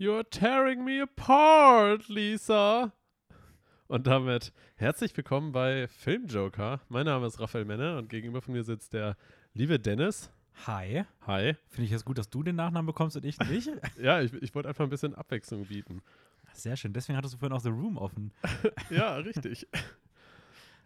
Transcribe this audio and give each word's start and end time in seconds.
You're 0.00 0.24
tearing 0.24 0.82
me 0.82 1.02
apart, 1.02 2.08
Lisa. 2.08 2.90
Und 3.86 4.06
damit 4.06 4.50
herzlich 4.76 5.14
willkommen 5.14 5.52
bei 5.52 5.88
Filmjoker. 5.88 6.80
Mein 6.88 7.04
Name 7.04 7.26
ist 7.26 7.38
Raphael 7.38 7.66
Menne 7.66 7.98
und 7.98 8.08
gegenüber 8.08 8.40
von 8.40 8.54
mir 8.54 8.64
sitzt 8.64 8.94
der 8.94 9.18
liebe 9.52 9.78
Dennis. 9.78 10.30
Hi. 10.66 11.04
Hi. 11.26 11.54
Finde 11.68 11.84
ich 11.84 11.92
es 11.92 12.06
gut, 12.06 12.16
dass 12.16 12.30
du 12.30 12.42
den 12.42 12.56
Nachnamen 12.56 12.86
bekommst 12.86 13.14
und 13.18 13.26
ich 13.26 13.38
nicht? 13.40 13.68
ja, 14.00 14.22
ich, 14.22 14.32
ich 14.32 14.54
wollte 14.54 14.70
einfach 14.70 14.84
ein 14.84 14.88
bisschen 14.88 15.14
Abwechslung 15.14 15.66
bieten. 15.66 16.00
Sehr 16.54 16.78
schön. 16.78 16.94
Deswegen 16.94 17.18
hattest 17.18 17.34
du 17.34 17.38
vorhin 17.38 17.54
auch 17.54 17.60
The 17.60 17.68
Room 17.68 17.98
offen. 17.98 18.32
ja, 18.88 19.16
richtig. 19.16 19.68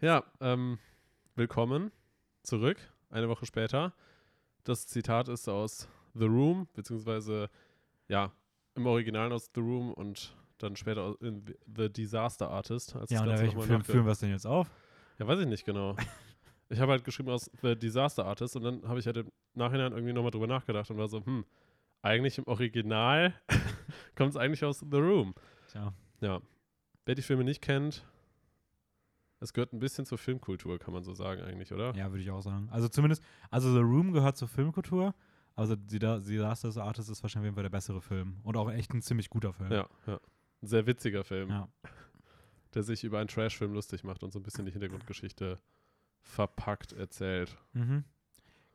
Ja, 0.01 0.25
ähm, 0.41 0.81
willkommen 1.37 1.93
zurück, 2.43 2.79
eine 3.11 3.29
Woche 3.29 3.47
später. 3.47 3.95
Das 4.65 4.89
Zitat 4.89 5.29
ist 5.29 5.49
aus 5.49 5.89
The 6.15 6.27
Room, 6.27 6.67
beziehungsweise, 6.75 7.49
ja, 8.09 8.33
im 8.75 8.87
Original 8.87 9.33
aus 9.33 9.51
The 9.55 9.61
Room 9.61 9.93
und 9.93 10.37
dann 10.59 10.77
später 10.77 11.17
in 11.21 11.45
The 11.77 11.93
Disaster 11.93 12.51
Artist. 12.51 12.97
Als 12.97 13.11
ja, 13.11 13.23
und 13.23 13.29
welchen 13.29 13.61
Film 13.61 13.85
führen 13.85 14.05
wir 14.05 14.13
es 14.13 14.21
denn 14.21 14.31
jetzt 14.31 14.47
auf? 14.47 14.71
Ja, 15.19 15.27
weiß 15.27 15.41
ich 15.41 15.47
nicht 15.47 15.65
genau. 15.65 15.97
ich 16.69 16.81
habe 16.81 16.93
halt 16.93 17.05
geschrieben 17.05 17.31
aus 17.31 17.51
The 17.63 17.77
Disaster 17.77 18.25
Artist 18.25 18.57
und 18.57 18.63
dann 18.63 18.89
habe 18.89 18.99
ich 18.99 19.07
halt 19.07 19.17
im 19.17 19.31
Nachhinein 19.55 19.93
irgendwie 19.93 20.13
nochmal 20.13 20.31
drüber 20.31 20.47
nachgedacht 20.47 20.91
und 20.91 20.99
war 20.99 21.09
so, 21.09 21.25
hm, 21.25 21.45
eigentlich 22.03 22.39
im 22.39 22.47
Original 22.47 23.35
kommt 24.17 24.31
es 24.31 24.37
eigentlich 24.37 24.65
aus 24.65 24.81
The 24.81 24.99
Room. 24.99 25.35
Tja. 25.71 25.93
Ja. 26.21 26.41
Wer 27.07 27.15
die 27.15 27.23
Filme 27.23 27.45
nicht 27.45 27.61
kennt, 27.61 28.05
es 29.41 29.53
gehört 29.53 29.73
ein 29.73 29.79
bisschen 29.79 30.07
zur 30.07 30.19
Filmkultur, 30.19 30.79
kann 30.79 30.95
man 30.95 31.03
so 31.03 31.13
sagen 31.13 31.43
eigentlich, 31.43 31.73
oder? 31.73 31.95
Ja, 31.95 32.11
würde 32.11 32.23
ich 32.23 32.31
auch 32.31 32.41
sagen. 32.41 32.69
Also 32.71 32.89
zumindest, 32.89 33.23
also 33.51 33.73
The 33.73 33.81
Room 33.81 34.13
gehört 34.13 34.37
zur 34.37 34.49
Filmkultur. 34.49 35.15
Also 35.57 35.77
The 35.89 35.99
Disaster 35.99 36.83
Artist 36.83 37.11
ist 37.11 37.23
wahrscheinlich 37.23 37.55
der 37.55 37.69
bessere 37.69 38.01
Film. 38.01 38.39
Und 38.43 38.57
auch 38.57 38.71
echt 38.71 38.93
ein 38.93 39.03
ziemlich 39.03 39.31
guter 39.31 39.53
Film. 39.53 39.71
Ja, 39.71 39.89
ja. 40.07 40.21
Ein 40.63 40.67
sehr 40.67 40.87
witziger 40.87 41.25
Film. 41.25 41.51
Ja. 41.51 41.69
Der 42.75 42.83
sich 42.83 43.05
über 43.05 43.21
einen 43.21 43.29
Trashfilm 43.29 43.73
lustig 43.73 44.03
macht 44.03 44.25
und 44.25 44.33
so 44.33 44.41
ein 44.41 44.43
bisschen 44.43 44.67
die 44.67 44.73
Hintergrundgeschichte 44.73 45.61
verpackt 46.23 46.93
erzählt. 46.93 47.57
Mhm. 47.73 48.03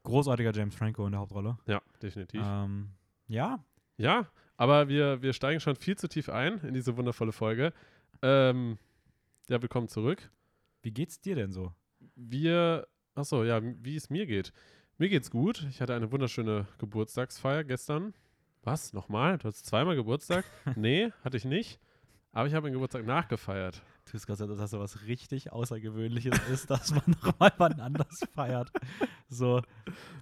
Großartiger 0.03 0.53
James 0.53 0.73
Franco 0.73 1.05
in 1.05 1.11
der 1.11 1.19
Hauptrolle. 1.19 1.57
Ja, 1.65 1.81
definitiv. 2.01 2.41
Ähm, 2.41 2.91
ja. 3.27 3.61
Ja, 3.97 4.31
aber 4.55 4.87
wir, 4.87 5.21
wir 5.21 5.33
steigen 5.33 5.59
schon 5.59 5.75
viel 5.75 5.97
zu 5.97 6.07
tief 6.07 6.29
ein 6.29 6.59
in 6.59 6.73
diese 6.73 6.95
wundervolle 6.95 7.33
Folge. 7.33 7.73
Ähm, 8.21 8.77
ja, 9.49 9.61
willkommen 9.61 9.89
zurück. 9.89 10.31
Wie 10.81 10.91
geht's 10.91 11.19
dir 11.19 11.35
denn 11.35 11.51
so? 11.51 11.73
Wir, 12.15 12.87
achso, 13.15 13.43
ja, 13.43 13.59
wie 13.61 13.97
es 13.97 14.09
mir 14.09 14.25
geht. 14.25 14.53
Mir 15.01 15.07
geht's 15.07 15.31
gut. 15.31 15.65
Ich 15.69 15.79
hatte 15.79 15.95
eine 15.95 16.11
wunderschöne 16.11 16.67
Geburtstagsfeier 16.77 17.63
gestern. 17.63 18.13
Was? 18.63 18.91
Nochmal? 18.91 19.37
Du 19.37 19.45
hast 19.47 19.65
zweimal 19.65 19.95
Geburtstag? 19.95 20.43
nee, 20.75 21.13
hatte 21.23 21.37
ich 21.37 21.45
nicht. 21.45 21.79
Aber 22.33 22.49
ich 22.49 22.53
habe 22.53 22.63
meinen 22.63 22.73
Geburtstag 22.73 23.05
nachgefeiert. 23.05 23.81
Du 24.03 24.13
hast 24.15 24.27
gesagt, 24.27 24.51
dass 24.51 24.57
das 24.57 24.71
so 24.71 24.79
was 24.81 25.05
richtig 25.05 25.53
Außergewöhnliches 25.53 26.37
ist, 26.51 26.69
dass 26.69 26.91
man 26.91 27.15
nochmal 27.23 27.53
wann 27.57 27.79
anders 27.79 28.25
feiert. 28.35 28.73
So, 29.29 29.61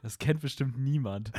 das 0.03 0.19
kennt 0.19 0.41
bestimmt 0.41 0.77
niemand. 0.77 1.31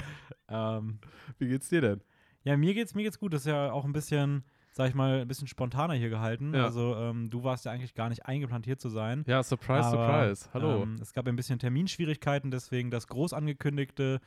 Ähm, 0.48 0.98
Wie 1.38 1.46
geht's 1.46 1.68
dir 1.68 1.80
denn? 1.80 2.00
Ja, 2.42 2.56
mir 2.56 2.74
geht's, 2.74 2.96
mir 2.96 3.04
geht's 3.04 3.20
gut. 3.20 3.32
Das 3.32 3.42
ist 3.42 3.46
ja 3.46 3.70
auch 3.70 3.84
ein 3.84 3.92
bisschen 3.92 4.42
sag 4.72 4.88
ich 4.88 4.94
mal, 4.94 5.20
ein 5.20 5.28
bisschen 5.28 5.48
spontaner 5.48 5.94
hier 5.94 6.10
gehalten. 6.10 6.54
Ja. 6.54 6.64
Also 6.64 6.94
ähm, 6.96 7.30
du 7.30 7.44
warst 7.44 7.64
ja 7.64 7.72
eigentlich 7.72 7.94
gar 7.94 8.08
nicht 8.08 8.26
eingeplant, 8.26 8.64
hier 8.64 8.78
zu 8.78 8.88
sein. 8.88 9.24
Ja, 9.26 9.42
surprise, 9.42 9.88
aber, 9.88 10.34
surprise. 10.34 10.48
Hallo. 10.52 10.82
Ähm, 10.82 10.96
es 11.00 11.12
gab 11.12 11.26
ein 11.26 11.36
bisschen 11.36 11.58
Terminschwierigkeiten, 11.58 12.50
deswegen 12.50 12.90
das 12.90 13.06
groß 13.08 13.32
angekündigte 13.32 14.20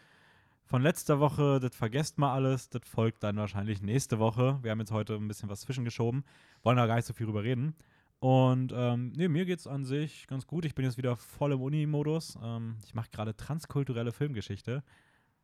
von 0.66 0.82
letzter 0.82 1.20
Woche, 1.20 1.60
das 1.60 1.76
vergesst 1.76 2.18
mal 2.18 2.34
alles, 2.34 2.70
das 2.70 2.84
folgt 2.86 3.24
dann 3.24 3.36
wahrscheinlich 3.36 3.82
nächste 3.82 4.20
Woche. 4.20 4.60
Wir 4.62 4.72
haben 4.72 4.80
jetzt 4.80 4.92
heute 4.92 5.16
ein 5.16 5.28
bisschen 5.28 5.50
was 5.50 5.62
zwischengeschoben, 5.62 6.24
wollen 6.64 6.78
da 6.78 6.86
gar 6.86 6.96
nicht 6.96 7.06
so 7.06 7.14
viel 7.14 7.26
drüber 7.26 7.44
reden. 7.44 7.76
Und 8.20 8.72
ähm, 8.74 9.12
nee, 9.16 9.28
mir 9.28 9.46
geht's 9.46 9.68
an 9.68 9.84
sich 9.84 10.28
ganz 10.28 10.46
gut. 10.48 10.64
Ich 10.64 10.76
bin 10.76 10.86
jetzt 10.86 10.98
wieder 10.98 11.18
voll 11.18 11.52
im 11.54 11.62
Uni-Modus. 11.62 12.38
Ähm, 12.42 12.78
ich 12.86 12.94
mache 12.94 13.10
gerade 13.12 13.36
transkulturelle 13.36 14.12
Filmgeschichte. 14.12 14.84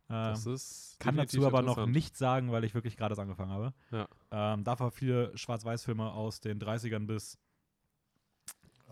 Das 0.08 0.46
ähm, 0.46 0.54
ist 0.54 0.98
kann 1.00 1.18
dazu 1.18 1.46
aber 1.46 1.62
noch 1.62 1.86
nichts 1.86 2.18
sagen, 2.18 2.52
weil 2.52 2.64
ich 2.64 2.74
wirklich 2.74 2.96
gerade 2.96 3.14
das 3.14 3.20
angefangen 3.20 3.52
habe. 3.52 3.74
Ja. 3.92 4.08
Ähm, 4.32 4.64
darf 4.64 4.80
aber 4.80 4.92
viele 4.92 5.38
Schwarz-Weiß-Filme 5.38 6.12
aus 6.12 6.40
den 6.40 6.60
30ern 6.60 7.08
bis 7.08 7.38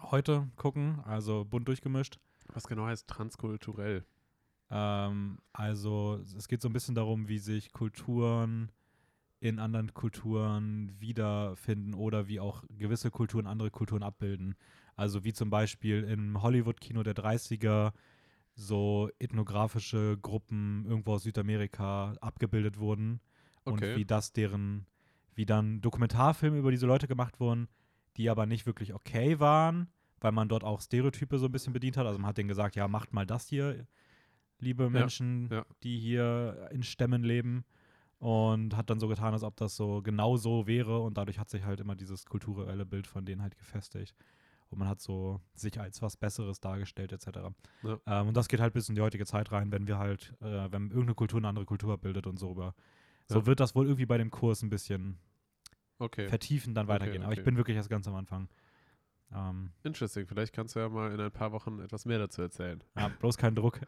heute 0.02 0.50
gucken, 0.58 1.00
also 1.06 1.46
bunt 1.46 1.68
durchgemischt. 1.68 2.20
Was 2.54 2.68
genau 2.68 2.86
heißt 2.86 3.08
transkulturell? 3.08 4.06
Ähm, 4.70 5.40
also 5.54 6.20
es 6.38 6.48
geht 6.48 6.62
so 6.62 6.70
ein 6.70 6.74
bisschen 6.74 6.96
darum, 6.96 7.28
wie 7.28 7.40
sich 7.40 7.72
Kulturen 7.72 8.72
in 9.40 9.60
anderen 9.60 9.94
Kulturen 9.94 10.96
wiederfinden 11.00 11.94
oder 11.94 12.28
wie 12.28 12.40
auch 12.40 12.64
gewisse 12.70 13.12
Kulturen 13.12 13.48
andere 13.48 13.70
Kulturen 13.70 14.04
abbilden. 14.04 14.56
Also 14.96 15.24
wie 15.24 15.34
zum 15.34 15.50
Beispiel 15.50 16.04
im 16.04 16.42
Hollywood-Kino 16.42 17.04
der 17.04 17.16
30er 17.16 17.92
so 18.56 19.10
ethnografische 19.20 20.18
Gruppen 20.22 20.86
irgendwo 20.88 21.14
aus 21.14 21.24
Südamerika 21.24 22.16
abgebildet 22.22 22.78
wurden 22.78 23.20
okay. 23.66 23.92
und 23.92 23.98
wie 23.98 24.06
das 24.06 24.32
deren, 24.32 24.88
wie 25.36 25.46
dann 25.46 25.82
Dokumentarfilme 25.82 26.58
über 26.58 26.72
diese 26.72 26.88
Leute 26.88 27.08
gemacht 27.08 27.40
wurden, 27.40 27.68
die 28.16 28.30
aber 28.30 28.46
nicht 28.46 28.66
wirklich 28.66 28.94
okay 28.94 29.40
waren, 29.40 29.90
weil 30.22 30.32
man 30.32 30.48
dort 30.48 30.64
auch 30.64 30.80
Stereotype 30.80 31.38
so 31.38 31.48
ein 31.48 31.52
bisschen 31.52 31.74
bedient 31.74 31.98
hat. 31.98 32.08
Also 32.08 32.18
man 32.18 32.30
hat 32.30 32.38
denen 32.38 32.48
gesagt, 32.48 32.76
ja, 32.76 32.88
macht 32.88 33.14
mal 33.14 33.26
das 33.26 33.48
hier, 33.48 33.86
liebe 34.60 34.90
Menschen, 34.90 35.50
ja, 35.52 35.58
ja. 35.58 35.66
die 35.84 36.00
hier 36.00 36.70
in 36.72 36.84
Stämmen 36.84 37.24
leben. 37.24 37.66
Und 38.18 38.78
hat 38.78 38.90
dann 38.90 39.02
so 39.02 39.10
getan, 39.10 39.34
als 39.34 39.44
ob 39.44 39.58
das 39.58 39.76
so 39.76 40.02
genau 40.02 40.38
so 40.38 40.66
wäre. 40.66 41.02
Und 41.02 41.18
dadurch 41.18 41.38
hat 41.38 41.50
sich 41.50 41.66
halt 41.66 41.82
immer 41.82 41.96
dieses 41.96 42.26
kulturelle 42.26 42.86
Bild 42.86 43.06
von 43.06 43.26
denen 43.26 43.42
halt 43.42 43.58
gefestigt 43.58 44.16
und 44.70 44.80
man 44.80 44.88
hat 44.88 45.00
so 45.00 45.42
sich 45.54 45.80
als 45.80 46.02
was 46.02 46.18
Besseres 46.18 46.60
dargestellt 46.60 47.12
etc. 47.12 47.28
Ja. 47.84 48.00
Ähm, 48.06 48.28
und 48.30 48.38
das 48.38 48.48
geht 48.48 48.60
halt 48.60 48.74
bis 48.74 48.90
in 48.90 48.96
die 48.96 49.02
heutige 49.02 49.26
Zeit 49.26 49.52
rein, 49.52 49.72
wenn 49.72 49.88
wir 49.88 49.98
halt, 49.98 50.34
äh, 50.42 50.72
wenn 50.72 50.90
irgendeine 50.90 51.16
Kultur 51.16 51.40
eine 51.40 51.48
andere 51.48 51.66
Kultur 51.66 51.98
bildet 51.98 52.28
und 52.28 52.38
so 52.38 52.52
über. 52.52 52.74
So 53.28 53.40
ja. 53.40 53.46
wird 53.46 53.60
das 53.60 53.76
wohl 53.76 53.86
irgendwie 53.86 54.06
bei 54.06 54.18
dem 54.18 54.32
Kurs 54.32 54.62
ein 54.62 54.70
bisschen 54.70 55.20
okay. 56.00 56.28
vertiefen, 56.28 56.74
dann 56.76 56.88
weitergehen. 56.88 57.18
Okay, 57.18 57.18
okay. 57.18 57.26
Aber 57.26 57.34
ich 57.34 57.44
bin 57.44 57.58
wirklich 57.58 57.78
erst 57.78 57.90
ganz 57.90 58.08
am 58.08 58.16
Anfang. 58.16 58.50
Ähm, 59.34 59.72
Interesting. 59.84 60.28
Vielleicht 60.28 60.54
kannst 60.54 60.76
du 60.76 60.80
ja 60.80 60.90
mal 60.90 61.12
in 61.12 61.20
ein 61.20 61.32
paar 61.32 61.52
Wochen 61.52 61.80
etwas 61.80 62.06
mehr 62.06 62.20
dazu 62.20 62.42
erzählen. 62.42 62.84
Ja, 62.96 63.08
bloß 63.08 63.38
kein 63.38 63.56
Druck. 63.56 63.80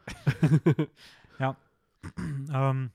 ja. 1.38 1.56
ähm, 2.52 2.90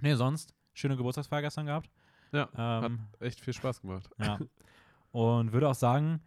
nee, 0.00 0.14
sonst 0.14 0.54
schöne 0.74 0.96
Geburtstagsfeier 0.96 1.42
gestern 1.42 1.66
gehabt. 1.66 1.90
Ja, 2.32 2.48
ähm, 2.56 3.00
hat 3.00 3.22
echt 3.22 3.40
viel 3.40 3.54
Spaß 3.54 3.80
gemacht. 3.80 4.08
Ja. 4.18 4.38
Und 5.12 5.52
würde 5.52 5.68
auch 5.68 5.74
sagen, 5.74 6.20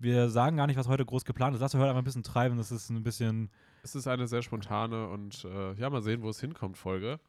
wir 0.00 0.28
sagen 0.30 0.56
gar 0.56 0.66
nicht, 0.66 0.76
was 0.76 0.88
heute 0.88 1.04
groß 1.04 1.24
geplant 1.24 1.54
ist. 1.54 1.60
Lass 1.60 1.74
uns 1.74 1.80
heute 1.80 1.90
einfach 1.90 2.02
ein 2.02 2.04
bisschen 2.04 2.22
treiben. 2.22 2.56
Das 2.56 2.70
ist 2.70 2.90
ein 2.90 3.02
bisschen. 3.02 3.50
Es 3.82 3.94
ist 3.94 4.06
eine 4.06 4.26
sehr 4.26 4.42
spontane 4.42 5.08
und 5.08 5.44
äh, 5.44 5.74
ja, 5.74 5.88
mal 5.90 6.02
sehen, 6.02 6.22
wo 6.22 6.30
es 6.30 6.40
hinkommt, 6.40 6.76
Folge. 6.76 7.20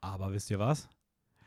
Aber 0.00 0.32
wisst 0.32 0.50
ihr 0.50 0.58
was? 0.58 0.88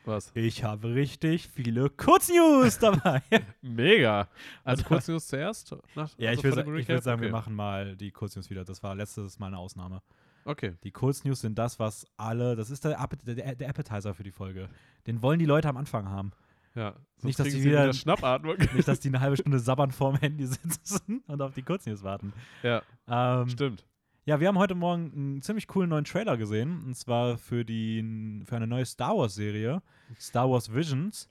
Was? 0.04 0.30
Ich 0.34 0.64
habe 0.64 0.94
richtig 0.94 1.48
viele 1.48 1.90
Kurznews 1.90 2.78
dabei. 2.80 3.22
Mega. 3.60 4.28
Also 4.64 4.84
Kurznews 4.84 5.26
zuerst? 5.26 5.76
Nach, 5.94 6.10
ja, 6.18 6.32
ich 6.32 6.42
würde 6.42 6.66
würd 6.66 7.02
sagen, 7.02 7.20
okay. 7.20 7.28
wir 7.28 7.32
machen 7.32 7.54
mal 7.54 7.96
die 7.96 8.10
Kurznews 8.10 8.50
wieder. 8.50 8.64
Das 8.64 8.82
war 8.82 8.94
letztes 8.94 9.38
Mal 9.38 9.48
eine 9.48 9.58
Ausnahme. 9.58 10.02
Okay. 10.44 10.74
Die 10.82 10.92
Kurznews 10.92 11.40
sind 11.40 11.58
das, 11.58 11.78
was 11.78 12.06
alle, 12.16 12.56
das 12.56 12.70
ist 12.70 12.84
der, 12.84 13.06
der, 13.26 13.54
der 13.54 13.68
Appetizer 13.68 14.14
für 14.14 14.22
die 14.22 14.30
Folge. 14.30 14.68
Den 15.06 15.20
wollen 15.22 15.38
die 15.38 15.46
Leute 15.46 15.68
am 15.68 15.76
Anfang 15.76 16.08
haben. 16.08 16.32
Ja, 16.74 16.94
nicht, 17.22 17.38
dass 17.38 17.48
die 17.48 17.62
wieder, 17.64 17.84
wieder 17.84 17.92
Schnappatmung. 17.92 18.56
nicht, 18.74 18.88
dass 18.88 19.00
die 19.00 19.08
eine 19.08 19.20
halbe 19.20 19.36
Stunde 19.40 19.58
sabbern 19.58 19.90
vorm 19.90 20.16
Handy 20.16 20.46
sitzen 20.46 21.22
und 21.26 21.42
auf 21.42 21.54
die 21.54 21.62
Kurznews 21.62 22.02
warten. 22.02 22.32
Ja, 22.62 22.82
ähm, 23.08 23.48
stimmt. 23.48 23.84
Ja, 24.24 24.40
wir 24.40 24.48
haben 24.48 24.58
heute 24.58 24.74
Morgen 24.74 25.12
einen 25.14 25.42
ziemlich 25.42 25.66
coolen 25.66 25.88
neuen 25.88 26.04
Trailer 26.04 26.36
gesehen. 26.36 26.84
Und 26.84 26.94
zwar 26.94 27.38
für, 27.38 27.64
die, 27.64 28.44
für 28.44 28.56
eine 28.56 28.66
neue 28.66 28.84
Star 28.84 29.16
Wars-Serie, 29.16 29.82
Star 30.18 30.50
Wars 30.50 30.72
Visions. 30.72 31.28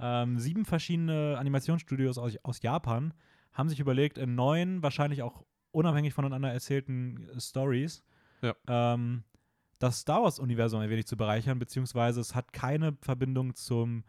Ähm, 0.00 0.38
sieben 0.40 0.64
verschiedene 0.64 1.36
Animationsstudios 1.38 2.18
aus, 2.18 2.36
aus 2.42 2.60
Japan 2.60 3.14
haben 3.52 3.68
sich 3.68 3.78
überlegt, 3.78 4.18
in 4.18 4.34
neun, 4.34 4.82
wahrscheinlich 4.82 5.22
auch 5.22 5.44
unabhängig 5.70 6.14
voneinander 6.14 6.52
erzählten 6.52 7.28
Stories, 7.38 8.02
ja. 8.40 8.54
ähm, 8.66 9.24
das 9.78 10.00
Star 10.00 10.22
Wars-Universum 10.22 10.80
ein 10.80 10.90
wenig 10.90 11.06
zu 11.06 11.16
bereichern, 11.16 11.58
beziehungsweise 11.58 12.20
es 12.20 12.34
hat 12.34 12.52
keine 12.52 12.96
Verbindung 13.00 13.54
zum 13.54 14.04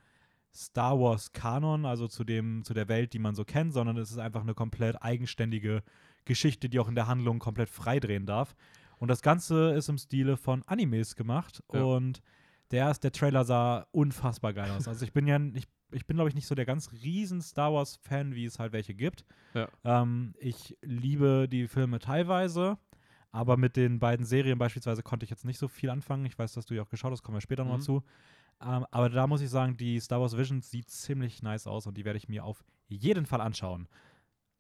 Star 0.55 1.00
Wars 1.00 1.33
Kanon, 1.33 1.85
also 1.85 2.07
zu 2.07 2.23
dem, 2.23 2.63
zu 2.63 2.73
der 2.73 2.88
Welt, 2.88 3.13
die 3.13 3.19
man 3.19 3.35
so 3.35 3.44
kennt, 3.44 3.73
sondern 3.73 3.97
es 3.97 4.11
ist 4.11 4.19
einfach 4.19 4.41
eine 4.41 4.53
komplett 4.53 5.01
eigenständige 5.01 5.83
Geschichte, 6.25 6.69
die 6.69 6.79
auch 6.79 6.88
in 6.88 6.95
der 6.95 7.07
Handlung 7.07 7.39
komplett 7.39 7.69
freidrehen 7.69 8.25
darf. 8.25 8.55
Und 8.97 9.07
das 9.07 9.21
Ganze 9.21 9.71
ist 9.71 9.89
im 9.89 9.97
Stile 9.97 10.38
von 10.38 10.63
Animes 10.67 11.15
gemacht 11.15 11.63
ja. 11.73 11.81
und 11.81 12.21
der, 12.71 12.94
der 12.94 13.11
Trailer 13.11 13.44
sah 13.44 13.88
unfassbar 13.91 14.53
geil 14.53 14.71
aus. 14.71 14.88
Also 14.88 15.05
ich 15.05 15.13
bin 15.13 15.27
ja, 15.27 15.39
ich, 15.53 15.67
ich 15.91 16.05
bin 16.05 16.17
glaube 16.17 16.29
ich 16.29 16.35
nicht 16.35 16.47
so 16.47 16.56
der 16.56 16.65
ganz 16.65 16.91
riesen 17.03 17.41
Star 17.41 17.73
Wars 17.73 17.97
Fan, 17.97 18.33
wie 18.33 18.45
es 18.45 18.59
halt 18.59 18.73
welche 18.73 18.94
gibt. 18.94 19.25
Ja. 19.53 19.67
Ähm, 19.83 20.33
ich 20.39 20.77
liebe 20.81 21.47
die 21.49 21.67
Filme 21.67 21.99
teilweise, 21.99 22.77
aber 23.31 23.57
mit 23.57 23.75
den 23.75 23.99
beiden 23.99 24.25
Serien 24.25 24.57
beispielsweise 24.57 25.03
konnte 25.03 25.23
ich 25.23 25.29
jetzt 25.31 25.45
nicht 25.45 25.57
so 25.57 25.67
viel 25.67 25.89
anfangen. 25.89 26.25
Ich 26.25 26.38
weiß, 26.38 26.53
dass 26.53 26.65
du 26.65 26.75
ja 26.75 26.83
auch 26.83 26.89
geschaut 26.89 27.11
hast, 27.11 27.23
kommen 27.23 27.38
wir 27.38 27.41
später 27.41 27.65
mhm. 27.65 27.71
noch 27.71 27.79
zu. 27.79 28.03
Ähm, 28.61 28.85
aber 28.91 29.09
da 29.09 29.27
muss 29.27 29.41
ich 29.41 29.50
sagen, 29.50 29.77
die 29.77 30.00
Star 30.00 30.21
Wars 30.21 30.38
Visions 30.38 30.69
sieht 30.71 30.89
ziemlich 30.89 31.41
nice 31.41 31.67
aus 31.67 31.88
und 31.88 31.97
die 31.97 32.05
werde 32.05 32.17
ich 32.17 32.29
mir 32.29 32.45
auf 32.45 32.63
jeden 32.88 33.25
Fall 33.25 33.41
anschauen. 33.41 33.88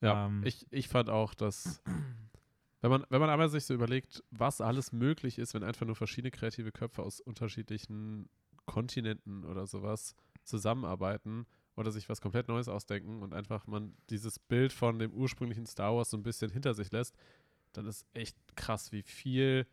Ja, 0.01 0.25
Ähm, 0.25 0.43
ich, 0.43 0.65
ich 0.71 0.87
fand 0.87 1.09
auch, 1.09 1.33
dass, 1.33 1.81
wenn 2.81 2.91
man, 2.91 3.05
wenn 3.09 3.21
man 3.21 3.29
aber 3.29 3.47
sich 3.49 3.65
so 3.65 3.73
überlegt, 3.73 4.23
was 4.31 4.61
alles 4.61 4.91
möglich 4.91 5.39
ist, 5.39 5.53
wenn 5.53 5.63
einfach 5.63 5.85
nur 5.85 5.95
verschiedene 5.95 6.31
kreative 6.31 6.71
Köpfe 6.71 7.03
aus 7.03 7.21
unterschiedlichen 7.21 8.29
Kontinenten 8.65 9.45
oder 9.45 9.65
sowas 9.67 10.15
zusammenarbeiten 10.43 11.45
oder 11.75 11.91
sich 11.91 12.09
was 12.09 12.21
komplett 12.21 12.47
Neues 12.47 12.67
ausdenken 12.67 13.21
und 13.21 13.33
einfach 13.33 13.67
man 13.67 13.95
dieses 14.09 14.39
Bild 14.39 14.73
von 14.73 14.99
dem 14.99 15.11
ursprünglichen 15.11 15.65
Star 15.65 15.95
Wars 15.95 16.09
so 16.09 16.17
ein 16.17 16.23
bisschen 16.23 16.51
hinter 16.51 16.73
sich 16.73 16.91
lässt, 16.91 17.15
dann 17.71 17.85
ist 17.87 18.05
echt 18.13 18.37
krass, 18.55 18.91
wie 18.91 19.01
viel 19.01 19.65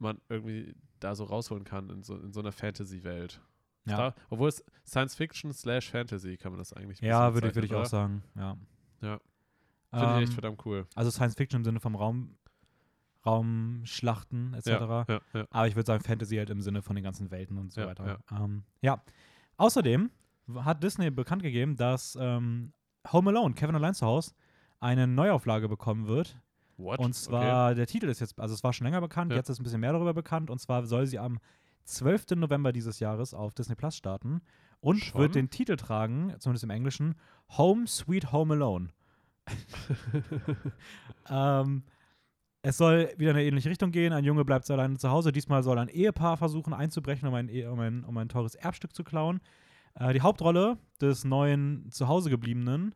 man 0.00 0.20
irgendwie 0.28 0.74
da 0.98 1.14
so 1.14 1.24
rausholen 1.24 1.64
kann 1.64 1.88
in 1.90 2.02
so, 2.02 2.16
in 2.16 2.32
so 2.32 2.40
einer 2.40 2.52
Fantasy-Welt. 2.52 3.40
ja, 3.86 3.94
Star- 3.94 4.14
Obwohl 4.28 4.48
es 4.48 4.64
Science 4.86 5.14
Fiction 5.14 5.52
slash 5.52 5.90
Fantasy 5.90 6.36
kann 6.36 6.52
man 6.52 6.58
das 6.58 6.72
eigentlich 6.72 7.00
ja 7.00 7.30
bisschen 7.30 7.54
würde 7.54 7.66
ich, 7.66 7.74
auch 7.74 7.84
sagen. 7.86 8.22
Ja. 8.34 8.56
Ja. 9.00 9.20
Finde 9.92 10.06
ich 10.16 10.20
echt 10.22 10.28
Ähm, 10.28 10.32
verdammt 10.32 10.66
cool. 10.66 10.86
also 10.94 11.10
Science 11.10 11.34
Fiction 11.34 11.60
im 11.60 11.64
Sinne 11.64 11.80
vom 11.80 11.94
Raum, 11.96 12.36
Raumschlachten 13.26 14.54
etc. 14.54 14.66
Ja, 14.66 15.04
ja, 15.08 15.20
ja. 15.34 15.46
Aber 15.50 15.66
ich 15.68 15.76
würde 15.76 15.86
sagen 15.86 16.02
Fantasy 16.04 16.36
halt 16.36 16.50
im 16.50 16.60
Sinne 16.60 16.82
von 16.82 16.94
den 16.96 17.04
ganzen 17.04 17.30
Welten 17.30 17.58
und 17.58 17.72
so 17.72 17.82
weiter. 17.82 18.18
Ähm, 18.30 18.64
ja. 18.80 19.02
Außerdem 19.56 20.10
hat 20.56 20.82
Disney 20.82 21.10
bekannt 21.10 21.42
gegeben, 21.42 21.76
dass 21.76 22.16
ähm, 22.20 22.72
Home 23.12 23.30
Alone, 23.30 23.54
Kevin 23.54 23.74
allein 23.74 23.94
zu 23.94 24.06
Hause, 24.06 24.32
eine 24.80 25.06
Neuauflage 25.06 25.68
bekommen 25.68 26.06
wird. 26.06 26.38
What? 26.82 26.98
Und 26.98 27.14
zwar, 27.14 27.74
der 27.74 27.86
Titel 27.86 28.08
ist 28.08 28.20
jetzt, 28.20 28.38
also 28.40 28.54
es 28.54 28.64
war 28.64 28.72
schon 28.72 28.86
länger 28.86 29.00
bekannt, 29.00 29.30
Ja. 29.32 29.36
jetzt 29.36 29.48
ist 29.48 29.60
ein 29.60 29.62
bisschen 29.64 29.80
mehr 29.80 29.92
darüber 29.92 30.14
bekannt. 30.14 30.50
Und 30.50 30.58
zwar 30.60 30.84
soll 30.86 31.06
sie 31.06 31.18
am 31.18 31.38
12. 31.84 32.36
November 32.36 32.72
dieses 32.72 33.00
Jahres 33.00 33.34
auf 33.34 33.54
Disney 33.54 33.74
Plus 33.74 33.96
starten 33.96 34.40
und 34.80 34.98
Schon? 34.98 35.20
wird 35.20 35.34
den 35.34 35.50
Titel 35.50 35.76
tragen, 35.76 36.34
zumindest 36.38 36.64
im 36.64 36.70
Englischen, 36.70 37.14
Home 37.58 37.86
Sweet 37.86 38.32
Home 38.32 38.54
Alone. 38.54 38.88
ähm, 41.28 41.82
es 42.62 42.76
soll 42.76 43.10
wieder 43.16 43.30
in 43.30 43.36
eine 43.38 43.46
ähnliche 43.46 43.70
Richtung 43.70 43.90
gehen. 43.90 44.12
Ein 44.12 44.24
Junge 44.24 44.44
bleibt 44.44 44.70
alleine 44.70 44.98
zu 44.98 45.10
Hause. 45.10 45.32
Diesmal 45.32 45.62
soll 45.62 45.78
ein 45.78 45.88
Ehepaar 45.88 46.36
versuchen 46.36 46.72
einzubrechen, 46.74 47.26
um 47.28 47.34
ein, 47.34 47.48
E- 47.48 47.66
um 47.66 47.80
ein, 47.80 48.04
um 48.04 48.16
ein 48.18 48.28
teures 48.28 48.54
Erbstück 48.54 48.94
zu 48.94 49.02
klauen. 49.02 49.40
Äh, 49.94 50.12
die 50.12 50.20
Hauptrolle 50.20 50.76
des 51.00 51.24
neuen 51.24 51.90
Zuhausegebliebenen 51.90 52.94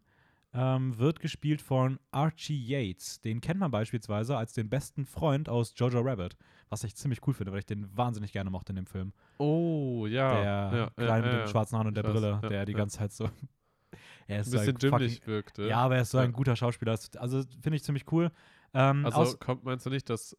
ähm, 0.54 0.96
wird 0.98 1.20
gespielt 1.20 1.60
von 1.60 1.98
Archie 2.12 2.56
Yates. 2.56 3.20
Den 3.20 3.40
kennt 3.40 3.58
man 3.58 3.72
beispielsweise 3.72 4.36
als 4.36 4.52
den 4.52 4.70
besten 4.70 5.04
Freund 5.04 5.48
aus 5.48 5.74
Jojo 5.76 6.00
Rabbit. 6.00 6.36
Was 6.70 6.84
ich 6.84 6.94
ziemlich 6.94 7.26
cool 7.26 7.34
finde, 7.34 7.52
weil 7.52 7.58
ich 7.58 7.66
den 7.66 7.94
wahnsinnig 7.96 8.32
gerne 8.32 8.50
mochte 8.50 8.70
in 8.72 8.76
dem 8.76 8.86
Film. 8.86 9.12
Oh, 9.38 10.06
ja. 10.06 10.70
der 10.70 10.78
ja, 10.78 10.90
Kleine 10.90 11.26
ja, 11.26 11.32
mit 11.32 11.32
ja, 11.32 11.44
den 11.44 11.48
schwarzen 11.48 11.76
Haaren 11.76 11.88
und 11.88 11.96
der 11.96 12.04
weiß, 12.04 12.12
Brille, 12.12 12.40
der 12.48 12.64
die 12.64 12.72
ganze 12.72 12.98
Zeit 12.98 13.12
so. 13.12 13.24
er 14.26 14.36
Ein 14.36 14.40
ist 14.40 14.50
so 14.50 14.58
bisschen 14.58 14.76
ein 14.76 14.80
fucking, 14.80 14.98
dümmlich 14.98 15.26
wirkte. 15.26 15.66
Ja, 15.66 15.78
aber 15.78 15.96
er 15.96 16.02
ist 16.02 16.10
so 16.10 16.18
ein 16.18 16.32
guter 16.32 16.54
Schauspieler. 16.54 16.98
Also 17.18 17.42
finde 17.60 17.76
ich 17.76 17.82
ziemlich 17.82 18.10
cool. 18.12 18.30
Ähm, 18.72 19.04
Also 19.06 19.36
kommt, 19.36 19.64
meinst 19.64 19.86
du 19.86 19.90
nicht, 19.90 20.08
dass, 20.08 20.36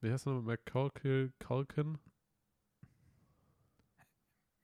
wie 0.00 0.10
heißt 0.10 0.26
er 0.26 0.34
nochmal, 0.34 0.56
McCulkin? 0.56 1.32
Culkin? 1.40 1.98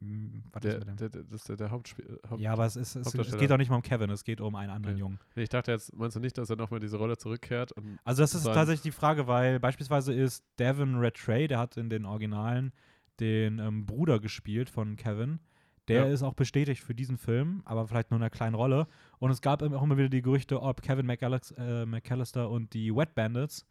Hm, 0.01 0.45
was 0.53 0.63
Der, 0.63 0.79
der, 0.81 0.95
der, 0.95 1.09
das 1.09 1.41
ist 1.41 1.49
der, 1.49 1.57
der 1.57 1.71
Hauptspiel. 1.71 2.21
Haupt 2.31 2.41
ja, 2.41 2.53
aber 2.53 2.67
es, 2.67 2.77
ist, 2.77 2.95
es, 2.95 3.13
es 3.15 3.37
geht 3.37 3.51
auch 3.51 3.57
nicht 3.57 3.69
mal 3.69 3.77
um 3.77 3.83
Kevin, 3.83 4.11
es 4.11 4.23
geht 4.23 4.41
um 4.41 4.55
einen 4.55 4.71
anderen 4.71 4.95
Okay. 4.95 5.01
Jungen. 5.01 5.19
Nee, 5.35 5.43
ich 5.43 5.49
dachte 5.49 5.73
jetzt, 5.73 5.95
meinst 5.97 6.15
du 6.17 6.21
nicht, 6.21 6.39
dass 6.39 6.51
er 6.51 6.57
nochmal 6.57 6.79
diese 6.79 6.97
Rolle 6.99 7.17
zurückkehrt? 7.17 7.73
Und, 7.73 7.99
Also 8.05 8.23
das 8.23 8.35
ist 8.35 8.45
tatsächlich 8.45 8.83
die 8.83 8.93
Frage, 8.93 9.27
weil 9.27 9.59
beispielsweise 9.59 10.15
ist 10.15 10.45
Devin 10.59 10.97
Rattray, 10.97 11.49
der 11.49 11.59
hat 11.59 11.77
in 11.77 11.91
den 11.91 12.05
Originalen 12.05 12.73
den 13.19 13.59
ähm, 13.59 13.87
Bruder 13.87 14.21
gespielt 14.21 14.71
von 14.71 14.97
Kevin. 14.97 15.41
Der 15.89 16.07
Ja. 16.07 16.13
ist 16.13 16.23
auch 16.23 16.35
bestätigt 16.35 16.83
für 16.83 16.95
diesen 16.95 17.17
Film, 17.17 17.63
aber 17.65 17.89
vielleicht 17.89 18.11
nur 18.11 18.19
in 18.19 18.23
einer 18.23 18.31
kleinen 18.31 18.55
Rolle. 18.55 18.87
Und 19.19 19.31
es 19.31 19.41
gab 19.41 19.63
auch 19.63 19.83
immer 19.83 19.97
wieder 19.97 20.11
die 20.11 20.23
Gerüchte, 20.23 20.63
ob 20.63 20.83
Kevin 20.83 21.09
äh, 21.09 21.87
McAllister 21.87 22.51
und 22.51 22.75
die 22.75 22.95
Wet 22.95 23.15
Bandits, 23.15 23.67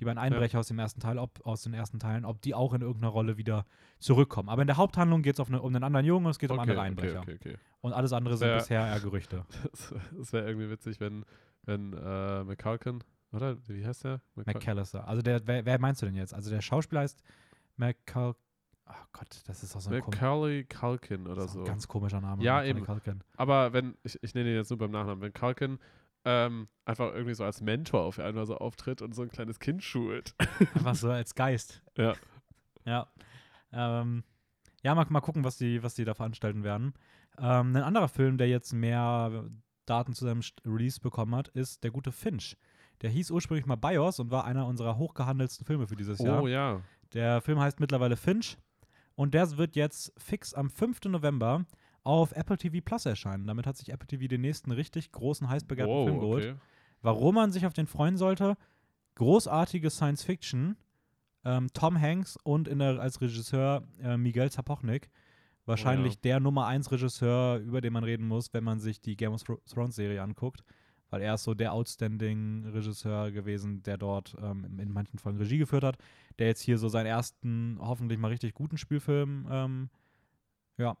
die 0.00 0.04
beiden 0.04 0.18
Einbrecher 0.18 0.58
aus 0.58 0.68
dem 0.68 0.78
ersten 0.78 1.00
Teil, 1.00 1.18
ob, 1.18 1.44
aus 1.46 1.62
den 1.62 1.72
ersten 1.74 1.98
Teilen, 1.98 2.24
ob 2.24 2.40
die 2.42 2.54
auch 2.54 2.74
in 2.74 2.82
irgendeiner 2.82 3.08
Rolle 3.12 3.36
wieder 3.38 3.64
zurückkommen. 3.98 4.48
Aber 4.48 4.62
in 4.62 4.66
der 4.66 4.76
Haupthandlung 4.76 5.22
geht 5.22 5.38
es 5.38 5.48
um 5.48 5.54
einen 5.54 5.82
anderen 5.82 6.04
Jungen 6.06 6.26
und 6.26 6.30
es 6.32 6.38
geht 6.38 6.50
um 6.50 6.58
okay, 6.58 6.62
andere 6.70 6.78
okay, 6.78 6.86
Einbrecher. 6.86 7.20
okay, 7.20 7.34
okay. 7.40 7.56
Und 7.80 7.92
alles 7.92 8.12
andere 8.12 8.36
sind 8.36 8.48
Wär- 8.48 8.56
bisher 8.58 8.86
eher 8.86 9.00
Gerüchte. 9.00 9.44
Das, 9.70 9.94
das 10.16 10.32
wäre 10.32 10.46
irgendwie 10.48 10.68
witzig, 10.70 11.00
wenn, 11.00 11.24
wenn 11.64 11.92
äh, 11.94 12.44
McCulkin, 12.44 13.02
oder? 13.32 13.56
Wie 13.68 13.86
heißt 13.86 14.04
der? 14.04 14.20
McCul- 14.36 14.54
McAllister. 14.54 15.06
Also 15.08 15.22
der, 15.22 15.46
wer, 15.46 15.64
wer 15.64 15.78
meinst 15.80 16.02
du 16.02 16.06
denn 16.06 16.16
jetzt? 16.16 16.34
Also 16.34 16.50
der 16.50 16.60
Schauspieler 16.60 17.00
heißt 17.02 17.22
McCall. 17.76 18.34
Oh 18.88 18.92
Gott, 19.12 19.42
das 19.46 19.62
ist 19.64 19.74
auch 19.74 19.80
so 19.80 19.90
ein, 19.90 19.98
Macaulay 19.98 20.62
Culkin 20.64 21.26
oder 21.26 21.48
so. 21.48 21.64
ganz 21.64 21.88
komischer 21.88 22.20
Name. 22.20 22.42
Ja, 22.44 22.62
eben. 22.62 22.84
Culkin. 22.84 23.24
Aber 23.36 23.72
wenn, 23.72 23.96
ich, 24.04 24.22
ich 24.22 24.32
nenne 24.34 24.50
ihn 24.50 24.56
jetzt 24.56 24.70
nur 24.70 24.78
beim 24.78 24.92
Nachnamen, 24.92 25.20
wenn 25.22 25.32
Culkin 25.32 25.78
ähm, 26.26 26.66
einfach 26.84 27.14
irgendwie 27.14 27.34
so 27.34 27.44
als 27.44 27.60
Mentor 27.60 28.02
auf 28.02 28.18
einmal 28.18 28.46
so 28.46 28.56
auftritt 28.56 29.00
und 29.00 29.14
so 29.14 29.22
ein 29.22 29.30
kleines 29.30 29.60
Kind 29.60 29.84
schult. 29.84 30.34
Einfach 30.74 30.96
so 30.96 31.08
als 31.08 31.36
Geist. 31.36 31.82
Ja. 31.96 32.14
Ja. 32.84 33.06
Ähm, 33.72 34.24
ja, 34.82 34.94
mal, 34.96 35.06
mal 35.08 35.20
gucken, 35.20 35.44
was 35.44 35.56
die, 35.56 35.84
was 35.84 35.94
die 35.94 36.04
da 36.04 36.14
veranstalten 36.14 36.64
werden. 36.64 36.94
Ähm, 37.38 37.76
ein 37.76 37.82
anderer 37.82 38.08
Film, 38.08 38.38
der 38.38 38.48
jetzt 38.48 38.72
mehr 38.72 39.44
Daten 39.86 40.14
zu 40.14 40.24
seinem 40.24 40.42
Release 40.64 41.00
bekommen 41.00 41.34
hat, 41.34 41.48
ist 41.48 41.84
Der 41.84 41.92
gute 41.92 42.10
Finch. 42.10 42.56
Der 43.02 43.10
hieß 43.10 43.30
ursprünglich 43.30 43.66
mal 43.66 43.76
BIOS 43.76 44.18
und 44.18 44.32
war 44.32 44.44
einer 44.44 44.66
unserer 44.66 44.96
hochgehandelsten 44.96 45.64
Filme 45.64 45.86
für 45.86 45.96
dieses 45.96 46.18
Jahr. 46.18 46.42
Oh 46.42 46.48
ja. 46.48 46.80
Der 47.12 47.40
Film 47.40 47.60
heißt 47.60 47.78
mittlerweile 47.78 48.16
Finch 48.16 48.58
und 49.14 49.32
der 49.32 49.56
wird 49.58 49.76
jetzt 49.76 50.12
fix 50.18 50.54
am 50.54 50.70
5. 50.70 51.04
November 51.04 51.66
auf 52.06 52.32
Apple 52.32 52.56
TV 52.56 52.78
Plus 52.84 53.04
erscheinen. 53.04 53.46
Damit 53.46 53.66
hat 53.66 53.76
sich 53.76 53.90
Apple 53.90 54.06
TV 54.06 54.26
den 54.28 54.40
nächsten 54.40 54.70
richtig 54.70 55.10
großen, 55.12 55.48
heiß 55.48 55.64
begehrten 55.64 55.92
Wow, 55.92 56.06
Film 56.08 56.20
geholt. 56.20 56.44
okay. 56.44 56.54
Warum 57.02 57.34
man 57.34 57.52
sich 57.52 57.66
auf 57.66 57.72
den 57.72 57.86
freuen 57.86 58.16
sollte? 58.16 58.56
Großartige 59.16 59.90
Science 59.90 60.22
Fiction. 60.22 60.76
Ähm, 61.44 61.68
Tom 61.72 62.00
Hanks 62.00 62.36
und 62.42 62.66
der, 62.68 63.00
als 63.00 63.20
Regisseur 63.20 63.82
äh, 64.02 64.16
Miguel 64.16 64.50
Zapochnik. 64.50 65.08
Wahrscheinlich 65.64 66.12
Oh 66.14 66.16
ja. 66.16 66.20
der 66.22 66.40
Nummer 66.40 66.66
1 66.66 66.90
Regisseur, 66.92 67.58
über 67.58 67.80
den 67.80 67.92
man 67.92 68.04
reden 68.04 68.26
muss, 68.28 68.52
wenn 68.54 68.62
man 68.64 68.78
sich 68.78 69.00
die 69.00 69.16
Game 69.16 69.32
of 69.32 69.42
Thro- 69.42 69.60
Thrones 69.68 69.96
Serie 69.96 70.22
anguckt. 70.22 70.62
Weil 71.10 71.22
er 71.22 71.34
ist 71.34 71.44
so 71.44 71.54
der 71.54 71.72
outstanding 71.72 72.66
Regisseur 72.66 73.30
gewesen, 73.30 73.82
der 73.82 73.96
dort 73.96 74.36
ähm, 74.42 74.64
in- 74.64 74.78
in 74.78 74.92
manchen 74.92 75.18
Folgen 75.18 75.38
Regie 75.38 75.58
geführt 75.58 75.84
hat. 75.84 75.98
Der 76.38 76.48
jetzt 76.48 76.60
hier 76.62 76.78
so 76.78 76.88
seinen 76.88 77.06
ersten, 77.06 77.78
hoffentlich 77.80 78.18
mal 78.18 78.28
richtig 78.28 78.54
guten 78.54 78.76
Spielfilm 78.76 79.46
ähm, 79.50 79.90
ja, 80.78 80.96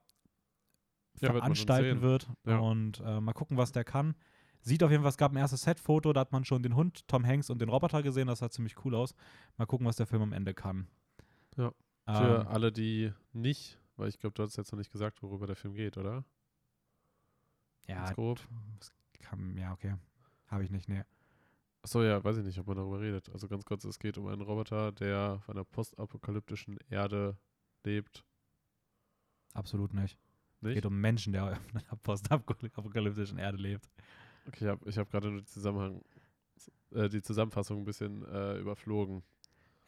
Ja, 1.20 1.32
wird 1.32 1.42
veranstalten 1.42 2.00
sehen. 2.00 2.02
wird. 2.02 2.28
Ja. 2.44 2.58
Und 2.58 3.00
äh, 3.04 3.20
mal 3.20 3.32
gucken, 3.32 3.56
was 3.56 3.72
der 3.72 3.84
kann. 3.84 4.14
Sieht 4.60 4.82
auf 4.82 4.90
jeden 4.90 5.02
Fall, 5.02 5.10
es 5.10 5.16
gab 5.16 5.32
ein 5.32 5.36
erstes 5.38 5.62
Set-Foto, 5.62 6.12
da 6.12 6.20
hat 6.20 6.32
man 6.32 6.44
schon 6.44 6.62
den 6.62 6.74
Hund, 6.74 7.06
Tom 7.06 7.24
Hanks 7.24 7.50
und 7.50 7.60
den 7.60 7.68
Roboter 7.68 8.02
gesehen. 8.02 8.26
Das 8.26 8.40
sah 8.40 8.50
ziemlich 8.50 8.84
cool 8.84 8.94
aus. 8.96 9.14
Mal 9.56 9.66
gucken, 9.66 9.86
was 9.86 9.96
der 9.96 10.06
Film 10.06 10.22
am 10.22 10.32
Ende 10.32 10.54
kann. 10.54 10.88
Ja. 11.56 11.72
Für 12.06 12.40
Ähm, 12.40 12.46
alle, 12.48 12.72
die 12.72 13.12
nicht, 13.32 13.78
weil 13.96 14.08
ich 14.08 14.18
glaube, 14.18 14.34
du 14.34 14.42
hast 14.42 14.56
jetzt 14.56 14.72
noch 14.72 14.78
nicht 14.78 14.90
gesagt, 14.92 15.22
worüber 15.22 15.46
der 15.46 15.56
Film 15.56 15.74
geht, 15.74 15.96
oder? 15.96 16.24
ja, 17.88 18.04
Ganz 18.04 18.14
grob. 18.14 18.40
kann, 19.20 19.56
ja, 19.56 19.72
okay. 19.72 19.94
Habe 20.48 20.64
ich 20.64 20.70
nicht, 20.70 20.88
nee. 20.88 21.02
Achso, 21.82 22.02
ja, 22.02 22.22
weiß 22.22 22.38
ich 22.38 22.44
nicht, 22.44 22.58
ob 22.58 22.66
man 22.66 22.76
darüber 22.76 23.00
redet. 23.00 23.28
Also 23.30 23.46
ganz 23.46 23.64
kurz, 23.64 23.84
es 23.84 23.98
geht 24.00 24.18
um 24.18 24.26
einen 24.26 24.42
Roboter, 24.42 24.90
der 24.92 25.34
auf 25.38 25.48
einer 25.48 25.64
postapokalyptischen 25.64 26.78
Erde 26.90 27.36
lebt. 27.84 28.24
Absolut 29.54 29.94
nicht. 29.94 30.18
Es 30.66 30.74
Nicht? 30.74 30.82
geht 30.82 30.86
um 30.86 31.00
Menschen, 31.00 31.32
der 31.32 31.44
auf 31.44 31.58
einer 31.74 31.96
postapokalyptischen 32.02 33.38
Erde 33.38 33.58
lebt. 33.58 33.88
Okay, 34.48 34.64
ich 34.86 34.96
habe 34.98 35.00
hab 35.00 35.10
gerade 35.10 35.30
nur 35.30 35.40
die, 35.40 35.46
Zusammenhang, 35.46 36.00
äh, 36.92 37.08
die 37.08 37.22
Zusammenfassung 37.22 37.78
ein 37.80 37.84
bisschen 37.84 38.24
äh, 38.26 38.58
überflogen. 38.58 39.22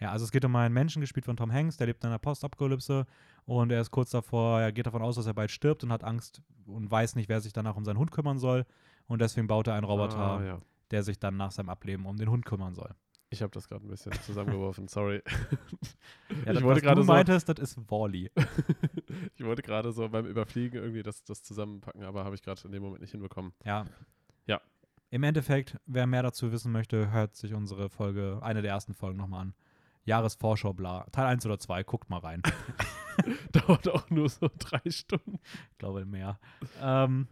Ja, 0.01 0.13
also 0.13 0.25
es 0.25 0.31
geht 0.31 0.45
um 0.45 0.55
einen 0.55 0.73
Menschen, 0.75 1.01
gespielt 1.01 1.27
von 1.27 1.37
Tom 1.37 1.53
Hanks, 1.53 1.77
der 1.77 1.89
lebt 1.89 2.05
in 2.05 2.09
einer 2.11 2.21
Postapokalypse 2.21 3.05
und 3.47 3.73
er 3.73 3.81
ist 3.81 3.91
kurz 3.91 4.11
davor, 4.11 4.61
er 4.61 4.71
geht 4.71 4.87
davon 4.87 5.03
aus, 5.03 5.17
dass 5.17 5.27
er 5.27 5.35
bald 5.35 5.51
stirbt 5.51 5.83
und 5.83 5.91
hat 5.91 6.05
Angst 6.05 6.41
und 6.67 6.89
weiß 6.89 7.17
nicht, 7.17 7.29
wer 7.29 7.41
sich 7.41 7.53
danach 7.53 7.77
um 7.77 7.85
seinen 7.85 7.99
Hund 7.99 8.13
kümmern 8.13 8.39
soll. 8.39 8.65
Und 9.09 9.21
deswegen 9.21 9.47
baut 9.49 9.67
er 9.67 9.75
einen 9.75 9.85
Roboter, 9.85 10.19
Ah, 10.19 10.45
ja. 10.45 10.61
der 10.93 11.03
sich 11.03 11.19
dann 11.19 11.37
nach 11.37 11.51
seinem 11.51 11.69
Ableben 11.71 12.07
um 12.07 12.17
den 12.17 12.31
Hund 12.31 12.45
kümmern 12.45 12.75
soll. 12.75 12.95
Ich 13.31 13.43
habe 13.43 13.51
das 13.53 13.69
gerade 13.69 13.85
ein 13.87 13.89
bisschen 13.89 14.13
zusammengeworfen, 14.23 14.89
sorry. 14.89 15.23
Ja, 16.45 16.53
ich 16.53 16.59
das, 16.59 16.63
wollte 16.63 16.77
was 16.77 16.83
gerade 16.83 17.01
du 17.01 17.07
so, 17.07 17.13
meintest, 17.13 17.49
das 17.49 17.59
ist 17.59 17.91
Wally. 17.91 18.31
ich 19.37 19.45
wollte 19.45 19.63
gerade 19.63 19.93
so 19.93 20.09
beim 20.09 20.27
Überfliegen 20.27 20.81
irgendwie 20.81 21.03
das, 21.03 21.25
das 21.25 21.43
zusammenpacken, 21.43 22.05
aber 22.05 22.25
habe 22.25 22.35
ich 22.35 22.43
gerade 22.43 22.61
in 22.65 22.73
dem 22.73 22.83
Moment 22.83 23.01
nicht 23.01 23.11
hinbekommen. 23.11 23.53
Ja. 23.65 23.87
Ja. 24.47 24.61
Im 25.11 25.23
Endeffekt, 25.23 25.79
wer 25.87 26.07
mehr 26.07 26.23
dazu 26.23 26.53
wissen 26.53 26.71
möchte, 26.71 27.11
hört 27.11 27.35
sich 27.35 27.55
unsere 27.55 27.89
Folge, 27.89 28.39
eine 28.43 28.63
der 28.63 28.73
ersten 28.73 28.95
Folgen 28.95 29.19
nochmal 29.19 29.41
an. 29.43 29.55
Jahresvorschau, 30.05 30.73
bla. 30.75 31.05
Teil 31.13 31.27
1 31.27 31.45
oder 31.47 31.59
2, 31.59 31.83
guckt 31.85 32.11
mal 32.11 32.19
rein. 32.21 32.43
Dauert 33.53 33.89
auch 33.89 34.09
nur 34.11 34.29
so 34.29 34.49
drei 34.59 34.81
Stunden. 34.91 35.39
Ich 35.73 35.79
glaube 35.79 36.05
mehr. 36.05 36.39
ähm, 36.81 37.27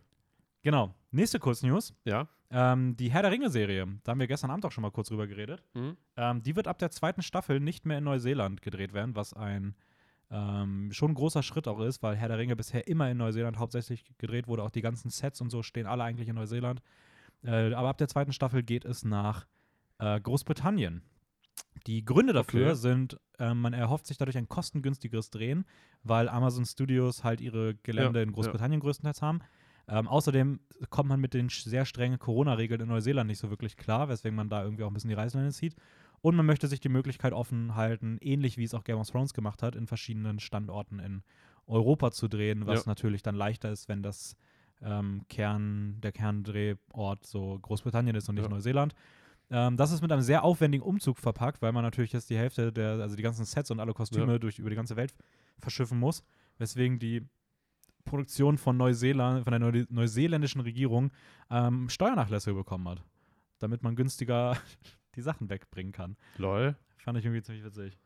genau. 0.62 0.94
Nächste 1.10 1.38
Kurznews. 1.38 1.94
Ja? 2.04 2.28
Ähm, 2.50 2.96
die 2.96 3.10
Herr 3.10 3.22
der 3.22 3.32
Ringe-Serie. 3.32 3.86
Da 4.04 4.12
haben 4.12 4.20
wir 4.20 4.26
gestern 4.26 4.50
Abend 4.50 4.64
auch 4.64 4.72
schon 4.72 4.82
mal 4.82 4.90
kurz 4.92 5.08
drüber 5.08 5.26
geredet. 5.26 5.62
Hm? 5.74 5.96
Ähm, 6.16 6.42
die 6.42 6.54
wird 6.54 6.68
ab 6.68 6.78
der 6.78 6.90
zweiten 6.90 7.22
Staffel 7.22 7.58
nicht 7.60 7.86
mehr 7.86 7.98
in 7.98 8.04
Neuseeland 8.04 8.62
gedreht 8.62 8.92
werden, 8.92 9.16
was 9.16 9.32
ein 9.32 9.74
ähm, 10.30 10.90
schon 10.92 11.12
ein 11.12 11.14
großer 11.14 11.42
Schritt 11.44 11.68
auch 11.68 11.80
ist, 11.80 12.02
weil 12.02 12.16
Herr 12.16 12.28
der 12.28 12.38
Ringe 12.38 12.56
bisher 12.56 12.88
immer 12.88 13.08
in 13.10 13.16
Neuseeland 13.16 13.58
hauptsächlich 13.58 14.04
gedreht 14.18 14.48
wurde. 14.48 14.64
Auch 14.64 14.70
die 14.70 14.80
ganzen 14.80 15.08
Sets 15.10 15.40
und 15.40 15.50
so 15.50 15.62
stehen 15.62 15.86
alle 15.86 16.02
eigentlich 16.02 16.28
in 16.28 16.34
Neuseeland. 16.34 16.82
Äh, 17.44 17.72
aber 17.74 17.88
ab 17.90 17.98
der 17.98 18.08
zweiten 18.08 18.32
Staffel 18.32 18.62
geht 18.64 18.84
es 18.84 19.04
nach 19.04 19.46
äh, 19.98 20.20
Großbritannien. 20.20 21.02
Die 21.86 22.04
Gründe 22.04 22.32
dafür 22.32 22.66
Okay. 22.70 22.74
sind, 22.76 23.20
äh, 23.38 23.54
man 23.54 23.72
erhofft 23.72 24.06
sich 24.06 24.18
dadurch 24.18 24.36
ein 24.36 24.48
kostengünstigeres 24.48 25.30
Drehen, 25.30 25.64
weil 26.02 26.28
Amazon 26.28 26.64
Studios 26.66 27.22
halt 27.22 27.40
ihre 27.40 27.74
Gelände 27.76 28.18
Ja, 28.18 28.22
in 28.24 28.30
ja. 28.30 28.34
Großbritannien 28.34 28.80
größtenteils 28.80 29.22
haben. 29.22 29.40
Ähm, 29.88 30.08
außerdem 30.08 30.60
kommt 30.90 31.08
man 31.08 31.20
mit 31.20 31.32
den 31.32 31.48
sehr 31.48 31.84
strengen 31.84 32.18
Corona-Regeln 32.18 32.80
in 32.80 32.88
Neuseeland 32.88 33.28
nicht 33.28 33.38
so 33.38 33.50
wirklich 33.50 33.76
klar, 33.76 34.08
weswegen 34.08 34.34
man 34.36 34.48
da 34.48 34.62
irgendwie 34.64 34.82
auch 34.82 34.88
ein 34.90 34.94
bisschen 34.94 35.10
die 35.10 35.14
Reißleine 35.14 35.52
zieht. 35.52 35.76
Und 36.22 36.34
man 36.34 36.46
möchte 36.46 36.66
sich 36.66 36.80
die 36.80 36.88
Möglichkeit 36.88 37.32
offen 37.32 37.76
halten, 37.76 38.18
ähnlich 38.20 38.56
wie 38.56 38.64
es 38.64 38.74
auch 38.74 38.82
Game 38.84 38.98
of 38.98 39.08
Thrones 39.08 39.32
gemacht 39.32 39.62
hat, 39.62 39.76
in 39.76 39.86
verschiedenen 39.86 40.40
Standorten 40.40 40.98
in 40.98 41.22
Europa 41.66 42.10
zu 42.10 42.26
drehen, 42.28 42.66
was 42.66 42.84
Ja. 42.84 42.90
natürlich 42.90 43.22
dann 43.22 43.34
leichter 43.36 43.70
ist, 43.70 43.88
wenn 43.88 44.02
das 44.02 44.36
ähm, 44.82 45.22
Kern, 45.28 46.00
der 46.00 46.12
Kerndrehort 46.12 47.24
so 47.26 47.58
Großbritannien 47.60 48.16
ist 48.16 48.28
und 48.28 48.34
nicht 48.36 48.44
Ja. 48.44 48.50
Neuseeland. 48.50 48.94
Ähm, 49.50 49.76
das 49.76 49.92
ist 49.92 50.02
mit 50.02 50.10
einem 50.10 50.22
sehr 50.22 50.42
aufwendigen 50.42 50.82
Umzug 50.82 51.18
verpackt, 51.18 51.62
weil 51.62 51.72
man 51.72 51.82
natürlich 51.84 52.12
jetzt 52.12 52.28
die 52.30 52.36
Hälfte 52.36 52.72
der, 52.72 52.92
also 53.00 53.14
die 53.16 53.22
ganzen 53.22 53.44
Sets 53.44 53.70
und 53.70 53.78
alle 53.80 53.92
Kostüme 53.94 54.32
Ja. 54.32 54.38
durch 54.38 54.58
über 54.58 54.70
die 54.70 54.76
ganze 54.76 54.96
Welt 54.96 55.14
verschiffen 55.58 55.98
muss, 55.98 56.24
weswegen 56.58 56.98
die 56.98 57.22
Produktion 58.06 58.56
von 58.56 58.76
Neuseeland, 58.76 59.44
von 59.44 59.50
der 59.50 59.60
Neu 59.60 59.84
neuseeländischen 59.90 60.62
Regierung 60.62 61.10
ähm, 61.50 61.88
Steuernachlässe 61.90 62.54
bekommen 62.54 62.88
hat, 62.88 63.02
damit 63.58 63.82
man 63.82 63.94
günstiger 63.96 64.56
die 65.14 65.20
Sachen 65.20 65.50
wegbringen 65.50 65.92
kann. 65.92 66.16
Lol. 66.38 66.76
Fand 66.96 67.18
ich 67.18 67.24
irgendwie 67.24 67.42
ziemlich 67.42 67.64
witzig. 67.64 67.98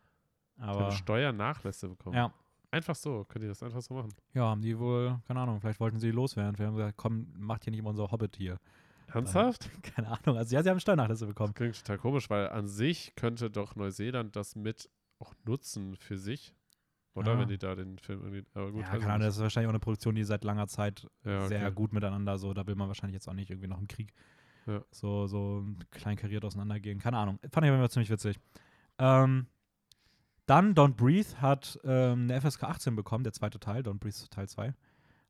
Aber 0.57 0.91
Steuernachlässe 0.91 1.89
bekommen. 1.89 2.17
ja, 2.17 2.35
Einfach 2.73 2.95
so. 2.95 3.25
Könnt 3.25 3.43
ihr 3.45 3.49
das 3.49 3.63
einfach 3.63 3.83
so 3.83 3.95
machen? 3.95 4.13
ja, 4.33 4.45
haben 4.45 4.63
die 4.63 4.79
wohl, 4.79 5.19
keine 5.27 5.41
Ahnung, 5.41 5.61
vielleicht 5.61 5.81
wollten 5.81 5.99
sie 5.99 6.09
die 6.09 6.13
loswerden. 6.13 6.57
Wir 6.59 6.67
haben 6.67 6.77
gesagt, 6.77 6.97
komm, 6.97 7.27
macht 7.37 7.65
hier 7.65 7.73
nicht 7.73 7.81
immer 7.81 7.91
unser 7.91 8.11
Hobbit 8.11 8.37
hier. 8.37 8.59
Ernsthaft? 9.13 9.69
Keine 9.83 10.07
Ahnung. 10.07 10.37
Also 10.37 10.55
ja, 10.55 10.63
sie 10.63 10.71
haben 10.71 10.79
Steuernachlässe 10.79 11.27
bekommen. 11.27 11.49
Das 11.53 11.57
klingt 11.57 11.77
total 11.79 11.99
komisch, 11.99 12.31
weil 12.31 12.49
an 12.51 12.69
sich 12.69 13.13
könnte 13.17 13.51
doch 13.51 13.75
Neuseeland 13.75 14.37
das 14.37 14.55
mit 14.55 14.89
auch 15.19 15.35
nutzen 15.45 15.97
für 15.97 16.17
sich. 16.17 16.55
Oder 17.15 17.33
Ja. 17.35 17.39
wenn 17.41 17.49
die 17.49 17.59
da 17.59 17.75
den 17.75 17.99
Film 17.99 18.21
irgendwie. 18.23 18.45
Aber 18.55 18.71
gut, 18.71 18.83
ja, 18.83 18.89
Ahnung, 18.91 19.19
nicht. 19.19 19.27
das 19.29 19.37
ist 19.37 19.43
wahrscheinlich 19.43 19.67
auch 19.67 19.73
eine 19.73 19.81
Produktion, 19.81 20.15
die 20.15 20.25
seit 20.25 20.45
langer 20.45 20.69
Zeit 20.69 21.09
Ja, 21.25 21.47
sehr 21.49 21.63
okay. 21.67 21.75
gut 21.75 21.93
miteinander, 21.93 22.39
so, 22.39 22.55
da 22.55 22.67
will 22.67 22.77
man 22.77 22.89
wahrscheinlich 22.89 23.15
jetzt 23.15 23.29
auch 23.29 23.33
nicht 23.35 23.51
irgendwie 23.51 23.69
noch 23.69 23.79
im 23.81 23.89
Krieg 23.89 24.13
Ja. 24.67 24.83
so, 24.91 25.27
so 25.27 25.65
kleinkariert 25.91 26.45
auseinandergehen. 26.45 26.99
Keine 27.01 27.19
Ahnung. 27.19 27.39
Fand 27.51 27.67
ich 27.67 27.73
aber 27.73 27.91
ziemlich 27.91 28.11
witzig. 28.11 28.39
Ähm, 28.99 29.47
dann 30.47 30.75
Don't 30.75 30.95
Breathe 30.95 31.41
hat 31.41 31.79
ähm, 31.85 32.29
eine 32.31 32.41
FSK 32.41 32.65
18 32.65 32.97
bekommen, 32.97 33.25
der 33.25 33.33
zweite 33.33 33.59
Teil, 33.61 33.83
Don't 33.83 33.99
Breathe 33.99 34.17
Teil 34.31 34.49
2. 34.49 34.75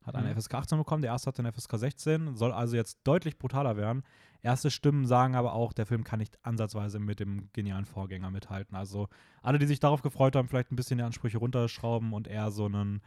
Hat 0.04 0.14
eine 0.14 0.28
Mhm. 0.28 0.40
FSK 0.40 0.54
18 0.54 0.78
bekommen, 0.78 1.02
der 1.02 1.12
erste 1.12 1.28
hat 1.28 1.38
eine 1.38 1.52
FSK 1.52 1.78
16, 1.78 2.34
soll 2.34 2.52
also 2.52 2.76
jetzt 2.76 3.00
deutlich 3.04 3.38
brutaler 3.38 3.76
werden. 3.76 4.02
Erste 4.42 4.70
Stimmen 4.70 5.04
sagen 5.06 5.34
aber 5.34 5.52
auch, 5.52 5.74
der 5.74 5.84
Film 5.84 6.04
kann 6.04 6.18
nicht 6.20 6.38
ansatzweise 6.42 6.98
mit 6.98 7.20
dem 7.20 7.50
genialen 7.52 7.84
Vorgänger 7.84 8.30
mithalten. 8.30 8.74
Also 8.76 9.08
alle, 9.42 9.58
die 9.58 9.66
sich 9.66 9.80
darauf 9.80 10.00
gefreut 10.00 10.34
haben, 10.36 10.48
vielleicht 10.48 10.72
ein 10.72 10.76
bisschen 10.76 10.96
die 10.96 11.04
Ansprüche 11.04 11.38
runterschrauben 11.38 12.14
und 12.14 12.28
eher 12.28 12.50
so 12.50 12.64
einen 12.64 13.02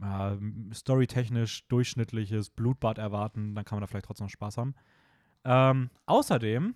ja, 0.00 0.36
storytechnisch 0.74 1.66
durchschnittliches 1.68 2.50
Blutbad 2.50 2.98
erwarten, 2.98 3.54
dann 3.54 3.64
kann 3.64 3.76
man 3.76 3.82
da 3.82 3.86
vielleicht 3.86 4.06
trotzdem 4.06 4.26
noch 4.26 4.32
Spaß 4.32 4.58
haben. 4.58 4.74
Ähm, 5.44 5.90
außerdem 6.06 6.74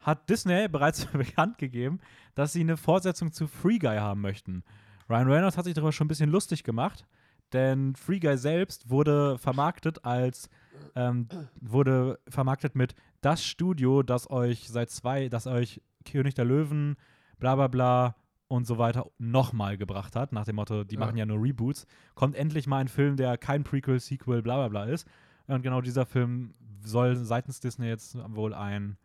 hat 0.00 0.28
Disney 0.28 0.68
bereits 0.70 1.06
bekannt 1.06 1.56
gegeben, 1.58 2.00
dass 2.34 2.52
sie 2.52 2.60
eine 2.60 2.76
Fortsetzung 2.76 3.32
zu 3.32 3.46
Free 3.46 3.78
Guy 3.78 3.96
haben 3.96 4.20
möchten. 4.20 4.62
Ryan 5.08 5.30
Reynolds 5.30 5.56
hat 5.56 5.64
sich 5.64 5.74
darüber 5.74 5.92
schon 5.92 6.04
ein 6.04 6.08
bisschen 6.08 6.30
lustig 6.30 6.64
gemacht, 6.64 7.06
denn 7.52 7.94
Free 7.96 8.18
Guy 8.20 8.36
selbst 8.36 8.90
wurde 8.90 9.38
vermarktet 9.38 10.04
als 10.04 10.48
ähm, 10.94 11.28
wurde 11.60 12.18
vermarktet 12.28 12.74
mit 12.74 12.94
das 13.20 13.44
Studio, 13.44 14.02
das 14.02 14.30
euch 14.30 14.68
seit 14.68 14.90
zwei, 14.90 15.28
das 15.28 15.46
euch 15.46 15.82
König 16.04 16.34
der 16.34 16.44
Löwen, 16.44 16.96
bla 17.38 17.54
bla 17.56 17.68
bla 17.68 18.16
und 18.48 18.66
so 18.66 18.78
weiter 18.78 19.10
nochmal 19.18 19.76
gebracht 19.76 20.16
hat, 20.16 20.32
nach 20.32 20.44
dem 20.44 20.56
Motto, 20.56 20.84
die 20.84 20.94
Ja. 20.94 21.00
machen 21.00 21.16
ja 21.16 21.26
nur 21.26 21.42
Reboots, 21.42 21.86
kommt 22.14 22.34
endlich 22.36 22.66
mal 22.66 22.78
ein 22.78 22.88
Film, 22.88 23.16
der 23.16 23.36
kein 23.36 23.64
Prequel, 23.64 24.00
Sequel, 24.00 24.42
bla 24.42 24.56
bla 24.56 24.68
bla 24.68 24.84
ist. 24.84 25.06
Und 25.46 25.62
genau 25.62 25.80
dieser 25.80 26.06
Film 26.06 26.54
soll 26.82 27.16
seitens 27.16 27.60
Disney 27.60 27.86
jetzt 27.86 28.16
wohl 28.34 28.54
ein, 28.54 28.96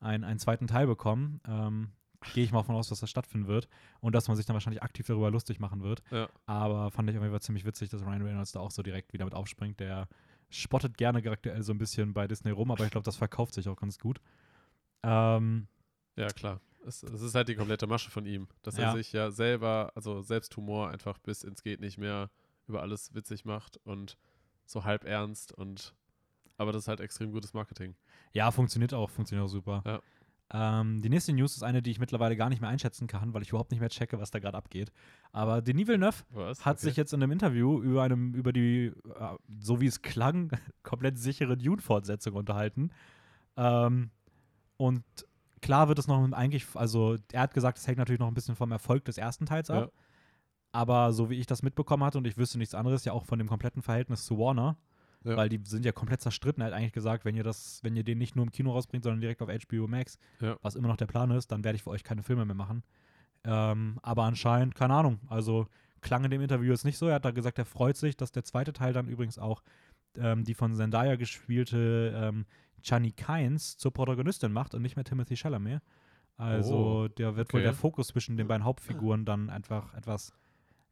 ein, 0.00 0.24
einen 0.24 0.38
zweiten 0.38 0.66
Teil 0.66 0.86
bekommen. 0.86 1.40
Ähm, 1.48 1.88
Gehe 2.32 2.44
ich 2.44 2.52
mal 2.52 2.60
davon 2.60 2.74
aus, 2.76 2.88
dass 2.88 3.00
das 3.00 3.10
stattfinden 3.10 3.46
wird 3.46 3.68
und 4.00 4.14
dass 4.14 4.28
man 4.28 4.36
sich 4.36 4.46
dann 4.46 4.54
wahrscheinlich 4.54 4.82
aktiv 4.82 5.06
darüber 5.06 5.30
lustig 5.30 5.60
machen 5.60 5.82
wird. 5.82 6.02
Ja. 6.10 6.28
Aber 6.46 6.90
fand 6.90 7.10
ich 7.10 7.16
auf 7.16 7.22
jeden 7.22 7.32
Fall 7.32 7.42
ziemlich 7.42 7.64
witzig, 7.64 7.90
dass 7.90 8.02
Ryan 8.02 8.22
Reynolds 8.22 8.52
da 8.52 8.60
auch 8.60 8.70
so 8.70 8.82
direkt 8.82 9.12
wieder 9.12 9.24
mit 9.24 9.34
aufspringt. 9.34 9.78
Der 9.80 10.08
spottet 10.50 10.96
gerne 10.96 11.18
aktuell 11.30 11.62
so 11.62 11.72
ein 11.72 11.78
bisschen 11.78 12.14
bei 12.14 12.26
Disney 12.26 12.50
rum, 12.50 12.70
aber 12.70 12.84
ich 12.84 12.90
glaube, 12.90 13.04
das 13.04 13.16
verkauft 13.16 13.54
sich 13.54 13.68
auch 13.68 13.76
ganz 13.76 13.98
gut. 13.98 14.20
Ähm, 15.02 15.66
Ja, 16.16 16.28
klar. 16.28 16.60
Es, 16.86 17.02
es 17.02 17.22
ist 17.22 17.34
halt 17.34 17.48
die 17.48 17.54
komplette 17.54 17.86
Masche 17.86 18.10
von 18.10 18.26
ihm, 18.26 18.46
dass 18.62 18.76
Ja. 18.76 18.84
er 18.90 18.92
sich 18.92 19.12
ja 19.12 19.30
selber, 19.30 19.90
also 19.94 20.20
selbst 20.22 20.54
Humor 20.56 20.90
einfach 20.90 21.18
bis 21.18 21.42
ins 21.42 21.62
Geht 21.62 21.80
nicht 21.80 21.96
mehr 21.98 22.30
über 22.68 22.82
alles 22.82 23.14
witzig 23.14 23.44
macht 23.44 23.78
und 23.84 24.16
so 24.66 24.84
halb 24.84 25.04
ernst 25.04 25.52
und 25.52 25.94
aber 26.56 26.72
das 26.72 26.82
ist 26.84 26.88
halt 26.88 27.00
extrem 27.00 27.32
gutes 27.32 27.52
Marketing. 27.52 27.96
ja, 28.32 28.50
funktioniert 28.50 28.94
auch, 28.94 29.10
funktioniert 29.10 29.44
auch 29.46 29.50
super. 29.50 29.82
Ja. 29.86 30.00
Ähm, 30.56 31.02
die 31.02 31.08
nächste 31.08 31.32
News 31.32 31.56
ist 31.56 31.64
eine, 31.64 31.82
die 31.82 31.90
ich 31.90 31.98
mittlerweile 31.98 32.36
gar 32.36 32.48
nicht 32.48 32.60
mehr 32.60 32.70
einschätzen 32.70 33.08
kann, 33.08 33.34
weil 33.34 33.42
ich 33.42 33.48
überhaupt 33.48 33.72
nicht 33.72 33.80
mehr 33.80 33.88
checke, 33.88 34.20
was 34.20 34.30
da 34.30 34.38
gerade 34.38 34.56
abgeht. 34.56 34.92
Aber 35.32 35.60
Denis 35.60 35.88
Villeneuve 35.88 36.22
Was? 36.30 36.64
hat 36.64 36.76
Okay. 36.76 36.86
sich 36.86 36.96
jetzt 36.96 37.12
in 37.12 37.20
einem 37.20 37.32
Interview 37.32 37.82
über 37.82 38.04
einem, 38.04 38.34
über 38.34 38.52
die, 38.52 38.86
äh, 38.86 38.92
so 39.60 39.80
wie 39.80 39.86
es 39.86 40.00
klang, 40.00 40.52
komplett 40.84 41.18
sichere 41.18 41.56
Dune-Fortsetzung 41.56 42.34
unterhalten. 42.34 42.92
Ähm, 43.56 44.10
und 44.76 45.02
klar 45.60 45.88
wird 45.88 45.98
es 45.98 46.06
noch 46.06 46.30
eigentlich, 46.30 46.66
also 46.74 47.16
er 47.32 47.40
hat 47.42 47.54
gesagt, 47.54 47.78
es 47.78 47.86
hängt 47.88 47.98
natürlich 47.98 48.20
noch 48.20 48.28
ein 48.28 48.34
bisschen 48.34 48.54
vom 48.54 48.70
Erfolg 48.70 49.04
des 49.06 49.18
ersten 49.18 49.46
Teils 49.46 49.70
ab. 49.70 49.90
Ja. 49.92 50.02
Aber 50.70 51.12
so 51.12 51.30
wie 51.30 51.34
ich 51.34 51.46
das 51.46 51.62
mitbekommen 51.64 52.04
hatte 52.04 52.18
und 52.18 52.26
ich 52.28 52.36
wüsste 52.36 52.58
nichts 52.58 52.76
anderes, 52.76 53.04
ja 53.04 53.12
auch 53.12 53.24
von 53.24 53.40
dem 53.40 53.48
kompletten 53.48 53.82
Verhältnis 53.82 54.24
zu 54.24 54.38
Warner, 54.38 54.76
Ja. 55.24 55.36
weil 55.36 55.48
die 55.48 55.60
sind 55.64 55.84
ja 55.84 55.92
komplett 55.92 56.20
zerstritten. 56.20 56.60
Er 56.62 56.66
hat 56.66 56.72
eigentlich 56.74 56.92
gesagt, 56.92 57.24
wenn 57.24 57.34
ihr 57.34 57.42
das, 57.44 57.80
wenn 57.82 57.96
ihr 57.96 58.04
den 58.04 58.18
nicht 58.18 58.36
nur 58.36 58.44
im 58.44 58.50
Kino 58.50 58.72
rausbringt, 58.72 59.04
sondern 59.04 59.20
direkt 59.20 59.40
auf 59.42 59.48
HBO 59.48 59.86
Max, 59.88 60.18
Ja. 60.40 60.56
was 60.62 60.74
immer 60.76 60.88
noch 60.88 60.96
der 60.98 61.06
Plan 61.06 61.30
ist, 61.30 61.50
dann 61.50 61.64
werde 61.64 61.76
ich 61.76 61.82
für 61.82 61.90
euch 61.90 62.04
keine 62.04 62.22
Filme 62.22 62.44
mehr 62.44 62.54
machen. 62.54 62.82
Ähm, 63.44 63.98
aber 64.02 64.24
anscheinend, 64.24 64.74
keine 64.74 64.94
Ahnung, 64.94 65.20
also 65.28 65.66
klang 66.00 66.24
in 66.24 66.30
dem 66.30 66.40
Interview 66.42 66.70
jetzt 66.70 66.84
nicht 66.84 66.98
so. 66.98 67.08
Er 67.08 67.14
hat 67.16 67.24
da 67.24 67.30
gesagt, 67.30 67.58
er 67.58 67.64
freut 67.64 67.96
sich, 67.96 68.16
dass 68.16 68.32
der 68.32 68.44
zweite 68.44 68.72
Teil 68.72 68.92
dann 68.92 69.08
übrigens 69.08 69.38
auch 69.38 69.62
ähm, 70.16 70.44
die 70.44 70.54
von 70.54 70.74
Zendaya 70.74 71.16
gespielte 71.16 72.12
ähm, 72.16 72.46
Chani 72.82 73.12
Kynes 73.12 73.76
zur 73.78 73.92
Protagonistin 73.92 74.52
macht 74.52 74.74
und 74.74 74.82
nicht 74.82 74.96
mehr 74.96 75.04
Timothy 75.04 75.36
Chalamet. 75.36 75.80
Also 76.36 76.74
Oh, 77.04 77.08
der 77.08 77.36
wird 77.36 77.52
wohl 77.52 77.60
okay. 77.60 77.64
der 77.64 77.74
Fokus 77.74 78.08
zwischen 78.08 78.36
den 78.36 78.46
beiden 78.48 78.64
Hauptfiguren 78.64 79.24
dann 79.24 79.50
einfach 79.50 79.94
etwas 79.94 80.32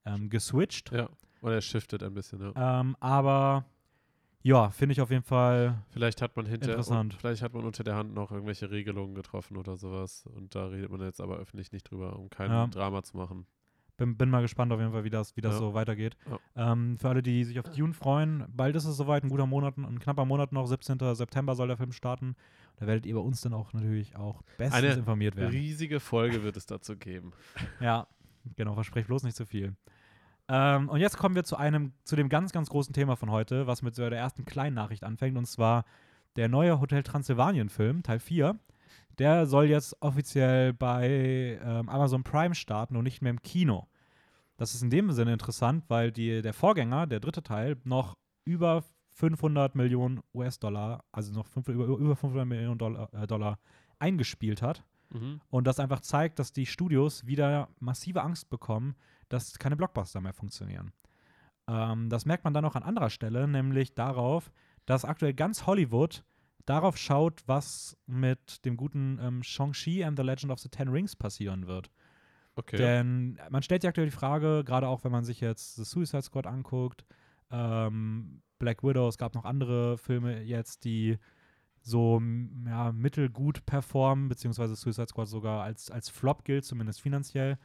ähm, 0.07 0.31
geswitcht. 0.31 0.91
Ja. 0.93 1.09
Und 1.41 1.53
er 1.53 1.61
shiftet 1.61 2.03
ein 2.03 2.15
bisschen, 2.15 2.41
ja. 2.41 2.81
Ähm, 2.81 2.97
aber 3.01 3.65
ja, 4.43 4.71
finde 4.71 4.93
ich 4.93 5.01
auf 5.01 5.11
jeden 5.11 5.23
Fall 5.25 5.83
Vielleicht 5.91 6.21
hat 6.23 6.37
man 6.37 6.47
hinter 6.47 6.71
Interessant. 6.71 7.15
vielleicht 7.15 7.43
hat 7.43 7.55
man 7.55 7.65
unter 7.65 7.85
der 7.85 7.95
Hand 7.97 8.15
noch 8.15 8.31
irgendwelche 8.33 8.71
Regelungen 8.71 9.15
getroffen 9.15 9.57
oder 9.57 9.77
sowas 9.77 10.27
und 10.35 10.55
da 10.55 10.67
redet 10.67 10.91
man 10.91 11.01
jetzt 11.01 11.21
aber 11.21 11.37
öffentlich 11.39 11.73
nicht 11.73 11.91
drüber, 11.91 12.19
um 12.19 12.29
kein 12.31 12.51
Ja. 12.51 12.67
Drama 12.67 13.03
zu 13.03 13.17
machen. 13.17 13.47
bin, 13.99 14.17
bin 14.17 14.31
mal 14.31 14.43
gespannt 14.43 14.73
auf 14.73 14.81
jeden 14.81 14.91
Fall, 14.91 15.05
wie 15.05 15.11
das, 15.11 15.37
wie 15.37 15.43
das 15.43 15.53
Ja. 15.55 15.59
so 15.59 15.75
weitergeht. 15.75 16.17
Ja. 16.57 16.73
Ähm, 16.73 16.99
für 16.99 17.09
alle, 17.11 17.23
die 17.23 17.45
sich 17.45 17.61
auf 17.61 17.69
Dune 17.69 17.93
freuen, 17.93 18.45
bald 18.49 18.75
ist 18.75 18.85
es 18.87 18.97
soweit, 18.97 19.23
ein 19.23 19.29
guter 19.29 19.47
Monat, 19.47 19.77
ein 19.79 20.01
knapper 20.01 20.25
Monat 20.25 20.51
noch, 20.51 20.67
17. 20.67 20.99
September 21.15 21.55
soll 21.55 21.69
der 21.69 21.77
Film 21.77 21.93
starten. 21.93 22.35
Da 22.77 22.87
werdet 22.89 23.07
ihr 23.07 23.15
bei 23.15 23.21
uns 23.21 23.43
dann 23.43 23.53
auch 23.53 23.73
natürlich 23.75 24.17
auch 24.17 24.43
bestens 24.59 24.75
Eine 24.83 24.95
informiert 24.95 25.37
werden. 25.37 25.51
Riesige 25.51 26.01
Folge 26.01 26.43
wird 26.43 26.57
es 26.57 26.67
dazu 26.67 26.97
geben. 26.97 27.33
Ja, 27.81 28.09
genau, 28.57 28.75
versprecht 28.75 29.07
bloß 29.07 29.23
nicht 29.23 29.37
zu 29.37 29.47
viel. 29.47 29.77
Ähm, 30.49 30.89
und 30.89 31.01
jetzt 31.01 31.17
kommen 31.17 31.35
wir 31.35 31.45
zu 31.45 31.57
einem, 31.57 31.93
zu 32.05 32.17
dem 32.17 32.29
ganz, 32.29 32.53
ganz 32.53 32.69
großen 32.69 32.93
Thema 32.93 33.17
von 33.17 33.31
heute, 33.31 33.67
was 33.67 33.83
mit 33.83 33.95
so 33.95 34.09
der 34.09 34.19
ersten 34.19 34.45
kleinen 34.45 34.75
Nachricht 34.75 35.05
anfängt, 35.05 35.37
und 35.37 35.47
zwar 35.47 35.85
der 36.37 36.49
neue 36.49 36.81
Hotel 36.81 37.03
Transsilvanien-Film, 37.03 38.03
Teil 38.03 38.19
4. 38.19 38.59
Der 39.19 39.47
soll 39.47 39.67
jetzt 39.67 40.01
offiziell 40.01 40.73
bei 40.73 41.59
ähm, 41.63 41.89
Amazon 41.89 42.25
Prime 42.25 42.55
starten 42.55 42.97
und 42.97 43.05
nicht 43.05 43.21
mehr 43.21 43.31
im 43.31 43.43
Kino. 43.43 43.87
Das 44.57 44.75
ist 44.75 44.83
in 44.83 44.91
dem 44.91 45.11
Sinne 45.13 45.33
interessant, 45.33 45.85
weil 45.89 46.13
die, 46.13 46.41
der 46.41 46.55
Vorgänger, 46.55 47.07
der 47.07 47.21
dritte 47.21 47.43
Teil, 47.43 47.77
noch 47.85 48.17
über 48.45 48.85
500 49.11 49.75
Millionen 49.75 50.21
US-Dollar, 50.35 51.05
also 51.13 51.33
noch 51.33 51.47
fünf, 51.47 51.69
über, 51.69 51.85
über 51.85 52.17
500 52.17 52.47
Millionen 52.47 52.79
Dollar, 52.79 53.13
äh, 53.13 53.27
Dollar 53.27 53.59
eingespielt 53.99 54.63
hat. 54.63 54.85
Mhm. 55.11 55.41
Und 55.51 55.67
das 55.67 55.79
einfach 55.79 56.01
zeigt, 56.01 56.39
dass 56.39 56.53
die 56.53 56.67
Studios 56.67 57.27
wieder 57.27 57.69
massive 57.79 58.23
Angst 58.23 58.51
bekommen, 58.51 58.97
dass 59.33 59.59
keine 59.59 59.77
Blockbuster 59.77 60.21
mehr 60.21 60.35
funktionieren. 60.35 60.93
Ähm, 61.69 62.09
das 62.09 62.27
merkt 62.27 62.45
man 62.45 62.55
dann 62.55 62.65
auch 62.65 62.77
an 62.77 62.83
anderer 62.83 63.11
Stelle, 63.11 63.49
nämlich 63.49 63.95
darauf, 63.95 64.53
dass 64.87 65.05
aktuell 65.05 65.33
ganz 65.33 65.67
Hollywood 65.67 66.25
darauf 66.67 66.97
schaut, 66.97 67.43
was 67.47 67.97
mit 68.07 68.65
dem 68.65 68.77
guten 68.77 69.19
ähm, 69.21 69.43
Shang-Chi 69.43 70.05
and 70.05 70.19
the 70.19 70.25
Legend 70.25 70.53
of 70.53 70.59
the 70.59 70.69
Ten 70.69 70.89
Rings 70.89 71.17
passieren 71.17 71.67
wird. 71.67 71.91
Okay. 72.55 72.77
Denn 72.77 73.39
man 73.51 73.62
stellt 73.62 73.83
sich 73.83 73.89
aktuell 73.89 74.09
die 74.09 74.17
Frage, 74.17 74.62
gerade 74.65 74.87
auch 74.87 75.05
wenn 75.05 75.12
man 75.12 75.25
sich 75.25 75.41
jetzt 75.41 75.77
The 75.77 75.85
Suicide 75.85 76.23
Squad 76.23 76.47
anguckt, 76.47 77.05
ähm, 77.51 78.43
Black 78.59 78.83
Widow, 78.83 79.09
es 79.09 79.19
gab 79.19 79.35
noch 79.35 79.45
andere 79.45 79.97
Filme 79.99 80.43
jetzt, 80.43 80.85
die 80.85 81.19
so 81.81 82.23
ja, 82.67 82.93
mittelgut 82.93 83.65
performen, 83.67 84.29
beziehungsweise 84.29 84.77
Suicide 84.77 85.09
Squad 85.09 85.29
sogar 85.29 85.65
als, 85.65 85.91
als 85.91 86.11
Flop 86.11 86.45
gilt, 86.45 86.65
zumindest 86.65 87.01
finanziell. 87.01 87.59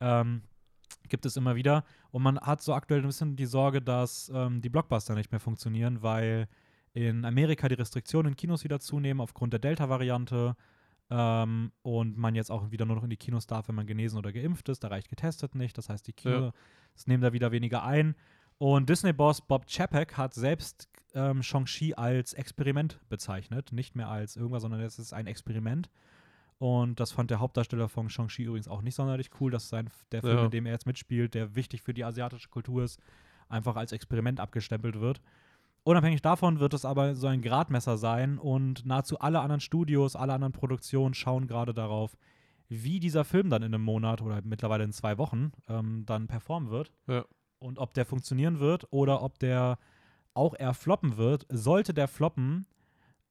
Ähm, 0.00 0.42
gibt 1.08 1.26
es 1.26 1.36
immer 1.36 1.56
wieder. 1.56 1.84
Und 2.10 2.22
man 2.22 2.38
hat 2.40 2.62
so 2.62 2.74
aktuell 2.74 3.00
ein 3.00 3.06
bisschen 3.06 3.36
die 3.36 3.46
Sorge, 3.46 3.82
dass 3.82 4.30
ähm, 4.34 4.60
die 4.60 4.68
Blockbuster 4.68 5.14
nicht 5.14 5.30
mehr 5.32 5.40
funktionieren, 5.40 6.02
weil 6.02 6.48
in 6.92 7.24
Amerika 7.24 7.68
die 7.68 7.74
Restriktionen 7.74 8.32
in 8.32 8.36
Kinos 8.36 8.64
wieder 8.64 8.80
zunehmen 8.80 9.20
aufgrund 9.20 9.52
der 9.52 9.60
Delta-Variante 9.60 10.56
ähm, 11.10 11.72
und 11.82 12.16
man 12.16 12.34
jetzt 12.34 12.50
auch 12.50 12.70
wieder 12.70 12.84
nur 12.84 12.96
noch 12.96 13.04
in 13.04 13.10
die 13.10 13.16
Kinos 13.16 13.46
darf, 13.46 13.68
wenn 13.68 13.74
man 13.74 13.86
genesen 13.86 14.18
oder 14.18 14.32
geimpft 14.32 14.68
ist. 14.68 14.82
Da 14.84 14.88
reicht 14.88 15.08
getestet 15.08 15.54
nicht. 15.54 15.78
Das 15.78 15.88
heißt, 15.88 16.06
die 16.06 16.12
Kinos 16.12 16.52
nehmen 17.06 17.22
da 17.22 17.32
wieder 17.32 17.52
weniger 17.52 17.84
ein. 17.84 18.14
Und 18.58 18.88
Disney-Boss 18.88 19.42
Bob 19.42 19.66
Chapek 19.68 20.16
hat 20.16 20.34
selbst 20.34 20.88
ähm, 21.14 21.42
Shang-Chi 21.42 21.94
als 21.94 22.32
Experiment 22.32 23.00
bezeichnet. 23.08 23.72
Nicht 23.72 23.94
mehr 23.94 24.08
als 24.08 24.36
irgendwas, 24.36 24.62
sondern 24.62 24.80
es 24.80 24.98
ist 24.98 25.12
ein 25.12 25.26
Experiment. 25.26 25.88
Und 26.58 26.98
das 26.98 27.12
fand 27.12 27.30
der 27.30 27.38
Hauptdarsteller 27.38 27.88
von 27.88 28.10
Shang-Chi 28.10 28.42
übrigens 28.42 28.66
auch 28.68 28.82
nicht 28.82 28.96
sonderlich 28.96 29.30
cool, 29.40 29.50
dass 29.50 29.68
sein, 29.68 29.90
der 30.10 30.22
Film, 30.22 30.36
Ja. 30.38 30.44
in 30.46 30.50
dem 30.50 30.66
er 30.66 30.72
jetzt 30.72 30.86
mitspielt, 30.86 31.34
der 31.34 31.54
wichtig 31.54 31.82
für 31.82 31.94
die 31.94 32.04
asiatische 32.04 32.48
Kultur 32.48 32.82
ist, 32.82 33.00
einfach 33.48 33.76
als 33.76 33.92
Experiment 33.92 34.40
abgestempelt 34.40 34.98
wird. 35.00 35.20
Unabhängig 35.84 36.20
davon 36.20 36.58
wird 36.58 36.74
es 36.74 36.84
aber 36.84 37.14
so 37.14 37.28
ein 37.28 37.40
Gradmesser 37.42 37.96
sein 37.96 38.38
und 38.38 38.84
nahezu 38.84 39.20
alle 39.20 39.40
anderen 39.40 39.60
Studios, 39.60 40.16
alle 40.16 40.34
anderen 40.34 40.52
Produktionen 40.52 41.14
schauen 41.14 41.46
gerade 41.46 41.72
darauf, 41.72 42.16
wie 42.68 43.00
dieser 43.00 43.24
Film 43.24 43.48
dann 43.48 43.62
in 43.62 43.72
einem 43.74 43.84
Monat 43.84 44.20
oder 44.20 44.42
mittlerweile 44.42 44.84
in 44.84 44.92
zwei 44.92 45.16
Wochen 45.16 45.52
ähm, 45.68 46.02
dann 46.04 46.26
performen 46.26 46.70
wird. 46.70 46.92
Ja. 47.06 47.24
Und 47.60 47.78
ob 47.78 47.94
der 47.94 48.04
funktionieren 48.04 48.58
wird 48.58 48.86
oder 48.90 49.22
ob 49.22 49.38
der 49.38 49.78
auch 50.34 50.54
eher 50.58 50.74
floppen 50.74 51.16
wird. 51.16 51.46
Sollte 51.48 51.94
der 51.94 52.06
floppen 52.08 52.66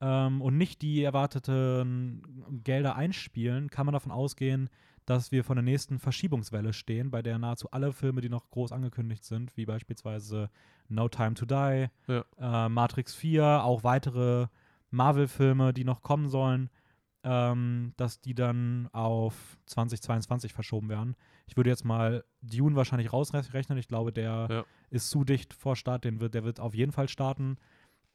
ähm, 0.01 0.41
und 0.41 0.57
nicht 0.57 0.81
die 0.81 1.03
erwarteten 1.03 2.61
Gelder 2.63 2.95
einspielen, 2.95 3.69
kann 3.69 3.85
man 3.85 3.93
davon 3.93 4.11
ausgehen, 4.11 4.69
dass 5.05 5.31
wir 5.31 5.43
vor 5.43 5.55
der 5.55 5.63
nächsten 5.63 5.99
Verschiebungswelle 5.99 6.73
stehen, 6.73 7.11
bei 7.11 7.21
der 7.21 7.39
nahezu 7.39 7.71
alle 7.71 7.93
Filme, 7.93 8.19
die 8.21 8.29
noch 8.29 8.49
groß 8.49 8.71
angekündigt 8.73 9.23
sind, 9.23 9.55
wie 9.55 9.65
beispielsweise 9.65 10.49
No 10.89 11.07
Time 11.07 11.33
to 11.33 11.45
Die, 11.45 11.87
Ja. 12.07 12.25
äh, 12.65 12.69
Matrix 12.69 13.15
4, 13.15 13.63
auch 13.63 13.83
weitere 13.83 14.47
Marvel-Filme, 14.91 15.73
die 15.73 15.83
noch 15.85 16.01
kommen 16.01 16.27
sollen, 16.27 16.69
ähm, 17.23 17.93
dass 17.97 18.19
die 18.21 18.35
dann 18.35 18.87
auf 18.93 19.57
2022 19.65 20.53
verschoben 20.53 20.89
werden. 20.89 21.15
Ich 21.45 21.57
würde 21.57 21.69
jetzt 21.69 21.83
mal 21.85 22.23
Dune 22.41 22.75
wahrscheinlich 22.75 23.11
rausrechnen. 23.11 23.77
Ich 23.77 23.87
glaube, 23.87 24.11
der 24.13 24.47
Ja. 24.49 24.63
ist 24.89 25.09
zu 25.09 25.23
dicht 25.23 25.53
vor 25.53 25.75
Start, 25.75 26.03
den 26.03 26.19
wird, 26.19 26.33
der 26.33 26.43
wird 26.43 26.59
auf 26.59 26.73
jeden 26.75 26.91
Fall 26.91 27.09
starten. 27.09 27.57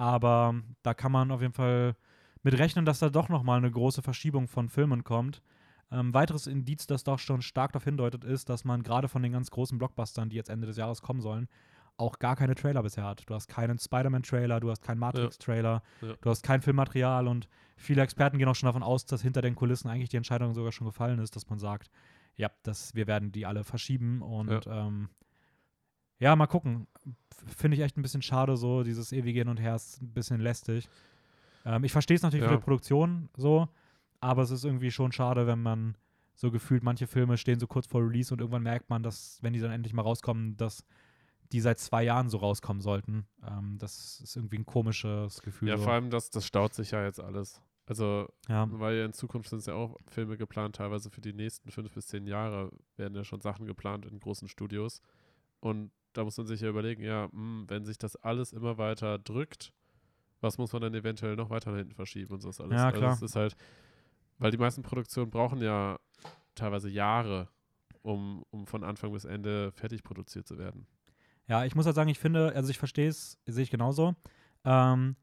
Aber 0.03 0.57
da 0.83 0.95
kann 0.95 1.13
man 1.13 1.31
auf 1.31 1.43
jeden 1.43 1.53
Fall 1.53 1.95
mit 2.43 2.59
rechnen, 2.59 2.85
dass 2.85 2.99
da 2.99 3.09
doch 3.09 3.29
nochmal 3.29 3.59
eine 3.59 3.71
große 3.71 4.03
Verschiebung 4.03 4.49
von 4.49 4.69
Filmen 4.69 5.05
kommt. 5.05 5.43
Ähm, 5.93 6.13
weiteres 6.13 6.49
Indiz, 6.49 6.89
das 6.89 7.05
doch 7.05 7.21
schon 7.21 7.41
stark 7.41 7.71
darauf 7.73 7.85
hindeutet, 7.85 8.25
ist, 8.25 8.49
dass 8.49 8.65
man 8.65 8.83
gerade 8.83 9.07
von 9.07 9.23
den 9.23 9.31
ganz 9.31 9.53
großen 9.53 9.79
Blockbustern, 9.79 10.29
die 10.29 10.35
jetzt 10.35 10.51
Ende 10.51 10.67
des 10.67 10.77
Jahres 10.77 11.03
kommen 11.03 11.21
sollen, 11.21 11.47
auch 11.99 12.19
gar 12.19 12.35
keine 12.35 12.57
Trailer 12.57 12.83
bisher 12.83 13.05
hat. 13.05 13.23
Du 13.31 13.35
hast 13.35 13.47
keinen 13.47 13.79
Spider-Man-Trailer, 13.79 14.59
du 14.59 14.71
hast 14.73 14.83
keinen 14.83 14.99
Matrix-Trailer, 14.99 15.83
Ja. 16.01 16.15
du 16.21 16.31
hast 16.31 16.43
kein 16.43 16.63
Filmmaterial 16.63 17.29
und 17.29 17.47
viele 17.77 18.03
Experten 18.03 18.39
gehen 18.39 18.49
auch 18.49 18.57
schon 18.57 18.67
davon 18.67 18.83
aus, 18.83 19.07
dass 19.07 19.23
hinter 19.23 19.41
den 19.41 19.55
Kulissen 19.55 19.89
eigentlich 19.89 20.09
die 20.09 20.17
Entscheidung 20.17 20.53
sogar 20.53 20.73
schon 20.73 20.89
gefallen 20.89 21.21
ist, 21.21 21.37
dass 21.37 21.49
man 21.49 21.61
sagt, 21.61 21.93
ja, 22.35 22.51
das, 22.65 22.97
wir 22.97 23.07
werden 23.07 23.31
die 23.31 23.47
alle 23.47 23.63
verschieben 23.63 24.21
und 24.21 24.65
ja, 24.67 24.87
ähm, 24.87 25.11
ja 26.23 26.37
mal 26.37 26.47
gucken. 26.47 26.87
Finde 27.57 27.77
ich 27.77 27.83
echt 27.83 27.97
ein 27.99 28.03
bisschen 28.03 28.23
schade, 28.23 28.57
so 28.57 28.85
dieses 28.85 29.13
ewige 29.13 29.41
Hin 29.41 29.49
und 29.49 29.61
Her 29.61 29.75
ist 29.75 30.01
ein 30.01 30.13
bisschen 30.13 30.41
lästig. 30.41 30.89
Ähm, 31.65 31.83
ich 31.85 31.93
verstehe 31.93 32.17
es 32.17 32.23
natürlich 32.23 32.45
Ja. 32.45 32.51
für 32.51 32.57
die 32.57 32.63
Produktion 32.63 33.29
so, 33.37 33.69
aber 34.21 34.43
es 34.43 34.51
ist 34.51 34.65
irgendwie 34.65 34.93
schon 34.93 35.11
schade, 35.13 35.47
wenn 35.47 35.61
man 35.61 35.97
so 36.35 36.51
gefühlt, 36.51 36.83
manche 36.83 37.07
Filme 37.07 37.37
stehen 37.37 37.59
so 37.59 37.67
kurz 37.67 37.87
vor 37.87 38.01
Release 38.01 38.33
und 38.33 38.41
irgendwann 38.41 38.63
merkt 38.63 38.89
man, 38.89 39.03
dass, 39.03 39.39
wenn 39.43 39.53
die 39.53 39.61
dann 39.61 39.73
endlich 39.73 39.93
mal 39.93 40.03
rauskommen, 40.03 40.57
dass 40.57 40.85
die 41.51 41.61
seit 41.61 41.79
zwei 41.79 42.05
Jahren 42.05 42.31
so 42.31 42.39
rauskommen 42.39 42.81
sollten. 42.81 43.27
Ähm, 43.47 43.77
das 43.79 44.21
ist 44.21 44.37
irgendwie 44.37 44.59
ein 44.59 44.67
komisches 44.67 45.43
Gefühl. 45.43 45.69
Ja, 45.69 45.77
so. 45.77 45.83
vor 45.85 45.93
allem, 45.93 46.11
das, 46.11 46.31
das 46.31 46.47
staut 46.47 46.73
sich 46.73 46.93
ja 46.93 47.05
jetzt 47.05 47.21
alles. 47.21 47.61
Also, 47.87 48.29
ja. 48.49 48.67
weil 48.71 48.97
ja 48.97 49.05
in 49.05 49.13
Zukunft 49.13 49.51
sind 49.51 49.59
es 49.59 49.67
ja 49.67 49.75
auch 49.75 49.99
Filme 50.07 50.37
geplant, 50.39 50.77
teilweise 50.77 51.11
für 51.11 51.21
die 51.21 51.33
nächsten 51.33 51.71
fünf 51.71 51.93
bis 51.93 52.07
zehn 52.07 52.27
Jahre 52.27 52.71
werden 52.97 53.15
ja 53.15 53.25
schon 53.25 53.41
Sachen 53.41 53.67
geplant 53.67 54.07
in 54.07 54.21
großen 54.21 54.49
Studios. 54.49 55.03
Und 55.61 55.91
da 56.13 56.25
muss 56.25 56.37
man 56.37 56.47
sich 56.47 56.61
ja 56.61 56.69
überlegen, 56.69 57.03
ja, 57.03 57.29
mh, 57.33 57.65
wenn 57.69 57.85
sich 57.85 57.99
das 57.99 58.17
alles 58.17 58.53
immer 58.53 58.79
weiter 58.79 59.19
drückt, 59.19 59.73
was 60.41 60.59
muss 60.59 60.73
man 60.73 60.83
dann 60.83 60.95
eventuell 60.95 61.37
noch 61.37 61.51
weiter 61.51 61.71
nach 61.71 61.79
hinten 61.79 61.95
verschieben 61.95 62.35
und 62.35 62.41
so 62.41 62.51
ist 62.51 62.61
alles. 62.61 62.77
Ja, 62.77 62.87
Also 62.87 62.99
klar. 62.99 63.13
es 63.15 63.23
ist 63.23 63.37
halt, 63.37 63.57
weil 64.39 64.51
die 64.51 64.59
meisten 64.59 64.83
Produktionen 64.83 65.31
brauchen 65.31 65.61
ja 65.63 65.99
teilweise 66.55 66.89
Jahre, 66.89 67.49
um, 68.03 68.45
um 68.51 68.67
von 68.67 68.83
Anfang 68.85 69.13
bis 69.13 69.25
Ende 69.25 69.71
fertig 69.73 70.03
produziert 70.03 70.47
zu 70.47 70.59
werden. 70.59 70.87
Ja, 71.49 71.65
ich 71.65 71.75
muss 71.75 71.87
halt 71.87 71.95
sagen, 71.97 72.09
ich 72.11 72.19
finde, 72.19 72.53
also 72.55 72.71
ich 72.71 72.79
verstehe 72.79 73.09
es, 73.09 73.39
sehe 73.47 73.63
ich 73.63 73.71
genauso. 73.71 74.15
Ähm, 74.65 75.17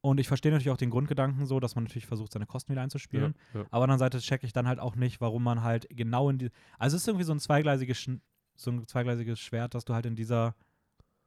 und 0.00 0.20
ich 0.20 0.28
verstehe 0.28 0.52
natürlich 0.52 0.70
auch 0.70 0.76
den 0.76 0.90
Grundgedanken 0.90 1.46
so, 1.46 1.60
dass 1.60 1.74
man 1.76 1.84
natürlich 1.84 2.06
versucht, 2.06 2.32
seine 2.32 2.46
Kosten 2.46 2.72
wieder 2.72 2.82
einzuspielen. 2.82 3.34
Ja, 3.54 3.60
ja. 3.60 3.66
Aber 3.70 3.84
andererseits 3.84 4.22
checke 4.22 4.44
ich 4.46 4.52
dann 4.52 4.68
halt 4.68 4.78
auch 4.78 4.96
nicht, 4.96 5.20
warum 5.20 5.42
man 5.42 5.62
halt 5.62 5.86
genau 5.90 6.28
in 6.28 6.38
die. 6.38 6.50
Also 6.78 6.96
es 6.96 7.02
ist 7.02 7.08
irgendwie 7.08 7.24
so 7.24 7.32
ein 7.32 7.40
zweigleisiges, 7.40 8.10
so 8.54 8.70
ein 8.70 8.86
zweigleisiges 8.86 9.40
Schwert, 9.40 9.74
dass 9.74 9.84
du 9.84 9.94
halt 9.94 10.06
in 10.06 10.16
dieser, 10.16 10.54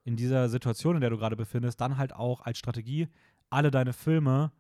in 0.03 0.15
dieser 0.15 0.49
Situation, 0.49 0.95
in 0.95 1.01
der 1.01 1.09
du 1.09 1.17
gerade 1.17 1.35
befindest, 1.35 1.81
dann 1.81 1.97
halt 1.97 2.13
auch 2.13 2.41
als 2.41 2.57
Strategie 2.57 3.07
alle 3.49 3.71
deine 3.71 3.93
Filme 3.93 4.51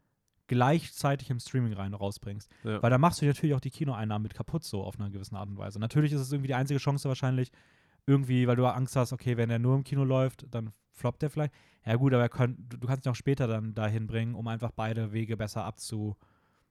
gleichzeitig 0.47 1.29
im 1.29 1.39
Streaming 1.39 1.73
rein 1.73 1.93
rausbringst. 1.93 2.49
Ja. 2.63 2.81
Weil 2.81 2.89
da 2.89 2.97
machst 2.97 3.21
du 3.21 3.25
natürlich 3.25 3.55
auch 3.55 3.59
die 3.59 3.69
Kinoeinnahmen 3.69 4.23
mit 4.23 4.33
kaputt, 4.33 4.63
so 4.63 4.83
auf 4.83 4.99
einer 4.99 5.09
gewissen 5.09 5.35
Art 5.35 5.49
und 5.49 5.57
Weise. 5.57 5.79
Natürlich 5.79 6.13
ist 6.13 6.21
es 6.21 6.31
irgendwie 6.31 6.47
die 6.47 6.55
einzige 6.55 6.79
Chance 6.79 7.07
wahrscheinlich, 7.09 7.51
irgendwie, 8.05 8.47
weil 8.47 8.55
du 8.55 8.65
Angst 8.65 8.95
hast, 8.95 9.11
okay, 9.11 9.35
wenn 9.35 9.49
er 9.49 9.59
nur 9.59 9.75
im 9.75 9.83
Kino 9.83 10.05
läuft, 10.05 10.45
dann 10.49 10.71
floppt 10.93 11.23
er 11.23 11.29
vielleicht. 11.29 11.53
Ja 11.85 11.95
gut, 11.95 12.13
aber 12.13 12.23
er 12.23 12.47
du, 12.47 12.77
du 12.77 12.87
kannst 12.87 13.05
ihn 13.05 13.11
auch 13.11 13.15
später 13.15 13.47
dann 13.47 13.75
dahin 13.75 14.07
bringen, 14.07 14.35
um 14.35 14.47
einfach 14.47 14.71
beide 14.71 15.11
Wege 15.11 15.35
besser 15.35 15.65
abzu, 15.65 16.15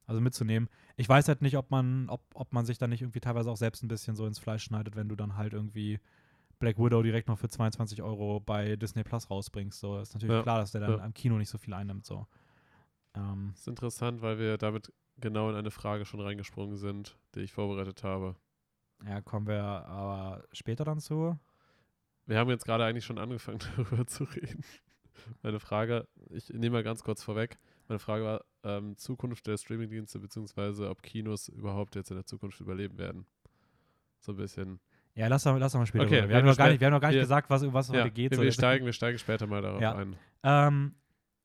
also 0.06 0.20
mitzunehmen. 0.20 0.68
Ich 0.96 1.08
weiß 1.08 1.28
halt 1.28 1.42
nicht, 1.42 1.56
ob 1.56 1.70
man, 1.70 2.08
ob, 2.08 2.22
ob 2.34 2.52
man 2.52 2.64
sich 2.64 2.78
dann 2.78 2.90
nicht 2.90 3.02
irgendwie 3.02 3.20
teilweise 3.20 3.50
auch 3.50 3.56
selbst 3.56 3.82
ein 3.82 3.88
bisschen 3.88 4.16
so 4.16 4.26
ins 4.26 4.38
Fleisch 4.38 4.64
schneidet, 4.64 4.96
wenn 4.96 5.08
du 5.08 5.16
dann 5.16 5.36
halt 5.36 5.52
irgendwie 5.52 6.00
Black 6.58 6.78
Widow 6.78 7.02
direkt 7.02 7.28
noch 7.28 7.38
für 7.38 7.48
22 7.48 8.02
Euro 8.02 8.40
bei 8.40 8.76
Disney 8.76 9.02
Plus 9.04 9.30
rausbringst. 9.30 9.78
So 9.78 9.98
ist 9.98 10.14
natürlich 10.14 10.34
Ja, 10.34 10.42
klar, 10.42 10.58
dass 10.60 10.70
der 10.72 10.80
dann 10.82 10.98
ja. 10.98 11.04
am 11.04 11.12
Kino 11.12 11.36
nicht 11.36 11.50
so 11.50 11.58
viel 11.58 11.74
einnimmt. 11.74 12.06
So. 12.06 12.26
Ähm, 13.14 13.50
Das 13.52 13.60
ist 13.62 13.68
interessant, 13.68 14.22
weil 14.22 14.38
wir 14.38 14.56
damit 14.58 14.92
genau 15.18 15.50
in 15.50 15.56
eine 15.56 15.70
Frage 15.70 16.04
schon 16.04 16.20
reingesprungen 16.20 16.76
sind, 16.76 17.16
die 17.34 17.40
ich 17.40 17.52
vorbereitet 17.52 18.02
habe. 18.04 18.36
ja, 19.06 19.20
kommen 19.20 19.46
wir 19.46 19.62
aber 19.62 20.44
später 20.52 20.84
dann 20.84 21.00
zu. 21.00 21.38
Wir 22.26 22.38
haben 22.38 22.50
jetzt 22.50 22.64
gerade 22.64 22.84
eigentlich 22.84 23.04
schon 23.04 23.18
angefangen, 23.18 23.58
darüber 23.76 24.06
zu 24.06 24.24
reden. 24.24 24.64
Meine 25.42 25.60
Frage, 25.60 26.06
ich 26.30 26.48
nehme 26.50 26.70
mal 26.76 26.82
ganz 26.82 27.02
kurz 27.02 27.22
vorweg. 27.22 27.58
Meine 27.88 27.98
Frage 27.98 28.24
war 28.24 28.44
ähm, 28.64 28.96
Zukunft 28.96 29.46
der 29.46 29.56
Streamingdienste, 29.56 30.18
beziehungsweise 30.18 30.90
ob 30.90 31.02
Kinos 31.02 31.48
überhaupt 31.48 31.94
jetzt 31.94 32.10
in 32.10 32.16
der 32.16 32.24
Zukunft 32.26 32.60
überleben 32.60 32.98
werden. 32.98 33.26
So 34.18 34.32
ein 34.32 34.36
bisschen. 34.36 34.80
Ja, 35.14 35.28
lass 35.28 35.44
doch, 35.44 35.56
lass 35.58 35.72
doch 35.72 35.78
mal 35.78 35.86
später. 35.86 36.04
Okay, 36.04 36.22
wir 36.22 36.28
wir, 36.28 36.36
haben 36.36 36.46
noch 36.46 36.56
gar 36.56 36.68
nicht, 36.68 36.80
wir 36.80 36.86
haben 36.88 36.92
noch 36.94 37.00
gar 37.00 37.08
nicht 37.08 37.16
wir- 37.16 37.22
gesagt, 37.22 37.48
was, 37.48 37.62
um 37.62 37.72
was 37.72 37.88
Ja, 37.88 38.00
heute 38.00 38.10
geht. 38.10 38.32
wir, 38.32 38.40
wir, 38.40 38.52
steigen, 38.52 38.84
wir 38.84 38.92
steigen 38.92 39.18
später 39.18 39.46
mal 39.46 39.62
darauf 39.62 39.80
Ja. 39.80 39.94
ein. 39.94 40.16
Ähm, 40.42 40.94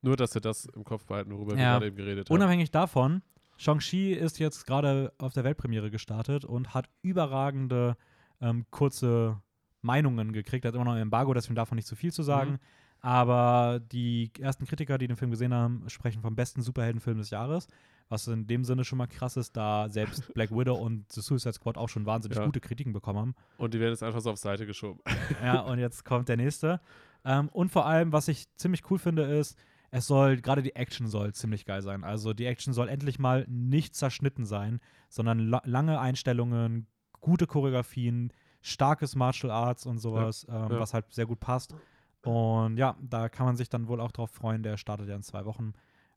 Nur, 0.02 0.16
dass 0.18 0.34
wir 0.34 0.42
das 0.42 0.66
im 0.66 0.84
Kopf 0.84 1.06
behalten, 1.06 1.32
worüber 1.32 1.52
wir 1.56 1.62
Ja. 1.62 1.74
gerade 1.74 1.88
eben 1.88 1.96
geredet 1.96 2.30
haben. 2.30 2.36
unabhängig 2.36 2.72
davon, 2.72 3.22
Shang-Chi 3.58 4.14
ist 4.14 4.40
jetzt 4.40 4.66
gerade 4.66 5.14
auf 5.20 5.34
der 5.34 5.44
Weltpremiere 5.44 5.92
gestartet 5.92 6.44
und 6.44 6.74
hat 6.74 6.90
überragende 7.04 7.96
ähm, 8.42 8.66
kurze 8.72 9.40
Meinungen 9.82 10.34
gekriegt. 10.34 10.66
Er 10.66 10.70
hat 10.70 10.76
immer 10.76 10.86
noch 10.86 10.94
ein 10.94 11.02
Embargo, 11.02 11.34
deswegen 11.36 11.56
darf 11.56 11.70
man 11.70 11.76
nicht 11.76 11.88
zu 11.88 11.96
viel 11.96 12.12
zu 12.12 12.24
sagen. 12.24 12.54
Mhm. 12.54 12.60
Aber 13.02 13.80
die 13.92 14.32
ersten 14.40 14.66
Kritiker, 14.66 14.98
die 14.98 15.08
den 15.08 15.18
Film 15.18 15.32
gesehen 15.32 15.54
haben, 15.54 15.90
sprechen 15.90 16.22
vom 16.22 16.36
besten 16.36 16.62
Superheldenfilm 16.62 17.18
des 17.18 17.32
Jahres. 17.32 17.68
Was 18.10 18.28
in 18.28 18.46
dem 18.46 18.64
Sinne 18.66 18.84
schon 18.84 18.98
mal 18.98 19.08
krass 19.08 19.38
ist, 19.38 19.56
da 19.56 19.88
selbst 19.90 20.32
Black 20.34 20.52
Widow 20.52 20.76
und 20.76 21.12
The 21.12 21.22
Suicide 21.22 21.54
Squad 21.54 21.78
auch 21.78 21.90
schon 21.90 22.06
wahnsinnig 22.06 22.38
Ja. 22.38 22.46
gute 22.46 22.60
Kritiken 22.60 22.94
bekommen 22.94 23.20
haben. 23.20 23.36
Und 23.58 23.74
die 23.74 23.80
werden 23.80 23.94
jetzt 23.94 24.04
einfach 24.04 24.20
so 24.20 24.32
auf 24.32 24.38
Seite 24.38 24.66
geschoben. 24.66 25.00
Ja, 25.44 25.62
und 25.62 25.80
jetzt 25.80 26.06
kommt 26.06 26.30
der 26.30 26.38
nächste. 26.38 26.82
Ähm, 27.24 27.50
und 27.50 27.72
vor 27.72 27.86
allem, 27.86 28.12
was 28.12 28.28
ich 28.28 28.54
ziemlich 28.56 28.90
cool 28.92 29.00
finde, 29.00 29.24
ist, 29.24 29.58
es 29.92 30.08
soll, 30.08 30.38
gerade 30.38 30.62
die 30.62 30.76
Action 30.76 31.08
soll 31.08 31.34
ziemlich 31.34 31.66
geil 31.66 31.82
sein. 31.82 32.04
Also 32.04 32.34
die 32.34 32.46
Action 32.46 32.74
soll 32.74 32.88
endlich 32.88 33.18
mal 33.20 33.46
nicht 33.50 33.96
zerschnitten 33.96 34.46
sein, 34.46 34.80
sondern 35.10 35.40
la 35.40 35.62
lange 35.66 36.00
Einstellungen, 36.00 36.88
gute 37.20 37.48
Choreografien, 37.48 38.32
starkes 38.62 39.16
Martial 39.16 39.52
Arts 39.52 39.86
und 39.86 40.00
sowas, 40.00 40.46
ähm, 40.50 40.72
ja. 40.72 40.80
was 40.80 40.94
halt 40.94 41.12
sehr 41.14 41.26
gut 41.26 41.40
passt. 41.40 41.76
Und 42.24 42.78
ja, 42.78 42.96
da 43.02 43.30
kann 43.30 43.46
man 43.46 43.56
sich 43.56 43.70
dann 43.70 43.88
wohl 43.88 44.00
auch 44.00 44.12
drauf 44.12 44.32
freuen. 44.32 44.64
Der 44.64 44.78
startet 44.78 45.08
ja 45.08 45.16
in 45.16 45.24
zwei 45.24 45.46
Wochen. 45.46 45.74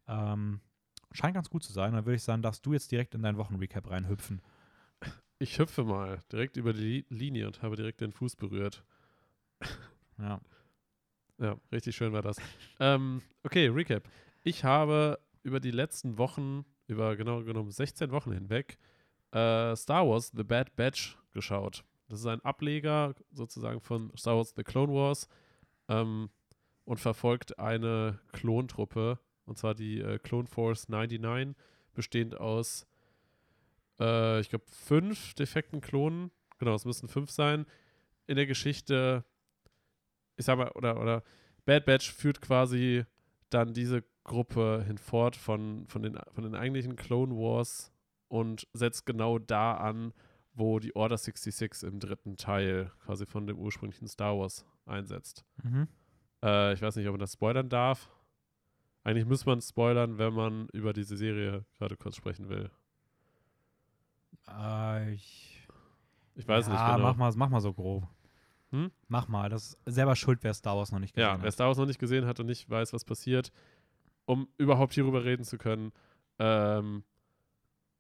Ähm, 0.07 0.61
scheint 1.13 1.35
ganz 1.35 1.49
gut 1.49 1.63
zu 1.63 1.73
sein. 1.73 1.93
Dann 1.93 2.05
würde 2.05 2.17
ich 2.17 2.23
sagen, 2.23 2.43
darfst 2.43 2.65
du 2.67 2.73
jetzt 2.73 2.93
direkt 2.93 3.15
in 3.15 3.23
deinen 3.23 3.39
Wochenrecap 3.39 3.91
reinhüpfen. 3.91 4.43
Ich 5.39 5.59
hüpfe 5.59 5.83
mal 5.83 6.21
direkt 6.31 6.57
über 6.57 6.73
die 6.73 7.05
Linie 7.09 7.47
und 7.47 7.61
habe 7.63 7.77
direkt 7.77 8.01
den 8.01 8.13
Fuß 8.13 8.37
berührt. 8.37 8.85
Ja. 10.17 10.41
Ja, 11.39 11.57
richtig 11.73 11.97
schön 11.97 12.13
war 12.13 12.23
das. 12.23 12.37
ähm, 12.79 13.21
okay, 13.43 13.67
Recap. 13.67 14.05
Ich 14.45 14.63
habe 14.63 15.19
über 15.43 15.59
die 15.59 15.73
letzten 15.73 16.19
Wochen, 16.19 16.65
über 16.87 17.17
genau 17.17 17.43
genommen 17.43 17.73
16 17.73 18.13
Wochen 18.13 18.31
hinweg, 18.31 18.79
äh, 19.33 19.75
Star 19.75 20.09
Wars 20.09 20.31
The 20.35 20.45
Bad 20.45 20.77
Batch 20.77 21.19
geschaut. 21.33 21.85
Das 22.09 22.21
ist 22.21 22.27
ein 22.27 22.45
Ableger 22.45 23.15
sozusagen 23.33 23.81
von 23.81 24.13
Star 24.17 24.37
Wars 24.37 24.55
The 24.57 24.63
Clone 24.63 24.93
Wars 24.93 25.29
ähm, 25.89 26.31
und 26.85 27.01
verfolgt 27.01 27.59
eine 27.59 28.21
Klontruppe, 28.33 29.19
und 29.47 29.59
zwar 29.59 29.75
die 29.75 30.01
äh, 30.01 30.19
Clone 30.19 30.47
Force 30.47 30.89
99, 30.89 31.55
bestehend 31.95 32.39
aus, 32.39 32.87
äh, 33.99 34.41
ich 34.41 34.49
glaube, 34.49 34.65
fünf 34.69 35.35
defekten 35.35 35.81
Klonen. 35.81 36.31
Genau, 36.59 36.75
es 36.75 36.85
müssen 36.85 37.09
fünf 37.09 37.31
sein. 37.31 37.67
In 38.27 38.37
der 38.37 38.47
Geschichte, 38.47 39.25
ich 40.37 40.45
sag 40.45 40.59
mal, 40.59 40.71
oder, 40.71 41.01
oder 41.01 41.23
Bad 41.65 41.85
Batch 41.85 42.13
führt 42.13 42.41
quasi 42.41 43.05
dann 43.51 43.75
diese 43.75 44.05
Gruppe 44.25 44.83
hinfort 44.87 45.37
von, 45.37 45.87
von, 45.87 46.03
den, 46.03 46.19
von 46.33 46.45
den 46.45 46.55
eigentlichen 46.55 46.97
Clone 46.97 47.35
Wars 47.35 47.93
und 48.29 48.67
setzt 48.73 49.07
genau 49.07 49.39
da 49.39 49.75
an, 49.75 50.13
wo 50.55 50.79
die 50.79 50.97
Order 50.97 51.19
66 51.19 51.89
im 51.89 52.01
dritten 52.01 52.37
Teil 52.37 52.91
quasi 53.05 53.27
von 53.27 53.47
dem 53.47 53.59
ursprünglichen 53.59 54.09
Star 54.09 54.39
Wars 54.39 54.65
einsetzt. 54.87 55.45
Mhm. 55.63 55.89
Äh, 56.43 56.75
ich 56.75 56.83
weiß 56.83 56.97
nicht, 56.97 57.07
ob 57.07 57.13
man 57.13 57.21
das 57.21 57.33
spoilern 57.33 57.69
darf. 57.69 58.11
Eigentlich 59.03 59.27
muss 59.27 59.45
man 59.45 59.61
spoilern, 59.61 60.19
wenn 60.19 60.33
man 60.33 60.69
über 60.73 60.93
diese 60.93 61.17
Serie 61.17 61.65
gerade 61.79 61.97
kurz 61.97 62.17
sprechen 62.17 62.49
will. 62.49 62.71
Äh, 64.49 65.13
ich, 65.15 65.67
Ich 66.35 66.47
weiß 66.49 66.67
ja, 66.67 66.73
nicht 66.73 66.85
genau. 66.85 66.99
mach 66.99 67.17
mal, 67.17 67.33
mach 67.37 67.49
mal 67.51 67.61
so 67.61 67.73
grob. 67.73 68.07
Hm? 68.71 68.91
Mach 69.09 69.29
mal. 69.29 69.49
Das 69.51 69.79
ist 69.85 69.95
selber 69.95 70.17
schuld, 70.17 70.43
wer 70.43 70.55
Star 70.55 70.77
Wars 70.77 70.91
noch 70.91 70.99
nicht 70.99 71.15
gesehen 71.15 71.29
Ja, 71.29 71.39
wer 71.39 71.47
hat. 71.47 71.53
Star 71.55 71.69
Wars 71.69 71.79
noch 71.79 71.87
nicht 71.87 71.99
gesehen 72.01 72.27
hat 72.27 72.41
und 72.41 72.47
nicht 72.47 72.69
weiß, 72.69 72.93
was 72.93 73.05
passiert, 73.05 73.53
um 74.27 74.49
überhaupt 74.59 74.95
hierüber 74.95 75.25
reden 75.25 75.45
zu 75.45 75.59
können, 75.59 75.93
ähm, 76.39 77.05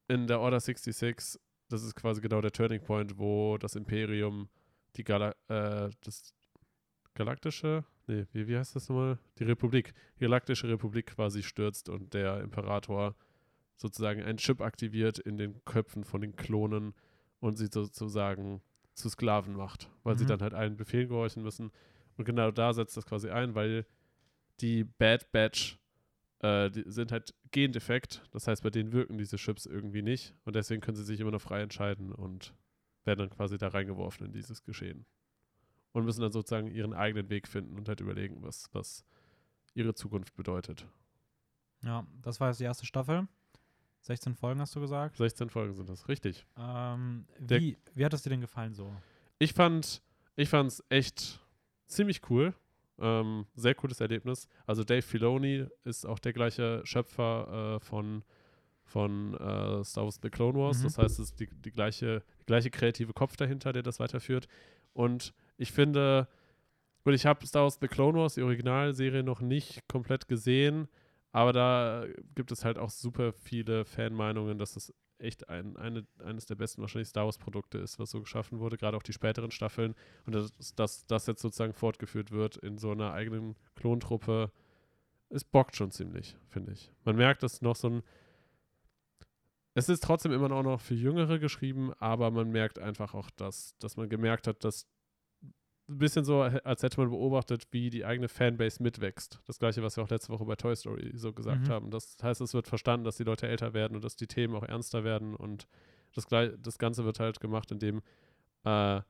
in 0.08 0.26
der 0.26 0.40
Order 0.40 0.60
66, 0.60 1.40
das 1.68 1.82
ist 1.82 1.94
quasi 1.94 2.20
genau 2.20 2.40
der 2.40 2.52
Turning 2.52 2.82
Point, 2.82 3.18
wo 3.18 3.56
das 3.58 3.74
Imperium 3.74 4.48
die 4.96 5.04
Gala 5.04 5.30
äh, 5.48 5.90
das 6.02 6.34
galaktische, 7.14 7.84
nee, 8.06 8.26
wie, 8.32 8.46
wie 8.48 8.56
heißt 8.56 8.74
das 8.76 8.88
nochmal? 8.88 9.18
Die 9.38 9.44
Republik, 9.44 9.94
die 10.16 10.20
galaktische 10.24 10.68
Republik 10.68 11.06
quasi 11.06 11.42
stürzt 11.42 11.88
und 11.88 12.14
der 12.14 12.40
Imperator 12.40 13.14
sozusagen 13.76 14.22
einen 14.22 14.38
Chip 14.38 14.60
aktiviert 14.60 15.18
in 15.18 15.36
den 15.36 15.64
Köpfen 15.64 16.04
von 16.04 16.20
den 16.20 16.36
Klonen 16.36 16.94
und 17.40 17.56
sie 17.56 17.66
sozusagen 17.72 18.62
zu 18.94 19.08
Sklaven 19.08 19.54
macht, 19.56 19.90
weil 20.04 20.16
sie 20.16 20.24
Mhm. 20.24 20.28
dann 20.28 20.42
halt 20.42 20.54
allen 20.54 20.76
Befehlen 20.76 21.08
gehorchen 21.08 21.42
müssen. 21.42 21.72
Und 22.16 22.24
genau 22.24 22.50
da 22.52 22.72
setzt 22.72 22.96
das 22.96 23.06
quasi 23.06 23.30
ein, 23.30 23.54
weil 23.56 23.84
die 24.60 24.84
Bad 24.84 25.32
Batch 25.32 25.78
äh, 26.40 26.70
die 26.70 26.84
sind 26.86 27.10
halt 27.10 27.34
gendefekt. 27.52 28.22
Das 28.32 28.46
heißt, 28.46 28.62
bei 28.62 28.70
denen 28.70 28.92
wirken 28.92 29.16
diese 29.18 29.36
Chips 29.36 29.64
irgendwie 29.66 30.02
nicht. 30.02 30.34
Und 30.44 30.54
deswegen 30.56 30.80
können 30.82 30.96
sie 30.96 31.04
sich 31.04 31.18
immer 31.20 31.30
noch 31.30 31.40
frei 31.40 31.62
entscheiden 31.62 32.12
und 32.12 32.54
werden 33.04 33.20
dann 33.20 33.30
quasi 33.30 33.56
da 33.56 33.68
reingeworfen 33.68 34.26
in 34.26 34.32
dieses 34.32 34.62
Geschehen. 34.62 35.06
Und 35.94 36.04
müssen 36.04 36.20
dann 36.20 36.32
sozusagen 36.32 36.66
ihren 36.70 36.92
eigenen 36.92 37.30
Weg 37.30 37.48
finden 37.48 37.78
und 37.78 37.88
halt 37.88 38.00
überlegen, 38.00 38.42
was, 38.42 38.68
was 38.72 39.04
ihre 39.74 39.94
Zukunft 39.94 40.34
bedeutet. 40.36 40.86
Ja, 41.82 42.06
das 42.20 42.40
war 42.40 42.48
jetzt 42.48 42.60
die 42.60 42.64
erste 42.64 42.84
Staffel. 42.84 43.26
16 44.02 44.34
Folgen 44.34 44.60
hast 44.60 44.74
du 44.76 44.80
gesagt. 44.80 45.16
16 45.16 45.48
Folgen 45.50 45.72
sind 45.72 45.88
das, 45.88 46.08
richtig. 46.08 46.44
Ähm, 46.58 47.24
Der- 47.38 47.60
wie, 47.60 47.78
wie 47.94 48.04
hat 48.04 48.12
es 48.12 48.22
dir 48.22 48.30
denn 48.30 48.40
gefallen 48.42 48.74
so? 48.74 48.92
Ich 49.38 49.52
fand, 49.54 50.02
ich 50.36 50.48
fand's 50.48 50.82
echt 50.90 51.40
ziemlich 51.86 52.28
cool. 52.28 52.52
Ähm, 52.98 53.46
sehr 53.54 53.74
cooles 53.74 54.00
Erlebnis. 54.00 54.48
Also 54.66 54.84
Dave 54.84 55.02
Filoni 55.02 55.66
ist 55.84 56.06
auch 56.06 56.18
der 56.18 56.32
gleiche 56.32 56.80
Schöpfer 56.84 57.76
äh, 57.76 57.80
von, 57.84 58.24
von 58.84 59.34
äh, 59.34 59.82
Star 59.84 60.04
Wars 60.04 60.18
The 60.22 60.28
Clone 60.30 60.58
Wars. 60.58 60.78
Mhm. 60.80 60.82
Das 60.84 60.98
heißt, 60.98 61.18
es 61.20 61.30
ist 61.30 61.40
die, 61.40 61.48
die 61.48 61.70
gleiche, 61.72 62.22
die 62.40 62.46
gleiche 62.46 62.70
kreative 62.70 63.12
Kopf 63.12 63.36
dahinter, 63.36 63.72
der 63.72 63.82
das 63.82 64.00
weiterführt. 64.00 64.48
Und 64.92 65.32
ich 65.56 65.72
finde, 65.72 66.28
gut, 67.04 67.14
ich 67.14 67.26
habe 67.26 67.46
Star 67.46 67.62
Wars 67.62 67.78
The 67.80 67.88
Clone 67.88 68.18
Wars, 68.18 68.34
die 68.34 68.42
Originalserie, 68.42 69.22
noch 69.22 69.40
nicht 69.40 69.86
komplett 69.88 70.28
gesehen, 70.28 70.88
aber 71.32 71.52
da 71.52 72.06
gibt 72.34 72.52
es 72.52 72.64
halt 72.64 72.78
auch 72.78 72.90
super 72.90 73.32
viele 73.32 73.84
Fanmeinungen, 73.84 74.58
dass 74.58 74.76
es 74.76 74.94
echt 75.18 75.48
ein, 75.48 75.76
eine, 75.76 76.06
eines 76.22 76.46
der 76.46 76.54
besten 76.54 76.82
wahrscheinlich 76.82 77.08
Star 77.08 77.24
Wars-Produkte 77.24 77.78
ist, 77.78 77.98
was 77.98 78.10
so 78.10 78.20
geschaffen 78.20 78.58
wurde, 78.58 78.76
gerade 78.76 78.96
auch 78.96 79.02
die 79.02 79.12
späteren 79.12 79.50
Staffeln. 79.50 79.94
Und 80.26 80.34
dass 80.34 80.52
das, 80.74 81.06
das 81.06 81.26
jetzt 81.26 81.42
sozusagen 81.42 81.72
fortgeführt 81.72 82.30
wird 82.30 82.56
in 82.58 82.78
so 82.78 82.92
einer 82.92 83.12
eigenen 83.12 83.56
Klontruppe, 83.74 84.52
es 85.30 85.44
bockt 85.44 85.76
schon 85.76 85.90
ziemlich, 85.90 86.36
finde 86.48 86.72
ich. 86.72 86.92
Man 87.04 87.16
merkt, 87.16 87.42
dass 87.42 87.62
noch 87.62 87.76
so 87.76 87.88
ein. 87.88 88.02
Es 89.76 89.88
ist 89.88 90.04
trotzdem 90.04 90.30
immer 90.30 90.48
noch 90.48 90.80
für 90.80 90.94
Jüngere 90.94 91.40
geschrieben, 91.40 91.92
aber 91.94 92.30
man 92.30 92.50
merkt 92.50 92.78
einfach 92.78 93.12
auch, 93.14 93.30
dass, 93.30 93.76
dass 93.78 93.96
man 93.96 94.08
gemerkt 94.08 94.46
hat, 94.46 94.62
dass 94.62 94.86
ein 95.88 95.98
bisschen 95.98 96.24
so, 96.24 96.40
als 96.40 96.82
hätte 96.82 96.98
man 97.00 97.10
beobachtet, 97.10 97.66
wie 97.70 97.90
die 97.90 98.04
eigene 98.04 98.28
Fanbase 98.28 98.82
mitwächst. 98.82 99.40
Das 99.44 99.58
gleiche, 99.58 99.82
was 99.82 99.96
wir 99.96 100.04
auch 100.04 100.08
letzte 100.08 100.32
Woche 100.32 100.44
bei 100.44 100.56
Toy 100.56 100.74
Story 100.74 101.10
so 101.14 101.32
gesagt 101.32 101.68
Mhm. 101.68 101.68
haben. 101.68 101.90
Das 101.90 102.16
heißt, 102.22 102.40
es 102.40 102.54
wird 102.54 102.68
verstanden, 102.68 103.04
dass 103.04 103.16
die 103.16 103.24
Leute 103.24 103.46
älter 103.46 103.74
werden 103.74 103.94
und 103.94 104.02
dass 104.04 104.16
die 104.16 104.26
Themen 104.26 104.54
auch 104.56 104.62
ernster 104.62 105.04
werden 105.04 105.34
und 105.36 105.66
das, 106.14 106.26
das 106.26 106.78
Ganze 106.78 107.04
wird 107.04 107.20
halt 107.20 107.40
gemacht, 107.40 107.70
indem 107.72 108.00
äh, 108.64 109.00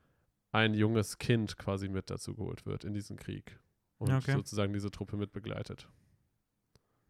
ein 0.51 0.73
junges 0.73 1.17
Kind 1.17 1.57
quasi 1.57 1.87
mit 1.87 2.09
dazu 2.09 2.33
geholt 2.35 2.65
wird 2.65 2.83
in 2.83 2.93
diesen 2.93 3.15
Krieg 3.15 3.59
und 3.97 4.11
okay. 4.11 4.33
sozusagen 4.33 4.73
diese 4.73 4.91
Truppe 4.91 5.15
mit 5.17 5.31
begleitet. 5.31 5.87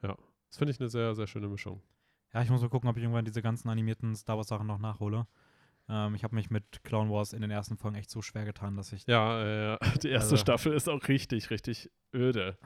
Ja, 0.03 0.15
das 0.49 0.57
finde 0.57 0.71
ich 0.71 0.79
eine 0.79 0.89
sehr, 0.89 1.15
sehr 1.15 1.27
schöne 1.27 1.47
Mischung. 1.47 1.81
Ja, 2.33 2.41
ich 2.41 2.49
muss 2.49 2.61
mal 2.61 2.69
gucken, 2.69 2.89
ob 2.89 2.97
ich 2.97 3.03
irgendwann 3.03 3.25
diese 3.25 3.41
ganzen 3.41 3.69
animierten 3.69 4.15
Star 4.15 4.37
Wars 4.37 4.47
Sachen 4.49 4.67
noch 4.67 4.77
nachhole. 4.79 5.25
Ähm, 5.87 6.15
ich 6.15 6.23
habe 6.23 6.35
mich 6.35 6.49
mit 6.49 6.83
Clone 6.83 7.11
Wars 7.11 7.33
in 7.33 7.41
den 7.41 7.51
ersten 7.51 7.77
Folgen 7.77 7.95
echt 7.97 8.09
so 8.09 8.21
schwer 8.21 8.45
getan, 8.45 8.75
dass 8.75 8.91
ich. 8.93 9.05
Ja, 9.07 9.73
äh, 9.73 9.77
die 10.03 10.09
erste 10.09 10.31
Also- 10.33 10.37
Staffel 10.37 10.73
ist 10.73 10.89
auch 10.89 11.07
richtig, 11.07 11.49
richtig 11.49 11.91
öde. 12.13 12.57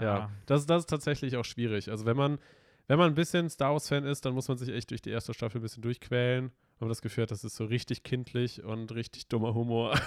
Ja, 0.00 0.30
das, 0.46 0.66
das 0.66 0.82
ist 0.82 0.90
tatsächlich 0.90 1.36
auch 1.36 1.44
schwierig. 1.44 1.90
Also 1.90 2.04
wenn 2.06 2.16
man, 2.16 2.38
wenn 2.86 2.98
man 2.98 3.10
ein 3.10 3.14
bisschen 3.16 3.50
Star 3.50 3.72
Wars-Fan 3.72 4.04
ist, 4.04 4.24
dann 4.24 4.34
muss 4.34 4.46
man 4.46 4.56
sich 4.56 4.68
echt 4.68 4.90
durch 4.90 5.02
die 5.02 5.10
erste 5.10 5.34
Staffel 5.34 5.58
ein 5.58 5.62
bisschen 5.62 5.82
durchquälen. 5.82 6.52
Man 6.78 6.88
das 6.88 7.02
Gefühl 7.02 7.22
hat, 7.22 7.32
das 7.32 7.42
ist 7.42 7.56
so 7.56 7.64
richtig 7.64 8.04
kindlich 8.04 8.62
und 8.62 8.92
richtig 8.94 9.26
dummer 9.26 9.54
Humor. 9.54 9.98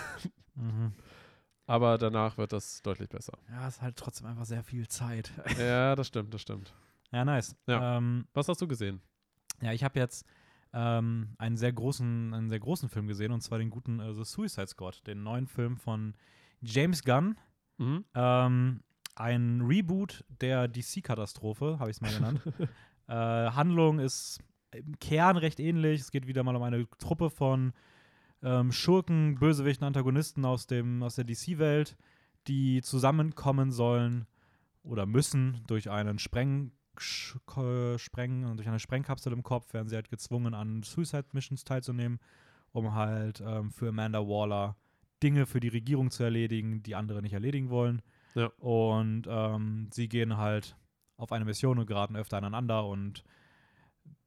Mhm. 0.55 0.93
Aber 1.67 1.97
danach 1.97 2.37
wird 2.37 2.53
das 2.53 2.81
deutlich 2.81 3.09
besser. 3.09 3.37
Ja, 3.49 3.67
ist 3.67 3.81
halt 3.81 3.97
trotzdem 3.97 4.27
einfach 4.27 4.45
sehr 4.45 4.63
viel 4.63 4.87
Zeit. 4.87 5.31
Ja, 5.59 5.95
das 5.95 6.07
stimmt, 6.07 6.33
das 6.33 6.41
stimmt. 6.41 6.73
ja, 7.11 7.25
nice. 7.25 7.55
Ja. 7.67 7.97
Ähm, 7.97 8.27
Was 8.33 8.47
hast 8.47 8.61
du 8.61 8.67
gesehen? 8.67 9.01
ja, 9.61 9.73
ich 9.73 9.83
habe 9.83 9.99
jetzt 9.99 10.25
ähm, 10.73 11.35
einen 11.37 11.57
sehr 11.57 11.73
großen, 11.73 12.33
einen 12.33 12.49
sehr 12.49 12.59
großen 12.59 12.89
Film 12.89 13.07
gesehen 13.07 13.31
und 13.31 13.41
zwar 13.41 13.59
den 13.59 13.69
guten 13.69 13.99
äh, 13.99 14.13
The 14.13 14.23
Suicide 14.23 14.67
Squad, 14.67 15.05
den 15.07 15.23
neuen 15.23 15.47
Film 15.47 15.77
von 15.77 16.13
James 16.61 17.03
Gunn. 17.03 17.35
Mhm. 17.77 18.05
Ähm, 18.13 18.83
ein 19.15 19.61
Reboot 19.61 20.23
der 20.41 20.67
DC-Katastrophe, 20.67 21.77
habe 21.79 21.89
ich 21.89 21.97
es 21.97 22.01
mal 22.01 22.13
genannt. 22.13 22.41
äh, 23.07 23.13
Handlung 23.13 23.99
ist 23.99 24.39
im 24.73 24.97
Kern 24.99 25.37
recht 25.37 25.59
ähnlich. 25.59 26.01
Es 26.01 26.11
geht 26.11 26.27
wieder 26.27 26.43
mal 26.43 26.55
um 26.55 26.63
eine 26.63 26.87
Truppe 26.97 27.29
von 27.29 27.73
ähm, 28.41 28.71
Schurken, 28.71 29.35
Bösewichten, 29.35 29.85
Antagonisten 29.85 30.45
aus, 30.45 30.67
dem, 30.67 31.03
aus 31.03 31.15
der 31.15 31.25
DC-Welt, 31.25 31.97
die 32.47 32.81
zusammenkommen 32.81 33.71
sollen 33.71 34.25
oder 34.83 35.05
müssen 35.05 35.61
durch 35.67 35.89
einen 35.89 36.19
Spreng, 36.19 36.71
Sch- 37.01 37.37
Ko- 37.45 37.97
Spreng, 37.97 38.55
durch 38.55 38.67
eine 38.67 38.79
Sprengkapsel 38.79 39.33
im 39.33 39.43
Kopf, 39.43 39.73
werden 39.73 39.89
sie 39.89 39.95
halt 39.95 40.09
gezwungen, 40.09 40.53
an 40.53 40.83
Suicide 40.83 41.25
Missions 41.33 41.63
teilzunehmen, 41.63 42.19
um 42.71 42.93
halt 42.93 43.41
ähm, 43.45 43.71
für 43.71 43.89
Amanda 43.89 44.19
Waller 44.19 44.75
Dinge 45.21 45.45
für 45.45 45.59
die 45.59 45.67
Regierung 45.67 46.09
zu 46.09 46.23
erledigen, 46.23 46.81
die 46.83 46.95
andere 46.95 47.21
nicht 47.21 47.33
erledigen 47.33 47.69
wollen. 47.69 48.01
Ja. 48.33 48.47
Und 48.57 49.23
ähm, 49.27 49.89
sie 49.91 50.07
gehen 50.07 50.37
halt 50.37 50.75
auf 51.17 51.31
eine 51.31 51.45
Mission 51.45 51.77
und 51.77 51.85
geraten 51.85 52.15
öfter 52.15 52.37
aneinander 52.37 52.87
und 52.87 53.23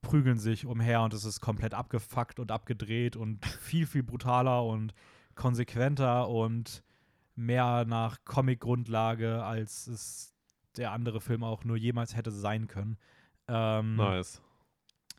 prügeln 0.03 0.39
sich 0.39 0.67
umher 0.67 1.01
und 1.03 1.15
es 1.15 1.25
ist 1.25 1.41
komplett 1.41 1.75
abgefuckt 1.75 2.39
und 2.39 2.53
abgedreht 2.53 3.17
und 3.17 3.45
viel, 3.47 3.87
viel 3.87 4.03
brutaler 4.03 4.65
und 4.65 4.95
konsequenter 5.35 6.29
und 6.29 6.85
mehr 7.35 7.85
nach 7.87 8.19
Comic-Grundlage, 8.25 9.43
als 9.43 9.87
es 9.87 10.34
der 10.77 10.93
andere 10.93 11.21
Film 11.21 11.45
auch 11.45 11.65
nur 11.65 11.77
jemals 11.77 12.17
hätte 12.17 12.31
sein 12.31 12.67
können. 12.67 12.99
Ähm, 13.49 13.97
Nice. 13.97 14.43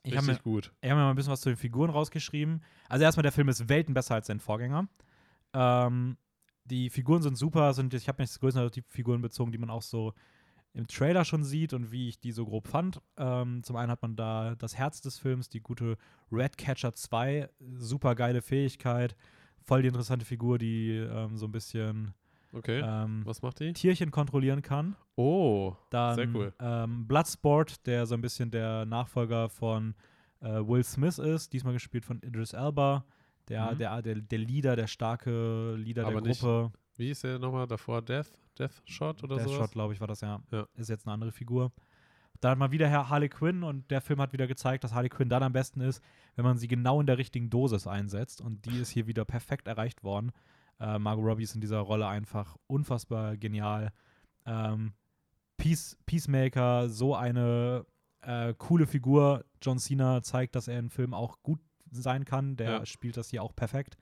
ich 0.04 0.16
habe 0.16 0.28
mir, 0.28 0.38
gut. 0.38 0.72
ich 0.82 0.90
hab 0.90 0.98
mir 0.98 1.04
mal 1.04 1.10
ein 1.10 1.16
bisschen 1.16 1.32
was 1.32 1.42
zu 1.42 1.50
den 1.50 1.58
Figuren 1.58 1.90
rausgeschrieben. 1.90 2.64
Also 2.90 3.04
erstmal, 3.04 3.24
der 3.24 3.32
Film 3.32 3.50
ist 3.50 3.70
welten 3.70 3.94
besser 3.94 4.16
als 4.16 4.28
sein 4.28 4.40
Vorgänger. 4.40 4.88
Ähm, 5.54 6.18
die 6.66 6.90
Figuren 6.90 7.22
sind 7.22 7.38
super, 7.38 7.74
sind, 7.74 7.94
ich 7.94 8.08
habe 8.08 8.22
mich 8.22 8.30
größtenteils 8.40 8.68
auf 8.68 8.72
die 8.72 8.84
Figuren 8.88 9.22
bezogen, 9.22 9.52
die 9.52 9.58
man 9.58 9.70
auch 9.70 9.84
so 9.84 10.14
im 10.74 10.88
Trailer 10.88 11.24
schon 11.24 11.44
sieht 11.44 11.74
und 11.74 11.92
wie 11.92 12.10
ich 12.10 12.20
die 12.20 12.34
so 12.34 12.46
grob 12.46 12.68
fand. 12.68 13.02
Ähm, 13.18 13.64
zum 13.64 13.78
einen 13.78 13.92
hat 13.92 14.02
man 14.02 14.16
da 14.16 14.56
das 14.56 14.76
Herz 14.76 15.00
des 15.00 15.18
Films, 15.18 15.48
die 15.48 15.62
gute 15.62 15.98
Redcatcher 16.32 16.94
2, 16.94 17.50
super 17.78 18.14
geile 18.16 18.42
Fähigkeit, 18.42 19.16
voll 19.62 19.84
die 19.84 19.88
interessante 19.88 20.26
Figur, 20.26 20.58
die 20.58 20.92
ähm, 20.92 21.38
so 21.38 21.46
ein 21.46 21.54
bisschen 21.54 22.14
Okay. 22.56 22.82
ähm, 22.84 23.22
Was 23.26 23.42
macht 23.42 23.60
die? 23.60 23.74
Tierchen 23.74 24.12
kontrollieren 24.12 24.62
kann. 24.62 24.96
Oh, 25.16 25.76
Dann 25.90 26.16
Sehr 26.16 26.28
cool. 26.34 26.54
ähm, 26.60 27.08
Bloodsport, 27.08 27.86
der 27.86 28.06
so 28.06 28.16
ein 28.16 28.22
bisschen 28.22 28.50
der 28.52 28.86
Nachfolger 28.86 29.50
von 29.50 29.94
äh, 30.42 30.48
Will 30.66 30.84
Smith 30.84 31.18
ist, 31.20 31.54
diesmal 31.54 31.74
gespielt 31.74 32.06
von 32.06 32.20
Idris 32.22 32.54
Elba, 32.54 33.06
der, 33.50 33.72
Mhm. 33.74 33.78
der, 33.78 34.02
der, 34.02 34.16
der 34.16 34.40
Leader, 34.40 34.76
der 34.76 34.88
starke 34.88 35.76
Leader 35.76 36.04
Aber 36.08 36.22
der 36.22 36.30
nicht 36.30 36.42
Gruppe. 36.42 36.72
wie 36.98 37.10
ist 37.12 37.24
der 37.24 37.40
nochmal 37.40 37.68
davor? 37.68 38.02
Death? 38.02 38.32
Death 38.58 38.82
Shot 38.86 39.24
oder 39.24 39.36
Der 39.36 39.48
so? 39.48 39.54
Shot, 39.56 39.72
glaube 39.72 39.94
ich, 39.94 40.00
war 40.00 40.08
das 40.08 40.22
ja. 40.22 40.42
Ja. 40.52 40.66
Ist 40.76 40.90
jetzt 40.90 41.06
eine 41.06 41.14
andere 41.14 41.32
Figur. 41.32 41.72
Dann 42.42 42.52
hat 42.52 42.58
man 42.60 42.72
wieder 42.72 42.88
Herr 42.88 43.10
Harley 43.10 43.30
Quinn 43.30 43.64
und 43.64 43.90
der 43.92 44.02
Film 44.02 44.20
hat 44.22 44.34
wieder 44.34 44.46
gezeigt, 44.48 44.84
dass 44.84 44.94
Harley 44.94 45.10
Quinn 45.10 45.30
dann 45.30 45.42
am 45.44 45.54
besten 45.54 45.80
ist, 45.82 46.02
wenn 46.36 46.44
man 46.46 46.58
sie 46.58 46.68
genau 46.68 47.00
in 47.00 47.08
der 47.08 47.18
richtigen 47.18 47.50
Dosis 47.50 47.88
einsetzt. 47.88 48.42
Und 48.42 48.66
die 48.66 48.78
ist 48.80 48.90
hier 48.90 49.08
wieder 49.08 49.26
perfekt 49.26 49.68
erreicht 49.68 50.04
worden. 50.04 50.32
Äh, 50.80 51.00
Margot 51.00 51.24
Robbie 51.26 51.44
ist 51.44 51.56
in 51.56 51.62
dieser 51.62 51.80
Rolle 51.80 52.08
einfach 52.08 52.58
unfassbar 52.68 53.38
genial. 53.38 53.92
Ähm, 54.46 54.94
Peace, 55.58 55.98
Peacemaker, 56.06 56.90
so 56.90 57.16
eine 57.16 57.86
äh, 58.22 58.54
coole 58.58 58.86
Figur. 58.88 59.46
John 59.62 59.80
Cena 59.80 60.22
zeigt, 60.22 60.56
dass 60.56 60.68
er 60.68 60.80
im 60.80 60.90
Film 60.90 61.14
auch 61.14 61.42
gut 61.44 61.60
sein 61.92 62.26
kann. 62.26 62.58
Der 62.58 62.70
Ja. 62.72 62.86
spielt 62.86 63.16
das 63.18 63.30
hier 63.30 63.42
auch 63.44 63.56
perfekt. 63.56 63.98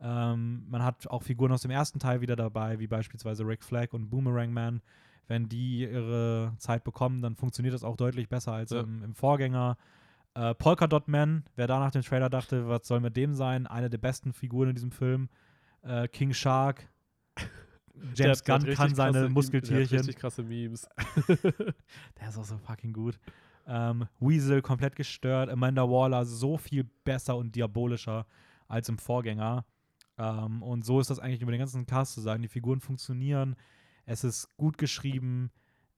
Ähm, 0.00 0.66
man 0.68 0.82
hat 0.82 1.06
auch 1.08 1.22
Figuren 1.22 1.52
aus 1.52 1.62
dem 1.62 1.70
ersten 1.70 1.98
Teil 1.98 2.20
wieder 2.20 2.36
dabei, 2.36 2.78
wie 2.78 2.86
beispielsweise 2.86 3.46
Rick 3.46 3.64
Flag 3.64 3.92
und 3.92 4.08
Boomerang 4.10 4.52
Man. 4.52 4.80
Wenn 5.28 5.48
die 5.48 5.80
ihre 5.82 6.54
Zeit 6.58 6.84
bekommen, 6.84 7.20
dann 7.22 7.34
funktioniert 7.34 7.74
das 7.74 7.82
auch 7.82 7.96
deutlich 7.96 8.28
besser 8.28 8.52
als 8.52 8.70
Ja. 8.70 8.80
im, 8.80 9.02
im 9.02 9.14
Vorgänger. 9.14 9.76
Äh, 10.34 10.54
Polka 10.54 10.86
Dot 10.86 11.08
Man, 11.08 11.44
wer 11.56 11.66
da 11.66 11.80
nach 11.80 11.90
dem 11.90 12.02
Trailer 12.02 12.30
dachte, 12.30 12.68
was 12.68 12.86
soll 12.86 13.00
mit 13.00 13.16
dem 13.16 13.34
sein? 13.34 13.66
Eine 13.66 13.90
der 13.90 13.98
besten 13.98 14.32
Figuren 14.32 14.68
in 14.70 14.74
diesem 14.76 14.92
Film. 14.92 15.28
Äh, 15.86 16.08
King 16.08 16.32
Shark. 16.32 16.88
James 18.14 18.42
der 18.42 18.58
Gunn 18.58 18.74
kann 18.74 18.94
seine 18.94 19.10
krasse- 19.10 19.12
Der 19.12 19.22
hat 19.24 19.30
Muskeltierchen. 19.30 19.96
richtig 19.98 20.16
krasse 20.16 20.42
Memes. 20.42 20.88
Der 21.28 22.28
ist 22.28 22.38
auch 22.38 22.44
so 22.44 22.58
fucking 22.58 22.92
gut. 22.92 23.18
Ähm, 23.66 24.06
Weasel 24.20 24.62
komplett 24.62 24.96
gestört. 24.96 25.48
Amanda 25.50 25.82
Waller 25.88 26.24
so 26.24 26.56
viel 26.56 26.84
besser 27.04 27.36
und 27.36 27.54
diabolischer 27.56 28.26
als 28.68 28.88
im 28.88 28.98
Vorgänger. 28.98 29.64
Ähm, 30.18 30.62
und 30.62 30.84
so 30.84 31.00
ist 31.00 31.10
das 31.10 31.18
eigentlich 31.18 31.42
über 31.42 31.52
den 31.52 31.58
ganzen 31.60 31.86
Cast 31.86 32.14
zu 32.14 32.20
sagen. 32.20 32.42
Die 32.42 32.48
Figuren 32.48 32.80
funktionieren. 32.80 33.56
Es 34.04 34.24
ist 34.24 34.48
gut 34.56 34.78
geschrieben. 34.78 35.50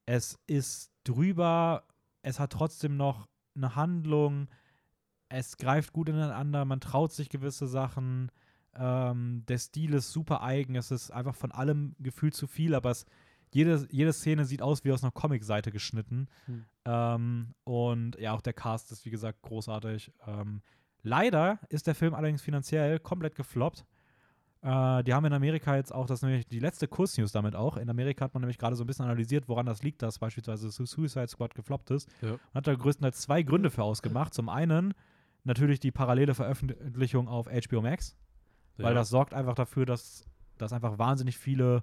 Es 0.07 0.39
ist 0.47 0.91
drüber. 1.05 1.85
Es 2.23 2.41
hat 2.41 2.53
trotzdem 2.53 2.97
noch 2.97 3.29
eine 3.55 3.75
Handlung. 3.77 4.49
Es 5.29 5.57
greift 5.59 5.93
gut 5.93 6.09
ineinander. 6.09 6.65
Man 6.65 6.81
traut 6.81 7.13
sich 7.13 7.29
gewisse 7.29 7.67
Sachen. 7.67 8.31
Ähm, 8.75 9.45
der 9.49 9.59
Stil 9.59 9.95
ist 9.95 10.13
super 10.13 10.43
eigen. 10.43 10.75
Es 10.77 10.91
ist 10.91 11.11
einfach 11.11 11.35
von 11.35 11.53
allem 11.53 11.95
gefühlt 11.99 12.35
zu 12.35 12.47
viel, 12.47 12.75
aber 12.75 12.91
es 12.91 13.07
jede, 13.51 13.87
jede 13.91 14.13
Szene 14.13 14.45
sieht 14.45 14.61
aus 14.63 14.85
wie 14.85 14.93
aus 14.93 15.03
einer 15.03 15.11
Comicseite 15.11 15.73
geschnitten. 15.73 16.29
Hm. 16.47 16.65
Ähm, 16.85 17.55
und 17.65 18.19
ja, 18.19 18.35
auch 18.35 18.43
der 18.43 18.53
Cast 18.53 18.93
ist, 18.93 19.05
wie 19.07 19.11
gesagt, 19.11 19.41
großartig. 19.43 20.13
Ähm, 20.27 20.61
leider 21.03 21.59
ist 21.71 21.87
der 21.87 21.95
Film 21.95 22.15
allerdings 22.15 22.43
finanziell 22.43 22.99
komplett 22.99 23.35
gefloppt. 23.35 23.87
Äh, 24.61 25.05
die 25.05 25.15
haben 25.15 25.25
in 25.25 25.33
Amerika 25.33 25.77
jetzt 25.77 25.95
auch, 25.95 26.07
das 26.07 26.19
ist 26.19 26.23
nämlich 26.25 26.47
die 26.47 26.59
letzte 26.59 26.89
Kursnews 26.89 27.33
damit 27.33 27.55
auch. 27.55 27.77
In 27.77 27.89
Amerika 27.89 28.25
hat 28.25 28.35
man 28.35 28.43
nämlich 28.43 28.59
gerade 28.59 28.77
so 28.77 28.85
ein 28.85 28.87
bisschen 28.87 29.05
analysiert, 29.05 29.49
woran 29.49 29.67
das 29.67 29.83
liegt, 29.83 30.03
dass 30.03 30.19
beispielsweise 30.19 30.71
Su- 30.71 30.85
Suicide 30.87 31.29
Squad 31.29 31.55
gefloppt 31.55 31.91
ist. 31.91 32.09
Ja. 32.21 32.33
Und 32.33 32.55
hat 32.55 32.67
da 32.67 32.75
größtenteils 32.75 33.21
zwei 33.21 33.43
Gründe 33.43 33.71
für 33.71 33.83
ausgemacht. 33.83 34.35
Zum 34.35 34.49
einen 34.49 34.95
natürlich 35.45 35.81
die 35.81 35.93
parallele 35.93 36.35
Veröffentlichung 36.35 37.29
auf 37.29 37.47
HBO 37.47 37.81
Max, 37.81 38.17
weil 38.79 38.93
Ja. 38.95 39.01
das 39.01 39.09
sorgt 39.11 39.35
einfach 39.35 39.55
dafür, 39.55 39.87
dass, 39.87 40.25
dass 40.57 40.73
einfach 40.73 40.99
wahnsinnig 40.99 41.37
viele 41.39 41.83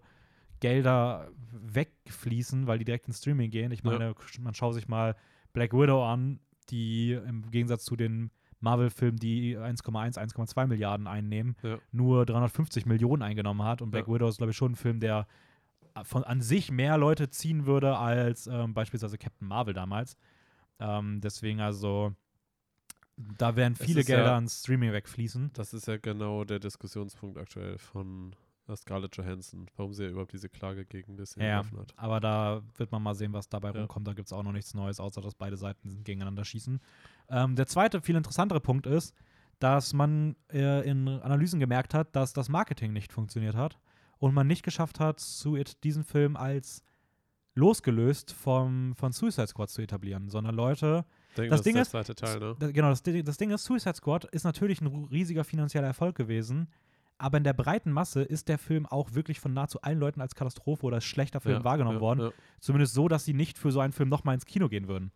Gelder 0.62 1.30
wegfließen, 1.52 2.68
weil 2.68 2.80
die 2.80 2.86
direkt 2.86 3.08
ins 3.08 3.20
Streaming 3.20 3.52
gehen. 3.52 3.72
Ich 3.72 3.84
Ja. 3.84 3.92
meine, 3.92 4.16
man 4.40 4.54
schaut 4.54 4.74
sich 4.74 4.88
mal 4.88 5.16
Black 5.54 5.74
Widow 5.74 6.04
an, 6.06 6.40
die 6.70 7.12
im 7.14 7.50
Gegensatz 7.52 7.86
zu 7.86 7.96
den 7.96 8.32
Marvel-Filmen, 8.62 9.18
die 9.20 9.58
1,1, 9.58 10.18
1,2 10.18 10.66
Milliarden 10.66 11.08
einnehmen, 11.08 11.56
Ja. 11.62 11.78
nur 11.92 12.26
350 12.26 12.86
Millionen 12.86 13.22
eingenommen 13.22 13.64
hat. 13.64 13.82
Und 13.82 13.92
Black 13.92 14.08
Ja. 14.08 14.14
Widow 14.14 14.28
ist, 14.28 14.38
glaube 14.38 14.52
ich, 14.52 14.58
schon 14.58 14.72
ein 14.72 14.76
Film, 14.76 15.00
der 15.00 15.28
von 16.04 16.24
an 16.24 16.42
sich 16.42 16.72
mehr 16.72 16.98
Leute 16.98 17.30
ziehen 17.30 17.66
würde 17.66 17.98
als 17.98 18.48
ähm, 18.48 18.74
beispielsweise 18.74 19.18
Captain 19.18 19.48
Marvel 19.48 19.74
damals. 19.74 20.18
Ähm, 20.80 21.22
deswegen 21.22 21.62
also, 21.62 22.14
da 23.18 23.56
werden 23.56 23.76
viele 23.76 24.02
ist 24.02 24.10
ja- 24.10 24.18
Gelder 24.18 24.36
ans 24.36 24.60
Streaming 24.62 24.92
wegfließen. 24.92 25.52
Das 25.54 25.74
ist 25.74 25.88
ja 25.88 25.98
genau 25.98 26.44
der 26.44 26.60
Diskussionspunkt 26.60 27.38
aktuell 27.38 27.78
von 27.78 28.36
äh, 28.68 28.76
Scarlett 28.76 29.16
Johansson, 29.16 29.68
warum 29.78 29.94
sie 29.94 30.04
ja 30.06 30.10
überhaupt 30.10 30.34
diese 30.34 30.50
Klage 30.50 30.86
gegen 30.86 31.16
Disney 31.18 31.44
Ja, 31.44 31.50
eröffnet 31.58 31.82
hat. 31.94 31.94
aber 32.00 32.20
da 32.20 32.62
wird 32.78 32.92
man 32.92 33.02
mal 33.04 33.14
sehen, 33.16 33.32
was 33.34 33.48
dabei 33.48 33.72
Ja. 33.72 33.80
rumkommt. 33.80 34.08
Da 34.08 34.14
gibt 34.14 34.28
es 34.28 34.34
auch 34.34 34.44
noch 34.44 34.52
nichts 34.52 34.74
Neues, 34.74 35.00
außer 35.00 35.22
dass 35.22 35.36
beide 35.36 35.56
Seiten 35.58 36.04
gegeneinander 36.04 36.44
schießen. 36.44 36.80
Ähm, 37.30 37.56
der 37.56 37.68
zweite, 37.68 38.02
viel 38.02 38.16
interessantere 38.16 38.60
Punkt 38.60 38.88
ist, 38.88 39.14
dass 39.60 39.94
man 39.94 40.36
äh, 40.52 40.86
in 40.90 41.08
Analysen 41.08 41.60
gemerkt 41.62 41.94
hat, 41.94 42.16
dass 42.16 42.34
das 42.34 42.50
Marketing 42.50 42.92
nicht 42.92 43.14
funktioniert 43.14 43.56
hat 43.56 43.80
und 44.18 44.34
man 44.34 44.48
nicht 44.48 44.64
geschafft 44.64 45.00
hat, 45.00 45.20
Suit 45.22 45.82
diesen 45.84 46.04
Film 46.04 46.36
als 46.36 46.84
losgelöst 47.54 48.34
vom, 48.34 48.96
von 48.96 49.12
Suicide 49.14 49.48
Squad 49.48 49.70
zu 49.70 49.82
etablieren, 49.82 50.30
sondern 50.30 50.56
Leute, 50.56 51.06
Denke, 51.38 51.50
Das 51.50 51.60
das, 51.60 51.64
Ding 51.64 51.76
ist 51.76 51.94
der 51.94 52.04
zweite 52.04 52.16
Teil, 52.16 52.40
ne? 52.40 52.74
genau, 52.74 52.90
das, 52.90 53.04
das 53.04 53.38
Ding 53.38 53.52
ist, 53.52 53.64
Suicide 53.64 53.96
Squad 53.96 54.26
ist 54.26 54.44
natürlich 54.44 54.82
ein 54.82 55.08
riesiger 55.12 55.44
finanzieller 55.44 55.88
Erfolg 55.88 56.16
gewesen, 56.16 56.68
aber 57.18 57.38
in 57.38 57.44
der 57.44 57.54
breiten 57.54 57.92
Masse 57.92 58.24
ist 58.24 58.50
der 58.50 58.58
Film 58.58 58.86
auch 58.86 59.14
wirklich 59.14 59.40
von 59.40 59.54
nahezu 59.54 59.82
allen 59.82 60.00
Leuten 60.00 60.20
als 60.20 60.36
Katastrophe 60.36 60.86
oder 60.86 60.96
als 60.96 61.06
schlechter 61.06 61.40
Film 61.40 61.58
Ja, 61.58 61.64
wahrgenommen 61.64 61.98
ja, 61.98 62.02
worden. 62.02 62.20
Ja. 62.20 62.32
Zumindest 62.60 62.94
so, 62.94 63.08
dass 63.08 63.24
sie 63.24 63.34
nicht 63.34 63.58
für 63.58 63.72
so 63.72 63.80
einen 63.80 63.94
Film 63.94 64.10
nochmal 64.10 64.36
ins 64.36 64.46
Kino 64.46 64.68
gehen 64.68 64.88
würden. 64.88 65.12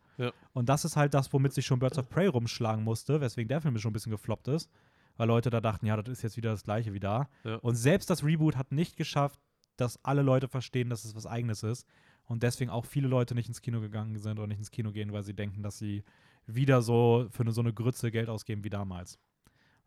Und 0.53 0.69
das 0.69 0.85
ist 0.85 0.95
halt 0.95 1.13
das, 1.13 1.31
womit 1.33 1.53
sich 1.53 1.65
schon 1.65 1.79
Birds 1.79 1.97
of 1.97 2.09
Prey 2.09 2.27
rumschlagen 2.27 2.83
musste, 2.83 3.19
weswegen 3.21 3.47
der 3.49 3.61
Film 3.61 3.77
schon 3.77 3.91
ein 3.91 3.93
bisschen 3.93 4.11
gefloppt 4.11 4.47
ist, 4.49 4.69
weil 5.17 5.27
Leute 5.27 5.49
da 5.49 5.59
dachten, 5.61 5.85
ja, 5.85 5.97
das 5.97 6.07
ist 6.09 6.21
jetzt 6.21 6.37
wieder 6.37 6.51
das 6.51 6.63
gleiche 6.63 6.93
wie 6.93 6.99
da. 6.99 7.27
Und 7.61 7.75
selbst 7.75 8.09
das 8.09 8.23
Reboot 8.23 8.55
hat 8.55 8.71
nicht 8.71 8.95
geschafft, 8.95 9.39
dass 9.75 10.03
alle 10.03 10.21
Leute 10.21 10.47
verstehen, 10.49 10.89
dass 10.89 11.05
es 11.05 11.15
was 11.15 11.25
Eigenes 11.25 11.63
ist. 11.63 11.85
Und 12.29 12.43
deswegen 12.43 12.69
auch 12.69 12.85
viele 12.85 13.07
Leute 13.07 13.33
nicht 13.33 13.47
ins 13.47 13.61
Kino 13.61 13.81
gegangen 13.81 14.15
sind 14.19 14.37
oder 14.37 14.47
nicht 14.47 14.59
ins 14.59 14.69
Kino 14.69 14.91
gehen, 14.91 15.11
weil 15.11 15.23
sie 15.23 15.33
denken, 15.33 15.63
dass 15.63 15.79
sie 15.79 16.03
wieder 16.45 16.83
so 16.83 17.27
für 17.31 17.41
eine, 17.41 17.51
so 17.51 17.61
eine 17.61 17.73
Grütze 17.73 18.11
Geld 18.11 18.29
ausgeben 18.29 18.63
wie 18.63 18.69
damals. 18.69 19.17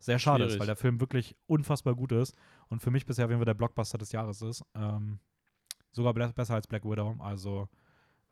Sehr 0.00 0.18
schade 0.18 0.44
ist, 0.44 0.50
Schwierig. 0.50 0.60
weil 0.60 0.66
der 0.66 0.76
Film 0.76 1.00
wirklich 1.00 1.36
unfassbar 1.46 1.94
gut 1.94 2.10
ist 2.10 2.36
und 2.68 2.82
für 2.82 2.90
mich 2.90 3.06
bisher, 3.06 3.28
wenn 3.28 3.38
wir 3.38 3.44
der 3.44 3.54
Blockbuster 3.54 3.96
des 3.96 4.10
Jahres 4.10 4.42
ist. 4.42 4.64
Ähm, 4.74 5.20
sogar 5.92 6.12
besser 6.14 6.54
als 6.54 6.66
Black 6.66 6.84
Widow, 6.84 7.14
also 7.20 7.68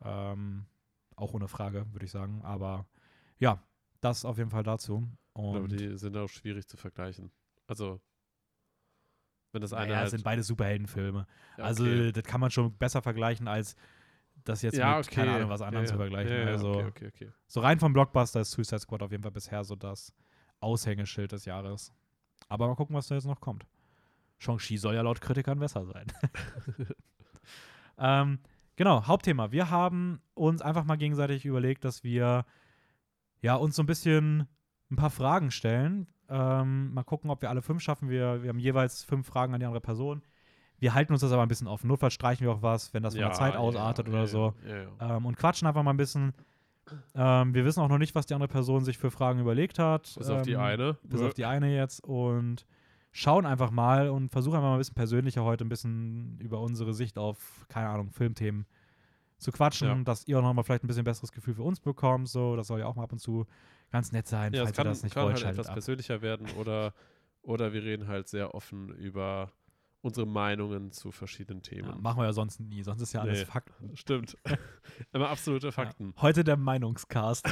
ähm, 0.03 0.65
auch 1.15 1.33
ohne 1.33 1.47
Frage, 1.47 1.85
würde 1.93 2.05
ich 2.05 2.11
sagen. 2.11 2.41
Aber 2.43 2.85
ja, 3.39 3.63
das 4.01 4.25
auf 4.25 4.37
jeden 4.37 4.49
Fall 4.49 4.63
dazu. 4.63 5.07
Und 5.31 5.71
die 5.71 5.97
sind 5.97 6.17
auch 6.17 6.27
schwierig 6.27 6.67
zu 6.67 6.75
vergleichen. 6.75 7.31
Also, 7.65 8.01
wenn 9.53 9.61
das 9.61 9.71
eine 9.71 9.85
naja, 9.85 9.97
halt. 9.99 10.07
es 10.07 10.11
sind 10.11 10.25
beide 10.25 10.43
Superheldenfilme. 10.43 11.25
ja, 11.57 11.63
Also 11.63 11.85
okay. 11.85 12.11
das 12.11 12.23
kann 12.25 12.41
man 12.41 12.51
schon 12.51 12.75
besser 12.77 13.01
vergleichen, 13.01 13.47
als 13.47 13.77
das 14.43 14.61
jetzt 14.61 14.77
ja, 14.77 14.97
mit, 14.97 15.07
okay. 15.07 15.15
keine 15.15 15.31
Ahnung, 15.33 15.49
was 15.49 15.61
anderem 15.61 15.85
zu 15.85 15.95
vergleichen. 15.95 16.47
Also 16.47 16.71
okay, 16.71 16.87
okay, 16.87 17.07
okay. 17.07 17.31
so 17.47 17.59
rein 17.59 17.79
vom 17.79 17.93
Blockbuster 17.93 18.41
ist 18.41 18.51
Suicide 18.51 18.79
Squad 18.79 19.03
auf 19.03 19.11
jeden 19.11 19.23
Fall 19.23 19.31
bisher 19.31 19.63
so 19.63 19.75
das 19.75 20.13
Aushängeschild 20.59 21.31
des 21.31 21.45
Jahres. 21.45 21.93
Aber 22.49 22.67
mal 22.67 22.75
gucken, 22.75 22.95
was 22.95 23.07
da 23.07 23.15
jetzt 23.15 23.25
noch 23.25 23.39
kommt. 23.39 23.65
Shang-Chi 24.39 24.77
soll 24.77 24.95
ja 24.95 25.01
laut 25.01 25.21
Kritikern 25.21 25.59
besser 25.59 25.85
sein. 25.85 26.07
ähm, 27.97 28.39
genau, 28.75 29.05
Hauptthema. 29.05 29.51
Wir 29.51 29.69
haben 29.69 30.21
uns 30.33 30.61
einfach 30.61 30.83
mal 30.83 30.97
gegenseitig 30.97 31.45
überlegt, 31.45 31.85
dass 31.85 32.03
wir 32.03 32.45
ja, 33.41 33.55
uns 33.55 33.75
so 33.75 33.83
ein 33.83 33.87
bisschen 33.87 34.47
ein 34.91 34.95
paar 34.95 35.09
Fragen 35.09 35.51
stellen. 35.51 36.07
Ähm, 36.29 36.93
mal 36.93 37.03
gucken, 37.03 37.29
ob 37.29 37.41
wir 37.41 37.49
alle 37.49 37.61
fünf 37.61 37.81
schaffen. 37.81 38.09
Wir, 38.09 38.43
wir 38.43 38.49
haben 38.49 38.59
jeweils 38.59 39.03
fünf 39.03 39.27
Fragen 39.27 39.53
an 39.53 39.59
die 39.59 39.65
andere 39.65 39.81
Person. 39.81 40.23
Wir 40.81 40.93
halten 40.95 41.13
uns 41.13 41.21
das 41.21 41.31
aber 41.31 41.43
ein 41.43 41.47
bisschen 41.47 41.67
offen. 41.67 41.87
Notfalls 41.87 42.13
streichen 42.13 42.45
wir 42.45 42.51
auch 42.53 42.61
was, 42.63 42.93
wenn 42.93 43.03
das 43.03 43.13
von 43.13 43.21
der 43.21 43.31
Zeit 43.33 43.55
ausartet 43.55 44.07
ja, 44.07 44.11
oder 44.13 44.21
ja, 44.21 44.27
so 44.27 44.53
Ja, 44.67 44.75
ja. 45.07 45.17
ähm, 45.17 45.25
und 45.27 45.37
quatschen 45.37 45.67
einfach 45.67 45.83
mal 45.83 45.91
ein 45.91 45.97
bisschen. 45.97 46.33
Ähm, 47.15 47.53
wir 47.53 47.63
wissen 47.63 47.79
auch 47.81 47.87
noch 47.87 47.99
nicht, 47.99 48.15
was 48.15 48.25
die 48.25 48.33
andere 48.33 48.49
Person 48.49 48.83
sich 48.83 48.97
für 48.97 49.11
Fragen 49.11 49.39
überlegt 49.39 49.79
hat. 49.79 50.13
Bis 50.17 50.29
auf 50.29 50.41
die 50.41 50.53
ähm, 50.53 50.59
eine. 50.59 50.97
Bis 51.03 51.21
auf 51.21 51.33
die 51.35 51.45
eine 51.45 51.73
jetzt 51.73 52.03
und 52.03 52.65
schauen 53.11 53.45
einfach 53.45 53.69
mal 53.71 54.09
und 54.09 54.29
versuchen 54.31 54.55
einfach 54.55 54.69
mal 54.69 54.75
ein 54.75 54.79
bisschen 54.79 54.95
persönlicher 54.95 55.43
heute 55.43 55.63
ein 55.65 55.69
bisschen 55.69 56.37
über 56.39 56.59
unsere 56.59 56.93
Sicht 56.93 57.17
auf, 57.17 57.65
keine 57.69 57.87
Ahnung, 57.89 58.11
Filmthemen 58.11 58.65
zu 59.37 59.51
quatschen, 59.51 59.87
Ja. 59.87 60.03
dass 60.03 60.27
ihr 60.27 60.37
auch 60.39 60.41
noch 60.41 60.53
mal 60.53 60.63
vielleicht 60.63 60.83
ein 60.83 60.87
bisschen 60.87 61.03
besseres 61.03 61.31
Gefühl 61.31 61.53
für 61.53 61.63
uns 61.63 61.79
bekommt. 61.79 62.27
So, 62.27 62.55
das 62.55 62.67
soll 62.67 62.79
ja 62.79 62.87
auch 62.87 62.95
mal 62.95 63.03
ab 63.03 63.11
und 63.11 63.19
zu 63.19 63.45
ganz 63.91 64.11
nett 64.11 64.27
sein, 64.27 64.51
Ja, 64.53 64.63
falls 64.63 64.75
kann, 64.75 64.87
ihr 64.87 64.89
das 64.89 65.03
nicht 65.03 65.13
kann 65.13 65.23
wollt, 65.25 65.33
halt 65.35 65.41
schaltet 65.41 65.59
etwas 65.59 65.67
ab. 65.67 65.73
persönlicher 65.75 66.21
werden 66.21 66.47
oder, 66.59 66.93
oder 67.43 67.71
wir 67.73 67.83
reden 67.83 68.07
halt 68.07 68.27
sehr 68.27 68.55
offen 68.55 68.89
über 68.95 69.51
unsere 70.01 70.25
Meinungen 70.25 70.91
zu 70.91 71.11
verschiedenen 71.11 71.61
Themen. 71.61 71.89
Ja, 71.89 71.95
machen 71.95 72.19
wir 72.19 72.25
ja 72.25 72.33
sonst 72.33 72.59
nie, 72.59 72.83
sonst 72.83 73.01
ist 73.01 73.13
ja 73.13 73.21
alles 73.21 73.39
Nee. 73.39 73.45
Fakten. 73.45 73.95
Stimmt. 73.95 74.37
Immer 75.13 75.29
absolute 75.29 75.71
Fakten. 75.71 76.13
Ja. 76.15 76.21
Heute 76.21 76.43
der 76.43 76.57
Meinungscast. 76.57 77.47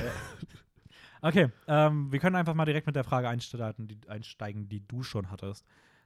okay, 1.22 1.50
ähm, 1.68 2.12
wir 2.12 2.20
können 2.20 2.36
einfach 2.36 2.56
mal 2.56 2.66
direkt 2.66 2.88
mit 2.88 2.96
der 2.96 3.04
Frage 3.04 3.30
einsteigen 3.30 3.88
die, 3.88 4.00
einsteigen, 4.10 4.68
die 4.68 4.86
du 4.88 5.04
schon 5.04 5.30
hattest. 5.32 5.66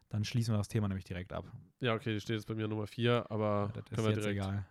Dann 0.10 0.23
schließen 0.23 0.53
wir 0.53 0.58
das 0.58 0.67
Thema 0.67 0.88
nämlich 0.88 1.06
direkt 1.06 1.34
ab. 1.34 1.45
Ja, 1.79 1.95
okay, 1.95 2.13
die 2.13 2.19
steht 2.19 2.36
jetzt 2.36 2.47
bei 2.47 2.53
mir 2.53 2.67
Nummer 2.67 2.86
4, 2.88 3.25
aber 3.32 3.71
das 3.73 3.86
können 3.86 3.99
ist 3.99 4.06
wir 4.06 4.12
jetzt 4.12 4.23
direkt. 4.25 4.41
egal. 4.41 4.65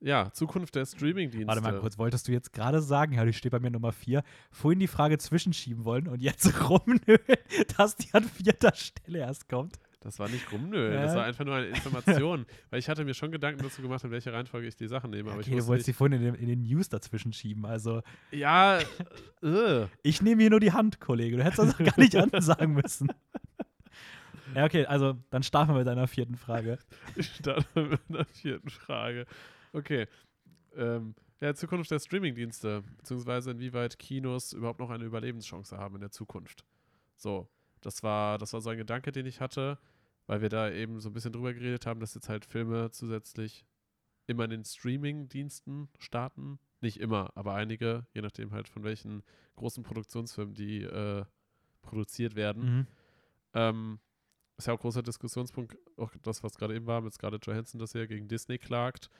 Ja, 0.00 0.30
Zukunft 0.30 0.74
der 0.74 0.84
Streamingdienste. 0.84 1.48
Warte 1.48 1.62
mal 1.62 1.78
kurz, 1.80 1.96
wolltest 1.98 2.28
du 2.28 2.32
jetzt 2.32 2.52
gerade 2.52 2.82
sagen, 2.82 3.14
ja, 3.14 3.24
die 3.24 3.32
steht 3.32 3.50
bei 3.50 3.58
mir 3.58 3.70
Nummer 3.70 3.92
4, 3.92 4.22
vorhin 4.50 4.78
die 4.78 4.86
Frage 4.86 5.16
zwischenschieben 5.18 5.84
wollen 5.84 6.06
und 6.06 6.20
jetzt 6.20 6.46
rumnölen, 6.68 7.18
dass 7.76 7.96
die 7.96 8.12
an 8.12 8.24
vierter 8.24 8.74
Stelle 8.74 9.20
erst 9.20 9.48
kommt? 9.48 9.78
Das 10.06 10.20
war 10.20 10.28
nicht 10.28 10.46
das 10.92 11.12
Ja. 11.12 11.16
war 11.16 11.24
einfach 11.24 11.44
nur 11.44 11.56
eine 11.56 11.66
Information. 11.66 12.46
weil 12.70 12.78
ich 12.78 12.88
hatte 12.88 13.04
mir 13.04 13.12
schon 13.12 13.32
Gedanken 13.32 13.60
dazu 13.60 13.82
gemacht, 13.82 14.04
in 14.04 14.12
welcher 14.12 14.32
Reihenfolge 14.32 14.68
ich 14.68 14.76
die 14.76 14.86
Sachen 14.86 15.10
nehme. 15.10 15.30
Aber 15.32 15.40
okay, 15.40 15.50
ich 15.50 15.56
du 15.58 15.66
wolltest 15.66 15.88
die 15.88 15.90
nicht, 15.90 15.98
vorhin 15.98 16.20
in 16.20 16.24
den, 16.24 16.34
in 16.36 16.46
den 16.46 16.62
News 16.62 16.88
dazwischen 16.88 17.32
schieben, 17.32 17.66
also 17.66 18.02
Ja, 18.30 18.78
äh, 19.42 19.86
ich 20.04 20.22
nehme 20.22 20.42
hier 20.42 20.50
nur 20.50 20.60
die 20.60 20.70
Hand, 20.70 21.00
Kollege, 21.00 21.38
du 21.38 21.42
hättest 21.44 21.58
das 21.58 21.74
auch 21.74 21.84
gar 21.84 21.98
nicht 21.98 22.14
ansagen 22.14 22.74
müssen. 22.74 23.08
Ja, 24.54 24.64
okay, 24.64 24.86
also 24.86 25.14
dann 25.30 25.42
starten 25.42 25.72
wir 25.72 25.78
mit 25.78 25.88
deiner 25.88 26.06
vierten 26.06 26.36
Frage. 26.36 26.78
ich 27.16 27.26
starte 27.26 27.66
mit 27.74 28.00
einer 28.08 28.24
vierten 28.26 28.70
Frage. 28.70 29.26
Okay. 29.72 30.06
Ähm, 30.76 31.16
ja, 31.40 31.52
Zukunft 31.52 31.90
der 31.90 31.98
Streamingdienste, 31.98 32.84
beziehungsweise 32.98 33.50
inwieweit 33.50 33.98
Kinos 33.98 34.52
überhaupt 34.52 34.78
noch 34.78 34.90
eine 34.90 35.04
Überlebenschance 35.04 35.76
haben 35.76 35.96
in 35.96 36.00
der 36.00 36.12
Zukunft. 36.12 36.64
So, 37.16 37.48
das 37.80 38.02
war, 38.02 38.38
das 38.38 38.52
war 38.52 38.60
so 38.60 38.70
ein 38.70 38.78
Gedanke, 38.78 39.12
den 39.12 39.26
ich 39.26 39.40
hatte, 39.40 39.78
weil 40.26 40.40
wir 40.40 40.48
da 40.48 40.70
eben 40.70 41.00
so 41.00 41.08
ein 41.08 41.12
bisschen 41.12 41.32
drüber 41.32 41.54
geredet 41.54 41.86
haben, 41.86 42.00
dass 42.00 42.14
jetzt 42.14 42.28
halt 42.28 42.44
Filme 42.44 42.90
zusätzlich 42.90 43.64
immer 44.26 44.44
in 44.44 44.50
den 44.50 44.64
Streamingdiensten 44.64 45.88
starten. 45.98 46.58
Nicht 46.80 47.00
immer, 47.00 47.30
aber 47.34 47.54
einige, 47.54 48.06
je 48.12 48.22
nachdem 48.22 48.52
halt 48.52 48.68
von 48.68 48.84
welchen 48.84 49.22
großen 49.56 49.82
Produktionsfirmen 49.82 50.54
die 50.54 50.82
äh, 50.82 51.24
produziert 51.82 52.34
werden. 52.34 52.64
Mhm. 52.64 52.86
Ähm, 53.54 54.00
ist 54.58 54.66
ja 54.66 54.74
auch 54.74 54.80
großer 54.80 55.02
Diskussionspunkt, 55.02 55.76
auch 55.96 56.12
das, 56.22 56.42
was 56.42 56.54
gerade 56.54 56.74
eben 56.74 56.86
war, 56.86 57.00
mit 57.00 57.12
Scarlett 57.12 57.46
Johansson, 57.46 57.78
dass 57.78 57.92
sie 57.92 57.98
ja 57.98 58.06
gegen 58.06 58.28
Disney 58.28 58.58
klagt. 58.58 59.10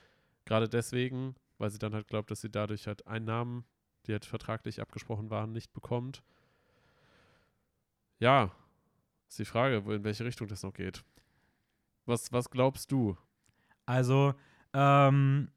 Gerade 0.45 0.69
deswegen, 0.69 1.35
weil 1.59 1.71
sie 1.71 1.79
dann 1.79 1.95
halt 1.95 2.09
glaubt, 2.09 2.31
dass 2.31 2.41
sie 2.41 2.51
dadurch 2.51 2.87
halt 2.87 3.07
Einnahmen, 3.07 3.65
die 4.07 4.13
halt 4.13 4.25
vertraglich 4.25 4.81
abgesprochen 4.81 5.31
waren, 5.31 5.53
nicht 5.53 5.73
bekommt. 5.73 6.23
Ja, 8.19 8.55
ist 9.29 9.39
die 9.39 9.45
Frage, 9.45 9.77
in 9.77 10.05
welche 10.05 10.25
Richtung 10.25 10.49
das 10.49 10.63
noch 10.63 10.73
geht. 10.75 11.05
Was, 12.05 12.33
was 12.33 12.51
glaubst 12.51 12.93
du? 12.93 13.17
Also, 13.85 14.35
ähm, 14.73 15.51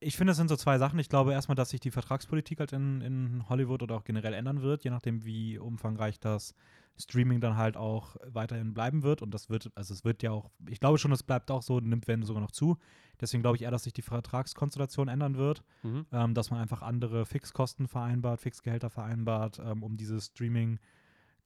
ich 0.00 0.16
finde, 0.16 0.30
es 0.32 0.36
sind 0.36 0.48
so 0.48 0.56
zwei 0.56 0.78
Sachen. 0.78 0.98
Ich 0.98 1.08
glaube 1.08 1.32
erstmal, 1.32 1.56
dass 1.56 1.70
sich 1.70 1.80
die 1.80 1.90
Vertragspolitik 1.90 2.60
halt 2.60 2.72
in, 2.72 3.00
in 3.00 3.48
Hollywood 3.48 3.82
oder 3.82 3.96
auch 3.96 4.04
generell 4.04 4.32
ändern 4.34 4.62
wird, 4.62 4.84
je 4.84 4.90
nachdem, 4.90 5.24
wie 5.24 5.58
umfangreich 5.58 6.20
das 6.20 6.54
Streaming 6.96 7.40
dann 7.40 7.56
halt 7.56 7.76
auch 7.76 8.16
weiterhin 8.26 8.74
bleiben 8.74 9.02
wird. 9.02 9.22
Und 9.22 9.32
das 9.32 9.50
wird, 9.50 9.70
also 9.74 9.94
es 9.94 10.04
wird 10.04 10.22
ja 10.22 10.30
auch, 10.32 10.50
ich 10.68 10.80
glaube 10.80 10.98
schon, 10.98 11.12
es 11.12 11.22
bleibt 11.22 11.50
auch 11.50 11.62
so, 11.62 11.80
nimmt 11.80 12.06
wenn 12.08 12.22
sogar 12.22 12.42
noch 12.42 12.50
zu. 12.52 12.76
Deswegen 13.20 13.42
glaube 13.42 13.56
ich 13.56 13.62
eher, 13.62 13.70
dass 13.70 13.84
sich 13.84 13.92
die 13.92 14.02
Vertragskonstellation 14.02 15.08
ändern 15.08 15.36
wird, 15.36 15.64
Mhm. 15.82 16.06
ähm, 16.12 16.34
dass 16.34 16.50
man 16.50 16.60
einfach 16.60 16.82
andere 16.82 17.24
Fixkosten 17.26 17.88
vereinbart, 17.88 18.40
Fixgehälter 18.40 18.90
vereinbart, 18.90 19.60
ähm, 19.64 19.82
um 19.82 19.96
diese 19.96 20.20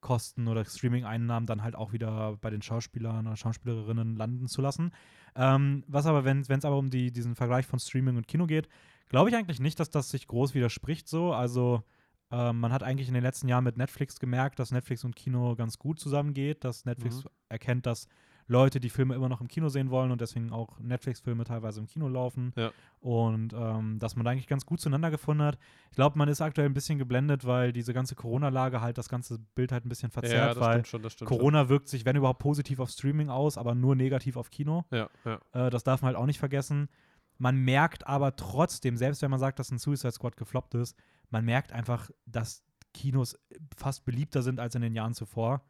Streaming-Kosten 0.03 0.47
oder 0.47 0.65
Streaming-Einnahmen 0.65 1.47
dann 1.47 1.63
halt 1.63 1.75
auch 1.75 1.93
wieder 1.93 2.37
bei 2.41 2.49
den 2.49 2.61
Schauspielern 2.61 3.25
oder 3.25 3.35
Schauspielerinnen 3.35 4.15
landen 4.15 4.47
zu 4.47 4.61
lassen. 4.61 4.91
Ähm, 5.35 5.83
was 5.87 6.05
aber, 6.05 6.25
wenn 6.25 6.41
es 6.41 6.65
aber 6.65 6.77
um 6.77 6.89
die, 6.89 7.11
diesen 7.11 7.35
Vergleich 7.35 7.65
von 7.65 7.79
Streaming 7.79 8.17
und 8.17 8.27
Kino 8.27 8.45
geht, 8.45 8.67
glaube 9.09 9.29
ich 9.29 9.35
eigentlich 9.35 9.59
nicht, 9.59 9.79
dass 9.79 9.89
das 9.89 10.09
sich 10.09 10.27
groß 10.27 10.53
widerspricht 10.53 11.07
so. 11.07 11.33
Also 11.33 11.83
ähm, 12.31 12.59
man 12.59 12.71
hat 12.71 12.83
eigentlich 12.83 13.07
in 13.07 13.13
den 13.13 13.23
letzten 13.23 13.47
Jahren 13.47 13.63
mit 13.63 13.77
Netflix 13.77 14.19
gemerkt, 14.19 14.59
dass 14.59 14.71
Netflix 14.71 15.03
und 15.03 15.15
Kino 15.15 15.55
ganz 15.55 15.79
gut 15.79 15.99
zusammengeht, 15.99 16.63
dass 16.63 16.85
Netflix 16.85 17.23
Mhm. 17.23 17.29
erkennt, 17.49 17.85
dass 17.85 18.07
Leute 18.47 18.79
die 18.79 18.89
Filme 18.89 19.15
immer 19.15 19.29
noch 19.29 19.41
im 19.41 19.47
Kino 19.47 19.69
sehen 19.69 19.89
wollen 19.89 20.11
und 20.11 20.21
deswegen 20.21 20.51
auch 20.51 20.79
Netflix-Filme 20.79 21.43
teilweise 21.43 21.79
im 21.79 21.87
Kino 21.87 22.07
laufen. 22.07 22.53
Ja. 22.55 22.71
Und 22.99 23.53
ähm, 23.53 23.99
dass 23.99 24.15
man 24.15 24.25
da 24.25 24.31
eigentlich 24.31 24.47
ganz 24.47 24.65
gut 24.65 24.81
zueinander 24.81 25.11
gefunden 25.11 25.43
hat. 25.43 25.57
Ich 25.89 25.95
glaube, 25.95 26.17
man 26.17 26.27
ist 26.29 26.41
aktuell 26.41 26.67
ein 26.67 26.73
bisschen 26.73 26.99
geblendet, 26.99 27.45
weil 27.45 27.73
diese 27.73 27.93
ganze 27.93 28.15
Corona-Lage 28.15 28.81
halt 28.81 28.97
das 28.97 29.09
ganze 29.09 29.39
Bild 29.55 29.71
halt 29.71 29.85
ein 29.85 29.89
bisschen 29.89 30.09
Ja, 30.09 30.13
verzerrt, 30.13 30.57
das 30.57 30.63
weil 30.63 30.73
stimmt 30.73 30.87
schon, 30.87 31.01
das 31.03 31.13
stimmt 31.13 31.29
Corona 31.29 31.69
wirkt 31.69 31.87
sich, 31.87 32.05
wenn 32.05 32.15
überhaupt, 32.15 32.39
positiv 32.39 32.79
auf 32.79 32.89
Streaming 32.89 33.29
aus, 33.29 33.57
aber 33.57 33.75
nur 33.75 33.95
negativ 33.95 34.37
auf 34.37 34.49
Kino. 34.49 34.85
schon. 34.91 34.99
Ja, 34.99 35.39
ja. 35.53 35.67
Äh, 35.67 35.69
das 35.69 35.83
darf 35.83 36.01
man 36.01 36.09
halt 36.09 36.17
auch 36.17 36.25
nicht 36.25 36.39
vergessen. 36.39 36.89
Man 37.37 37.57
merkt 37.57 38.07
aber 38.07 38.35
trotzdem, 38.35 38.95
selbst 38.97 39.21
wenn 39.21 39.31
man 39.31 39.39
sagt, 39.39 39.59
dass 39.59 39.71
ein 39.71 39.79
Suicide 39.79 40.11
Squad 40.11 40.37
gefloppt 40.37 40.75
ist, 40.75 40.97
man 41.29 41.43
merkt 41.43 41.73
einfach, 41.73 42.09
dass 42.25 42.63
Kinos 42.93 43.37
fast 43.75 44.05
beliebter 44.05 44.41
sind 44.43 44.59
als 44.59 44.75
in 44.75 44.81
den 44.81 44.93
Jahren 44.93 45.13
zuvor. 45.13 45.63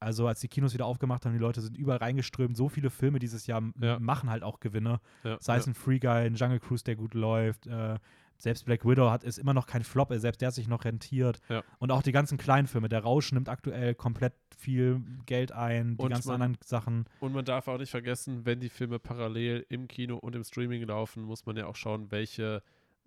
Also 0.00 0.26
als 0.28 0.40
die 0.40 0.48
Kinos 0.48 0.74
wieder 0.74 0.86
aufgemacht 0.86 1.24
haben, 1.26 1.32
die 1.32 1.38
Leute 1.38 1.60
sind 1.60 1.76
überall 1.76 1.98
reingeströmt. 1.98 2.56
So 2.56 2.68
viele 2.68 2.90
Filme 2.90 3.18
dieses 3.18 3.46
Jahr 3.46 3.62
Ja. 3.80 3.98
machen 3.98 4.30
halt 4.30 4.42
auch 4.42 4.60
Gewinne. 4.60 5.00
ja, 5.24 5.36
Sei 5.40 5.56
es 5.56 5.66
ja. 5.66 5.72
ein 5.72 5.74
Free 5.74 5.98
Guy, 5.98 6.08
ein 6.26 6.34
Jungle 6.36 6.60
Cruise, 6.60 6.84
der 6.84 6.96
gut 6.96 7.14
läuft. 7.14 7.66
Äh, 7.66 7.98
selbst 8.40 8.66
Black 8.66 8.84
Widow 8.86 9.10
hat 9.10 9.24
ist 9.24 9.36
immer 9.38 9.52
noch 9.52 9.66
kein 9.66 9.82
Flop, 9.82 10.12
äh, 10.12 10.20
selbst 10.20 10.40
der 10.40 10.46
hat 10.48 10.54
sich 10.54 10.68
noch 10.68 10.84
rentiert. 10.84 11.40
Ja. 11.48 11.64
Und 11.80 11.90
auch 11.90 12.02
die 12.04 12.12
ganzen 12.12 12.38
kleinen 12.38 12.68
Filme. 12.68 12.88
Der 12.88 13.00
Rausch 13.02 13.32
nimmt 13.32 13.48
aktuell 13.48 13.96
komplett 13.96 14.34
viel 14.56 15.02
Geld 15.26 15.50
ein, 15.50 15.96
die 15.96 16.04
Und 16.04 16.10
ganzen 16.10 16.28
man- 16.28 16.42
anderen 16.42 16.58
Sachen. 16.64 17.06
Und 17.18 17.32
man 17.32 17.44
darf 17.44 17.66
auch 17.66 17.78
nicht 17.78 17.90
vergessen, 17.90 18.46
wenn 18.46 18.60
die 18.60 18.68
Filme 18.68 19.00
parallel 19.00 19.66
im 19.68 19.88
Kino 19.88 20.16
und 20.18 20.36
im 20.36 20.44
Streaming 20.44 20.84
laufen, 20.86 21.24
muss 21.24 21.46
man 21.46 21.56
ja 21.56 21.66
auch 21.66 21.74
schauen, 21.74 22.12
welche 22.12 22.62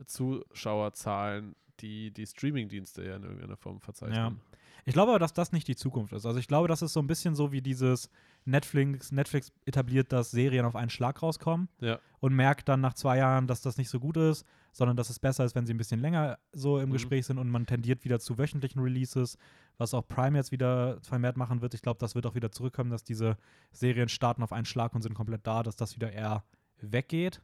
Zuschauerzahlen 0.05 1.55
die, 1.79 2.11
die 2.11 2.25
Streamingdienste 2.27 3.03
ja 3.05 3.15
in 3.15 3.23
irgendeiner 3.23 3.57
Form 3.57 3.79
verzeichnen. 3.79 4.39
Ich 4.85 4.93
glaube 4.93 5.11
aber, 5.11 5.19
dass 5.19 5.33
das 5.33 5.51
nicht 5.51 5.67
die 5.67 5.75
Zukunft 5.75 6.13
ist. 6.13 6.25
Also 6.25 6.39
ich 6.39 6.47
glaube, 6.47 6.67
das 6.67 6.81
ist 6.81 6.93
so 6.93 6.99
ein 6.99 7.07
bisschen 7.07 7.35
so 7.35 7.51
wie 7.51 7.61
dieses 7.61 8.09
Netflix, 8.45 9.11
Netflix 9.11 9.51
etabliert, 9.65 10.11
dass 10.11 10.31
Serien 10.31 10.65
auf 10.65 10.75
einen 10.75 10.89
Schlag 10.89 11.21
rauskommen 11.21 11.69
Ja. 11.79 11.99
und 12.19 12.33
merkt 12.33 12.67
dann 12.69 12.81
nach 12.81 12.93
zwei 12.95 13.17
Jahren, 13.17 13.45
dass 13.47 13.61
das 13.61 13.77
nicht 13.77 13.89
so 13.89 13.99
gut 13.99 14.17
ist, 14.17 14.45
sondern 14.71 14.97
dass 14.97 15.09
es 15.09 15.19
besser 15.19 15.45
ist, 15.45 15.53
wenn 15.53 15.65
sie 15.65 15.73
ein 15.73 15.77
bisschen 15.77 15.99
länger 15.99 16.39
so 16.51 16.79
im 16.79 16.89
Mhm. 16.89 16.93
Gespräch 16.93 17.25
sind 17.25 17.37
und 17.37 17.49
man 17.49 17.65
tendiert 17.65 18.03
wieder 18.05 18.19
zu 18.19 18.37
wöchentlichen 18.37 18.81
Releases, 18.81 19.37
was 19.77 19.93
auch 19.93 20.07
Prime 20.07 20.37
jetzt 20.37 20.51
wieder 20.51 20.99
vermehrt 21.01 21.37
machen 21.37 21.61
wird. 21.61 21.73
Ich 21.73 21.81
glaube, 21.81 21.99
das 21.99 22.15
wird 22.15 22.25
auch 22.25 22.35
wieder 22.35 22.51
zurückkommen, 22.51 22.89
dass 22.89 23.03
diese 23.03 23.37
Serien 23.71 24.09
starten 24.09 24.41
auf 24.43 24.53
einen 24.53 24.65
Schlag 24.65 24.95
und 24.95 25.01
sind 25.01 25.13
komplett 25.13 25.45
da, 25.45 25.61
dass 25.61 25.75
das 25.75 25.95
wieder 25.95 26.11
eher 26.11 26.43
weggeht. 26.79 27.41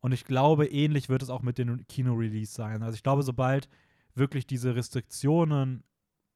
Und 0.00 0.12
ich 0.12 0.24
glaube, 0.24 0.66
ähnlich 0.66 1.08
wird 1.08 1.22
es 1.22 1.30
auch 1.30 1.40
mit 1.40 1.56
den 1.56 1.86
Kino-Release 1.86 2.52
sein. 2.52 2.82
Also 2.82 2.94
ich 2.96 3.02
glaube, 3.02 3.22
sobald 3.22 3.70
wirklich 4.14 4.46
diese 4.46 4.74
Restriktionen, 4.74 5.82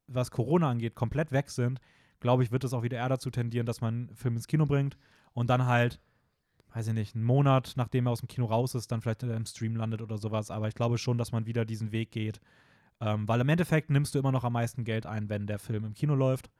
was 0.08 0.30
Corona 0.30 0.70
angeht, 0.70 0.94
komplett 0.94 1.32
weg 1.32 1.50
sind, 1.50 1.80
glaube 2.20 2.42
ich, 2.42 2.50
wird 2.50 2.64
es 2.64 2.72
auch 2.72 2.82
wieder 2.82 2.98
eher 2.98 3.08
dazu 3.08 3.30
tendieren, 3.30 3.66
dass 3.66 3.80
man 3.80 3.94
einen 3.94 4.16
Film 4.16 4.34
ins 4.36 4.46
Kino 4.48 4.66
bringt 4.66 4.96
und 5.34 5.48
dann 5.50 5.66
halt, 5.66 6.00
weiß 6.74 6.88
ich 6.88 6.94
nicht, 6.94 7.14
einen 7.14 7.24
Monat, 7.24 7.74
nachdem 7.76 8.06
er 8.06 8.12
aus 8.12 8.20
dem 8.20 8.28
Kino 8.28 8.46
raus 8.46 8.74
ist, 8.74 8.90
dann 8.90 9.00
vielleicht 9.00 9.22
im 9.22 9.46
Stream 9.46 9.76
landet 9.76 10.02
oder 10.02 10.18
sowas. 10.18 10.50
Aber 10.50 10.68
ich 10.68 10.74
glaube 10.74 10.98
schon, 10.98 11.18
dass 11.18 11.32
man 11.32 11.46
wieder 11.46 11.64
diesen 11.64 11.92
Weg 11.92 12.10
geht. 12.10 12.40
Ähm, 13.00 13.28
weil 13.28 13.40
im 13.40 13.48
Endeffekt 13.48 13.90
nimmst 13.90 14.14
du 14.14 14.18
immer 14.18 14.32
noch 14.32 14.42
am 14.42 14.54
meisten 14.54 14.82
Geld 14.82 15.06
ein, 15.06 15.28
wenn 15.28 15.46
der 15.46 15.60
Film 15.60 15.84
im 15.84 15.94
Kino 15.94 16.14
läuft. 16.16 16.50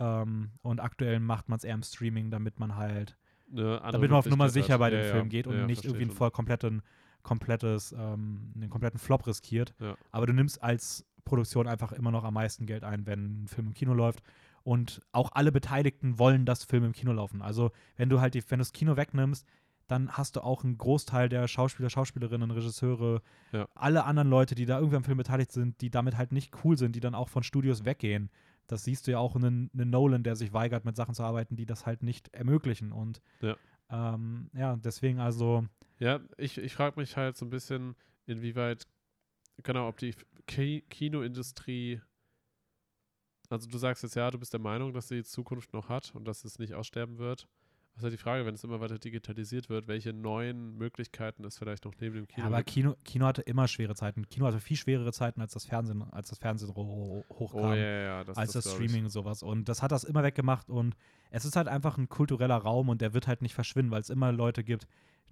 Ähm, 0.00 0.50
und 0.62 0.80
aktuell 0.80 1.20
macht 1.20 1.48
man 1.48 1.58
es 1.58 1.64
eher 1.64 1.74
im 1.74 1.82
Streaming, 1.82 2.30
damit 2.30 2.58
man 2.58 2.74
halt 2.76 3.16
damit 3.92 4.10
man 4.10 4.18
auf 4.18 4.26
Nummer 4.26 4.48
sicher 4.48 4.74
hat. 4.74 4.80
bei 4.80 4.90
dem 4.90 5.00
Ja, 5.00 5.06
ja. 5.06 5.12
Film 5.12 5.28
geht 5.28 5.46
und 5.46 5.56
Ja, 5.56 5.66
nicht 5.66 5.84
irgendwie 5.84 6.02
einen 6.02 6.10
voll 6.10 6.30
kompletten, 6.30 6.82
komplettes, 7.22 7.92
ähm, 7.92 8.52
einen 8.54 8.70
kompletten 8.70 8.98
Flop 8.98 9.26
riskiert. 9.26 9.74
Aber 10.10 10.26
du 10.26 10.32
nimmst 10.32 10.62
als 10.62 11.06
Produktion 11.28 11.66
einfach 11.68 11.92
immer 11.92 12.10
noch 12.10 12.24
am 12.24 12.34
meisten 12.34 12.66
Geld 12.66 12.84
ein, 12.84 13.06
wenn 13.06 13.44
ein 13.44 13.48
Film 13.48 13.68
im 13.68 13.74
Kino 13.74 13.94
läuft. 13.94 14.22
Und 14.64 15.00
auch 15.12 15.30
alle 15.32 15.52
Beteiligten 15.52 16.18
wollen, 16.18 16.44
dass 16.44 16.64
Filme 16.64 16.86
im 16.86 16.92
Kino 16.92 17.12
laufen. 17.12 17.40
Also 17.42 17.70
wenn 17.96 18.08
du 18.10 18.20
halt 18.20 18.34
die, 18.34 18.42
wenn 18.50 18.58
du 18.58 18.62
das 18.62 18.72
Kino 18.72 18.96
wegnimmst, 18.96 19.46
dann 19.86 20.10
hast 20.10 20.36
du 20.36 20.42
auch 20.42 20.64
einen 20.64 20.76
Großteil 20.76 21.30
der 21.30 21.48
Schauspieler, 21.48 21.88
Schauspielerinnen, 21.88 22.50
Regisseure, 22.50 23.22
Ja. 23.52 23.66
alle 23.74 24.04
anderen 24.04 24.28
Leute, 24.28 24.54
die 24.54 24.66
da 24.66 24.78
irgendwie 24.78 24.96
am 24.96 25.04
Film 25.04 25.16
beteiligt 25.16 25.50
sind, 25.52 25.80
die 25.80 25.88
damit 25.90 26.18
halt 26.18 26.32
nicht 26.32 26.52
cool 26.64 26.76
sind, 26.76 26.94
die 26.94 27.00
dann 27.00 27.14
auch 27.14 27.30
von 27.30 27.42
Studios 27.42 27.86
weggehen. 27.86 28.28
Das 28.66 28.84
siehst 28.84 29.06
du 29.06 29.12
ja 29.12 29.18
auch 29.18 29.34
in 29.36 29.70
einem 29.72 29.90
Nolan, 29.90 30.22
der 30.24 30.36
sich 30.36 30.52
weigert, 30.52 30.84
mit 30.84 30.94
Sachen 30.96 31.14
zu 31.14 31.22
arbeiten, 31.22 31.56
die 31.56 31.64
das 31.64 31.86
halt 31.86 32.02
nicht 32.02 32.28
ermöglichen. 32.34 32.92
Und 32.92 33.22
Ja. 33.40 33.56
ähm, 33.90 34.50
ja, 34.54 34.76
deswegen 34.76 35.20
also, 35.20 35.64
Ja, 35.98 36.20
ich, 36.36 36.58
ich 36.58 36.74
frage 36.74 37.00
mich 37.00 37.16
halt 37.16 37.38
so 37.38 37.46
ein 37.46 37.50
bisschen, 37.50 37.96
inwieweit, 38.26 38.86
genau, 39.62 39.88
ob 39.88 39.96
die 39.96 40.14
Ki 40.48 40.82
Kinoindustrie, 40.90 42.00
also 43.50 43.68
du 43.68 43.78
sagst 43.78 44.02
jetzt 44.02 44.16
ja, 44.16 44.30
du 44.30 44.38
bist 44.38 44.52
der 44.52 44.60
Meinung, 44.60 44.92
dass 44.92 45.08
sie 45.08 45.22
Zukunft 45.22 45.72
noch 45.72 45.88
hat 45.88 46.14
und 46.14 46.24
dass 46.26 46.44
es 46.44 46.58
nicht 46.58 46.74
aussterben 46.74 47.18
wird. 47.18 47.46
Was 47.94 48.02
ist 48.02 48.04
halt 48.04 48.12
die 48.14 48.22
Frage, 48.22 48.46
wenn 48.46 48.54
es 48.54 48.62
immer 48.62 48.78
weiter 48.80 48.98
digitalisiert 48.98 49.68
wird, 49.68 49.88
welche 49.88 50.12
neuen 50.12 50.76
Möglichkeiten 50.76 51.44
es 51.44 51.58
vielleicht 51.58 51.84
noch 51.84 51.94
neben 52.00 52.14
dem 52.14 52.28
Kino 52.28 52.40
Ja, 52.42 52.46
aber 52.46 52.58
gibt? 52.58 52.70
Kino, 52.70 52.94
Kino 53.04 53.26
hatte 53.26 53.42
immer 53.42 53.66
schwere 53.66 53.94
Zeiten. 53.96 54.28
Kino 54.28 54.46
hatte 54.46 54.60
viel 54.60 54.76
schwerere 54.76 55.12
Zeiten, 55.12 55.40
als 55.40 55.52
das 55.52 55.64
Fernsehen, 55.64 56.02
als 56.12 56.28
das 56.28 56.38
Fernsehen 56.38 56.74
ho- 56.76 56.76
ho- 56.76 57.24
hochkam. 57.30 57.60
Oh 57.60 57.74
ja, 57.74 57.76
ja, 58.02 58.24
das, 58.24 58.36
als 58.36 58.52
das, 58.52 58.66
ich. 58.66 58.72
Streaming 58.72 59.04
und 59.04 59.10
sowas. 59.10 59.42
Und 59.42 59.68
das 59.68 59.82
hat 59.82 59.90
das 59.90 60.04
immer 60.04 60.22
weggemacht 60.22 60.70
und 60.70 60.94
es 61.30 61.44
ist 61.44 61.56
halt 61.56 61.66
einfach 61.66 61.98
ein 61.98 62.08
kultureller 62.08 62.56
Raum 62.58 62.88
und 62.88 63.00
der 63.00 63.14
wird 63.14 63.26
halt 63.26 63.42
nicht 63.42 63.54
verschwinden, 63.54 63.90
weil 63.90 64.00
es 64.00 64.10
immer 64.10 64.30
Leute 64.30 64.62
gibt, 64.62 64.86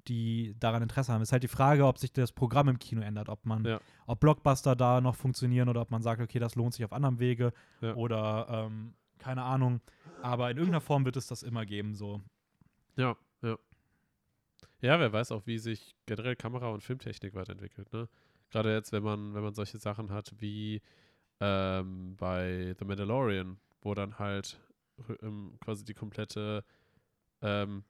die 0.08 0.54
daran 0.58 0.82
Interesse 0.82 1.12
haben. 1.12 1.22
Es 1.22 1.28
ist 1.28 1.32
halt 1.32 1.42
die 1.42 1.48
Frage, 1.48 1.86
ob 1.86 1.98
sich 1.98 2.12
das 2.12 2.32
Programm 2.32 2.68
im 2.68 2.78
Kino 2.78 3.00
ändert, 3.02 3.28
ob 3.28 3.44
man, 3.46 3.64
Ja. 3.64 3.80
ob 4.06 4.20
Blockbuster 4.20 4.74
da 4.76 5.00
noch 5.00 5.14
funktionieren 5.16 5.68
oder 5.68 5.80
ob 5.82 5.90
man 5.90 6.02
sagt, 6.02 6.20
okay, 6.20 6.38
das 6.38 6.54
lohnt 6.54 6.74
sich 6.74 6.84
auf 6.84 6.92
anderem 6.92 7.18
Wege 7.18 7.52
Ja. 7.80 7.94
oder 7.94 8.46
ähm, 8.50 8.94
keine 9.18 9.42
Ahnung. 9.42 9.80
Aber 10.22 10.50
in 10.50 10.56
irgendeiner 10.56 10.80
Form 10.80 11.04
wird 11.04 11.16
es 11.16 11.26
das 11.26 11.42
immer 11.42 11.64
geben, 11.66 11.94
so. 11.94 12.20
Ja, 12.96 13.16
ja. 13.42 13.56
Ja, 14.80 15.00
wer 15.00 15.12
weiß 15.12 15.32
auch, 15.32 15.46
wie 15.46 15.58
sich 15.58 15.94
generell 16.06 16.36
Kamera- 16.36 16.68
und 16.70 16.82
Filmtechnik 16.82 17.34
weiterentwickelt, 17.34 17.92
ne? 17.92 18.08
Gerade 18.50 18.72
jetzt, 18.72 18.92
wenn 18.92 19.02
man, 19.02 19.34
wenn 19.34 19.42
man 19.42 19.54
solche 19.54 19.78
Sachen 19.78 20.10
hat 20.12 20.32
wie 20.38 20.80
ähm, 21.40 22.14
bei 22.16 22.74
The 22.78 22.84
Mandalorian, 22.84 23.58
wo 23.82 23.94
dann 23.94 24.18
halt 24.18 24.60
ähm, 25.22 25.56
quasi 25.60 25.84
die 25.84 25.94
komplette, 25.94 26.64
ähm, 27.42 27.84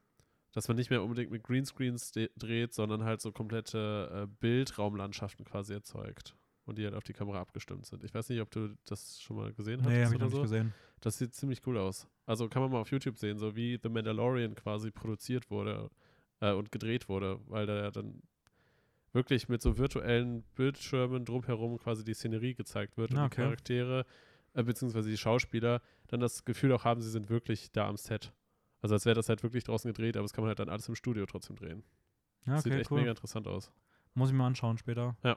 dass 0.57 0.68
man 0.68 0.78
nicht 0.78 0.88
mehr 0.88 1.02
unbedingt 1.02 1.30
mit 1.30 1.42
Greenscreens 1.44 2.12
dreht, 2.38 2.72
sondern 2.72 3.04
halt 3.04 3.20
so 3.20 3.30
komplette 3.30 4.22
äh, 4.22 4.26
Bildraumlandschaften 4.40 5.44
quasi 5.44 5.74
erzeugt 5.74 6.34
und 6.64 6.78
die 6.78 6.84
halt 6.86 6.94
auf 6.94 7.04
die 7.04 7.12
Kamera 7.12 7.42
abgestimmt 7.42 7.84
sind. 7.84 8.02
Ich 8.04 8.14
weiß 8.14 8.30
nicht, 8.30 8.40
ob 8.40 8.50
du 8.50 8.74
das 8.86 9.20
schon 9.20 9.36
mal 9.36 9.52
gesehen 9.52 9.80
hast 9.82 9.88
Nee, 9.90 10.04
habe 10.04 10.14
ich 10.14 10.18
noch 10.20 10.28
nicht 10.28 10.36
so. 10.36 10.40
gesehen. 10.42 10.72
Das 11.00 11.18
sieht 11.18 11.34
ziemlich 11.34 11.61
cool 11.66 11.76
aus. 11.76 12.09
Also 12.24 12.48
kann 12.48 12.62
man 12.62 12.70
mal 12.72 12.80
auf 12.80 12.90
YouTube 12.90 13.18
sehen, 13.18 13.36
so 13.36 13.54
wie 13.54 13.78
The 13.82 13.90
Mandalorian 13.90 14.54
quasi 14.54 14.90
produziert 14.90 15.50
wurde 15.50 15.90
äh, 16.40 16.52
und 16.52 16.72
gedreht 16.72 17.11
wurde, 17.11 17.38
weil 17.48 17.66
da 17.66 17.76
ja 17.76 17.90
dann 17.90 18.22
wirklich 19.12 19.50
mit 19.50 19.61
so 19.61 19.76
virtuellen 19.76 20.42
Bildschirmen 20.54 21.26
drumherum 21.26 21.76
quasi 21.78 22.02
die 22.02 22.14
Szenerie 22.14 22.54
gezeigt 22.54 22.96
wird 22.96 23.11
und 23.11 23.18
Ah, 23.18 23.24
die 23.28 23.32
okay. 23.34 23.42
Charaktere, 23.42 24.07
äh, 24.54 24.62
beziehungsweise 24.62 25.11
die 25.11 25.18
Schauspieler, 25.18 25.82
dann 26.09 26.20
das 26.20 26.46
Gefühl 26.46 26.72
auch 26.72 26.84
haben, 26.84 27.02
sie 27.02 27.11
sind 27.11 27.28
wirklich 27.28 27.70
da 27.72 27.88
am 27.88 27.98
Set. 27.98 28.32
Also 28.82 28.94
als 28.94 29.04
wäre 29.04 29.14
das 29.14 29.28
halt 29.28 29.42
wirklich 29.42 29.64
draußen 29.64 29.88
gedreht, 29.88 30.16
aber 30.16 30.24
das 30.24 30.32
kann 30.32 30.42
man 30.42 30.48
halt 30.48 30.58
dann 30.58 30.68
alles 30.68 30.88
im 30.88 30.94
Studio 30.94 31.26
trotzdem 31.26 31.56
drehen. 31.56 31.82
Ja, 32.46 32.58
Sieht 32.58 32.72
okay, 32.72 32.80
echt 32.80 32.90
cool. 32.90 32.98
mega 33.00 33.10
interessant 33.10 33.48
aus. 33.48 33.72
Muss 34.14 34.30
ich 34.30 34.34
mir 34.34 34.44
anschauen 34.44 34.78
später. 34.78 35.16
Ja. 35.22 35.36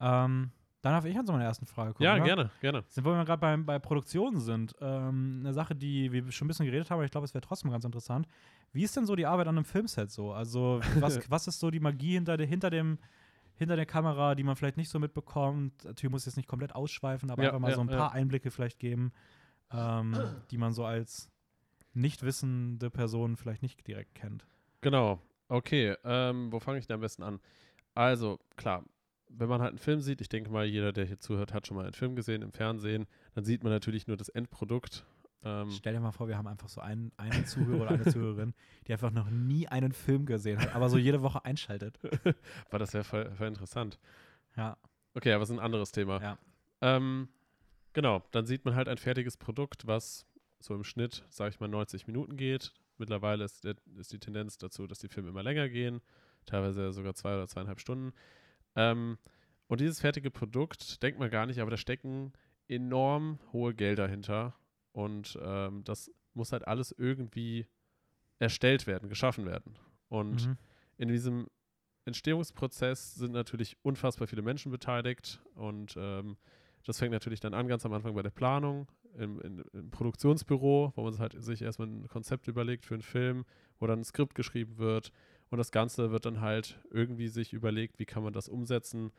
Ähm, 0.00 0.50
dann 0.82 0.94
darf 0.94 1.04
ich 1.04 1.16
an 1.16 1.24
zu 1.24 1.32
meiner 1.32 1.44
ersten 1.44 1.64
Frage 1.64 1.94
kommen. 1.94 2.04
ja, 2.04 2.16
oder? 2.16 2.24
gerne, 2.24 2.50
gerne. 2.60 2.84
Sind, 2.88 3.04
wo 3.04 3.10
wir 3.10 3.24
gerade 3.24 3.40
bei, 3.40 3.56
bei 3.56 3.78
Produktionen 3.78 4.40
sind, 4.40 4.74
ähm, 4.80 5.38
eine 5.40 5.54
Sache, 5.54 5.76
die 5.76 6.10
wir 6.10 6.32
schon 6.32 6.46
ein 6.46 6.48
bisschen 6.48 6.66
geredet 6.66 6.90
haben, 6.90 6.96
aber 6.96 7.04
ich 7.04 7.12
glaube, 7.12 7.24
es 7.24 7.34
wäre 7.34 7.42
trotzdem 7.42 7.70
ganz 7.70 7.84
interessant. 7.84 8.26
Wie 8.72 8.82
ist 8.82 8.96
denn 8.96 9.06
so 9.06 9.14
die 9.14 9.26
Arbeit 9.26 9.46
an 9.46 9.56
einem 9.56 9.64
Filmset 9.64 10.10
so? 10.10 10.32
Also, 10.32 10.80
was, 10.98 11.30
was 11.30 11.46
ist 11.46 11.60
so 11.60 11.70
die 11.70 11.78
Magie 11.78 12.14
hinter, 12.14 12.36
der, 12.36 12.48
hinter, 12.48 12.70
dem, 12.70 12.98
hinter 13.54 13.76
der 13.76 13.86
Kamera, 13.86 14.34
die 14.34 14.42
man 14.42 14.56
vielleicht 14.56 14.76
nicht 14.76 14.88
so 14.88 14.98
mitbekommt? 14.98 15.84
Natürlich 15.84 16.10
muss 16.10 16.22
ich 16.22 16.26
jetzt 16.26 16.36
nicht 16.36 16.48
komplett 16.48 16.74
ausschweifen, 16.74 17.30
aber 17.30 17.44
Ja, 17.44 17.50
einfach 17.50 17.60
mal 17.60 17.70
ja, 17.70 17.76
so 17.76 17.82
ein 17.82 17.88
ja. 17.88 17.96
paar 17.96 18.12
Einblicke 18.12 18.50
vielleicht 18.50 18.80
geben, 18.80 19.12
ähm, 19.70 20.16
die 20.50 20.58
man 20.58 20.72
so 20.72 20.84
als 20.84 21.30
nicht 21.94 22.22
wissende 22.22 22.90
Person 22.90 23.36
vielleicht 23.36 23.62
nicht 23.62 23.86
direkt 23.86 24.14
kennt. 24.14 24.46
Genau. 24.80 25.20
Okay, 25.48 25.94
ähm, 26.04 26.50
wo 26.50 26.60
fange 26.60 26.78
ich 26.78 26.86
denn 26.86 26.94
am 26.94 27.00
besten 27.00 27.22
an? 27.22 27.40
Also, 27.94 28.38
klar, 28.56 28.84
wenn 29.28 29.48
man 29.48 29.60
halt 29.60 29.70
einen 29.70 29.78
Film 29.78 30.00
sieht, 30.00 30.20
ich 30.20 30.28
denke 30.28 30.50
mal, 30.50 30.64
jeder, 30.64 30.92
der 30.92 31.04
hier 31.04 31.18
zuhört, 31.18 31.52
hat 31.52 31.66
schon 31.66 31.76
mal 31.76 31.84
einen 31.84 31.92
Film 31.92 32.16
gesehen 32.16 32.42
im 32.42 32.52
Fernsehen, 32.52 33.06
dann 33.34 33.44
sieht 33.44 33.62
man 33.62 33.72
natürlich 33.72 34.06
nur 34.06 34.16
das 34.16 34.28
Endprodukt. 34.28 35.04
Ähm, 35.44 35.70
Stell 35.70 35.94
dir 35.94 36.00
mal 36.00 36.12
vor, 36.12 36.28
wir 36.28 36.38
haben 36.38 36.46
einfach 36.46 36.68
so 36.68 36.80
einen, 36.80 37.12
einen 37.16 37.44
Zuhörer 37.46 37.82
oder 37.82 37.90
eine 37.90 38.04
Zuhörerin, 38.04 38.54
die 38.86 38.92
einfach 38.92 39.10
noch 39.10 39.28
nie 39.28 39.66
einen 39.68 39.92
Film 39.92 40.24
gesehen 40.26 40.60
hat, 40.60 40.74
aber 40.74 40.88
so 40.88 40.98
jede 40.98 41.22
Woche 41.22 41.44
einschaltet. 41.44 41.98
war 42.70 42.78
das 42.78 42.94
wäre 42.94 43.04
voll, 43.04 43.30
voll 43.34 43.48
interessant. 43.48 43.98
Ja. 44.56 44.76
Okay, 45.14 45.32
aber 45.32 45.42
es 45.42 45.50
ist 45.50 45.56
ein 45.56 45.64
anderes 45.64 45.90
Thema. 45.92 46.22
Ja. 46.22 46.38
Ähm, 46.80 47.28
genau, 47.92 48.22
dann 48.30 48.46
sieht 48.46 48.64
man 48.64 48.74
halt 48.74 48.88
ein 48.88 48.98
fertiges 48.98 49.36
Produkt, 49.36 49.86
was 49.86 50.26
so 50.62 50.74
im 50.74 50.84
Schnitt, 50.84 51.24
sage 51.30 51.50
ich 51.50 51.60
mal, 51.60 51.68
90 51.68 52.06
Minuten 52.06 52.36
geht. 52.36 52.72
Mittlerweile 52.98 53.44
ist, 53.44 53.64
der, 53.64 53.74
ist 53.98 54.12
die 54.12 54.18
Tendenz 54.18 54.58
dazu, 54.58 54.86
dass 54.86 54.98
die 54.98 55.08
Filme 55.08 55.30
immer 55.30 55.42
länger 55.42 55.68
gehen, 55.68 56.00
teilweise 56.46 56.92
sogar 56.92 57.14
zwei 57.14 57.34
oder 57.34 57.48
zweieinhalb 57.48 57.80
Stunden. 57.80 58.12
Ähm, 58.76 59.18
und 59.66 59.80
dieses 59.80 60.00
fertige 60.00 60.30
Produkt, 60.30 61.02
denkt 61.02 61.18
man 61.18 61.30
gar 61.30 61.46
nicht, 61.46 61.60
aber 61.60 61.70
da 61.70 61.76
stecken 61.76 62.32
enorm 62.68 63.38
hohe 63.52 63.74
Gelder 63.74 64.06
hinter. 64.08 64.54
Und 64.92 65.38
ähm, 65.42 65.84
das 65.84 66.10
muss 66.34 66.52
halt 66.52 66.66
alles 66.66 66.92
irgendwie 66.96 67.66
erstellt 68.38 68.86
werden, 68.86 69.08
geschaffen 69.08 69.46
werden. 69.46 69.78
Und 70.08 70.46
Mhm. 70.46 70.56
in 70.98 71.08
diesem 71.08 71.46
Entstehungsprozess 72.04 73.14
sind 73.14 73.32
natürlich 73.32 73.76
unfassbar 73.82 74.26
viele 74.26 74.42
Menschen 74.42 74.70
beteiligt 74.72 75.40
und 75.54 75.94
ähm, 75.96 76.36
das 76.84 76.98
fängt 76.98 77.12
natürlich 77.12 77.38
dann 77.40 77.54
an, 77.54 77.68
ganz 77.68 77.86
am 77.86 77.92
Anfang 77.92 78.14
bei 78.14 78.22
der 78.22 78.30
Planung, 78.30 78.88
im, 79.18 79.40
in, 79.40 79.64
im 79.72 79.90
Produktionsbüro, 79.90 80.92
wo 80.94 81.02
man 81.02 81.18
halt 81.18 81.42
sich 81.42 81.62
erstmal 81.62 81.88
ein 81.88 82.08
Konzept 82.08 82.48
überlegt 82.48 82.84
für 82.84 82.94
einen 82.94 83.02
Film, 83.02 83.44
wo 83.78 83.86
dann 83.86 84.00
ein 84.00 84.04
Skript 84.04 84.34
geschrieben 84.34 84.78
wird 84.78 85.12
und 85.50 85.58
das 85.58 85.72
Ganze 85.72 86.10
wird 86.10 86.24
dann 86.24 86.40
halt 86.40 86.80
irgendwie 86.90 87.28
sich 87.28 87.52
überlegt, 87.52 87.98
wie 87.98 88.06
kann 88.06 88.22
man 88.22 88.32
das 88.32 88.48
umsetzen 88.48 89.12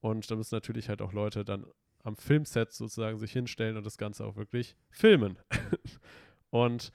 und 0.00 0.30
da 0.30 0.36
müssen 0.36 0.54
natürlich 0.54 0.88
halt 0.88 1.02
auch 1.02 1.12
Leute 1.12 1.44
dann 1.44 1.66
am 2.02 2.16
Filmset 2.16 2.72
sozusagen 2.72 3.18
sich 3.18 3.32
hinstellen 3.32 3.76
und 3.76 3.84
das 3.84 3.98
Ganze 3.98 4.24
auch 4.24 4.36
wirklich 4.36 4.76
filmen. 4.90 5.38
und 6.50 6.92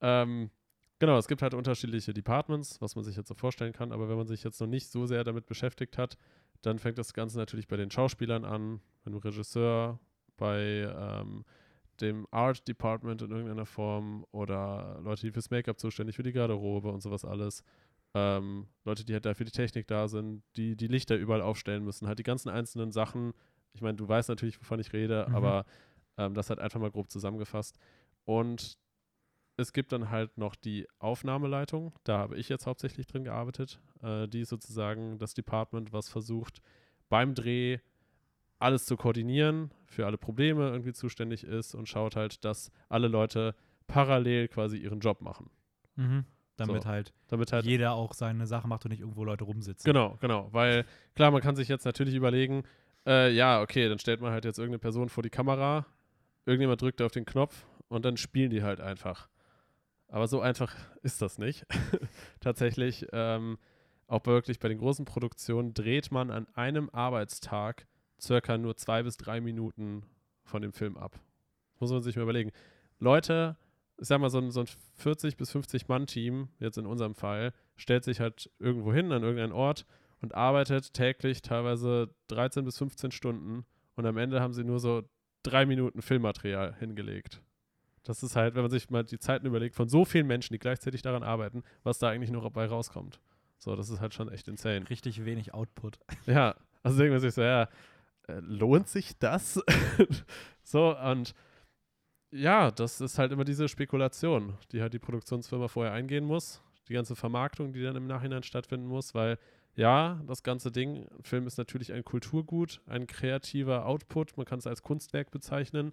ähm, 0.00 0.50
Genau, 0.98 1.18
es 1.18 1.28
gibt 1.28 1.42
halt 1.42 1.52
unterschiedliche 1.52 2.14
Departments, 2.14 2.80
was 2.80 2.96
man 2.96 3.04
sich 3.04 3.16
jetzt 3.16 3.28
so 3.28 3.34
vorstellen 3.34 3.74
kann, 3.74 3.92
aber 3.92 4.08
wenn 4.08 4.16
man 4.16 4.26
sich 4.26 4.42
jetzt 4.42 4.60
noch 4.60 4.66
nicht 4.66 4.88
so 4.88 5.04
sehr 5.04 5.24
damit 5.24 5.46
beschäftigt 5.46 5.98
hat, 5.98 6.16
dann 6.62 6.78
fängt 6.78 6.96
das 6.96 7.12
Ganze 7.12 7.36
natürlich 7.36 7.68
bei 7.68 7.76
den 7.76 7.90
Schauspielern 7.90 8.46
an, 8.46 8.80
bei 9.04 9.10
dem 9.10 9.18
Regisseur, 9.18 10.00
bei 10.36 10.92
ähm, 10.96 11.44
dem 12.00 12.26
Art 12.30 12.66
Department 12.68 13.22
in 13.22 13.30
irgendeiner 13.30 13.66
Form 13.66 14.26
oder 14.30 14.98
Leute, 15.02 15.22
die 15.22 15.32
fürs 15.32 15.50
Make-up 15.50 15.78
zuständig, 15.78 16.16
für 16.16 16.22
die 16.22 16.32
Garderobe 16.32 16.90
und 16.90 17.02
sowas 17.02 17.24
alles. 17.24 17.62
Ähm, 18.14 18.66
Leute, 18.84 19.04
die 19.04 19.12
halt 19.12 19.24
da 19.26 19.34
für 19.34 19.44
die 19.44 19.50
Technik 19.50 19.86
da 19.86 20.08
sind, 20.08 20.42
die 20.56 20.76
die 20.76 20.86
Lichter 20.88 21.16
überall 21.16 21.42
aufstellen 21.42 21.84
müssen, 21.84 22.06
halt 22.06 22.18
die 22.18 22.22
ganzen 22.22 22.48
einzelnen 22.48 22.92
Sachen. 22.92 23.32
Ich 23.72 23.82
meine, 23.82 23.96
du 23.96 24.08
weißt 24.08 24.28
natürlich, 24.28 24.58
wovon 24.60 24.80
ich 24.80 24.92
rede, 24.92 25.26
Mhm. 25.28 25.34
aber 25.34 25.64
ähm, 26.18 26.34
das 26.34 26.48
hat 26.50 26.58
einfach 26.58 26.80
mal 26.80 26.90
grob 26.90 27.10
zusammengefasst. 27.10 27.78
Und 28.24 28.78
es 29.58 29.72
gibt 29.72 29.92
dann 29.92 30.10
halt 30.10 30.36
noch 30.36 30.54
die 30.54 30.86
Aufnahmeleitung. 30.98 31.94
Da 32.04 32.18
habe 32.18 32.36
ich 32.36 32.48
jetzt 32.48 32.66
hauptsächlich 32.66 33.06
drin 33.06 33.24
gearbeitet. 33.24 33.80
Äh, 34.02 34.28
die 34.28 34.40
ist 34.40 34.50
sozusagen 34.50 35.18
das 35.18 35.34
Department, 35.34 35.92
was 35.92 36.08
versucht, 36.08 36.60
beim 37.08 37.34
Dreh 37.34 37.78
alles 38.58 38.84
zu 38.86 38.96
koordinieren, 38.96 39.70
für 39.86 40.06
alle 40.06 40.18
Probleme 40.18 40.68
irgendwie 40.68 40.92
zuständig 40.92 41.44
ist 41.44 41.74
und 41.74 41.88
schaut 41.88 42.16
halt, 42.16 42.44
dass 42.44 42.70
alle 42.88 43.08
Leute 43.08 43.54
parallel 43.86 44.48
quasi 44.48 44.78
ihren 44.78 45.00
Job 45.00 45.20
machen. 45.20 45.50
Mhm. 45.96 46.24
Damit 46.56 46.84
So. 46.84 46.88
halt 46.88 47.12
Damit 47.28 47.52
halt 47.52 47.66
jeder 47.66 47.92
auch 47.92 48.14
seine 48.14 48.46
Sache 48.46 48.66
macht 48.66 48.84
und 48.84 48.90
nicht 48.90 49.00
irgendwo 49.00 49.24
Leute 49.24 49.44
rumsitzen. 49.44 49.86
Genau, 49.86 50.16
genau. 50.20 50.48
Weil 50.52 50.86
klar, 51.14 51.30
man 51.30 51.42
kann 51.42 51.54
sich 51.54 51.68
jetzt 51.68 51.84
natürlich 51.84 52.14
überlegen, 52.14 52.62
äh, 53.06 53.30
ja, 53.30 53.60
okay, 53.60 53.88
dann 53.88 53.98
stellt 53.98 54.20
man 54.20 54.32
halt 54.32 54.44
jetzt 54.44 54.58
irgendeine 54.58 54.78
Person 54.78 55.08
vor 55.10 55.22
die 55.22 55.30
Kamera, 55.30 55.86
irgendjemand 56.46 56.80
drückt 56.80 57.02
auf 57.02 57.12
den 57.12 57.26
Knopf 57.26 57.66
und 57.88 58.04
dann 58.04 58.16
spielen 58.16 58.50
die 58.50 58.62
halt 58.62 58.80
einfach. 58.80 59.28
Aber 60.08 60.28
so 60.28 60.40
einfach 60.40 60.74
ist 61.02 61.20
das 61.20 61.38
nicht. 61.38 61.66
Tatsächlich, 62.40 63.06
ähm, 63.12 63.58
auch 64.08 64.24
wirklich 64.24 64.58
bei 64.58 64.68
den 64.68 64.78
großen 64.78 65.04
Produktionen 65.04 65.74
dreht 65.74 66.10
man 66.10 66.30
an 66.30 66.46
einem 66.54 66.88
Arbeitstag 66.90 67.86
circa 68.20 68.58
nur 68.58 68.76
zwei 68.76 69.02
bis 69.02 69.16
drei 69.16 69.40
Minuten 69.40 70.02
von 70.44 70.62
dem 70.62 70.72
Film 70.72 70.96
ab. 70.96 71.18
Muss 71.78 71.90
man 71.90 72.02
sich 72.02 72.16
mal 72.16 72.22
überlegen. 72.22 72.52
Leute, 72.98 73.56
ich 73.98 74.08
sag 74.08 74.20
mal, 74.20 74.30
so 74.30 74.38
ein, 74.38 74.50
so 74.50 74.60
ein 74.60 74.66
40 74.94 75.36
bis 75.36 75.50
50 75.50 75.88
Mann-Team, 75.88 76.48
jetzt 76.58 76.78
in 76.78 76.86
unserem 76.86 77.14
Fall, 77.14 77.52
stellt 77.76 78.04
sich 78.04 78.20
halt 78.20 78.50
irgendwo 78.58 78.92
hin, 78.92 79.12
an 79.12 79.22
irgendeinen 79.22 79.52
Ort 79.52 79.86
und 80.20 80.34
arbeitet 80.34 80.94
täglich 80.94 81.42
teilweise 81.42 82.14
13 82.28 82.64
bis 82.64 82.78
15 82.78 83.10
Stunden 83.10 83.64
und 83.94 84.06
am 84.06 84.16
Ende 84.16 84.40
haben 84.40 84.52
sie 84.52 84.64
nur 84.64 84.80
so 84.80 85.02
drei 85.42 85.66
Minuten 85.66 86.02
Filmmaterial 86.02 86.74
hingelegt. 86.78 87.42
Das 88.02 88.22
ist 88.22 88.36
halt, 88.36 88.54
wenn 88.54 88.62
man 88.62 88.70
sich 88.70 88.88
mal 88.90 89.04
die 89.04 89.18
Zeiten 89.18 89.46
überlegt, 89.46 89.74
von 89.74 89.88
so 89.88 90.04
vielen 90.04 90.26
Menschen, 90.26 90.52
die 90.52 90.58
gleichzeitig 90.58 91.02
daran 91.02 91.22
arbeiten, 91.22 91.64
was 91.82 91.98
da 91.98 92.08
eigentlich 92.08 92.30
noch 92.30 92.44
dabei 92.44 92.66
rauskommt. 92.66 93.20
So, 93.58 93.74
das 93.74 93.90
ist 93.90 94.00
halt 94.00 94.14
schon 94.14 94.30
echt 94.30 94.48
insane. 94.48 94.88
Richtig 94.88 95.24
wenig 95.24 95.54
Output. 95.54 95.98
Ja, 96.26 96.54
also 96.82 96.98
denkt 96.98 97.12
man 97.12 97.20
sich 97.20 97.34
so, 97.34 97.42
ja, 97.42 97.68
äh, 98.28 98.40
lohnt 98.40 98.88
sich 98.88 99.18
das? 99.18 99.62
so, 100.62 100.96
und 100.96 101.34
ja, 102.30 102.70
das 102.70 103.00
ist 103.00 103.18
halt 103.18 103.32
immer 103.32 103.44
diese 103.44 103.68
Spekulation, 103.68 104.54
die 104.72 104.82
halt 104.82 104.92
die 104.94 104.98
Produktionsfirma 104.98 105.68
vorher 105.68 105.92
eingehen 105.92 106.24
muss. 106.24 106.62
Die 106.88 106.94
ganze 106.94 107.16
Vermarktung, 107.16 107.72
die 107.72 107.82
dann 107.82 107.96
im 107.96 108.06
Nachhinein 108.06 108.42
stattfinden 108.42 108.86
muss, 108.86 109.14
weil 109.14 109.38
ja, 109.74 110.22
das 110.26 110.42
ganze 110.42 110.72
Ding, 110.72 111.06
Film 111.22 111.46
ist 111.46 111.58
natürlich 111.58 111.92
ein 111.92 112.04
Kulturgut, 112.04 112.80
ein 112.86 113.06
kreativer 113.06 113.86
Output, 113.86 114.36
man 114.36 114.46
kann 114.46 114.58
es 114.58 114.66
als 114.66 114.82
Kunstwerk 114.82 115.30
bezeichnen, 115.30 115.92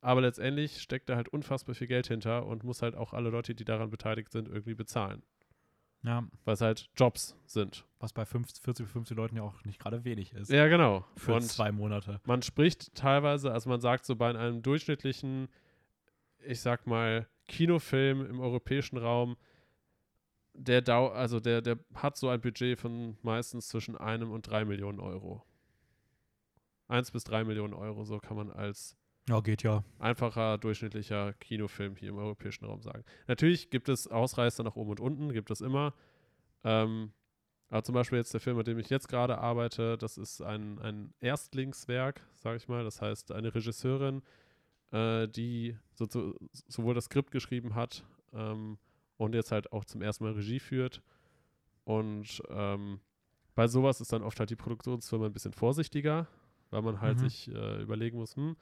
aber 0.00 0.20
letztendlich 0.20 0.80
steckt 0.80 1.08
da 1.08 1.16
halt 1.16 1.28
unfassbar 1.28 1.74
viel 1.74 1.88
Geld 1.88 2.06
hinter 2.06 2.46
und 2.46 2.62
muss 2.62 2.82
halt 2.82 2.94
auch 2.94 3.12
alle 3.12 3.30
Leute, 3.30 3.54
die 3.54 3.64
daran 3.64 3.90
beteiligt 3.90 4.30
sind, 4.30 4.48
irgendwie 4.48 4.74
bezahlen. 4.74 5.22
Ja, 6.06 6.24
Weil 6.44 6.54
es 6.54 6.60
halt 6.60 6.88
Jobs 6.96 7.36
sind. 7.46 7.84
was 7.98 8.12
bei 8.12 8.24
50, 8.24 8.62
40 8.62 8.86
bis 8.86 8.92
50 8.92 9.16
Leuten 9.16 9.36
ja 9.36 9.42
auch 9.42 9.64
nicht 9.64 9.80
gerade 9.80 10.04
wenig 10.04 10.32
ist. 10.32 10.50
Ja, 10.50 10.68
genau. 10.68 11.04
Für 11.16 11.34
und 11.34 11.42
zwei 11.42 11.72
Monate. 11.72 12.20
man 12.24 12.42
spricht 12.42 12.94
teilweise, 12.94 13.52
also 13.52 13.68
man 13.68 13.80
sagt 13.80 14.06
so 14.06 14.14
bei 14.14 14.28
einem 14.30 14.62
durchschnittlichen, 14.62 15.48
ich 16.44 16.60
sag 16.60 16.86
mal, 16.86 17.26
Kinofilm 17.48 18.24
im 18.24 18.40
europäischen 18.40 18.98
Raum, 18.98 19.36
der 20.54 20.80
Dau 20.80 21.08
also 21.08 21.40
der, 21.40 21.60
der 21.60 21.78
hat 21.94 22.16
so 22.16 22.28
ein 22.28 22.40
Budget 22.40 22.78
von 22.78 23.18
meistens 23.22 23.68
zwischen 23.68 23.96
einem 23.96 24.30
und 24.30 24.48
drei 24.48 24.64
Millionen 24.64 25.00
Euro. 25.00 25.42
Eins 26.88 27.10
bis 27.10 27.24
drei 27.24 27.42
Millionen 27.44 27.74
Euro, 27.74 28.04
so 28.04 28.18
kann 28.18 28.36
man 28.36 28.50
als 28.50 28.96
Ja, 29.28 29.40
geht 29.40 29.62
ja. 29.64 29.82
einfacher, 29.98 30.56
durchschnittlicher 30.58 31.32
Kinofilm 31.34 31.96
hier 31.96 32.10
im 32.10 32.18
europäischen 32.18 32.64
Raum 32.64 32.80
sagen. 32.82 33.04
Natürlich 33.26 33.70
gibt 33.70 33.88
es 33.88 34.06
Ausreißer 34.06 34.62
nach 34.62 34.76
oben 34.76 34.90
und 34.90 35.00
unten, 35.00 35.32
gibt 35.32 35.50
es 35.50 35.60
immer. 35.60 35.94
Ähm, 36.62 37.12
aber 37.68 37.82
zum 37.82 37.94
Beispiel 37.94 38.18
jetzt 38.18 38.32
der 38.32 38.40
Film, 38.40 38.56
mit 38.56 38.68
dem 38.68 38.78
ich 38.78 38.88
jetzt 38.88 39.08
gerade 39.08 39.38
arbeite, 39.38 39.98
das 39.98 40.16
ist 40.18 40.40
ein, 40.40 40.78
ein 40.78 41.12
Erstlingswerk, 41.20 42.22
sage 42.34 42.56
ich 42.58 42.68
mal. 42.68 42.84
Das 42.84 43.02
heißt, 43.02 43.32
eine 43.32 43.52
Regisseurin, 43.52 44.22
äh, 44.92 45.26
die 45.26 45.76
so, 45.92 46.06
so, 46.08 46.34
sowohl 46.68 46.94
das 46.94 47.06
Skript 47.06 47.32
geschrieben 47.32 47.74
hat 47.74 48.04
ähm, 48.32 48.78
und 49.16 49.34
jetzt 49.34 49.50
halt 49.50 49.72
auch 49.72 49.84
zum 49.84 50.02
ersten 50.02 50.22
Mal 50.22 50.34
Regie 50.34 50.60
führt. 50.60 51.02
Und 51.84 52.40
ähm, 52.48 53.00
bei 53.56 53.66
sowas 53.66 54.00
ist 54.00 54.12
dann 54.12 54.22
oft 54.22 54.38
halt 54.38 54.50
die 54.50 54.56
Produktionsfirma 54.56 55.26
ein 55.26 55.32
bisschen 55.32 55.52
vorsichtiger, 55.52 56.28
weil 56.70 56.82
man 56.82 57.00
halt 57.00 57.18
Mhm. 57.18 57.28
sich 57.28 57.48
äh, 57.52 57.82
überlegen 57.82 58.18
muss, 58.18 58.36
hm, 58.36 58.56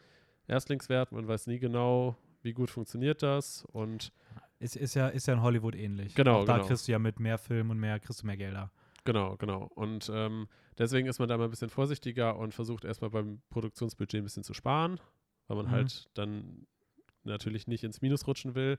Erstlingswert, 0.47 1.13
man 1.13 1.27
weiß 1.27 1.47
nie 1.47 1.59
genau, 1.59 2.17
wie 2.43 2.53
gut 2.53 2.71
funktioniert 2.71 3.23
das 3.23 3.65
und 3.73 4.13
Ist, 4.59 4.77
ist, 4.77 4.95
ja, 4.95 5.09
ist 5.09 5.27
ja 5.27 5.35
in 5.35 5.43
Hollywood 5.43 5.75
ähnlich. 5.75 6.15
Genau, 6.15 6.41
Auch 6.41 6.45
da 6.45 6.57
genau. 6.57 6.67
kriegst 6.69 6.87
du 6.89 6.93
ja 6.93 6.99
mit 6.99 7.19
mehr 7.21 7.39
Film 7.39 7.71
und 7.71 7.79
mehr, 7.79 7.99
kriegst 8.01 8.23
du 8.23 8.27
mehr 8.27 8.37
Gelder. 8.37 8.71
genau, 9.05 9.37
genau. 9.37 9.65
Und 9.75 10.11
ähm, 10.13 10.49
deswegen 10.79 11.09
ist 11.09 11.19
man 11.19 11.29
da 11.29 11.37
mal 11.39 11.45
ein 11.45 11.51
bisschen 11.51 11.71
vorsichtiger 11.71 12.37
und 12.37 12.53
versucht 12.55 12.85
erstmal 12.85 13.11
beim 13.11 13.41
Produktionsbudget 13.51 14.21
ein 14.21 14.25
bisschen 14.25 14.45
zu 14.45 14.55
sparen, 14.55 15.01
weil 15.49 15.57
man 15.57 15.67
Mhm. 15.67 15.71
halt 15.71 16.09
dann 16.15 16.67
natürlich 17.25 17.67
nicht 17.67 17.85
ins 17.85 18.03
Minus 18.03 18.27
rutschen 18.27 18.55
will. 18.55 18.79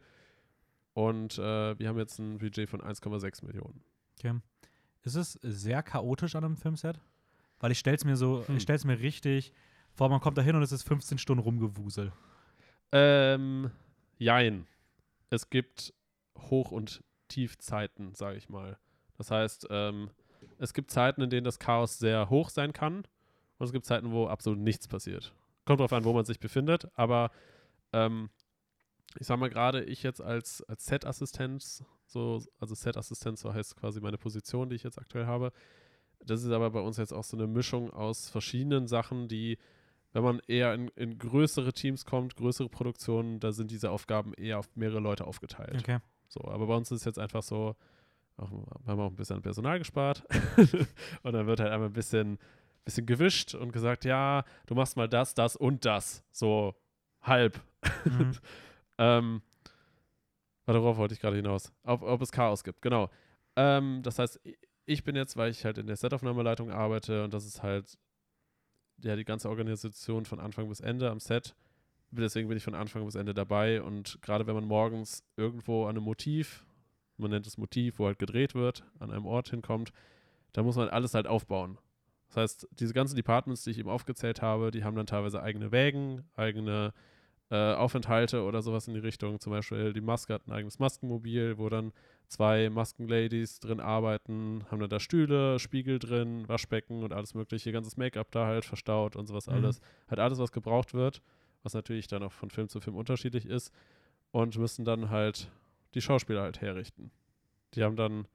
Und 0.94 1.38
äh, 1.40 1.78
wir 1.78 1.88
haben 1.90 1.98
jetzt 1.98 2.20
ein 2.20 2.38
Budget 2.38 2.70
von 2.70 2.82
1,6 2.82 3.44
Millionen. 3.46 3.84
Okay. 4.18 4.40
Ist 5.04 5.16
es 5.16 5.34
sehr 5.42 5.84
chaotisch 5.84 6.36
an 6.36 6.44
einem 6.46 6.56
Filmset? 6.58 7.00
Weil 7.60 7.72
ich 7.72 7.80
stell's 7.80 8.06
mir 8.06 8.16
so, 8.16 8.48
Hm. 8.48 8.58
ich 8.58 8.64
stell's 8.64 8.86
mir 8.86 9.00
richtig 9.00 9.52
vor, 9.96 10.10
man 10.10 10.20
kommt 10.20 10.38
da 10.38 10.42
hin 10.42 10.56
und 10.56 10.62
es 10.62 10.72
ist 10.72 10.84
15 10.84 11.18
Stunden 11.18 11.44
rumgewusel. 11.44 12.12
Ähm, 12.92 13.72
jein. 14.18 14.68
Es 15.30 15.50
gibt 15.50 15.94
Hoch- 16.38 16.72
und 16.72 17.04
Tiefzeiten, 17.28 18.14
sage 18.14 18.38
ich 18.38 18.50
mal. 18.50 18.78
Das 19.18 19.32
heißt, 19.32 19.68
ähm, 19.70 20.10
es 20.60 20.74
gibt 20.74 20.92
Zeiten, 20.92 21.22
in 21.22 21.30
denen 21.30 21.46
das 21.46 21.60
Chaos 21.60 21.98
sehr 21.98 22.30
hoch 22.30 22.50
sein 22.50 22.74
kann 22.74 23.08
und 23.58 23.66
es 23.66 23.72
gibt 23.72 23.86
Zeiten, 23.86 24.12
wo 24.12 24.28
absolut 24.28 24.60
nichts 24.60 24.88
passiert. 24.88 25.34
Kommt 25.66 25.80
drauf 25.80 25.94
an, 25.94 26.04
wo 26.04 26.14
man 26.14 26.26
sich 26.26 26.40
befindet, 26.40 26.88
aber 26.96 27.32
ähm, 27.94 28.30
ich 29.18 29.28
sag 29.28 29.40
mal 29.40 29.50
gerade, 29.50 29.84
ich 29.84 30.04
jetzt 30.04 30.22
als, 30.22 30.62
als 30.64 30.86
Set-Assistent, 30.86 31.84
so, 32.06 32.44
also 32.60 32.76
Set-Assistent, 32.76 33.40
so 33.40 33.54
heißt 33.54 33.78
quasi 33.78 34.02
meine 34.02 34.18
Position, 34.18 34.70
die 34.70 34.76
ich 34.76 34.84
jetzt 34.84 35.00
aktuell 35.00 35.26
habe. 35.26 35.52
Das 36.20 36.44
ist 36.44 36.52
aber 36.52 36.72
bei 36.72 36.82
uns 36.82 36.98
jetzt 36.98 37.14
auch 37.14 37.24
so 37.24 37.38
eine 37.38 37.48
Mischung 37.48 37.92
aus 37.92 38.30
verschiedenen 38.30 38.88
Sachen, 38.88 39.28
die 39.28 39.58
wenn 40.16 40.24
man 40.24 40.42
eher 40.48 40.74
in, 40.74 40.88
in 40.96 41.18
größere 41.18 41.74
Teams 41.74 42.06
kommt, 42.06 42.38
größere 42.38 42.70
Produktionen, 42.70 43.42
da 43.42 43.52
sind 43.52 43.70
diese 43.70 43.92
Aufgaben 43.92 44.34
eher 44.34 44.60
auf 44.60 44.74
mehrere 44.74 45.02
Leute 45.02 45.28
aufgeteilt. 45.28 45.76
Okay. 45.78 46.00
So, 46.30 46.40
aber 46.46 46.68
bei 46.68 46.74
uns 46.74 46.90
ist 46.90 47.02
es 47.02 47.06
jetzt 47.06 47.20
einfach 47.20 47.44
so, 47.44 47.76
auch, 48.38 48.50
wir 48.50 48.92
haben 48.92 49.02
auch 49.02 49.10
ein 49.10 49.16
bisschen 49.18 49.36
an 49.36 49.42
Personal 49.42 49.78
gespart 49.78 50.24
und 51.24 51.34
dann 51.34 51.48
wird 51.48 51.60
halt 51.60 51.70
einmal 51.70 51.90
ein 51.90 51.94
bisschen, 51.94 52.40
bisschen 52.86 53.06
gewischt 53.06 53.56
und 53.56 53.74
gesagt, 53.74 54.06
ja, 54.06 54.46
du 54.68 54.76
machst 54.76 54.96
mal 54.96 55.10
das, 55.10 55.34
das 55.34 55.58
und 55.58 55.84
das. 55.84 56.24
So 56.32 56.76
halb. 57.22 57.60
Mhm. 58.06 58.32
Ähm, 58.98 59.42
warte, 60.66 60.82
worauf 60.82 60.96
wollte 60.96 61.14
ich 61.14 61.20
gerade 61.20 61.36
hinaus? 61.36 61.74
Ob, 61.84 62.02
ob 62.02 62.22
es 62.22 62.32
Chaos 62.32 62.64
gibt, 62.64 62.82
genau. 62.82 63.10
Ähm, 63.58 64.00
das 64.04 64.20
heißt, 64.20 64.40
ich 64.86 65.04
bin 65.04 65.18
jetzt, 65.18 65.36
weil 65.36 65.52
ich 65.52 65.66
halt 65.66 65.78
in 65.78 65.88
der 65.88 65.98
Setaufnahmeleitung 65.98 66.72
arbeite 66.72 67.26
und 67.26 67.34
das 67.34 67.46
ist 67.46 67.62
halt 67.62 67.98
ja 69.02 69.16
die 69.16 69.26
ganze 69.26 69.50
Organisation 69.50 70.26
von 70.26 70.40
Anfang 70.40 70.70
bis 70.70 70.80
Ende 70.80 71.10
am 71.10 71.20
Set. 71.20 71.56
Deswegen 72.12 72.48
bin 72.48 72.58
ich 72.58 72.64
von 72.64 72.76
Anfang 72.76 73.06
bis 73.06 73.16
Ende 73.16 73.34
dabei 73.34 73.82
und 73.82 74.20
gerade 74.22 74.48
wenn 74.48 74.56
man 74.56 74.66
morgens 74.66 75.24
irgendwo 75.36 75.84
an 75.84 75.92
einem 75.92 76.04
Motiv, 76.04 76.66
man 77.18 77.32
nennt 77.32 77.48
es 77.48 77.58
Motiv, 77.58 78.00
wo 78.00 78.06
halt 78.06 78.20
gedreht 78.20 78.56
wird, 78.56 78.84
an 79.00 79.12
einem 79.12 79.26
Ort 79.26 79.50
hinkommt, 79.50 79.92
da 80.54 80.64
muss 80.64 80.76
man 80.76 80.90
alles 80.90 81.14
halt 81.14 81.28
aufbauen. 81.28 81.78
Das 82.28 82.38
heißt, 82.38 82.68
diese 82.80 82.94
ganzen 82.94 83.16
Departments, 83.16 83.64
die 83.64 83.72
ich 83.72 83.80
eben 83.80 83.90
aufgezählt 83.90 84.42
habe, 84.42 84.72
die 84.72 84.84
haben 84.84 84.96
dann 84.96 85.06
teilweise 85.06 85.42
eigene 85.42 85.72
Wägen, 85.72 86.24
eigene 86.36 86.94
äh, 87.50 87.74
Aufenthalte 87.74 88.44
oder 88.44 88.62
sowas 88.62 88.88
in 88.88 88.94
die 88.94 89.00
Richtung. 89.00 89.40
Zum 89.40 89.52
Beispiel 89.52 89.94
die 89.94 90.02
Maske 90.02 90.34
hat 90.34 90.48
ein 90.48 90.52
eigenes 90.52 90.80
Maskenmobil, 90.80 91.58
wo 91.58 91.70
dann 91.70 91.94
zwei 92.28 92.70
Maskenladies 92.70 93.60
drin 93.60 93.80
arbeiten, 93.80 94.64
haben 94.70 94.80
dann 94.80 94.90
da 94.90 95.00
Stühle, 95.00 95.60
Spiegel 95.60 96.00
drin, 96.00 96.48
Waschbecken 96.48 97.04
und 97.04 97.14
alles 97.14 97.34
mögliche, 97.34 97.72
ganzes 97.72 97.98
Make-up 97.98 98.32
da 98.32 98.46
halt 98.46 98.66
verstaut 98.66 99.16
und 99.16 99.28
sowas 99.28 99.48
Mhm. 99.48 99.54
alles. 99.54 99.82
Halt 100.10 100.20
alles, 100.20 100.40
was 100.40 100.52
gebraucht 100.52 100.94
wird, 100.94 101.22
was 101.64 101.74
natürlich 101.74 102.08
dann 102.08 102.24
auch 102.24 102.32
von 102.32 102.50
Film 102.50 102.70
zu 102.70 102.80
Film 102.80 102.96
unterschiedlich 102.96 103.46
ist 103.46 103.74
und 104.32 104.58
müssen 104.58 104.86
dann 104.86 105.10
halt 105.10 105.50
die 105.94 106.02
Schauspieler 106.02 106.42
halt 106.42 106.62
herrichten. 106.62 107.12
Die 107.74 107.84
haben 107.84 107.96
dann 107.96 108.28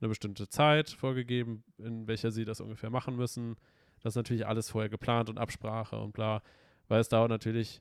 eine 0.00 0.08
bestimmte 0.08 0.48
Zeit 0.48 0.90
vorgegeben, 0.90 1.64
in 1.78 2.06
welcher 2.06 2.30
sie 2.30 2.44
das 2.44 2.60
ungefähr 2.60 2.90
machen 2.90 3.16
müssen. 3.16 3.56
Das 4.00 4.12
ist 4.12 4.16
natürlich 4.16 4.46
alles 4.46 4.70
vorher 4.70 4.88
geplant 4.90 5.28
und 5.30 5.38
Absprache 5.38 5.98
und 5.98 6.12
bla, 6.12 6.42
weil 6.88 7.00
es 7.00 7.08
dauert 7.08 7.30
natürlich 7.30 7.80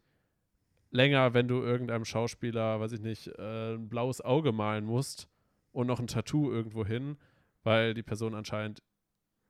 länger, 0.92 1.34
wenn 1.34 1.48
du 1.48 1.62
irgendeinem 1.62 2.06
Schauspieler, 2.06 2.80
weiß 2.80 2.94
ich 2.94 3.02
nicht, 3.02 3.28
äh, 3.40 3.74
ein 3.74 3.90
blaues 3.90 4.22
Auge 4.22 4.52
malen 4.52 4.86
musst 4.86 5.28
und 5.74 5.88
noch 5.88 6.00
ein 6.00 6.08
Tattoo 6.08 6.52
irgendwo 6.52 6.86
hin, 6.86 7.18
weil 7.64 7.94
die 7.94 8.04
Person 8.04 8.34
anscheinend 8.34 8.82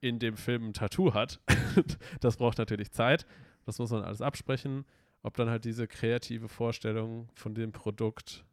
in 0.01 0.19
dem 0.19 0.35
Film 0.35 0.69
ein 0.69 0.73
Tattoo 0.73 1.13
hat. 1.13 1.39
das 2.19 2.37
braucht 2.37 2.57
natürlich 2.57 2.91
Zeit. 2.91 3.25
Das 3.65 3.79
muss 3.79 3.91
man 3.91 4.03
alles 4.03 4.21
absprechen, 4.21 4.85
ob 5.21 5.35
dann 5.35 5.49
halt 5.49 5.63
diese 5.63 5.87
kreative 5.87 6.49
Vorstellung 6.49 7.29
von 7.35 7.53
dem 7.53 7.71
Produkt 7.71 8.43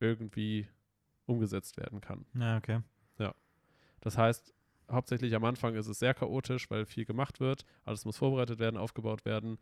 irgendwie 0.00 0.68
umgesetzt 1.26 1.76
werden 1.78 2.00
kann. 2.00 2.26
Ja, 2.34 2.58
okay. 2.58 2.82
Das 4.00 4.16
heißt, 4.16 4.54
hauptsächlich 4.90 5.34
am 5.34 5.44
Anfang 5.44 5.74
ist 5.74 5.88
es 5.88 5.98
sehr 5.98 6.14
chaotisch, 6.14 6.70
weil 6.70 6.86
viel 6.86 7.04
gemacht 7.04 7.40
wird. 7.40 7.64
Alles 7.84 8.04
muss 8.04 8.18
vorbereitet 8.18 8.58
werden, 8.58 8.76
aufgebaut 8.76 9.24
werden. 9.24 9.58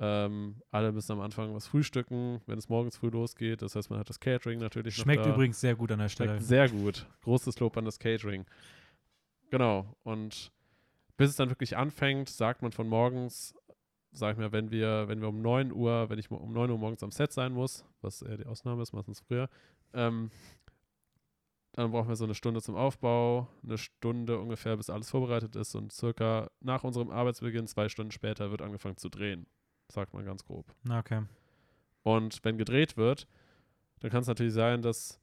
Ähm, 0.00 0.62
alle 0.70 0.92
müssen 0.92 1.12
am 1.12 1.20
Anfang 1.20 1.54
was 1.54 1.66
frühstücken, 1.66 2.40
wenn 2.46 2.58
es 2.58 2.68
morgens 2.68 2.96
früh 2.96 3.08
losgeht. 3.08 3.62
Das 3.62 3.74
heißt, 3.74 3.90
man 3.90 3.98
hat 3.98 4.08
das 4.08 4.20
Catering 4.20 4.60
natürlich 4.60 4.94
Schmeckt 4.94 5.24
da. 5.24 5.34
übrigens 5.34 5.60
sehr 5.60 5.74
gut 5.74 5.90
an 5.90 5.98
der 5.98 6.08
Stelle. 6.08 6.30
Schmeckt 6.30 6.44
sehr 6.44 6.68
gut. 6.68 7.06
Großes 7.22 7.58
Lob 7.58 7.76
an 7.76 7.84
das 7.84 7.98
Catering. 7.98 8.44
Genau. 9.50 9.96
Und 10.04 10.52
bis 11.16 11.30
es 11.30 11.36
dann 11.36 11.48
wirklich 11.48 11.76
anfängt, 11.76 12.28
sagt 12.28 12.62
man 12.62 12.70
von 12.70 12.88
morgens, 12.88 13.54
sag 14.12 14.32
ich 14.32 14.38
mal, 14.38 14.52
wenn 14.52 14.70
wir, 14.70 15.08
wenn 15.08 15.20
wir 15.20 15.28
um 15.28 15.42
9 15.42 15.72
Uhr, 15.72 16.08
wenn 16.08 16.18
ich 16.18 16.30
um 16.30 16.52
9 16.52 16.70
Uhr 16.70 16.78
morgens 16.78 17.02
am 17.02 17.10
Set 17.10 17.32
sein 17.32 17.52
muss, 17.52 17.84
was 18.00 18.22
eher 18.22 18.36
die 18.36 18.46
Ausnahme 18.46 18.82
ist, 18.82 18.92
meistens 18.92 19.20
früher, 19.20 19.48
ähm, 19.94 20.30
dann 21.72 21.90
brauchen 21.90 22.08
wir 22.08 22.16
so 22.16 22.24
eine 22.24 22.34
Stunde 22.34 22.62
zum 22.62 22.76
Aufbau, 22.76 23.48
eine 23.64 23.78
Stunde 23.78 24.38
ungefähr, 24.38 24.76
bis 24.76 24.90
alles 24.90 25.10
vorbereitet 25.10 25.56
ist 25.56 25.74
und 25.74 25.92
circa 25.92 26.50
nach 26.60 26.84
unserem 26.84 27.10
Arbeitsbeginn, 27.10 27.66
zwei 27.66 27.88
Stunden 27.88 28.12
später, 28.12 28.50
wird 28.50 28.62
angefangen 28.62 28.96
zu 28.96 29.08
drehen. 29.08 29.46
Sagt 29.90 30.14
man 30.14 30.24
ganz 30.24 30.44
grob. 30.44 30.66
Okay. 30.88 31.22
Und 32.02 32.44
wenn 32.44 32.58
gedreht 32.58 32.96
wird, 32.96 33.26
dann 34.00 34.10
kann 34.10 34.22
es 34.22 34.28
natürlich 34.28 34.54
sein, 34.54 34.82
dass, 34.82 35.20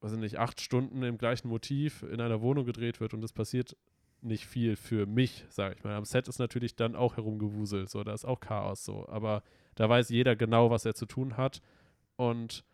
weiß 0.00 0.12
ich 0.12 0.18
nicht, 0.18 0.38
acht 0.38 0.60
Stunden 0.60 1.02
im 1.02 1.18
gleichen 1.18 1.48
Motiv 1.48 2.02
in 2.02 2.20
einer 2.20 2.40
Wohnung 2.40 2.64
gedreht 2.64 3.00
wird 3.00 3.14
und 3.14 3.22
es 3.24 3.32
passiert 3.32 3.76
nicht 4.20 4.46
viel 4.46 4.76
für 4.76 5.06
mich, 5.06 5.44
sage 5.48 5.74
ich 5.76 5.84
mal. 5.84 5.94
Am 5.94 6.04
Set 6.04 6.28
ist 6.28 6.38
natürlich 6.38 6.74
dann 6.74 6.96
auch 6.96 7.16
herumgewuselt, 7.16 7.88
so, 7.88 8.02
da 8.02 8.12
ist 8.12 8.24
auch 8.24 8.40
Chaos 8.40 8.84
so. 8.84 9.08
Aber 9.08 9.42
da 9.74 9.88
weiß 9.88 10.08
jeder 10.08 10.36
genau, 10.36 10.70
was 10.70 10.84
er 10.84 10.94
zu 10.94 11.06
tun 11.06 11.36
hat. 11.36 11.60
Und 12.16 12.64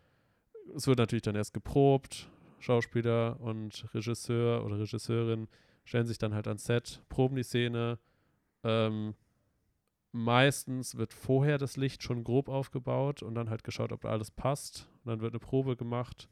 es 0.75 0.87
wird 0.87 0.97
natürlich 0.97 1.21
dann 1.21 1.35
erst 1.35 1.53
geprobt. 1.53 2.29
Schauspieler 2.59 3.39
und 3.41 3.93
Regisseur 3.93 4.63
oder 4.65 4.79
Regisseurin 4.79 5.47
stellen 5.83 6.05
sich 6.05 6.17
dann 6.17 6.33
halt 6.33 6.47
ans 6.47 6.63
Set, 6.63 7.01
proben 7.09 7.35
die 7.35 7.43
Szene. 7.43 7.99
Ähm, 8.63 9.15
meistens 10.13 10.95
wird 10.95 11.13
vorher 11.13 11.57
das 11.57 11.75
Licht 11.75 12.01
schon 12.01 12.23
grob 12.23 12.47
aufgebaut 12.47 13.21
und 13.21 13.35
dann 13.35 13.49
halt 13.49 13.65
geschaut, 13.65 13.91
ob 13.91 14.05
alles 14.05 14.31
passt. 14.31 14.87
Und 15.03 15.09
dann 15.09 15.21
wird 15.21 15.33
eine 15.33 15.39
Probe 15.39 15.75
gemacht 15.75 16.29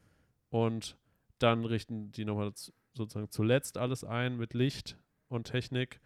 und 0.50 0.98
dann 1.40 1.66
richten 1.66 2.12
die 2.14 2.24
nochmal 2.24 2.54
sozusagen 2.94 3.30
zuletzt 3.30 3.78
alles 3.78 4.06
ein 4.06 4.38
mit 4.38 4.54
Licht 4.54 4.98
und 5.28 5.48
Technik. 5.48 6.00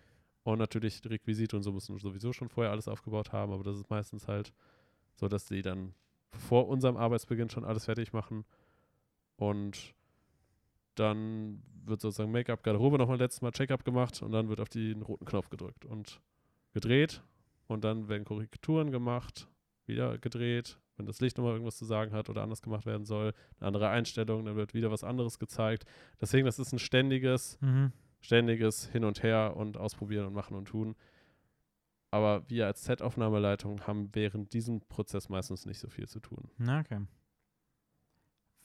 Und 0.43 0.59
natürlich 0.59 1.01
Requisite 1.05 1.55
und 1.55 1.63
so 1.63 1.71
müssen 1.71 1.97
sowieso 1.99 2.33
schon 2.33 2.49
vorher 2.49 2.71
alles 2.71 2.87
aufgebaut 2.87 3.31
haben, 3.31 3.51
aber 3.51 3.63
das 3.63 3.77
ist 3.77 3.89
meistens 3.89 4.27
halt 4.27 4.53
so 5.15 5.27
dass 5.27 5.47
sie 5.47 5.61
dann 5.61 5.93
vor 6.31 6.67
unserem 6.67 6.97
Arbeitsbeginn 6.97 7.49
schon 7.49 7.65
alles 7.65 7.85
fertig 7.85 8.13
machen. 8.13 8.45
Und 9.37 9.93
dann 10.95 11.61
wird 11.85 12.01
sozusagen 12.01 12.31
Make-up, 12.31 12.63
Garderobe 12.63 12.97
nochmal 12.97 13.17
letztes 13.17 13.41
Mal 13.41 13.51
Check-up 13.51 13.83
gemacht 13.83 14.21
und 14.21 14.31
dann 14.31 14.49
wird 14.49 14.59
auf 14.59 14.69
den 14.69 15.01
roten 15.01 15.25
Knopf 15.25 15.49
gedrückt 15.49 15.85
und 15.85 16.21
gedreht. 16.73 17.21
Und 17.67 17.83
dann 17.83 18.07
werden 18.09 18.25
Korrekturen 18.25 18.91
gemacht, 18.91 19.47
wieder 19.85 20.17
gedreht, 20.17 20.79
wenn 20.97 21.05
das 21.05 21.19
Licht 21.19 21.37
nochmal 21.37 21.53
irgendwas 21.53 21.77
zu 21.77 21.85
sagen 21.85 22.13
hat 22.13 22.29
oder 22.29 22.41
anders 22.43 22.61
gemacht 22.61 22.85
werden 22.85 23.05
soll, 23.05 23.33
eine 23.59 23.67
andere 23.67 23.89
Einstellung, 23.89 24.45
dann 24.45 24.55
wird 24.55 24.73
wieder 24.73 24.91
was 24.91 25.03
anderes 25.03 25.39
gezeigt. 25.39 25.85
Deswegen, 26.21 26.45
das 26.45 26.59
ist 26.59 26.71
ein 26.73 26.79
ständiges, 26.79 27.59
Mhm. 27.61 27.91
ständiges 28.21 28.87
Hin 28.89 29.03
und 29.03 29.21
Her 29.23 29.55
und 29.57 29.77
Ausprobieren 29.77 30.25
und 30.27 30.33
Machen 30.33 30.55
und 30.55 30.65
Tun. 30.67 30.95
Aber 32.11 32.49
wir 32.49 32.65
als 32.67 32.83
Z-Aufnahmeleitung 32.83 33.85
haben 33.87 34.09
während 34.13 34.53
diesem 34.53 34.79
Prozess 34.87 35.27
meistens 35.27 35.65
nicht 35.65 35.79
so 35.79 35.89
viel 35.89 36.07
zu 36.07 36.19
tun. 36.21 36.49
Na, 36.57 36.79
okay. 36.79 37.01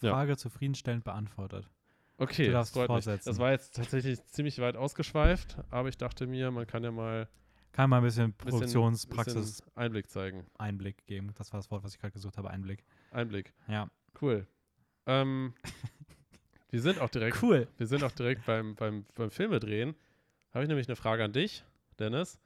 Ja. 0.03 0.13
Frage 0.13 0.37
zufriedenstellend 0.37 1.05
beantwortet. 1.05 1.69
Okay, 2.17 2.47
Du 2.47 2.53
das. 2.53 2.73
Das 3.25 3.39
war 3.39 3.51
jetzt 3.51 3.77
tatsächlich 3.77 4.23
ziemlich 4.27 4.59
weit 4.61 4.77
ausgeschweift, 4.77 5.57
aber 5.71 5.89
ich 5.89 5.97
dachte 5.99 6.27
mir, 6.27 6.51
man 6.51 6.67
kann 6.67 6.85
ja 6.85 6.91
mal 6.91 7.29
Kann 7.73 7.91
mal 7.91 7.99
ein 7.99 8.03
bisschen 8.03 8.33
bisschen, 8.33 8.51
Produktionspraxis 8.51 9.63
bisschen 9.63 9.77
Einblick 9.77 10.11
zeigen. 10.11 10.47
Einblick 10.59 11.07
geben. 11.07 11.33
Das 11.37 11.53
war 11.53 11.61
das 11.61 11.71
Wort, 11.71 11.85
was 11.85 11.95
ich 11.95 12.01
gerade 12.01 12.13
gesucht 12.13 12.37
habe, 12.37 12.51
Einblick. 12.51 12.85
Einblick. 13.13 13.53
Ja. 13.69 13.89
Cool. 14.21 14.47
Ähm, 15.07 15.55
wir 16.71 16.81
sind 16.81 17.01
auch 17.01 17.09
direkt, 17.09 17.43
Cool. 17.43 17.69
wir 17.77 17.87
sind 17.87 18.03
auch 18.03 18.13
direkt 18.13 18.45
beim, 18.45 18.75
beim, 18.75 19.07
beim 19.15 19.31
Filmedrehen. 19.31 19.95
Habe 20.53 20.65
ich 20.65 20.69
nämlich 20.69 20.89
eine 20.89 20.97
Frage 20.97 21.23
an 21.23 21.33
dich, 21.33 21.65
Dennis. 21.99 22.41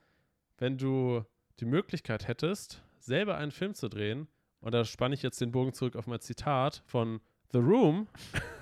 Wenn 0.59 0.77
du 0.77 1.25
die 1.61 1.65
Möglichkeit 1.65 2.29
hättest, 2.29 2.83
selber 2.99 3.37
einen 3.37 3.51
Film 3.51 3.75
zu 3.75 3.89
drehen, 3.89 4.29
und 4.61 4.73
da 4.73 4.85
spanne 4.85 5.15
ich 5.15 5.23
jetzt 5.23 5.41
den 5.41 5.53
Bogen 5.53 5.73
zurück 5.73 5.97
auf 5.97 6.07
mein 6.07 6.21
Zitat 6.21 6.83
von 6.87 7.21
The 7.53 7.59
Room, 7.59 8.09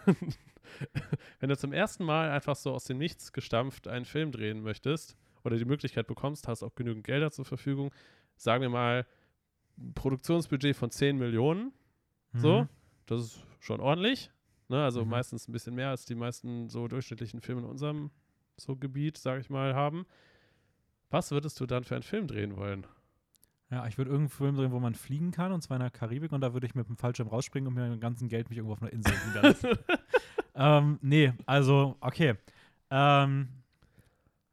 wenn 1.40 1.48
du 1.48 1.56
zum 1.56 1.72
ersten 1.72 2.04
Mal 2.04 2.30
einfach 2.30 2.56
so 2.56 2.72
aus 2.72 2.84
dem 2.84 2.98
Nichts 2.98 3.32
gestampft 3.32 3.88
einen 3.88 4.04
Film 4.04 4.32
drehen 4.32 4.62
möchtest 4.62 5.16
oder 5.44 5.56
die 5.56 5.64
Möglichkeit 5.64 6.06
bekommst, 6.06 6.48
hast 6.48 6.62
auch 6.62 6.74
genügend 6.74 7.04
Gelder 7.04 7.30
zur 7.30 7.44
Verfügung, 7.44 7.90
sagen 8.36 8.62
wir 8.62 8.70
mal, 8.70 9.06
ein 9.78 9.94
Produktionsbudget 9.94 10.76
von 10.76 10.90
10 10.90 11.16
Millionen, 11.18 11.72
so, 12.34 12.62
Mhm. 12.62 12.68
das 13.06 13.20
ist 13.22 13.46
schon 13.60 13.80
ordentlich. 13.80 14.30
Ne? 14.68 14.82
Also 14.82 15.04
Mhm. 15.04 15.10
meistens 15.10 15.48
ein 15.48 15.52
bisschen 15.52 15.74
mehr 15.74 15.90
als 15.90 16.04
die 16.04 16.14
meisten 16.14 16.68
so 16.68 16.88
durchschnittlichen 16.88 17.40
Filme 17.40 17.62
in 17.62 17.66
unserem 17.66 18.10
so 18.56 18.76
Gebiet, 18.76 19.18
sage 19.18 19.40
ich 19.40 19.50
mal, 19.50 19.74
haben. 19.74 20.06
Was 21.10 21.30
würdest 21.30 21.58
du 21.60 21.66
dann 21.66 21.84
für 21.84 21.94
einen 21.94 22.02
Film 22.02 22.26
drehen 22.26 22.56
wollen? 22.56 22.86
Ja, 23.70 23.86
ich 23.86 23.96
würde 23.96 24.10
irgendeinen 24.10 24.36
Film 24.36 24.56
drehen, 24.56 24.72
wo 24.72 24.80
man 24.80 24.94
fliegen 24.94 25.30
kann, 25.30 25.52
und 25.52 25.62
zwar 25.62 25.78
in 25.78 25.82
der 25.82 25.90
Karibik, 25.90 26.32
und 26.32 26.42
da 26.42 26.52
würde 26.52 26.66
ich 26.66 26.74
mit 26.74 26.88
dem 26.88 26.96
Fallschirm 26.96 27.28
rausspringen 27.28 27.66
und 27.68 27.74
mir 27.74 27.88
dem 27.88 28.00
ganzen 28.00 28.28
Geld 28.28 28.50
mich 28.50 28.58
irgendwo 28.58 28.74
auf 28.74 28.82
einer 28.82 28.92
Insel 28.92 29.14
niederlassen. 29.28 29.70
ähm, 30.54 30.98
nee, 31.02 31.32
also, 31.46 31.96
okay. 32.00 32.34
Ähm, 32.90 33.48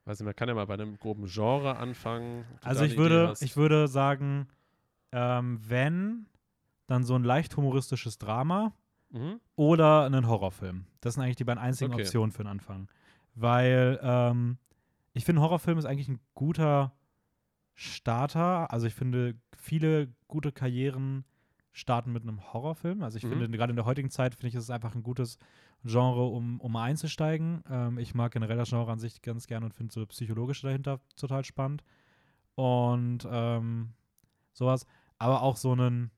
Weiß 0.09 0.19
nicht, 0.19 0.25
man 0.25 0.35
kann 0.35 0.49
ja 0.49 0.55
mal 0.55 0.65
bei 0.65 0.73
einem 0.73 0.97
groben 0.97 1.27
Genre 1.27 1.77
anfangen. 1.77 2.43
also 2.63 2.83
ich 2.83 2.97
würde, 2.97 3.35
ich 3.41 3.55
würde 3.55 3.87
sagen, 3.87 4.47
ähm, 5.11 5.59
wenn, 5.61 6.25
dann 6.87 7.03
so 7.03 7.13
ein 7.13 7.23
leicht 7.23 7.55
humoristisches 7.55 8.17
Drama 8.17 8.73
Mhm. 9.11 9.39
oder 9.55 10.05
einen 10.05 10.27
Horrorfilm. 10.27 10.85
Das 11.01 11.13
sind 11.13 11.21
eigentlich 11.23 11.35
die 11.35 11.43
beiden 11.43 11.61
einzigen 11.61 11.91
Okay. 11.93 12.01
Optionen 12.01 12.31
für 12.31 12.41
den 12.43 12.47
Anfang. 12.49 12.87
Weil 13.35 13.99
ähm, 14.01 14.57
ich 15.13 15.25
finde, 15.25 15.41
Horrorfilm 15.43 15.77
ist 15.77 15.85
eigentlich 15.85 16.09
ein 16.09 16.19
guter 16.33 16.91
Starter. 17.75 18.71
Also 18.73 18.87
ich 18.87 18.95
finde, 18.95 19.35
viele 19.57 20.11
gute 20.27 20.51
Karrieren 20.51 21.23
starten 21.79 22.11
mit 22.11 22.23
einem 22.23 22.53
Horrorfilm. 22.53 23.03
Also 23.03 23.17
ich 23.17 23.25
Mhm. 23.25 23.29
finde, 23.29 23.49
gerade 23.57 23.71
in 23.71 23.75
der 23.75 23.85
heutigen 23.85 24.09
Zeit, 24.09 24.35
finde 24.35 24.49
ich, 24.49 24.55
ist 24.55 24.63
es 24.63 24.69
einfach 24.69 24.95
ein 24.95 25.03
gutes 25.03 25.37
Genre, 25.83 26.25
um, 26.27 26.59
um 26.59 26.75
einzusteigen. 26.75 27.63
Ähm, 27.69 27.97
ich 27.97 28.13
mag 28.13 28.31
generell 28.31 28.57
das 28.57 28.69
Genre 28.69 28.91
an 28.91 28.99
sich 28.99 29.21
ganz 29.21 29.47
gerne 29.47 29.65
und 29.65 29.73
finde 29.73 29.93
so 29.93 30.05
psychologische 30.05 30.67
dahinter 30.67 30.99
total 31.15 31.45
spannend. 31.45 31.83
Und 32.55 33.27
ähm, 33.31 33.93
sowas. 34.53 34.85
Aber 35.17 35.41
auch 35.41 35.55
so 35.55 35.71
einen, 35.71 36.11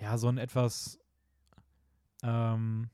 ja, 0.00 0.16
so 0.18 0.28
ein 0.28 0.38
etwas 0.38 0.98
ähm, 2.22 2.90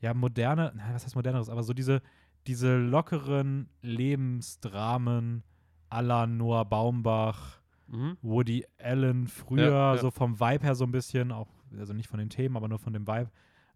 ja, 0.00 0.14
moderne, 0.14 0.72
nein, 0.76 0.94
was 0.94 1.04
heißt 1.04 1.16
moderneres, 1.16 1.48
aber 1.48 1.62
so 1.62 1.72
diese, 1.72 2.02
diese 2.46 2.76
lockeren 2.76 3.68
Lebensdramen 3.82 5.42
la 5.90 6.26
Noah 6.26 6.64
Baumbach, 6.64 7.57
Mhm. 7.88 8.16
Woody 8.22 8.66
Allen 8.78 9.28
früher, 9.28 9.70
Ja, 9.70 9.94
ja. 9.94 10.00
so 10.00 10.10
vom 10.10 10.38
Vibe 10.38 10.64
her 10.64 10.74
so 10.74 10.84
ein 10.84 10.92
bisschen, 10.92 11.32
auch, 11.32 11.48
also 11.76 11.92
nicht 11.92 12.08
von 12.08 12.18
den 12.18 12.30
Themen, 12.30 12.56
aber 12.56 12.68
nur 12.68 12.78
von 12.78 12.92
dem 12.92 13.06
Vibe. 13.06 13.30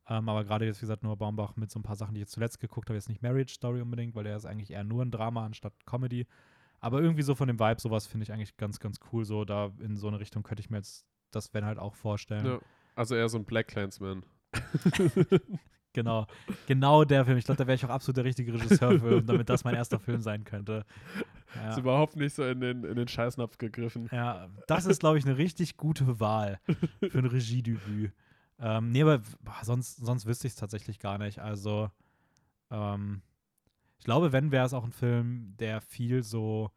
Ähm, 0.09 0.29
aber 0.29 0.45
gerade 0.45 0.67
jetzt, 0.67 0.79
wie 0.79 0.83
gesagt, 0.87 1.03
Noah 1.03 1.17
Baumbach 1.17 1.57
mit 1.57 1.71
so 1.71 1.79
ein 1.79 1.83
paar 1.83 1.97
Sachen, 1.97 2.15
die 2.15 2.21
ich 2.21 2.25
jetzt 2.25 2.33
zuletzt 2.33 2.61
geguckt 2.61 2.89
habe, 2.89 2.97
jetzt 2.97 3.09
nicht 3.09 3.23
Marriage 3.23 3.55
Story 3.55 3.81
unbedingt, 3.81 4.15
weil 4.15 4.25
der 4.25 4.37
ist 4.37 4.47
eigentlich 4.47 4.71
eher 4.71 4.85
nur 4.85 5.03
ein 5.05 5.11
Drama 5.11 5.45
anstatt 5.45 5.75
Comedy. 5.87 6.27
Aber 6.81 7.01
irgendwie 7.01 7.23
so 7.23 7.37
von 7.37 7.47
dem 7.47 7.61
Vibe, 7.61 7.81
sowas 7.81 8.07
finde 8.07 8.25
ich 8.25 8.33
eigentlich 8.33 8.57
ganz, 8.57 8.81
ganz 8.81 8.99
cool. 9.13 9.25
So 9.25 9.45
da 9.45 9.71
in 9.79 9.97
so 9.97 10.09
eine 10.09 10.19
Richtung 10.19 10.43
könnte 10.43 10.61
ich 10.61 10.71
mir 10.71 10.79
jetzt 10.79 11.07
das 11.31 11.55
wenn 11.55 11.65
halt 11.65 11.79
auch 11.79 11.95
vorstellen. 11.95 12.45
Ja. 12.45 12.59
Also 12.95 13.15
eher 13.15 13.29
so 13.29 13.39
ein 13.39 13.45
Black 13.45 13.69
Clansman. 13.69 14.25
Genau, 15.93 16.27
genau 16.67 17.05
der 17.05 17.25
Film. 17.25 17.37
Ich 17.39 17.45
glaube, 17.45 17.59
da 17.59 17.67
wäre 17.67 17.75
ich 17.75 17.85
auch 17.85 17.91
absolut 17.91 18.17
der 18.17 18.25
richtige 18.25 18.53
Regisseur 18.55 18.99
für, 18.99 19.23
damit 19.23 19.49
das 19.49 19.65
mein 19.65 19.75
erster 19.75 19.99
Film 19.99 20.21
sein 20.23 20.45
könnte. 20.45 20.85
Ist 21.69 21.77
Ja, 21.77 21.79
überhaupt 21.79 22.17
nicht 22.17 22.35
so 22.35 22.45
in 22.45 22.61
den, 22.61 22.83
in 22.85 22.97
den 22.97 23.09
Scheißnapf 23.09 23.59
gegriffen. 23.59 24.09
ja 24.11 24.49
das 24.67 24.87
ist, 24.87 25.01
glaube 25.01 25.19
ich, 25.19 25.27
eine 25.27 25.37
richtig 25.37 25.77
gute 25.77 26.19
Wahl 26.19 26.59
für 27.11 27.19
ein 27.19 27.27
Regiedebüt. 27.27 28.13
Ähm, 28.59 28.91
nee, 28.91 29.03
aber 29.03 29.19
boah, 29.43 29.59
sonst, 29.63 29.97
sonst 29.97 30.25
wüsste 30.25 30.47
ich 30.47 30.55
es 30.55 30.59
tatsächlich 30.59 30.99
gar 30.99 31.19
nicht. 31.19 31.41
Also, 31.41 31.91
ähm, 32.71 33.21
ich 33.99 34.05
glaube, 34.05 34.33
wenn, 34.33 34.51
wäre 34.51 34.65
es 34.67 34.73
auch 34.75 34.85
ein 34.85 34.93
Film, 34.93 35.55
der 35.59 35.81
viel 35.81 36.23
so 36.23 36.71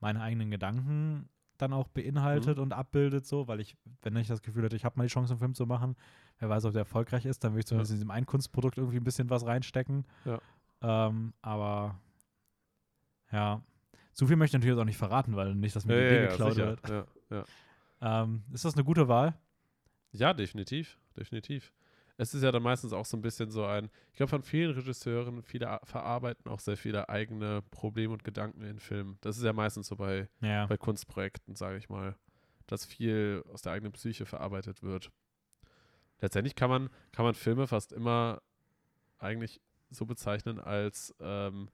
meine 0.00 0.20
eigenen 0.20 0.50
Gedanken 0.50 1.28
dann 1.58 1.72
auch 1.72 1.88
beinhaltet 1.88 2.56
Mhm. 2.56 2.62
und 2.62 2.72
abbildet, 2.72 3.26
so, 3.26 3.48
weil 3.48 3.60
ich, 3.60 3.76
wenn 4.02 4.16
ich 4.16 4.28
das 4.28 4.42
Gefühl 4.42 4.64
hätte, 4.64 4.76
ich 4.76 4.84
habe 4.84 4.96
mal 4.96 5.04
die 5.06 5.12
Chance, 5.12 5.32
einen 5.32 5.40
Film 5.40 5.54
zu 5.54 5.66
machen, 5.66 5.96
wer 6.40 6.48
weiß, 6.48 6.64
ob 6.64 6.72
der 6.72 6.80
erfolgreich 6.80 7.24
ist, 7.24 7.44
dann 7.44 7.52
würde 7.52 7.60
ich 7.60 7.66
zumindest 7.66 7.92
in 7.92 7.96
diesem 7.98 8.10
einen 8.10 8.26
Kunstprodukt 8.26 8.76
irgendwie 8.78 8.96
ein 8.96 9.04
bisschen 9.04 9.30
was 9.30 9.46
reinstecken. 9.46 10.04
Ja. 10.24 10.40
Ähm, 10.82 11.32
aber 11.42 12.00
ja, 13.32 13.62
zu 14.12 14.26
viel 14.26 14.36
möchte 14.36 14.56
ich 14.56 14.60
natürlich 14.60 14.80
auch 14.80 14.84
nicht 14.84 14.96
verraten, 14.96 15.36
weil 15.36 15.54
nicht, 15.54 15.76
dass 15.76 15.84
mir 15.84 15.94
Ja, 15.94 16.00
die 16.00 16.04
ja, 16.04 16.10
Idee 16.10 16.24
ja, 16.24 16.30
geklaut 16.30 16.56
wird. 16.56 16.88
Ja, 16.88 17.06
ja. 18.00 18.22
Ähm, 18.22 18.42
ist 18.52 18.64
das 18.64 18.74
eine 18.74 18.84
gute 18.84 19.08
Wahl? 19.08 19.34
ja, 20.12 20.34
definitiv. 20.34 20.98
Definitiv. 21.16 21.72
Es 22.16 22.34
ist 22.34 22.42
ja 22.42 22.50
dann 22.52 22.62
meistens 22.62 22.92
auch 22.92 23.04
so 23.06 23.16
ein 23.16 23.22
bisschen 23.22 23.50
so 23.50 23.64
ein, 23.64 23.88
ich 24.10 24.16
glaube, 24.16 24.30
von 24.30 24.42
vielen 24.42 24.72
Regisseuren, 24.72 25.42
viele 25.42 25.78
verarbeiten 25.84 26.50
auch 26.50 26.60
sehr 26.60 26.76
viele 26.76 27.08
eigene 27.08 27.62
Probleme 27.70 28.12
und 28.12 28.24
Gedanken 28.24 28.62
in 28.62 28.78
Filmen. 28.78 29.16
Das 29.22 29.36
ist 29.38 29.42
ja 29.44 29.52
meistens 29.52 29.86
so 29.86 29.96
bei, 29.96 30.28
Ja. 30.40 30.66
bei 30.66 30.76
Kunstprojekten, 30.76 31.54
sage 31.54 31.78
ich 31.78 31.88
mal, 31.88 32.16
dass 32.66 32.84
viel 32.84 33.42
aus 33.52 33.62
der 33.62 33.72
eigenen 33.72 33.92
Psyche 33.92 34.26
verarbeitet 34.26 34.82
wird. 34.82 35.10
Letztendlich 36.20 36.54
kann 36.54 36.70
man, 36.70 36.90
kann 37.12 37.24
man 37.24 37.34
Filme 37.34 37.66
fast 37.66 37.92
immer 37.92 38.42
eigentlich 39.18 39.60
so 39.90 40.06
bezeichnen 40.06 40.58
als, 40.60 41.14
ähm, 41.20 41.68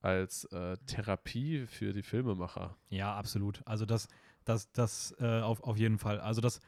als 0.00 0.44
äh, 0.46 0.76
Therapie 0.86 1.66
für 1.66 1.92
die 1.92 2.02
Filmemacher. 2.02 2.76
Ja, 2.88 3.14
absolut. 3.14 3.62
Also 3.66 3.86
das, 3.86 4.08
das, 4.44 4.70
das 4.72 5.14
äh, 5.18 5.40
auf, 5.40 5.62
auf 5.62 5.76
jeden 5.76 5.98
Fall. 5.98 6.20
Also 6.20 6.40
das 6.40 6.60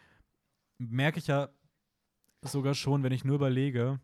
merke 0.79 1.19
ich 1.19 1.27
ja 1.27 1.49
sogar 2.43 2.75
schon, 2.75 3.03
wenn 3.03 3.13
ich 3.13 3.25
nur 3.25 3.37
überlege, 3.37 4.01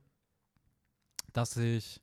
dass 1.33 1.57
ich, 1.57 2.03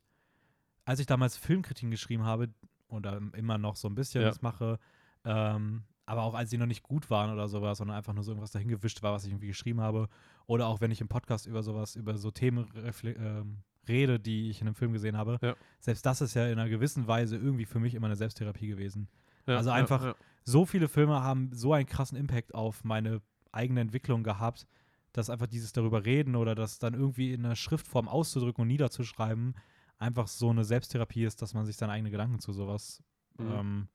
als 0.84 1.00
ich 1.00 1.06
damals 1.06 1.36
Filmkritiken 1.36 1.90
geschrieben 1.90 2.24
habe, 2.24 2.48
oder 2.88 3.20
immer 3.32 3.56
noch 3.56 3.76
so 3.76 3.88
ein 3.88 3.94
bisschen 3.94 4.22
Ja. 4.22 4.28
das 4.28 4.42
mache, 4.42 4.78
ähm, 5.24 5.84
aber 6.06 6.22
auch 6.22 6.34
als 6.34 6.50
sie 6.50 6.58
noch 6.58 6.66
nicht 6.66 6.82
gut 6.82 7.10
waren 7.10 7.32
oder 7.32 7.48
sowas, 7.48 7.78
sondern 7.78 7.96
einfach 7.96 8.12
nur 8.12 8.24
so 8.24 8.32
irgendwas 8.32 8.50
dahingewischt 8.50 9.02
war, 9.02 9.12
was 9.12 9.24
ich 9.24 9.30
irgendwie 9.30 9.46
geschrieben 9.48 9.80
habe. 9.80 10.08
Oder 10.46 10.66
auch 10.66 10.80
wenn 10.80 10.90
ich 10.90 11.00
im 11.00 11.08
Podcast 11.08 11.46
über 11.46 11.62
sowas, 11.62 11.94
über 11.96 12.16
so 12.18 12.30
Themen 12.30 12.66
ähm, 13.04 13.58
rede, 13.88 14.18
die 14.20 14.50
ich 14.50 14.60
in 14.60 14.66
einem 14.66 14.74
Film 14.74 14.92
gesehen 14.92 15.16
habe. 15.16 15.38
Ja. 15.42 15.54
Selbst 15.80 16.04
das 16.04 16.20
ist 16.20 16.34
ja 16.34 16.46
in 16.46 16.58
einer 16.58 16.68
gewissen 16.68 17.06
Weise 17.06 17.36
irgendwie 17.36 17.64
für 17.64 17.78
mich 17.80 17.94
immer 17.94 18.06
eine 18.06 18.16
Selbsttherapie 18.16 18.66
gewesen. 18.68 19.08
Ja, 19.46 19.56
Also 19.56 19.70
einfach- 19.70 20.04
ja. 20.04 20.14
so 20.44 20.66
viele 20.66 20.88
Filme 20.88 21.22
haben 21.22 21.50
so 21.52 21.72
einen 21.72 21.86
krassen 21.86 22.16
Impact 22.18 22.54
auf 22.54 22.84
meine 22.84 23.20
eigene 23.52 23.80
Entwicklung 23.80 24.22
gehabt, 24.24 24.66
dass 25.12 25.30
einfach 25.30 25.46
dieses 25.46 25.72
darüber 25.72 26.04
reden 26.04 26.36
oder 26.36 26.54
das 26.54 26.78
dann 26.78 26.94
irgendwie 26.94 27.32
in 27.32 27.44
einer 27.44 27.56
Schriftform 27.56 28.08
auszudrücken 28.08 28.62
und 28.62 28.68
niederzuschreiben, 28.68 29.54
einfach 29.98 30.26
so 30.26 30.50
eine 30.50 30.64
Selbsttherapie 30.64 31.24
ist, 31.24 31.42
dass 31.42 31.54
man 31.54 31.64
sich 31.66 31.76
seine 31.76 31.92
eigenen 31.92 32.10
Gedanken 32.12 32.38
zu 32.40 32.52
sowas 32.52 33.02
Mhm. 33.38 33.50
ähm, 33.52 33.88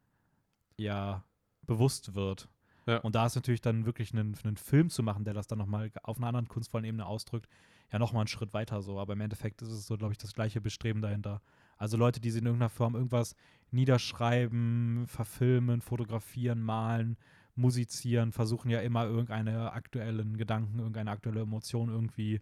ja 0.78 1.24
bewusst 1.68 2.16
wird. 2.16 2.50
Ja. 2.88 3.00
Und 3.00 3.16
da 3.16 3.26
ist 3.26 3.36
natürlich 3.36 3.62
dann 3.62 3.86
wirklich 3.86 4.14
einen, 4.14 4.36
einen 4.44 4.58
Film 4.58 4.90
zu 4.90 5.04
machen, 5.04 5.26
der 5.26 5.34
das 5.34 5.48
dann 5.48 5.60
nochmal 5.60 5.92
auf 6.04 6.18
einer 6.18 6.28
anderen 6.28 6.48
kunstvollen 6.48 6.86
Ebene 6.86 7.06
ausdrückt, 7.06 7.48
ja 7.92 8.00
nochmal 8.00 8.22
einen 8.22 8.28
Schritt 8.28 8.54
weiter 8.54 8.82
so. 8.82 8.98
Aber 8.98 9.14
im 9.14 9.22
Endeffekt 9.22 9.62
ist 9.62 9.70
es 9.70 9.86
so, 9.86 9.98
glaube 9.98 10.14
ich, 10.14 10.18
das 10.18 10.34
gleiche 10.34 10.62
Bestreben 10.62 11.02
dahinter. 11.02 11.42
Also 11.78 11.98
Leute, 11.98 12.20
die 12.20 12.32
sie 12.32 12.40
in 12.40 12.46
irgendeiner 12.46 12.70
Form 12.70 12.96
irgendwas 12.96 13.36
niederschreiben, 13.72 15.06
verfilmen, 15.08 15.82
fotografieren, 15.82 16.62
malen, 16.62 17.18
musizieren, 17.56 18.32
versuchen 18.32 18.70
ja 18.70 18.80
immer 18.80 19.06
irgendeine 19.06 19.74
aktuellen 19.74 20.38
Gedanken, 20.38 20.80
irgendeine 20.80 21.12
aktuelle 21.12 21.42
Emotion 21.42 21.90
irgendwie 21.90 22.40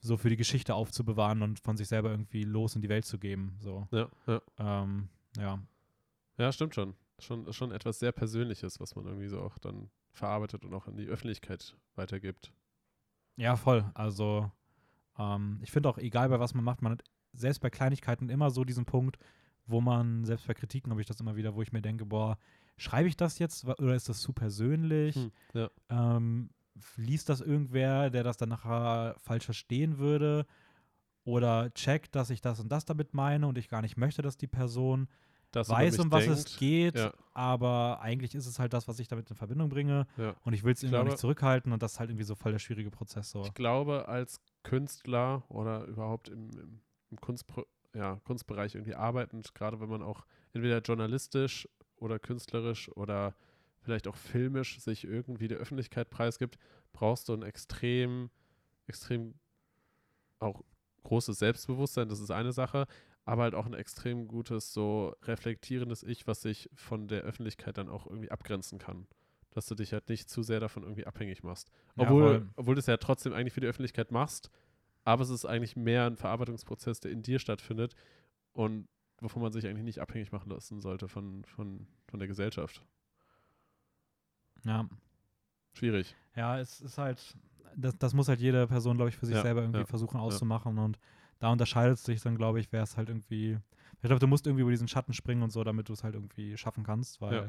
so 0.00 0.16
für 0.16 0.30
die 0.30 0.36
Geschichte 0.36 0.74
aufzubewahren 0.74 1.42
und 1.42 1.60
von 1.60 1.76
sich 1.76 1.88
selber 1.88 2.10
irgendwie 2.10 2.44
los 2.44 2.74
in 2.76 2.82
die 2.82 2.88
Welt 2.88 3.04
zu 3.04 3.18
geben. 3.18 3.56
So. 3.60 3.86
Ja, 3.90 4.08
ja. 4.26 4.40
Ähm, 4.58 5.08
ja. 5.36 5.58
Ja, 6.38 6.52
stimmt 6.52 6.74
schon. 6.74 6.94
Schon, 7.22 7.52
schon 7.52 7.70
etwas 7.70 8.00
sehr 8.00 8.12
Persönliches, 8.12 8.80
was 8.80 8.96
man 8.96 9.06
irgendwie 9.06 9.28
so 9.28 9.40
auch 9.40 9.58
dann 9.58 9.90
verarbeitet 10.12 10.64
und 10.64 10.74
auch 10.74 10.88
an 10.88 10.96
die 10.96 11.06
Öffentlichkeit 11.06 11.76
weitergibt. 11.94 12.52
Ja, 13.36 13.56
voll. 13.56 13.84
Also 13.94 14.50
ähm, 15.18 15.60
ich 15.62 15.70
finde 15.70 15.88
auch, 15.88 15.98
egal 15.98 16.28
bei 16.28 16.40
was 16.40 16.54
man 16.54 16.64
macht, 16.64 16.82
man 16.82 16.92
hat 16.92 17.04
selbst 17.32 17.60
bei 17.60 17.70
Kleinigkeiten 17.70 18.28
immer 18.28 18.50
so 18.50 18.64
diesen 18.64 18.84
Punkt, 18.84 19.18
wo 19.66 19.80
man, 19.80 20.24
selbst 20.24 20.46
bei 20.46 20.54
Kritiken 20.54 20.90
habe 20.90 21.00
ich 21.00 21.06
das 21.06 21.20
immer 21.20 21.36
wieder, 21.36 21.54
wo 21.54 21.62
ich 21.62 21.72
mir 21.72 21.80
denke, 21.80 22.04
boah, 22.04 22.38
schreibe 22.76 23.08
ich 23.08 23.16
das 23.16 23.38
jetzt 23.38 23.64
oder 23.64 23.94
ist 23.94 24.08
das 24.08 24.20
zu 24.20 24.32
persönlich? 24.32 25.14
Hm, 25.14 25.32
ja. 25.54 25.70
Ähm, 25.88 26.50
liest 26.96 27.28
das 27.28 27.40
irgendwer, 27.40 28.10
der 28.10 28.24
das 28.24 28.36
dann 28.36 28.48
nachher 28.48 29.14
falsch 29.18 29.44
verstehen 29.44 29.98
würde? 29.98 30.46
Oder 31.24 31.72
checkt, 31.74 32.16
dass 32.16 32.30
ich 32.30 32.40
das 32.40 32.58
und 32.58 32.70
das 32.70 32.84
damit 32.84 33.14
meine 33.14 33.46
und 33.46 33.56
ich 33.56 33.68
gar 33.68 33.82
nicht 33.82 33.96
möchte, 33.96 34.22
dass 34.22 34.36
die 34.36 34.48
Person 34.48 35.08
Das 35.52 35.68
über 35.68 35.76
weiß, 35.78 35.98
um 36.00 36.10
was 36.10 36.24
denkt. 36.24 36.38
es 36.38 36.56
geht, 36.58 36.96
Ja. 36.96 37.12
aber 37.34 38.00
eigentlich 38.00 38.34
ist 38.34 38.46
es 38.46 38.58
halt 38.58 38.72
das, 38.72 38.88
was 38.88 38.98
ich 38.98 39.06
damit 39.08 39.30
in 39.30 39.36
Verbindung 39.36 39.68
bringe 39.68 40.06
Ja. 40.16 40.34
und 40.44 40.52
ich 40.54 40.64
will 40.64 40.72
es 40.72 40.82
irgendwie 40.82 40.96
auch 40.96 41.00
glaube- 41.02 41.10
nicht 41.10 41.20
zurückhalten 41.20 41.72
und 41.72 41.82
das 41.82 41.92
ist 41.92 42.00
halt 42.00 42.10
irgendwie 42.10 42.24
so 42.24 42.34
voll 42.34 42.52
der 42.52 42.58
schwierige 42.58 42.90
Prozess. 42.90 43.30
So. 43.30 43.42
Ich 43.42 43.54
glaube, 43.54 44.08
als 44.08 44.40
Künstler 44.64 45.44
oder 45.48 45.84
überhaupt 45.84 46.28
im, 46.28 46.50
im, 46.58 46.80
im 47.10 47.20
Kunstpro 47.20 47.66
ja, 47.94 48.16
Kunstbereich 48.24 48.74
irgendwie 48.74 48.94
arbeitend, 48.94 49.54
gerade 49.54 49.78
wenn 49.80 49.90
man 49.90 50.02
auch 50.02 50.24
entweder 50.54 50.78
journalistisch 50.80 51.68
oder 51.96 52.18
künstlerisch 52.18 52.90
oder 52.96 53.34
vielleicht 53.80 54.08
auch 54.08 54.16
filmisch 54.16 54.80
sich 54.80 55.04
irgendwie 55.04 55.46
der 55.48 55.58
Öffentlichkeit 55.58 56.08
preisgibt, 56.08 56.56
brauchst 56.94 57.28
du 57.28 57.34
ein 57.34 57.42
extrem, 57.42 58.30
extrem 58.86 59.34
auch 60.38 60.62
großes 61.02 61.38
Selbstbewusstsein, 61.38 62.08
das 62.08 62.20
ist 62.20 62.30
eine 62.30 62.52
Sache, 62.52 62.86
aber 63.24 63.42
halt 63.42 63.54
auch 63.54 63.66
ein 63.66 63.74
extrem 63.74 64.26
gutes, 64.28 64.72
so 64.72 65.14
reflektierendes 65.22 66.02
Ich, 66.02 66.26
was 66.26 66.42
sich 66.42 66.68
von 66.74 67.08
der 67.08 67.22
Öffentlichkeit 67.22 67.78
dann 67.78 67.88
auch 67.88 68.06
irgendwie 68.06 68.30
abgrenzen 68.30 68.78
kann. 68.78 69.06
Dass 69.50 69.66
du 69.66 69.74
dich 69.74 69.92
halt 69.92 70.08
nicht 70.08 70.30
zu 70.30 70.42
sehr 70.42 70.60
davon 70.60 70.82
irgendwie 70.82 71.06
abhängig 71.06 71.42
machst. 71.42 71.70
Ja, 71.96 72.04
Obwohl, 72.04 72.22
voll. 72.22 72.48
obwohl 72.56 72.74
du 72.74 72.78
es 72.80 72.86
ja 72.86 72.96
trotzdem 72.96 73.32
eigentlich 73.32 73.52
für 73.52 73.60
die 73.60 73.66
Öffentlichkeit 73.66 74.10
machst, 74.10 74.50
aber 75.04 75.22
es 75.22 75.30
ist 75.30 75.44
eigentlich 75.44 75.76
mehr 75.76 76.06
ein 76.06 76.16
Verarbeitungsprozess, 76.16 77.00
der 77.00 77.10
in 77.10 77.22
dir 77.22 77.38
stattfindet 77.38 77.94
und 78.52 78.88
wovon 79.20 79.42
man 79.42 79.52
sich 79.52 79.66
eigentlich 79.66 79.84
nicht 79.84 80.00
abhängig 80.00 80.32
machen 80.32 80.50
lassen 80.50 80.80
sollte 80.80 81.06
von, 81.06 81.44
von, 81.44 81.86
von 82.08 82.18
der 82.18 82.28
Gesellschaft. 82.28 82.82
Ja. 84.64 84.88
Schwierig. 85.74 86.16
Ja, 86.34 86.58
es 86.58 86.80
ist 86.80 86.98
halt, 86.98 87.36
das, 87.76 87.96
das 87.98 88.14
muss 88.14 88.28
halt 88.28 88.40
jede 88.40 88.66
Person, 88.66 88.96
glaube 88.96 89.10
ich, 89.10 89.16
für 89.16 89.26
sich 89.26 89.36
Ja, 89.36 89.42
selber 89.42 89.60
irgendwie 89.62 89.80
ja, 89.80 89.86
versuchen 89.86 90.18
auszumachen 90.18 90.78
und 90.78 90.98
da 91.42 91.50
unterscheidet 91.50 91.98
es 91.98 92.04
sich 92.04 92.22
dann, 92.22 92.36
glaube 92.36 92.60
ich, 92.60 92.70
wäre 92.70 92.84
es 92.84 92.96
halt 92.96 93.08
irgendwie, 93.08 93.58
ich 93.94 94.02
glaube, 94.02 94.20
du 94.20 94.28
musst 94.28 94.46
irgendwie 94.46 94.62
über 94.62 94.70
diesen 94.70 94.86
Schatten 94.86 95.12
springen 95.12 95.42
und 95.42 95.50
so, 95.50 95.64
damit 95.64 95.88
du 95.88 95.92
es 95.92 96.04
halt 96.04 96.14
irgendwie 96.14 96.56
schaffen 96.56 96.84
kannst, 96.84 97.20
weil 97.20 97.34
Ja. 97.34 97.48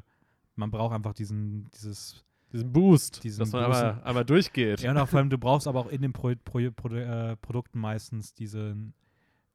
man 0.55 0.71
braucht 0.71 0.95
einfach 0.95 1.13
diesen, 1.13 1.69
dieses, 1.75 2.25
Diesen 2.51 2.73
Boost, 2.73 3.23
Diesen 3.23 3.39
dass 3.41 3.51
man 3.51 3.63
aber, 3.63 4.01
aber 4.03 4.23
durchgeht. 4.23 4.81
ja, 4.81 4.99
und 4.99 5.07
vor 5.07 5.19
allem, 5.19 5.29
du 5.29 5.37
brauchst 5.39 5.67
aber 5.67 5.79
auch 5.79 5.87
in 5.89 6.01
den 6.01 6.11
Pro, 6.11 6.33
Pro, 6.43 6.71
Pro, 6.71 6.89
äh, 6.89 7.35
Produkten 7.37 7.77
meistens 7.79 8.33
diesen, 8.33 8.95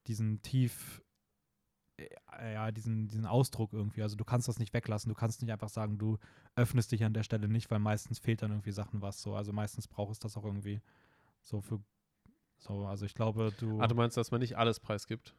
diesen 0.07 0.41
tief, 0.43 1.03
äh, 1.97 2.53
ja, 2.55 2.71
diesen, 2.71 3.09
diesen 3.09 3.27
Ausdruck 3.27 3.73
irgendwie. 3.73 4.03
Also 4.03 4.15
du 4.15 4.25
kannst 4.25 4.47
das 4.47 4.61
nicht 4.61 4.73
weglassen. 4.73 5.09
Du 5.09 5.17
kannst 5.17 5.43
nicht 5.43 5.51
einfach 5.51 5.69
sagen, 5.69 5.99
du 5.99 6.17
öffnest 6.55 6.93
dich 6.93 7.03
an 7.03 7.13
der 7.13 7.25
Stelle 7.25 7.49
nicht, 7.49 7.73
weil 7.73 7.81
meistens 7.81 8.21
fehlt 8.21 8.43
dann 8.43 8.53
irgendwie 8.53 8.71
Sachen 8.73 9.03
was 9.03 9.21
so. 9.21 9.35
Also 9.35 9.53
meistens 9.53 9.89
braucht 9.89 10.13
es 10.13 10.19
das 10.21 10.37
auch 10.37 10.45
irgendwie 10.45 10.81
so 11.43 11.61
für 11.61 11.81
so. 12.59 12.87
Also 12.87 13.07
ich 13.07 13.15
glaube, 13.15 13.53
du. 13.59 13.81
Ah, 13.81 13.87
du 13.87 13.95
meinst, 13.95 14.17
dass 14.17 14.31
man 14.31 14.41
nicht 14.41 14.57
alles 14.57 14.81
preisgibt? 14.81 15.35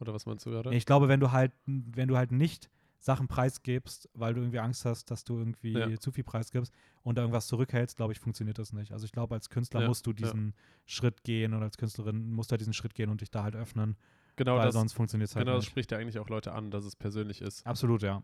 Oder 0.00 0.12
was 0.14 0.26
meinst 0.26 0.44
du 0.46 0.50
gerade? 0.50 0.74
Ich 0.74 0.86
glaube, 0.86 1.08
wenn 1.08 1.20
du 1.20 1.30
halt, 1.32 1.52
wenn 1.66 2.08
du 2.08 2.16
halt 2.16 2.32
nicht 2.32 2.70
Sachen 2.98 3.26
preisgibst, 3.28 4.08
weil 4.14 4.32
du 4.34 4.40
irgendwie 4.40 4.60
Angst 4.60 4.84
hast, 4.84 5.10
dass 5.10 5.24
du 5.24 5.38
irgendwie 5.38 5.72
Ja. 5.76 5.98
zu 5.98 6.12
viel 6.12 6.22
preisgibst 6.24 6.72
und 7.02 7.18
da 7.18 7.22
irgendwas 7.22 7.48
zurückhältst, 7.48 7.96
glaube 7.96 8.12
ich, 8.12 8.20
funktioniert 8.20 8.58
das 8.58 8.72
nicht. 8.72 8.92
Also 8.92 9.04
ich 9.04 9.12
glaube, 9.12 9.34
als 9.34 9.50
Künstler 9.50 9.80
Ja, 9.80 9.88
musst 9.88 10.06
du 10.06 10.10
ja. 10.10 10.16
diesen 10.16 10.54
Schritt 10.86 11.24
gehen 11.24 11.52
und 11.54 11.62
als 11.62 11.76
Künstlerin 11.76 12.30
musst 12.32 12.50
du 12.50 12.52
halt 12.52 12.60
diesen 12.60 12.72
Schritt 12.74 12.94
gehen 12.94 13.10
und 13.10 13.20
dich 13.20 13.30
da 13.30 13.42
halt 13.42 13.56
öffnen, 13.56 13.96
genau 14.36 14.56
weil 14.56 14.62
das, 14.66 14.74
sonst 14.74 14.92
funktioniert 14.92 15.30
es 15.30 15.36
halt 15.36 15.46
genau 15.46 15.56
das 15.56 15.64
nicht. 15.64 15.70
spricht 15.70 15.90
ja 15.90 15.98
eigentlich 15.98 16.18
auch 16.20 16.28
Leute 16.28 16.52
an, 16.52 16.70
dass 16.70 16.84
es 16.84 16.94
persönlich 16.94 17.42
ist. 17.42 17.66
Absolut, 17.66 18.02
ja. 18.02 18.22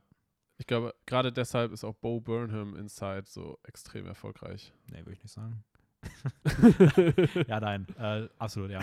Ich 0.58 0.66
glaube, 0.66 0.94
gerade 1.06 1.32
deshalb 1.32 1.72
ist 1.72 1.82
auch 1.84 1.94
Bo 1.94 2.20
Burnham 2.20 2.74
Inside 2.76 3.24
so 3.26 3.58
extrem 3.64 4.06
erfolgreich. 4.06 4.72
Nee, 4.90 4.98
würde 4.98 5.12
ich 5.12 5.22
nicht 5.22 5.32
sagen. 5.32 5.64
ja, 7.46 7.60
nein, 7.60 7.86
äh, 7.98 8.28
absolut, 8.38 8.70
ja. 8.70 8.80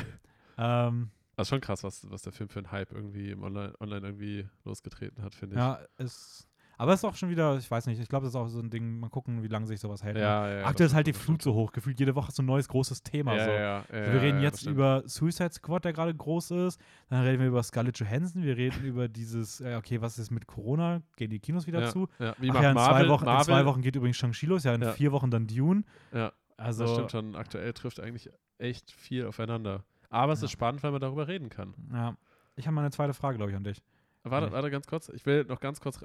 ähm, 0.58 1.10
Das 1.36 1.46
ist 1.46 1.50
schon 1.50 1.62
krass, 1.62 1.84
was, 1.84 2.10
was 2.10 2.22
der 2.24 2.34
Film 2.34 2.50
für 2.50 2.60
einen 2.60 2.72
Hype 2.72 2.92
irgendwie 2.92 3.32
im 3.32 3.44
Online, 3.44 3.74
Online 3.80 4.08
irgendwie 4.08 4.48
losgetreten 4.64 5.24
hat, 5.24 5.34
finde 5.36 5.56
ich. 5.56 5.60
ja, 5.62 5.80
es, 5.98 6.48
aber 6.78 6.92
es 6.92 7.00
ist 7.00 7.06
auch 7.06 7.16
schon 7.16 7.30
wieder, 7.30 7.56
ich 7.58 7.72
weiß 7.72 7.86
nicht, 7.88 8.02
ich 8.02 8.10
glaube, 8.10 8.26
das 8.26 8.34
ist 8.34 8.36
auch 8.36 8.48
so 8.48 8.60
ein 8.60 8.70
Ding, 8.70 9.00
mal 9.00 9.10
gucken, 9.10 9.44
wie 9.44 9.48
lange 9.48 9.66
sich 9.66 9.80
sowas 9.80 10.04
hält. 10.04 10.18
ja, 10.18 10.50
ja, 10.60 10.66
Aktuell 10.66 10.88
ist 10.88 10.94
halt 10.94 11.08
die 11.08 11.14
Flut 11.14 11.42
so 11.42 11.54
hoch, 11.54 11.72
gefühlt 11.72 11.98
jede 12.02 12.16
Woche 12.16 12.34
so 12.34 12.44
ein 12.44 12.46
neues 12.46 12.68
großes 12.68 13.02
Thema. 13.02 13.34
Ja, 13.36 13.46
so. 13.46 13.52
ja, 13.52 13.58
ja, 13.60 13.86
ja, 13.94 14.14
wir 14.14 14.22
reden 14.22 14.40
ja, 14.40 14.44
jetzt 14.46 14.66
über 14.66 15.04
Suicide 15.06 15.54
Squad, 15.54 15.86
der 15.86 15.94
gerade 15.94 16.14
groß 16.14 16.52
ist. 16.52 16.80
Dann 17.10 17.24
reden 17.24 17.40
wir 17.40 17.48
über 17.48 17.64
Scarlett 17.64 17.98
Johansson. 17.98 18.44
Wir 18.44 18.58
reden 18.58 18.84
über 18.84 19.08
dieses, 19.08 19.62
äh, 19.62 19.76
okay, 19.78 20.02
was 20.02 20.20
ist 20.20 20.32
mit 20.32 20.48
Corona? 20.48 21.02
Gehen 21.16 21.30
die 21.30 21.40
Kinos 21.40 21.66
wieder 21.66 21.80
ja, 21.82 21.90
zu? 21.90 22.10
Ja. 22.20 22.36
Wie 22.40 22.50
Ach 22.50 22.56
macht 22.56 22.64
ja, 22.64 22.70
in, 22.72 22.76
Marvel, 22.76 23.06
zwei 23.06 23.10
Wochen, 23.10 23.26
Marvel, 23.26 23.40
in 23.40 23.46
zwei 23.46 23.66
Wochen 23.66 23.82
geht 23.82 23.96
übrigens 23.96 24.18
Shang-Chi 24.18 24.46
los, 24.46 24.64
ja, 24.66 24.74
in 24.74 24.82
Ja. 24.82 24.92
vier 24.92 25.14
Wochen 25.14 25.32
dann 25.32 25.48
Dune. 25.48 25.84
Ja, 26.14 26.34
Also, 26.58 26.84
das 26.84 26.94
stimmt 26.94 27.12
schon. 27.12 27.36
Aktuell 27.36 27.74
trifft 27.74 28.00
eigentlich 28.00 28.30
echt 28.58 28.92
viel 28.92 29.26
aufeinander. 29.26 29.84
Aber 30.10 30.34
es 30.34 30.42
Ja. 30.42 30.46
ist 30.46 30.52
spannend, 30.52 30.82
weil 30.84 30.92
man 30.92 31.02
darüber 31.02 31.28
reden 31.28 31.50
kann. 31.50 31.74
ja. 31.92 32.18
Ich 32.58 32.66
habe 32.68 32.76
mal 32.76 32.82
eine 32.82 32.92
zweite 32.92 33.14
Frage, 33.14 33.36
glaube 33.38 33.52
ich, 33.52 33.58
an 33.58 33.66
dich. 33.66 33.84
Warte, 34.24 34.50
warte 34.54 34.72
ganz 34.72 34.88
kurz. 34.88 35.10
Ich 35.10 35.26
will 35.26 35.44
noch 35.44 35.60
ganz 35.60 35.82
kurz 35.82 36.00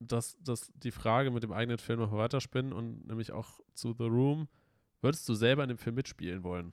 das, 0.00 0.36
das, 0.40 0.70
die 0.76 0.92
Frage 0.92 1.30
mit 1.32 1.42
dem 1.42 1.52
eigenen 1.52 1.78
Film 1.78 1.98
noch 1.98 2.12
weiterspinnen 2.12 2.72
und 2.72 3.06
nämlich 3.08 3.32
auch 3.32 3.58
zu 3.74 3.92
The 3.98 4.04
Room. 4.04 4.48
Würdest 5.00 5.28
du 5.28 5.34
selber 5.34 5.64
in 5.64 5.68
dem 5.70 5.78
Film 5.78 5.96
mitspielen 5.96 6.44
wollen? 6.44 6.72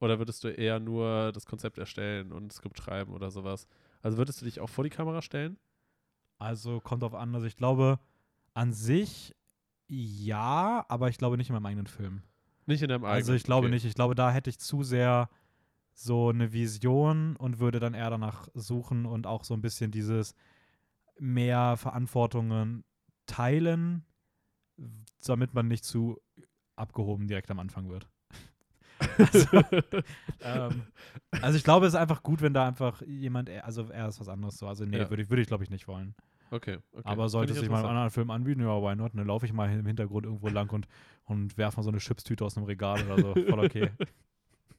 Oder 0.00 0.18
würdest 0.18 0.42
du 0.44 0.48
eher 0.48 0.80
nur 0.80 1.30
das 1.32 1.46
Konzept 1.46 1.78
erstellen 1.78 2.32
und 2.32 2.52
Skript 2.52 2.76
schreiben 2.78 3.12
oder 3.12 3.30
sowas? 3.30 3.68
Also 4.02 4.18
würdest 4.18 4.40
du 4.40 4.44
dich 4.44 4.60
auch 4.60 4.68
vor 4.68 4.82
die 4.84 4.90
Kamera 4.90 5.22
stellen? 5.22 5.56
Also 6.38 6.80
kommt 6.80 7.02
drauf 7.02 7.14
an. 7.14 7.32
Also 7.34 7.46
ich 7.46 7.56
glaube, 7.56 8.00
an 8.54 8.72
sich 8.72 9.34
ja, 9.86 10.84
aber 10.88 11.08
ich 11.08 11.18
glaube 11.18 11.36
nicht 11.36 11.48
in 11.50 11.54
meinem 11.54 11.66
eigenen 11.66 11.86
Film. 11.86 12.22
Nicht 12.66 12.82
in 12.82 12.88
deinem 12.88 13.04
eigenen. 13.04 13.16
Also 13.16 13.34
ich 13.34 13.44
glaube 13.44 13.66
okay. 13.66 13.74
nicht. 13.74 13.84
Ich 13.84 13.94
glaube, 13.94 14.14
da 14.14 14.30
hätte 14.30 14.50
ich 14.50 14.58
zu 14.58 14.82
sehr 14.82 15.28
so 15.92 16.30
eine 16.30 16.52
Vision 16.52 17.36
und 17.36 17.60
würde 17.60 17.78
dann 17.78 17.94
eher 17.94 18.10
danach 18.10 18.48
suchen 18.54 19.06
und 19.06 19.26
auch 19.26 19.44
so 19.44 19.54
ein 19.54 19.62
bisschen 19.62 19.90
dieses 19.90 20.34
mehr 21.18 21.76
Verantwortungen 21.76 22.84
teilen, 23.26 24.04
damit 25.24 25.54
man 25.54 25.68
nicht 25.68 25.84
zu 25.84 26.20
abgehoben 26.76 27.28
direkt 27.28 27.50
am 27.50 27.60
Anfang 27.60 27.88
wird. 27.90 28.08
also, 29.18 29.62
ähm, 30.40 30.82
also 31.42 31.56
ich 31.56 31.64
glaube, 31.64 31.86
es 31.86 31.94
ist 31.94 32.00
einfach 32.00 32.22
gut, 32.22 32.42
wenn 32.42 32.54
da 32.54 32.66
einfach 32.66 33.02
jemand, 33.02 33.50
also 33.50 33.88
er 33.90 34.08
ist 34.08 34.20
was 34.20 34.28
anderes 34.28 34.56
so. 34.58 34.66
Also 34.66 34.84
nee, 34.84 34.98
Ja. 34.98 35.10
würde 35.10 35.22
ich, 35.22 35.30
würde 35.30 35.42
ich 35.42 35.48
glaube 35.48 35.64
ich 35.64 35.70
nicht 35.70 35.86
wollen. 35.86 36.14
Okay, 36.54 36.78
okay. 36.92 37.02
Aber 37.04 37.28
sollte 37.28 37.54
sich 37.54 37.64
ich 37.64 37.68
mal 37.68 37.78
einen 37.78 37.88
anderen 37.88 38.10
Film 38.10 38.30
anbieten, 38.30 38.60
ja, 38.62 38.80
why 38.80 38.94
not? 38.96 39.12
Dann 39.14 39.26
laufe 39.26 39.46
ich 39.46 39.52
mal 39.52 39.70
im 39.70 39.86
Hintergrund 39.86 40.26
irgendwo 40.26 40.48
lang 40.48 40.70
und, 40.70 40.86
und 41.24 41.56
werfe 41.58 41.76
mal 41.76 41.82
so 41.82 41.90
eine 41.90 41.98
Chipstüte 41.98 42.44
aus 42.44 42.56
einem 42.56 42.66
Regal 42.66 43.04
oder 43.06 43.18
so. 43.20 43.34
Voll 43.34 43.64
okay. 43.64 43.90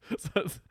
Das 0.08 0.32
heißt, 0.36 0.62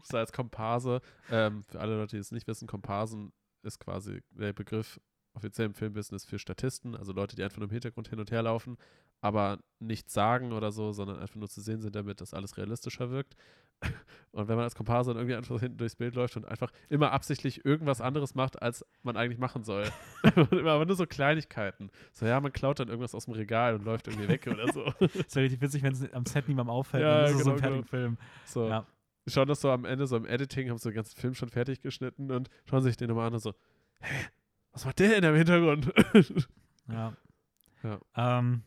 das 0.00 0.12
heißt 0.12 0.32
Komparse, 0.34 1.00
ähm, 1.30 1.62
für 1.64 1.80
alle 1.80 1.96
Leute, 1.96 2.16
die 2.16 2.20
es 2.20 2.30
nicht 2.30 2.46
wissen, 2.46 2.68
Komparsen 2.68 3.32
ist 3.62 3.80
quasi 3.80 4.20
der 4.32 4.52
Begriff 4.52 5.00
offiziell 5.34 5.66
im 5.66 5.74
Filmbusiness 5.74 6.24
für 6.24 6.38
Statisten, 6.38 6.94
also 6.96 7.12
Leute, 7.12 7.36
die 7.36 7.42
einfach 7.42 7.58
nur 7.58 7.68
im 7.68 7.72
Hintergrund 7.72 8.08
hin 8.08 8.20
und 8.20 8.30
her 8.30 8.42
laufen, 8.42 8.76
aber 9.20 9.58
nichts 9.80 10.12
sagen 10.12 10.52
oder 10.52 10.72
so, 10.72 10.92
sondern 10.92 11.18
einfach 11.18 11.36
nur 11.36 11.48
zu 11.48 11.60
sehen 11.60 11.80
sind, 11.80 11.94
damit 11.94 12.20
das 12.20 12.34
alles 12.34 12.56
realistischer 12.56 13.10
wirkt. 13.10 13.36
Und 14.32 14.48
wenn 14.48 14.56
man 14.56 14.64
als 14.64 14.74
Komparse 14.74 15.10
dann 15.10 15.18
irgendwie 15.18 15.36
einfach 15.36 15.60
hinten 15.60 15.78
durchs 15.78 15.96
Bild 15.96 16.14
läuft 16.14 16.36
und 16.36 16.46
einfach 16.46 16.72
immer 16.88 17.12
absichtlich 17.12 17.64
irgendwas 17.64 18.00
anderes 18.00 18.34
macht, 18.34 18.60
als 18.62 18.84
man 19.02 19.16
eigentlich 19.16 19.38
machen 19.38 19.62
soll. 19.62 19.90
aber 20.24 20.86
nur 20.86 20.96
so 20.96 21.06
Kleinigkeiten. 21.06 21.90
So, 22.12 22.26
ja, 22.26 22.40
man 22.40 22.52
klaut 22.52 22.80
dann 22.80 22.88
irgendwas 22.88 23.14
aus 23.14 23.26
dem 23.26 23.34
Regal 23.34 23.74
und 23.74 23.84
läuft 23.84 24.08
irgendwie 24.08 24.28
weg 24.28 24.46
oder 24.46 24.72
so. 24.72 24.92
Es 25.00 25.36
wäre 25.36 25.44
richtig 25.44 25.60
witzig, 25.60 25.82
wenn 25.82 25.92
es 25.92 26.12
am 26.12 26.24
Set 26.26 26.48
niemandem 26.48 26.70
auffällt. 26.70 27.02
Ja, 27.02 27.22
dann 27.22 27.32
ist 27.32 27.38
es 27.38 27.44
so 27.44 27.44
genau, 27.44 27.54
ein 27.54 27.58
fertiger 27.58 27.86
Film. 27.86 28.18
So. 28.46 28.68
Ja. 28.68 28.86
Schauen 29.26 29.48
das 29.48 29.60
so 29.60 29.70
am 29.70 29.84
Ende, 29.84 30.06
so 30.06 30.16
im 30.16 30.26
Editing, 30.26 30.70
haben 30.70 30.78
so 30.78 30.90
den 30.90 30.96
ganzen 30.96 31.16
Film 31.16 31.34
schon 31.34 31.48
fertig 31.48 31.80
geschnitten 31.80 32.30
und 32.30 32.50
schauen 32.68 32.82
sich 32.82 32.96
den 32.96 33.08
nochmal 33.08 33.28
an 33.28 33.34
und 33.34 33.40
so, 33.40 33.54
hä, 34.00 34.28
was 34.74 34.84
macht 34.84 34.98
der 34.98 35.08
denn 35.20 35.24
im 35.24 35.34
Hintergrund? 35.36 35.90
Ja. 36.86 37.14
Ja. 37.82 37.98
Ähm, 38.14 38.62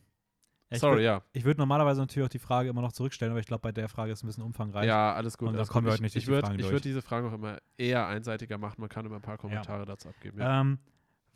ja, 0.70 0.74
ich 0.74 0.80
Sorry, 0.80 0.98
würd- 1.02 1.04
ja. 1.04 1.22
Ich 1.32 1.44
würde 1.44 1.60
normalerweise 1.60 2.00
natürlich 2.00 2.26
auch 2.26 2.30
die 2.30 2.40
Frage 2.40 2.68
immer 2.68 2.82
noch 2.82 2.90
zurückstellen, 2.92 3.30
aber 3.30 3.38
ich 3.40 3.46
glaube, 3.46 3.60
bei 3.62 3.70
der 3.70 3.88
Frage 3.88 4.10
ist 4.10 4.18
es 4.18 4.24
ein 4.24 4.26
bisschen 4.26 4.42
umfangreich. 4.42 4.86
Ja, 4.88 5.14
alles 5.14 5.38
gut. 5.38 5.48
Und 5.50 5.54
da 5.56 5.64
kommen 5.64 5.86
wir 5.86 5.92
heute 5.92 6.02
nicht 6.02 6.16
ich, 6.16 6.24
durch 6.24 6.36
ich 6.42 6.48
die 6.56 6.58
würd, 6.64 6.72
würde 6.72 6.80
diese 6.82 7.00
Fragen 7.00 7.28
auch 7.28 7.32
immer 7.32 7.58
eher 7.76 8.06
einseitiger 8.08 8.58
machen. 8.58 8.80
Man 8.80 8.88
kann 8.88 9.06
immer 9.06 9.16
ein 9.16 9.22
paar 9.22 9.38
Kommentare 9.38 9.86
dazu 9.86 10.08
abgeben. 10.08 10.40
Ja. 10.40 10.60
Ähm, 10.60 10.78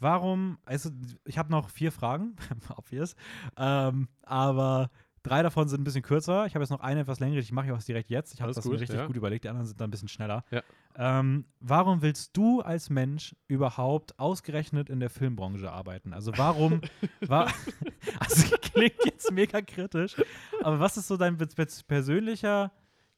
warum, 0.01 0.59
also 0.65 0.91
ich 1.25 1.39
habe 1.39 1.51
noch 1.53 1.71
vier 1.71 1.93
Fragen, 1.93 2.35
obvious, 2.77 3.15
ähm, 3.57 4.09
aber 4.23 4.91
drei 5.23 5.43
davon 5.43 5.69
sind 5.69 5.81
ein 5.81 5.85
bisschen 5.85 6.03
kürzer. 6.03 6.47
Ich 6.47 6.55
habe 6.55 6.63
jetzt 6.63 6.71
noch 6.71 6.81
eine 6.81 7.01
etwas 7.01 7.21
längere, 7.21 7.41
die 7.41 7.53
mache 7.53 7.67
ich 7.67 7.73
auch 7.73 7.83
direkt 7.83 8.11
jetzt. 8.11 8.35
Ich 8.35 8.41
habe 8.41 8.53
das 8.53 8.63
gut, 8.63 8.73
mir 8.73 8.81
richtig 8.81 8.99
ja. 8.99 9.07
gut 9.07 9.17
überlegt, 9.17 9.45
die 9.45 9.49
anderen 9.49 9.67
sind 9.67 9.81
dann 9.81 9.89
ein 9.89 9.91
bisschen 9.91 10.09
schneller. 10.09 10.45
Ja. 10.51 10.63
Ähm, 10.97 11.47
warum 11.61 12.03
willst 12.03 12.37
du 12.37 12.61
als 12.61 12.91
Mensch 12.91 13.35
überhaupt 13.49 14.19
ausgerechnet 14.19 14.91
in 14.91 15.01
der 15.01 15.11
Filmbranche 15.11 15.71
arbeiten? 15.71 16.13
Also 16.13 16.33
warum, 16.37 16.81
war, 17.21 17.53
also 18.19 18.57
klingt 18.61 19.05
jetzt 19.05 19.31
mega 19.31 19.61
kritisch, 19.63 20.17
aber 20.63 20.81
was 20.81 20.97
ist 20.97 21.09
so 21.09 21.17
dein 21.17 21.39
persönlicher 21.87 22.73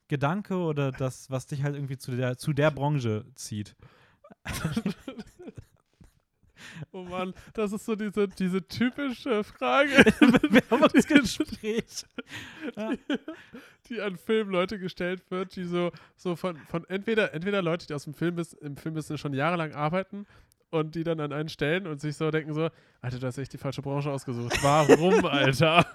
Gedanke 0.08 0.56
oder 0.56 0.92
das, 0.92 1.30
was 1.30 1.46
dich 1.46 1.62
halt 1.62 1.74
irgendwie 1.74 1.96
zu 1.96 2.12
der, 2.12 2.36
zu 2.36 2.52
der 2.52 2.70
Branche 2.70 3.24
zieht? 3.34 3.74
Oh 6.92 7.02
Mann, 7.02 7.34
das 7.52 7.72
ist 7.72 7.84
so 7.84 7.94
diese, 7.94 8.28
diese 8.28 8.66
typische 8.66 9.44
Frage, 9.44 10.04
Bewerbungsgespräch. 10.20 12.04
Ja. 12.76 12.92
die 13.88 14.00
an 14.00 14.16
Filmleute 14.16 14.78
gestellt 14.78 15.22
wird, 15.30 15.56
die 15.56 15.64
so, 15.64 15.92
so 16.16 16.36
von, 16.36 16.56
von 16.56 16.84
entweder, 16.88 17.34
entweder 17.34 17.62
Leute, 17.62 17.86
die 17.86 17.94
aus 17.94 18.04
dem 18.04 18.14
Film 18.14 18.40
im 18.60 18.76
Filmbusiness 18.76 19.20
schon 19.20 19.34
jahrelang 19.34 19.72
arbeiten 19.72 20.26
und 20.70 20.94
die 20.94 21.04
dann 21.04 21.20
an 21.20 21.32
einen 21.32 21.48
stellen 21.48 21.86
und 21.86 22.00
sich 22.00 22.16
so 22.16 22.30
denken 22.30 22.52
so, 22.52 22.70
Alter, 23.00 23.18
du 23.18 23.26
hast 23.26 23.38
echt 23.38 23.52
die 23.52 23.58
falsche 23.58 23.82
Branche 23.82 24.10
ausgesucht. 24.10 24.56
Warum, 24.62 25.24
Alter? 25.26 25.86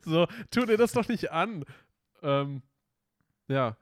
so, 0.00 0.26
tu 0.50 0.66
dir 0.66 0.76
das 0.76 0.92
doch 0.92 1.08
nicht 1.08 1.30
an. 1.30 1.64
Ähm, 2.22 2.62
ja. 3.48 3.76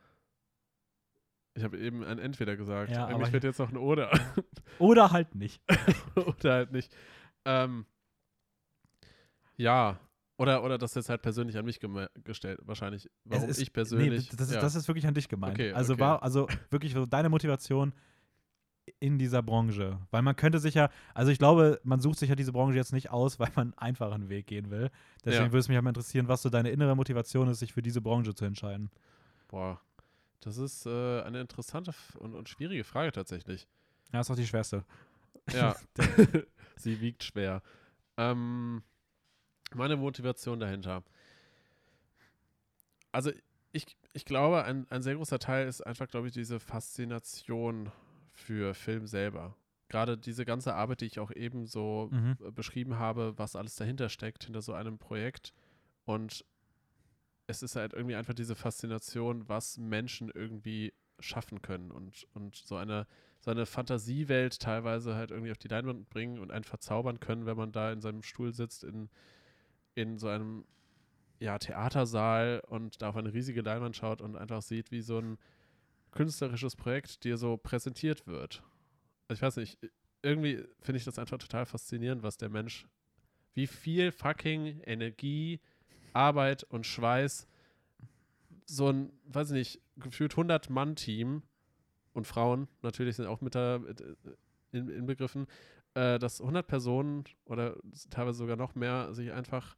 Ich 1.55 1.63
habe 1.63 1.79
eben 1.79 2.03
ein 2.05 2.19
Entweder 2.19 2.57
gesagt. 2.57 2.91
Ja, 2.91 3.07
Eigentlich 3.07 3.33
wird 3.33 3.45
jetzt 3.45 3.59
noch 3.59 3.71
ein 3.71 3.77
Oder. 3.77 4.11
Oder 4.79 5.13
halt 5.13 5.35
nicht. 5.37 5.63
oder 6.17 6.53
halt 6.53 6.73
nicht. 6.73 6.93
Ähm, 7.45 7.87
ja. 9.57 9.99
Oder, 10.37 10.65
oder 10.65 10.79
das 10.79 10.95
jetzt 10.97 11.09
halt 11.09 11.23
persönlich 11.23 11.57
an 11.57 11.65
mich 11.65 11.79
gestellt, 12.25 12.59
wahrscheinlich. 12.65 13.09
Warum 13.25 13.49
ist- 13.49 13.61
ich 13.61 13.73
persönlich. 13.73 14.31
Nee, 14.33 14.37
das, 14.37 14.49
ist, 14.49 14.55
ja. 14.55 14.61
das 14.61 14.75
ist 14.75 14.89
wirklich 14.89 15.07
an 15.07 15.15
dich 15.15 15.29
gemeint. 15.29 15.55
Okay, 15.55 15.73
also 15.73 15.93
okay. 15.93 16.03
war 16.03 16.23
also 16.25 16.49
wirklich 16.71 16.93
so 16.93 17.07
deine 17.07 17.29
Motivation 17.29 17.93
in 18.99 19.17
dieser 19.17 19.43
Branche. 19.43 20.01
Weil 20.11 20.23
man 20.23 20.35
könnte 20.35 20.59
sich 20.59 20.75
ja, 20.75 20.91
also 21.15 21.31
ich 21.31 21.39
glaube, 21.39 21.81
man 21.85 22.01
sucht 22.01 22.19
sich 22.19 22.29
ja 22.31 22.35
diese 22.35 22.53
Branche 22.53 22.77
jetzt 22.77 22.93
nicht 22.93 23.11
aus, 23.11 23.39
weil 23.39 23.51
man 23.55 23.69
einen 23.69 23.79
einfachen 23.79 24.29
Weg 24.29 24.49
gehen 24.49 24.71
will. 24.71 24.91
Deswegen 25.25 25.45
Ja. 25.47 25.51
würde 25.53 25.59
es 25.61 25.69
mich 25.69 25.77
halt 25.77 25.85
mal 25.85 25.91
interessieren, 25.91 26.27
was 26.27 26.43
so 26.43 26.51
deine 26.51 26.71
innere 26.71 26.97
Motivation 26.97 27.47
ist, 27.49 27.61
sich 27.61 27.73
für 27.73 27.83
diese 27.83 28.01
Branche 28.01 28.35
zu 28.35 28.45
entscheiden. 28.45 28.91
Boah. 29.47 29.81
Das 30.45 30.59
ist 30.59 30.87
äh, 30.87 31.23
eine 31.23 31.41
interessante 31.41 31.95
und, 32.19 32.35
und 32.35 32.49
schwierige 32.49 32.85
Frage 32.85 33.13
tatsächlich. 33.13 33.67
Ja, 34.13 34.21
ist 34.21 34.31
auch 34.31 34.37
die 34.37 34.47
schwerste. 34.47 34.85
Ja. 35.53 35.75
Sie 36.77 37.01
wiegt 37.01 37.25
schwer. 37.25 37.63
Ähm, 38.17 38.83
meine 39.75 39.97
Motivation 39.97 40.61
dahinter. 40.61 41.03
Also 43.13 43.31
ich, 43.73 43.97
ich 44.13 44.25
glaube, 44.25 44.65
ein, 44.65 44.87
ein 44.91 45.03
sehr 45.03 45.15
großer 45.17 45.39
Teil 45.39 45.67
ist 45.67 45.81
einfach, 45.81 46.09
glaube 46.09 46.29
ich, 46.29 46.35
diese 46.35 46.61
Faszination 46.61 47.91
für 48.33 48.75
Film 48.75 49.07
selber. 49.07 49.57
Gerade 49.89 50.19
diese 50.19 50.45
ganze 50.45 50.75
Arbeit, 50.75 51.01
die 51.01 51.07
ich 51.07 51.21
auch 51.21 51.31
eben 51.31 51.67
so 51.67 52.09
Mhm. 52.11 52.37
beschrieben 52.55 52.99
habe, 52.99 53.35
was 53.37 53.57
alles 53.57 53.77
dahinter 53.77 54.09
steckt, 54.09 54.45
hinter 54.45 54.63
so 54.63 54.73
einem 54.73 54.99
Projekt. 54.99 55.53
Und 56.05 56.45
es 57.47 57.63
ist 57.63 57.77
halt 57.77 57.93
irgendwie 57.93 58.17
einfach 58.17 58.35
diese 58.35 58.55
Faszination, 58.55 59.49
was 59.49 59.79
Menschen 59.79 60.31
irgendwie 60.35 60.93
schaffen 61.21 61.63
können 61.63 61.91
und, 61.91 62.27
und 62.35 62.57
so 62.57 62.77
eine, 62.77 63.07
so 63.39 63.51
eine 63.51 63.67
Fantasiewelt 63.67 64.59
teilweise 64.61 65.15
halt 65.15 65.31
irgendwie 65.31 65.53
auf 65.53 65.59
die 65.59 65.69
Leinwand 65.69 66.09
bringen 66.11 66.39
und 66.39 66.51
einen 66.51 66.65
verzaubern 66.65 67.21
können, 67.21 67.47
wenn 67.47 67.57
man 67.57 67.73
da 67.73 67.93
in 67.93 68.01
seinem 68.01 68.23
Stuhl 68.23 68.53
sitzt, 68.53 68.85
in, 68.85 69.09
in 69.95 70.19
so 70.19 70.29
einem 70.29 70.65
ja, 71.39 71.59
Theatersaal 71.59 72.63
und 72.67 73.03
da 73.03 73.11
auf 73.11 73.17
eine 73.17 73.33
riesige 73.33 73.61
Leinwand 73.61 73.97
schaut 73.97 74.23
und 74.23 74.37
einfach 74.37 74.63
sieht, 74.63 74.91
wie 74.91 75.03
so 75.03 75.19
ein 75.19 75.39
künstlerisches 76.11 76.77
Projekt 76.77 77.25
dir 77.25 77.37
so 77.37 77.57
präsentiert 77.57 78.27
wird. 78.27 78.63
Also 79.29 79.39
ich 79.39 79.43
weiß 79.43 79.57
nicht, 79.57 79.79
irgendwie 80.23 80.65
finde 80.81 80.99
ich 80.99 81.05
das 81.05 81.19
einfach 81.19 81.39
total 81.39 81.67
faszinierend, 81.67 82.23
was 82.23 82.37
der 82.37 82.49
Mensch, 82.49 82.87
wie 83.53 83.67
viel 83.67 84.11
fucking 84.11 84.81
Energie, 84.85 85.61
Arbeit 86.15 86.65
und 86.65 86.87
Schweiß 86.87 87.47
so 88.67 88.89
ein, 88.89 89.13
weiß 89.27 89.51
ich 89.51 89.55
nicht, 89.55 89.83
gefühlt 89.97 90.35
100-Mann-Team 90.35 91.43
und 92.13 92.27
Frauen 92.27 92.69
natürlich 92.83 93.17
sind 93.17 93.27
auch 93.27 93.41
mit 93.41 93.55
da 93.55 93.77
äh, 93.77 93.95
in, 94.73 94.89
inbegriffen, 94.89 95.47
äh, 95.95 96.19
dass 96.19 96.41
100 96.41 96.67
Personen 96.67 97.25
oder 97.45 97.77
teilweise 98.11 98.39
sogar 98.39 98.57
noch 98.57 98.75
mehr 98.75 99.13
sich 99.15 99.33
einfach 99.33 99.77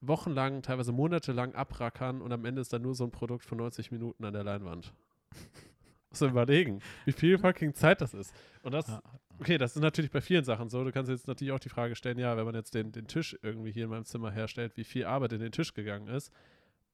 wochenlang, 0.00 0.62
teilweise 0.62 0.92
monatelang 0.92 1.54
abrackern 1.54 2.20
und 2.20 2.32
am 2.32 2.44
Ende 2.44 2.60
ist 2.60 2.72
dann 2.72 2.82
nur 2.82 2.94
so 2.94 3.04
ein 3.04 3.10
Produkt 3.10 3.44
von 3.44 3.58
90 3.58 3.90
Minuten 3.90 4.24
an 4.24 4.32
der 4.32 4.44
Leinwand. 4.44 4.92
Muss 6.10 6.20
man 6.20 6.30
überlegen, 6.30 6.80
wie 7.04 7.12
viel 7.12 7.38
fucking 7.38 7.74
Zeit 7.74 8.00
das 8.00 8.14
ist. 8.14 8.32
Und 8.62 8.72
das, 8.72 8.88
Ja. 8.88 9.02
Okay, 9.40 9.58
das 9.58 9.76
ist 9.76 9.82
natürlich 9.82 10.10
bei 10.10 10.20
vielen 10.20 10.44
Sachen 10.44 10.68
so. 10.68 10.84
Du 10.84 10.92
kannst 10.92 11.10
jetzt 11.10 11.26
natürlich 11.26 11.52
auch 11.52 11.60
die 11.60 11.68
Frage 11.68 11.96
stellen, 11.96 12.18
ja, 12.18 12.36
wenn 12.36 12.44
man 12.44 12.54
jetzt 12.54 12.74
den, 12.74 12.92
den 12.92 13.06
Tisch 13.06 13.36
irgendwie 13.42 13.72
hier 13.72 13.84
in 13.84 13.90
meinem 13.90 14.04
Zimmer 14.04 14.30
herstellt, 14.30 14.76
wie 14.76 14.84
viel 14.84 15.04
Arbeit 15.04 15.32
in 15.32 15.40
den 15.40 15.52
Tisch 15.52 15.74
gegangen 15.74 16.08
ist. 16.08 16.32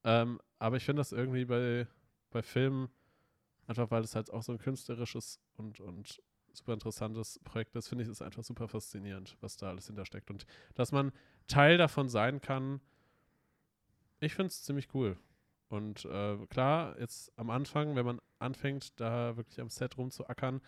Ähm, 0.04 0.40
aber 0.58 0.76
ich 0.76 0.84
finde 0.84 1.00
das 1.00 1.12
irgendwie 1.12 1.44
bei, 1.44 1.86
bei 2.30 2.42
Filmen, 2.42 2.88
einfach 3.66 3.90
weil 3.90 4.02
es 4.02 4.14
halt 4.14 4.32
auch 4.32 4.42
so 4.42 4.52
ein 4.52 4.58
künstlerisches 4.58 5.40
und, 5.56 5.80
und 5.80 6.22
super 6.52 6.72
interessantes 6.72 7.38
Projekt 7.44 7.76
ist, 7.76 7.88
finde 7.88 8.04
ich 8.04 8.10
es 8.10 8.22
einfach 8.22 8.42
super 8.42 8.68
faszinierend, 8.68 9.36
was 9.40 9.56
da 9.56 9.68
alles 9.68 9.86
hintersteckt. 9.86 10.30
Und 10.30 10.46
dass 10.74 10.92
man 10.92 11.12
Teil 11.46 11.78
davon 11.78 12.08
sein 12.08 12.40
kann, 12.40 12.80
ich 14.20 14.34
finde 14.34 14.48
es 14.48 14.62
ziemlich 14.62 14.88
cool. 14.94 15.16
Und 15.68 16.04
äh, 16.04 16.36
klar, 16.48 16.98
jetzt 16.98 17.32
am 17.38 17.50
Anfang, 17.50 17.94
wenn 17.94 18.04
man 18.04 18.20
anfängt, 18.38 18.98
da 18.98 19.36
wirklich 19.36 19.60
am 19.60 19.70
Set 19.70 19.96
rumzuackern 19.96 20.60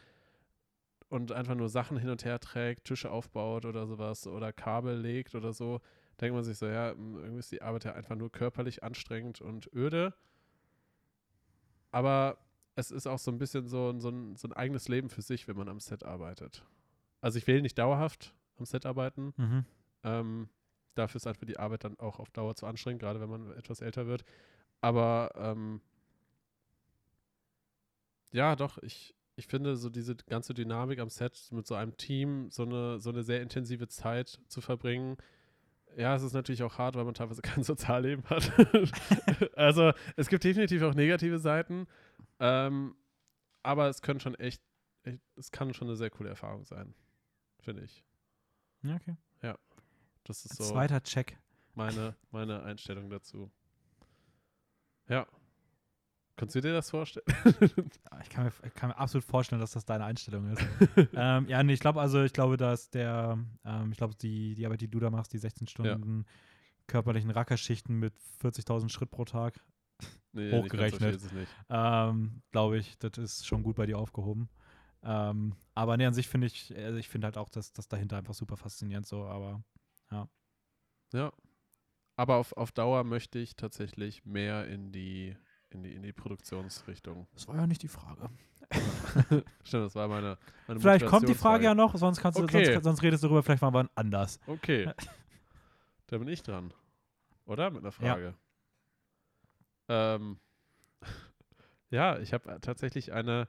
und 1.13 1.31
einfach 1.31 1.55
nur 1.55 1.69
Sachen 1.69 1.99
hin 1.99 2.09
und 2.09 2.25
her 2.25 2.41
trägt, 2.41 2.85
Tische 2.87 3.11
aufbaut 3.11 3.67
oder 3.67 3.87
sowas 3.87 4.27
oder 4.27 4.51
Kabel 4.53 4.99
legt 4.99 5.35
oder 5.35 5.53
so, 5.53 5.81
denkt 6.21 6.35
man 6.35 6.43
sich 6.43 6.57
so, 6.57 6.67
ja, 6.67 6.93
m, 6.93 7.17
irgendwie 7.17 7.39
ist 7.41 7.53
die 7.53 7.61
Arbeit 7.61 7.85
ja 7.85 7.93
einfach 7.93 8.17
nur 8.17 8.33
körperlich 8.33 8.83
anstrengend 8.83 9.43
und 9.43 9.71
öde. 9.75 10.15
Aber 11.91 12.39
es 12.77 12.91
ist 12.91 13.07
auch 13.07 13.19
so 13.19 13.31
ein 13.31 13.37
bisschen 13.39 13.69
so, 13.69 13.91
ein- 13.91 14.01
so, 14.01 14.09
ein, 14.09 14.37
so 14.37 14.49
ein 14.49 14.55
eigenes 14.55 14.89
Leben 14.89 15.11
für 15.11 15.21
sich, 15.21 15.47
wenn 15.49 15.57
man 15.57 15.69
am 15.69 15.81
Set 15.81 16.03
arbeitet. 16.03 16.65
Also 17.21 17.37
ich 17.37 17.47
will 17.47 17.61
nicht 17.61 17.77
dauerhaft 17.79 18.35
am 18.59 18.65
Set 18.65 18.87
arbeiten. 18.87 19.35
Mhm. 19.37 19.65
Ähm, 20.05 20.49
dafür 20.95 21.17
ist 21.17 21.27
einfach 21.27 21.45
die 21.47 21.59
Arbeit 21.59 21.85
dann 21.85 21.99
auch 21.99 22.21
auf 22.21 22.31
Dauer 22.31 22.55
zu 22.55 22.67
anstrengend, 22.67 23.03
gerade 23.03 23.21
wenn 23.21 23.29
man 23.29 23.53
etwas 23.53 23.83
älter 23.83 24.07
wird. 24.07 24.25
Aber 24.81 25.31
ähm, 25.37 25.83
ja, 28.33 28.57
doch, 28.57 28.79
ich, 28.79 29.15
ich 29.37 29.47
finde 29.47 29.77
so 29.77 29.89
diese 29.91 30.17
ganze 30.17 30.55
Dynamik 30.55 30.99
am 30.99 31.09
Set 31.09 31.49
mit 31.53 31.67
so 31.67 31.75
einem 31.75 31.97
Team, 31.97 32.51
so 32.51 32.65
eine, 32.65 33.01
so 33.01 33.11
eine 33.11 33.23
sehr 33.23 33.41
intensive 33.43 33.89
Zeit 33.89 34.41
zu 34.49 34.61
verbringen. 34.61 35.17
Ja, 35.97 36.15
es 36.15 36.23
ist 36.23 36.33
natürlich 36.33 36.63
auch 36.63 36.79
hart, 36.79 36.95
weil 36.95 37.05
man 37.05 37.15
teilweise 37.15 37.43
kein 37.43 37.63
Sozialleben 37.65 38.25
hat. 38.31 38.53
also 39.57 39.93
es 40.17 40.29
gibt 40.29 40.45
definitiv 40.45 40.83
auch 40.83 40.95
negative 40.95 41.39
Seiten, 41.39 41.87
ähm, 42.41 42.95
aber 43.63 43.89
es 43.89 44.03
können 44.03 44.21
schon 44.21 44.35
echt, 44.35 44.63
echt, 45.05 45.21
es 45.37 45.51
kann 45.51 45.73
schon 45.75 45.89
eine 45.89 45.97
sehr 45.97 46.11
coole 46.11 46.31
Erfahrung 46.31 46.65
sein, 46.65 46.95
finde 47.61 47.83
ich. 47.85 48.05
Ja, 48.83 48.97
okay. 48.97 49.17
Das 50.25 50.45
ist 50.45 50.57
so 50.57 50.65
Zweiter 50.65 51.03
Check. 51.03 51.39
meine, 51.75 52.17
meine 52.31 52.63
Einstellung 52.63 53.11
dazu. 53.11 53.51
Ja. 55.09 55.27
Kannst 56.37 56.55
du 56.55 56.61
dir 56.61 56.73
das 56.73 56.91
vorstellen? 56.91 57.27
Ich 58.23 58.31
kann, 58.31 58.45
mir, 58.45 58.71
kann 58.71 58.91
mir 58.91 58.97
absolut 58.97 59.25
vorstellen, 59.25 59.61
dass 59.61 59.73
das 59.73 59.85
deine 59.85 60.05
Einstellung 60.05 60.51
ist. 60.53 60.63
ähm, 61.15 61.49
ja, 61.49 61.63
nee, 61.63 61.73
ich 61.73 61.81
glaube, 61.81 62.01
also 62.01 62.23
ich 62.23 62.33
glaube, 62.33 62.57
dass 62.57 62.89
der, 62.89 63.39
ähm, 63.65 63.91
ich 63.91 63.99
glaube, 63.99 64.15
die, 64.15 64.55
die 64.55 64.65
Arbeit, 64.65 64.81
die 64.81 64.89
du 64.89 65.01
da 65.01 65.11
machst, 65.11 65.33
die 65.33 65.39
16 65.39 65.67
Stunden 65.67 66.25
körperlichen 66.87 67.31
Rackerschichten 67.31 67.99
mit 67.99 68.15
40.000 68.41 68.91
Schritt 68.91 69.11
pro 69.11 69.25
Tag, 69.25 69.61
Nee, 70.33 70.51
Hochgerechnet. 70.51 71.21
Ähm, 71.69 72.43
glaube 72.51 72.79
ich, 72.79 72.99
das 72.99 73.19
ist 73.19 73.47
schon 73.47 73.63
gut 73.63 73.77
bei 73.77 73.87
dir 73.87 73.99
aufgehoben. 73.99 74.49
Ähm, 75.03 75.55
aber 75.75 75.97
nee, 75.97 76.07
an 76.07 76.15
sich 76.15 76.29
finde 76.29 76.47
ich, 76.47 76.75
also 76.77 76.99
ich 76.99 77.09
finde 77.09 77.27
halt 77.27 77.37
auch, 77.37 77.51
dass 77.51 77.73
das 77.73 77.89
dahinter 77.89 78.17
einfach 78.17 78.35
super 78.35 78.57
faszinierend 78.57 79.07
so, 79.07 79.25
aber 79.25 79.63
Ja. 81.13 81.33
Aber 82.17 82.37
auf, 82.37 82.53
auf 82.57 82.73
Dauer 82.73 83.05
möchte 83.05 83.39
ich 83.39 83.57
tatsächlich 83.57 84.25
mehr 84.25 84.67
in 84.69 84.93
die, 84.93 85.37
in 85.75 85.83
die, 85.83 85.95
in 85.95 86.03
die 86.03 86.13
Produktionsrichtung. 86.13 87.27
das 87.35 87.49
war 87.49 87.57
ja 87.57 87.67
nicht 87.67 87.83
die 87.83 87.89
Frage. 87.89 88.29
Stimmt, 89.65 89.85
das 89.87 89.95
war 89.95 90.09
meine, 90.09 90.39
meine 90.67 90.81
Vielleicht 90.81 91.07
kommt 91.07 91.29
die 91.29 91.35
Frage 91.35 91.65
ja 91.65 91.75
noch, 91.75 91.95
sonst 91.97 92.21
kannst 92.21 92.39
du, 92.39 92.45
Okay. 92.45 92.73
sonst, 92.73 92.85
sonst 92.85 93.03
redest 93.03 93.23
du 93.23 93.29
darüber, 93.29 93.43
vielleicht 93.43 93.63
mal 93.63 93.73
wann 93.73 93.89
anders. 93.95 94.41
Okay. 94.47 94.91
da 96.07 96.19
bin 96.19 96.29
ich 96.29 96.43
dran. 96.43 96.73
Oder? 97.45 97.71
Mit 97.71 97.81
einer 97.83 97.93
Ja. 98.01 98.15
Frage. 98.15 98.35
Ähm, 99.89 100.39
ja, 101.91 102.19
ich 102.19 102.33
habe 102.33 102.59
tatsächlich 102.61 103.13
eine, 103.13 103.49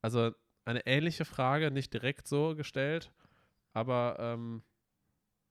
also 0.00 0.32
eine 0.64 0.86
ähnliche 0.86 1.24
Frage, 1.24 1.70
nicht 1.70 1.92
direkt 1.92 2.26
so 2.28 2.54
gestellt, 2.54 3.12
Aber 3.76 4.16
ähm, 4.20 4.62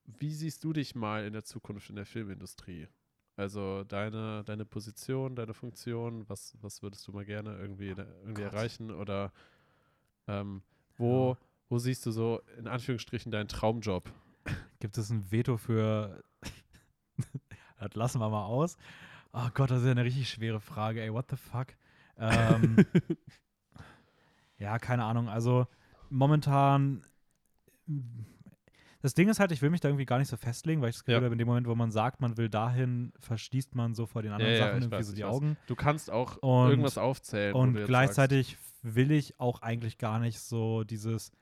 wie 0.06 0.32
siehst 0.32 0.64
du 0.64 0.72
dich 0.72 0.94
mal 0.94 1.24
in 1.24 1.32
der 1.34 1.44
Zukunft 1.44 1.90
in 1.90 1.96
der 1.96 2.06
Filmindustrie? 2.06 2.88
Also 3.36 3.82
deine, 3.84 4.44
deine 4.44 4.64
Position, 4.64 5.34
deine 5.34 5.54
Funktion, 5.54 6.28
was, 6.28 6.56
was 6.60 6.82
würdest 6.82 7.06
du 7.08 7.12
mal 7.12 7.24
gerne 7.24 7.56
irgendwie, 7.58 7.88
irgendwie 7.88 8.42
Gott. 8.42 8.52
erreichen? 8.52 8.90
Oder 8.92 9.32
ähm, 10.28 10.62
wo, 10.96 11.30
Ja. 11.32 11.38
wo 11.68 11.78
siehst 11.78 12.06
du 12.06 12.12
so 12.12 12.40
in 12.58 12.68
Anführungsstrichen 12.68 13.32
deinen 13.32 13.48
Traumjob? 13.48 14.10
Gibt 14.78 14.98
es 14.98 15.10
ein 15.10 15.30
Veto 15.32 15.56
für. 15.56 16.22
das 17.80 17.94
lassen 17.94 18.20
wir 18.20 18.28
mal 18.28 18.44
aus. 18.44 18.76
Oh 19.32 19.48
Gott, 19.54 19.70
das 19.70 19.80
ist 19.80 19.86
ja 19.86 19.90
eine 19.90 20.04
richtig 20.04 20.28
schwere 20.30 20.60
Frage, 20.60 21.02
ey. 21.02 21.12
What 21.12 21.26
the 21.30 21.36
fuck? 21.36 21.68
Ähm, 22.18 22.76
ja, 24.58 24.78
keine 24.78 25.04
Ahnung. 25.04 25.28
Also 25.28 25.66
momentan. 26.08 27.04
Das 29.04 29.12
Ding 29.12 29.28
ist 29.28 29.38
halt, 29.38 29.52
ich 29.52 29.60
will 29.60 29.68
mich 29.68 29.80
da 29.82 29.88
irgendwie 29.88 30.06
gar 30.06 30.18
nicht 30.18 30.28
so 30.28 30.38
festlegen, 30.38 30.80
weil 30.80 30.88
ich 30.88 30.96
das 30.96 31.04
Gefühl 31.04 31.20
Ja. 31.20 31.24
habe, 31.24 31.34
in 31.34 31.38
dem 31.38 31.46
Moment, 31.46 31.66
wo 31.66 31.74
man 31.74 31.90
sagt, 31.90 32.22
man 32.22 32.38
will 32.38 32.48
dahin, 32.48 33.12
verschließt 33.18 33.74
man 33.74 33.94
so 33.94 34.06
vor 34.06 34.22
den 34.22 34.32
anderen 34.32 34.52
Ja, 34.52 34.58
Sachen 34.60 34.76
irgendwie 34.80 34.96
weiß, 34.96 35.08
so 35.08 35.14
die. 35.14 35.24
Augen. 35.24 35.58
Du 35.66 35.74
kannst 35.76 36.10
auch 36.10 36.38
Und- 36.38 36.70
irgendwas 36.70 36.96
aufzählen. 36.96 37.54
Und 37.54 37.74
gleichzeitig 37.84 38.56
will 38.80 39.10
ich 39.10 39.38
auch 39.38 39.60
eigentlich 39.60 39.98
gar 39.98 40.20
nicht 40.20 40.40
so 40.40 40.84
dieses 40.84 41.32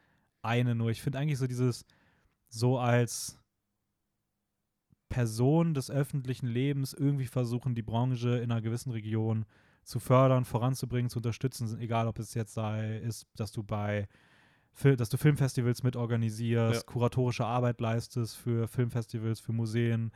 eine 0.42 0.74
nur. 0.74 0.90
Ich 0.90 1.02
finde 1.02 1.20
eigentlich 1.20 1.38
so 1.38 1.46
dieses 1.46 1.84
so 2.48 2.80
als 2.80 3.38
Person 5.08 5.74
des 5.74 5.88
öffentlichen 5.88 6.46
Lebens 6.48 6.94
irgendwie 6.94 7.26
versuchen, 7.26 7.76
die 7.76 7.82
Branche 7.82 8.38
in 8.38 8.50
einer 8.50 8.60
gewissen 8.62 8.90
Region 8.90 9.44
zu 9.84 10.00
fördern, 10.00 10.44
voranzubringen, 10.44 11.10
zu 11.10 11.18
unterstützen, 11.20 11.78
egal 11.78 12.08
ob 12.08 12.18
es 12.18 12.34
jetzt 12.34 12.54
sei, 12.54 12.98
ist, 12.98 13.26
dass 13.36 13.52
du 13.52 13.62
bei 13.62 14.08
dass 14.96 15.08
du 15.10 15.16
Filmfestivals 15.16 15.82
mitorganisierst, 15.82 16.82
Ja. 16.86 16.92
kuratorische 16.92 17.44
Arbeit 17.44 17.80
leistest 17.80 18.36
für 18.36 18.66
Filmfestivals, 18.68 19.40
für 19.40 19.52
Museen, 19.52 20.12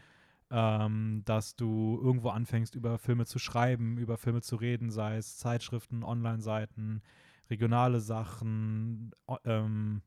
ähm, 0.51 1.23
dass 1.25 1.57
du 1.57 2.01
irgendwo 2.03 2.31
anfängst, 2.31 2.75
über 2.75 2.99
Filme 2.99 3.27
zu 3.27 3.39
schreiben, 3.39 3.99
über 3.99 4.17
Filme 4.17 4.43
zu 4.43 4.57
reden, 4.57 4.91
sei 4.91 5.17
es 5.17 5.37
Zeitschriften, 5.39 6.03
Online-Seiten, 6.05 7.03
regionale 7.51 8.01
Sachen, 8.01 9.13
ähm, 9.45 10.03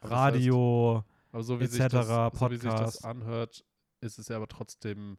Aber 0.00 0.10
das 0.10 0.18
heißt, 0.20 0.34
Radio. 0.34 1.04
So 1.32 1.58
etc., 1.58 1.78
das, 1.78 2.26
so 2.38 2.50
wie 2.50 2.56
sich 2.56 2.70
das 2.70 3.00
Podcast. 3.00 3.04
anhört, 3.04 3.64
ist 4.00 4.18
es 4.18 4.28
ja 4.28 4.36
aber 4.36 4.48
trotzdem, 4.48 5.18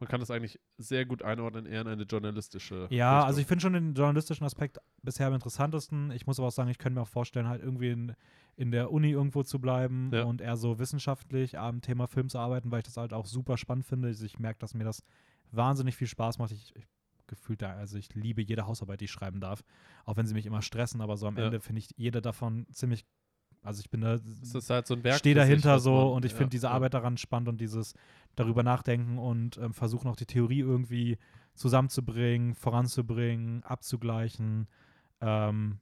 man 0.00 0.08
kann 0.08 0.20
das 0.20 0.30
eigentlich 0.30 0.60
sehr 0.78 1.04
gut 1.06 1.22
einordnen, 1.22 1.66
eher 1.66 1.80
in 1.82 1.88
eine 1.88 2.02
journalistische 2.04 2.86
Ja, 2.90 3.14
Richtung. 3.16 3.26
also 3.26 3.40
ich 3.40 3.46
finde 3.46 3.62
schon 3.62 3.72
den 3.72 3.94
journalistischen 3.94 4.44
Aspekt 4.46 4.78
bisher 5.02 5.26
am 5.26 5.34
interessantesten. 5.34 6.10
Ich 6.12 6.26
muss 6.26 6.38
aber 6.38 6.48
auch 6.48 6.52
sagen, 6.52 6.70
ich 6.70 6.78
könnte 6.78 6.94
mir 6.98 7.02
auch 7.02 7.08
vorstellen, 7.08 7.48
halt 7.48 7.62
irgendwie 7.62 7.90
in, 7.90 8.14
in 8.56 8.70
der 8.70 8.92
Uni 8.92 9.10
irgendwo 9.10 9.42
zu 9.42 9.60
bleiben 9.60 10.10
Ja. 10.12 10.24
und 10.24 10.40
eher 10.40 10.56
so 10.56 10.78
wissenschaftlich 10.78 11.58
am 11.58 11.80
Thema 11.80 12.06
Film 12.06 12.28
zu 12.28 12.38
arbeiten, 12.38 12.70
weil 12.70 12.80
ich 12.80 12.84
das 12.86 12.96
halt 12.96 13.12
auch 13.12 13.26
super 13.26 13.56
spannend 13.56 13.84
finde. 13.86 14.08
Also 14.08 14.24
Ich 14.24 14.38
merke, 14.38 14.58
dass 14.60 14.74
mir 14.74 14.84
das 14.84 15.02
wahnsinnig 15.50 15.96
viel 15.96 16.06
Spaß 16.08 16.38
macht. 16.38 16.52
Ich, 16.52 16.74
ich 16.76 16.84
gefühlt 17.26 17.60
da, 17.60 17.74
also 17.74 17.98
ich 17.98 18.14
liebe 18.14 18.40
jede 18.40 18.66
Hausarbeit, 18.66 19.00
die 19.00 19.04
ich 19.04 19.10
schreiben 19.10 19.38
darf, 19.38 19.62
auch 20.06 20.16
wenn 20.16 20.26
sie 20.26 20.32
mich 20.32 20.46
immer 20.46 20.62
stressen, 20.62 21.02
aber 21.02 21.18
so 21.18 21.26
am 21.26 21.36
Ja. 21.36 21.44
Ende 21.44 21.60
finde 21.60 21.80
ich 21.80 21.90
jede 21.96 22.22
davon 22.22 22.66
ziemlich, 22.72 23.04
also 23.62 23.80
ich 23.80 23.90
bin 23.90 24.00
da 24.00 24.18
halt 24.18 25.14
stehe 25.14 25.34
dahinter 25.34 25.78
so 25.78 26.12
und 26.12 26.24
ich 26.24 26.32
ja, 26.32 26.38
finde 26.38 26.50
diese 26.50 26.66
ja. 26.66 26.72
Arbeit 26.72 26.94
daran 26.94 27.16
spannend 27.16 27.48
und 27.48 27.60
dieses 27.60 27.94
darüber 28.34 28.62
nachdenken 28.62 29.18
und 29.18 29.58
ähm, 29.58 29.72
versuchen 29.72 30.08
auch 30.08 30.16
die 30.16 30.26
Theorie 30.26 30.60
irgendwie 30.60 31.18
zusammenzubringen, 31.54 32.54
voranzubringen, 32.54 33.64
abzugleichen. 33.64 34.68
Ähm, 35.20 35.80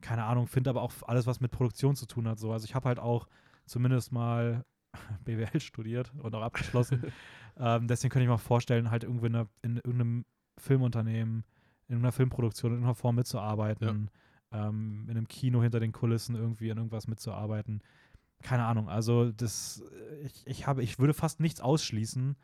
keine 0.00 0.24
Ahnung, 0.24 0.48
finde 0.48 0.70
aber 0.70 0.82
auch 0.82 0.92
alles, 1.06 1.26
was 1.26 1.40
mit 1.40 1.52
Produktion 1.52 1.94
zu 1.94 2.06
tun 2.06 2.26
hat. 2.28 2.38
So. 2.38 2.52
Also 2.52 2.64
ich 2.64 2.74
habe 2.74 2.88
halt 2.88 2.98
auch 2.98 3.28
zumindest 3.66 4.12
mal 4.12 4.64
BWL 5.24 5.60
studiert 5.60 6.12
und 6.18 6.34
auch 6.34 6.42
abgeschlossen. 6.42 7.04
ähm, 7.56 7.86
deswegen 7.86 8.10
könnte 8.10 8.24
ich 8.24 8.28
mir 8.28 8.34
auch 8.34 8.40
vorstellen, 8.40 8.90
halt 8.90 9.04
irgendwie 9.04 9.26
in, 9.26 9.36
einer, 9.36 9.48
in 9.62 9.76
irgendeinem 9.76 10.24
Filmunternehmen, 10.58 11.44
in 11.88 11.98
einer 11.98 12.12
Filmproduktion 12.12 12.72
in 12.72 12.76
irgendeiner 12.76 12.94
Form 12.94 13.14
mitzuarbeiten, 13.14 14.10
ähm, 14.52 15.04
in 15.08 15.16
einem 15.16 15.28
Kino 15.28 15.62
hinter 15.62 15.80
den 15.80 15.92
Kulissen 15.92 16.34
irgendwie 16.36 16.70
an 16.70 16.78
irgendwas 16.78 17.06
mitzuarbeiten. 17.06 17.82
Keine 18.42 18.64
Ahnung, 18.64 18.88
also 18.88 19.30
das, 19.30 19.82
äh, 19.92 20.26
ich, 20.26 20.46
ich 20.46 20.66
habe, 20.66 20.82
ich 20.82 20.98
würde 20.98 21.14
fast 21.14 21.40
nichts 21.40 21.60
ausschließen, 21.60 22.36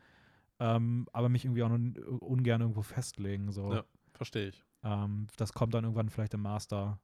ähm, 0.59 1.07
aber 1.13 1.29
mich 1.29 1.45
irgendwie 1.45 1.63
auch 1.63 1.69
nur 1.69 2.21
ungern 2.21 2.61
irgendwo 2.61 2.81
festlegen. 2.81 3.51
So. 3.51 3.73
Ja. 3.73 3.83
Verstehe 4.13 4.49
ich. 4.49 4.63
Ähm, 4.83 5.27
das 5.37 5.53
kommt 5.53 5.73
dann 5.73 5.83
irgendwann 5.83 6.09
vielleicht 6.09 6.33
im 6.33 6.41
Master. 6.41 6.99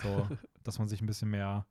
So, 0.00 0.28
dass 0.62 0.78
man 0.78 0.88
sich 0.88 1.00
ein 1.00 1.06
bisschen 1.06 1.30
mehr 1.30 1.66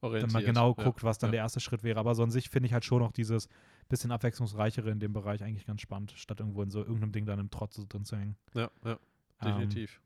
dann 0.00 0.10
Orientiert. 0.10 0.32
mal 0.32 0.44
genau 0.44 0.74
ja. 0.76 0.84
guckt, 0.84 1.02
was 1.02 1.18
dann 1.18 1.28
ja. 1.28 1.32
der 1.32 1.40
erste 1.40 1.60
Schritt 1.60 1.82
wäre. 1.82 1.98
Aber 1.98 2.14
so 2.14 2.22
an 2.22 2.30
sich 2.30 2.50
finde 2.50 2.66
ich 2.66 2.72
halt 2.72 2.84
schon 2.84 3.00
noch 3.00 3.12
dieses 3.12 3.48
bisschen 3.88 4.12
abwechslungsreichere 4.12 4.90
in 4.90 5.00
dem 5.00 5.12
Bereich 5.12 5.42
eigentlich 5.42 5.66
ganz 5.66 5.80
spannend, 5.80 6.12
statt 6.16 6.40
irgendwo 6.40 6.62
in 6.62 6.70
so 6.70 6.80
irgendeinem 6.80 7.12
Ding 7.12 7.26
dann 7.26 7.38
im 7.38 7.50
Trotz 7.50 7.76
drin 7.88 8.04
zu 8.04 8.16
hängen. 8.16 8.36
Ja, 8.54 8.70
ja, 8.84 8.92
Ähm, 8.92 8.98
definitiv. 9.40 10.00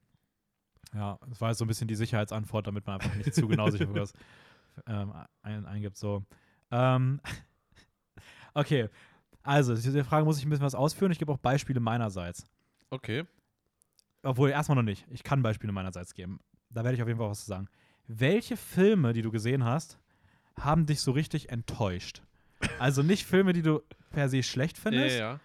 Ja, 0.95 1.18
es 1.31 1.41
war 1.41 1.51
jetzt 1.51 1.59
so 1.59 1.64
ein 1.64 1.68
bisschen 1.68 1.89
die 1.89 1.95
Sicherheitsantwort, 1.95 2.66
damit 2.66 2.87
man 2.87 3.01
einfach 3.01 3.14
nicht 3.14 3.35
zu 3.35 3.47
genau 3.47 3.70
sich 3.70 3.83
auf 3.87 3.95
was 3.95 4.12
ähm, 4.87 5.12
ein, 5.43 5.66
eingibt. 5.66 5.97
So. 5.97 6.24
Ähm, 6.70 7.20
okay, 8.55 8.89
also, 9.43 9.74
der 9.74 10.05
Frage 10.05 10.24
muss 10.24 10.39
ich 10.39 10.45
ein 10.45 10.51
bisschen 10.51 10.66
was 10.66 10.74
ausführen. 10.74 11.12
Ich 11.12 11.18
gebe 11.18 11.33
auch 11.33 11.39
Beispiele 11.39 11.81
meinerseits. 11.81 12.45
okay. 12.91 13.24
Obwohl, 14.24 14.51
erstmal 14.51 14.76
noch 14.76 14.83
nicht. 14.83 15.07
Ich 15.11 15.22
kann 15.22 15.43
Beispiele 15.43 15.72
meinerseits 15.72 16.12
geben. 16.12 16.41
Da 16.70 16.83
werde 16.83 16.97
ich 16.97 17.03
auf 17.03 17.09
jeden 17.09 17.20
Fall 17.20 17.31
was 17.31 17.41
zu 17.41 17.47
sagen. 17.47 17.68
Welche 18.09 18.57
Filme, 18.57 19.12
die 19.12 19.22
du 19.22 19.31
gesehen 19.31 19.64
hast, 19.64 19.99
haben 20.59 20.87
dich 20.87 21.01
so 21.01 21.12
richtig 21.12 21.51
enttäuscht? 21.51 22.22
Also 22.79 23.03
nicht 23.03 23.24
Filme, 23.24 23.53
die 23.53 23.62
du 23.62 23.81
per 24.11 24.29
se 24.29 24.43
schlecht 24.43 24.76
findest, 24.76 25.18
ja, 25.18 25.33
ja. 25.33 25.41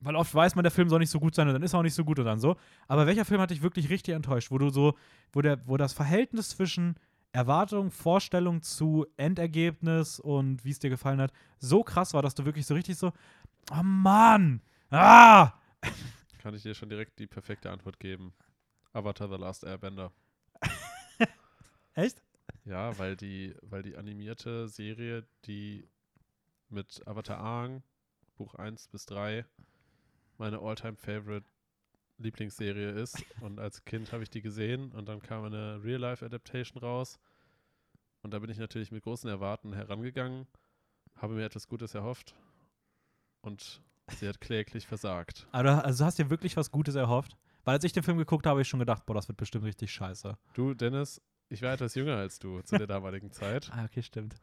Weil 0.00 0.16
oft 0.16 0.34
weiß 0.34 0.54
man, 0.54 0.62
der 0.62 0.70
Film 0.70 0.88
soll 0.88 0.98
nicht 0.98 1.10
so 1.10 1.20
gut 1.20 1.34
sein 1.34 1.48
und 1.48 1.54
dann 1.54 1.62
ist 1.62 1.72
er 1.72 1.78
auch 1.78 1.82
nicht 1.82 1.94
so 1.94 2.04
gut 2.04 2.18
und 2.18 2.26
dann 2.26 2.40
so. 2.40 2.56
Aber 2.86 3.06
welcher 3.06 3.24
Film 3.24 3.40
hat 3.40 3.50
dich 3.50 3.62
wirklich 3.62 3.88
richtig 3.88 4.14
enttäuscht, 4.14 4.50
wo 4.50 4.58
du 4.58 4.70
so, 4.70 4.94
wo 5.32 5.42
der, 5.42 5.66
wo 5.66 5.76
das 5.76 5.92
Verhältnis 5.92 6.50
zwischen 6.50 6.96
Erwartung, 7.32 7.90
Vorstellung 7.90 8.62
zu 8.62 9.06
Endergebnis 9.16 10.20
und 10.20 10.64
wie 10.64 10.70
es 10.70 10.78
dir 10.78 10.90
gefallen 10.90 11.20
hat, 11.20 11.32
so 11.58 11.82
krass 11.82 12.14
war, 12.14 12.22
dass 12.22 12.34
du 12.34 12.44
wirklich 12.44 12.66
so 12.66 12.74
richtig 12.74 12.96
so, 12.96 13.12
oh 13.70 13.82
Mann, 13.82 14.62
ah! 14.90 15.52
Kann 16.38 16.54
ich 16.54 16.62
dir 16.62 16.74
schon 16.74 16.88
direkt 16.88 17.18
die 17.18 17.26
perfekte 17.26 17.70
Antwort 17.70 17.98
geben. 17.98 18.32
Avatar 18.92 19.28
The 19.28 19.36
Last 19.36 19.64
Airbender. 19.64 20.12
Echt? 21.94 22.22
Ja, 22.64 22.96
weil 22.98 23.16
die, 23.16 23.54
weil 23.62 23.82
die 23.82 23.96
animierte 23.96 24.68
Serie, 24.68 25.26
die 25.44 25.88
mit 26.68 27.06
Avatar 27.06 27.38
Aang, 27.38 27.82
Buch 28.36 28.54
1 28.54 28.88
bis 28.88 29.06
3, 29.06 29.44
meine 30.38 30.60
Alltime 30.60 30.96
favorite 30.96 31.46
Lieblingsserie 32.18 32.90
ist. 32.90 33.24
Und 33.40 33.58
als 33.58 33.84
Kind 33.84 34.12
habe 34.12 34.22
ich 34.22 34.30
die 34.30 34.42
gesehen 34.42 34.92
und 34.92 35.08
dann 35.08 35.20
kam 35.20 35.44
eine 35.44 35.82
Real-Life-Adaptation 35.82 36.82
raus. 36.82 37.18
Und 38.22 38.32
da 38.32 38.38
bin 38.38 38.50
ich 38.50 38.58
natürlich 38.58 38.90
mit 38.90 39.02
großen 39.04 39.28
Erwarten 39.28 39.72
herangegangen, 39.72 40.46
habe 41.16 41.34
mir 41.34 41.44
etwas 41.44 41.68
Gutes 41.68 41.94
erhofft 41.94 42.34
und 43.42 43.80
sie 44.18 44.28
hat 44.28 44.40
kläglich 44.40 44.86
versagt. 44.86 45.46
Also 45.52 45.98
du 45.98 46.04
hast 46.04 46.18
dir 46.18 46.30
wirklich 46.30 46.56
was 46.56 46.70
Gutes 46.70 46.94
erhofft? 46.94 47.36
Weil 47.64 47.74
als 47.74 47.84
ich 47.84 47.92
den 47.92 48.02
Film 48.02 48.18
geguckt 48.18 48.46
habe, 48.46 48.52
habe 48.52 48.62
ich 48.62 48.68
schon 48.68 48.80
gedacht, 48.80 49.06
boah, 49.06 49.14
das 49.14 49.28
wird 49.28 49.38
bestimmt 49.38 49.64
richtig 49.64 49.92
scheiße. 49.92 50.38
Du, 50.54 50.74
Dennis, 50.74 51.20
ich 51.48 51.62
war 51.62 51.72
etwas 51.72 51.94
jünger 51.94 52.16
als 52.16 52.38
du 52.38 52.60
zu 52.62 52.78
der 52.78 52.86
damaligen 52.86 53.32
Zeit. 53.32 53.70
Ah, 53.72 53.84
okay, 53.84 54.02
stimmt. 54.02 54.36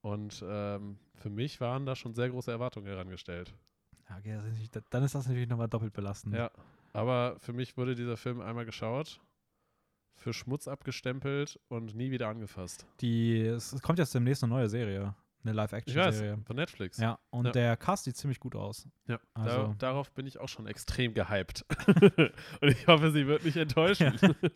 Und 0.00 0.42
ähm, 0.46 0.98
für 1.16 1.30
mich 1.30 1.60
waren 1.60 1.84
da 1.84 1.94
schon 1.94 2.14
sehr 2.14 2.30
große 2.30 2.50
Erwartungen 2.50 2.86
herangestellt. 2.86 3.54
Ja, 4.08 4.16
Okay, 4.18 4.38
ist 4.50 4.58
nicht, 4.58 4.78
dann 4.90 5.02
ist 5.02 5.14
das 5.14 5.26
natürlich 5.26 5.48
nochmal 5.48 5.68
doppelt 5.68 5.92
belastend. 5.92 6.34
Ja. 6.34 6.50
Aber 6.92 7.36
für 7.40 7.52
mich 7.52 7.76
wurde 7.76 7.94
dieser 7.94 8.16
Film 8.16 8.40
einmal 8.40 8.64
geschaut, 8.64 9.20
für 10.16 10.32
Schmutz 10.32 10.66
abgestempelt 10.66 11.60
und 11.68 11.94
nie 11.94 12.10
wieder 12.10 12.28
angefasst. 12.28 12.86
Die, 13.00 13.40
es, 13.40 13.72
es 13.72 13.82
kommt 13.82 13.98
jetzt 13.98 14.14
demnächst 14.14 14.42
eine 14.42 14.52
neue 14.52 14.68
Serie, 14.68 15.14
eine 15.44 15.50
Ich 15.52 15.56
Live-Action-Serie. 15.56 16.38
von 16.44 16.56
Netflix. 16.56 16.96
Ja, 16.98 17.18
und 17.30 17.44
Ja. 17.46 17.52
der 17.52 17.76
Cast 17.76 18.04
sieht 18.04 18.16
ziemlich 18.16 18.40
gut 18.40 18.56
aus. 18.56 18.88
Ja, 19.06 19.20
Also- 19.34 19.74
darauf 19.78 20.10
bin 20.12 20.26
ich 20.26 20.38
auch 20.40 20.48
schon 20.48 20.66
extrem 20.66 21.14
gehypt. 21.14 21.64
und 22.60 22.68
ich 22.68 22.86
hoffe, 22.86 23.10
sie 23.12 23.26
wird 23.26 23.44
nicht 23.44 23.56
enttäuschen. 23.56 24.18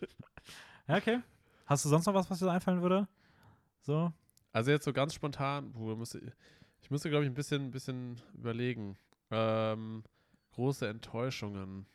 Ja, 0.87 0.97
okay. 0.97 1.19
Hast 1.65 1.85
du 1.85 1.89
sonst 1.89 2.05
noch 2.07 2.13
was, 2.13 2.29
was 2.29 2.39
dir 2.39 2.51
einfallen 2.51 2.81
würde? 2.81 3.07
So? 3.83 4.11
Also 4.51 4.71
jetzt 4.71 4.83
so 4.83 4.91
ganz 4.91 5.13
spontan, 5.13 5.71
müsste, 5.97 6.19
ich 6.81 6.91
müsste, 6.91 7.09
glaube 7.09 7.23
ich, 7.23 7.31
ein 7.31 7.33
bisschen, 7.33 7.71
bisschen 7.71 8.19
überlegen. 8.33 8.97
Ähm, 9.33 10.03
große 10.51 10.87
Enttäuschungen. 10.87 11.85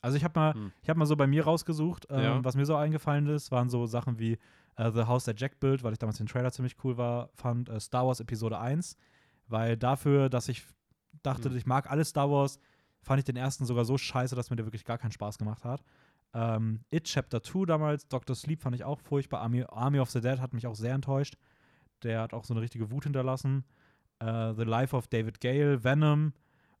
Also 0.00 0.16
ich 0.16 0.24
habe 0.24 0.38
mal, 0.38 0.54
Hm. 0.54 0.72
ich 0.82 0.88
habe 0.88 0.98
mal 0.98 1.06
so 1.06 1.16
bei 1.16 1.26
mir 1.26 1.44
rausgesucht, 1.44 2.06
ähm, 2.10 2.20
Ja. 2.20 2.44
was 2.44 2.56
mir 2.56 2.66
so 2.66 2.74
eingefallen 2.76 3.26
ist, 3.26 3.50
waren 3.52 3.68
so 3.70 3.86
Sachen 3.86 4.18
wie 4.18 4.38
äh, 4.76 4.90
The 4.90 5.02
House 5.04 5.24
That 5.24 5.38
Jack 5.40 5.60
Built, 5.60 5.82
weil 5.84 5.92
ich 5.92 5.98
damals 5.98 6.18
den 6.18 6.26
Trailer 6.26 6.50
ziemlich 6.50 6.76
cool 6.82 6.96
war, 6.96 7.28
fand 7.34 7.68
äh, 7.68 7.78
Star 7.78 8.06
Wars 8.06 8.20
Episode 8.20 8.58
1, 8.58 8.96
weil 9.48 9.76
dafür, 9.76 10.28
dass 10.28 10.48
ich 10.48 10.64
dachte, 11.22 11.50
Hm. 11.50 11.56
ich 11.56 11.66
mag 11.66 11.90
alles 11.90 12.08
Star 12.08 12.30
Wars, 12.30 12.58
fand 13.02 13.18
ich 13.18 13.24
den 13.24 13.36
ersten 13.36 13.64
sogar 13.66 13.84
so 13.84 13.98
scheiße, 13.98 14.34
dass 14.34 14.50
mir 14.50 14.56
der 14.56 14.64
wirklich 14.66 14.84
gar 14.84 14.98
keinen 14.98 15.12
Spaß 15.12 15.38
gemacht 15.38 15.64
hat. 15.64 15.82
Ähm, 16.34 16.80
It 16.90 17.04
Chapter 17.04 17.42
2 17.42 17.66
damals, 17.66 18.08
Doctor 18.08 18.34
Sleep 18.34 18.60
fand 18.62 18.74
ich 18.74 18.84
auch 18.84 19.00
furchtbar, 19.00 19.40
Army, 19.42 19.64
Army 19.68 19.98
of 20.00 20.10
the 20.10 20.20
Dead 20.20 20.40
hat 20.40 20.54
mich 20.54 20.66
auch 20.66 20.74
sehr 20.76 20.94
enttäuscht. 20.94 21.36
der 22.02 22.20
hat 22.22 22.32
auch 22.34 22.42
so 22.44 22.52
eine 22.54 22.60
richtige 22.62 22.90
Wut 22.90 23.04
hinterlassen. 23.04 23.64
Äh, 24.18 24.54
The 24.54 24.64
Life 24.64 24.96
of 24.96 25.06
David 25.06 25.40
Gale, 25.40 25.84
Venom. 25.84 26.32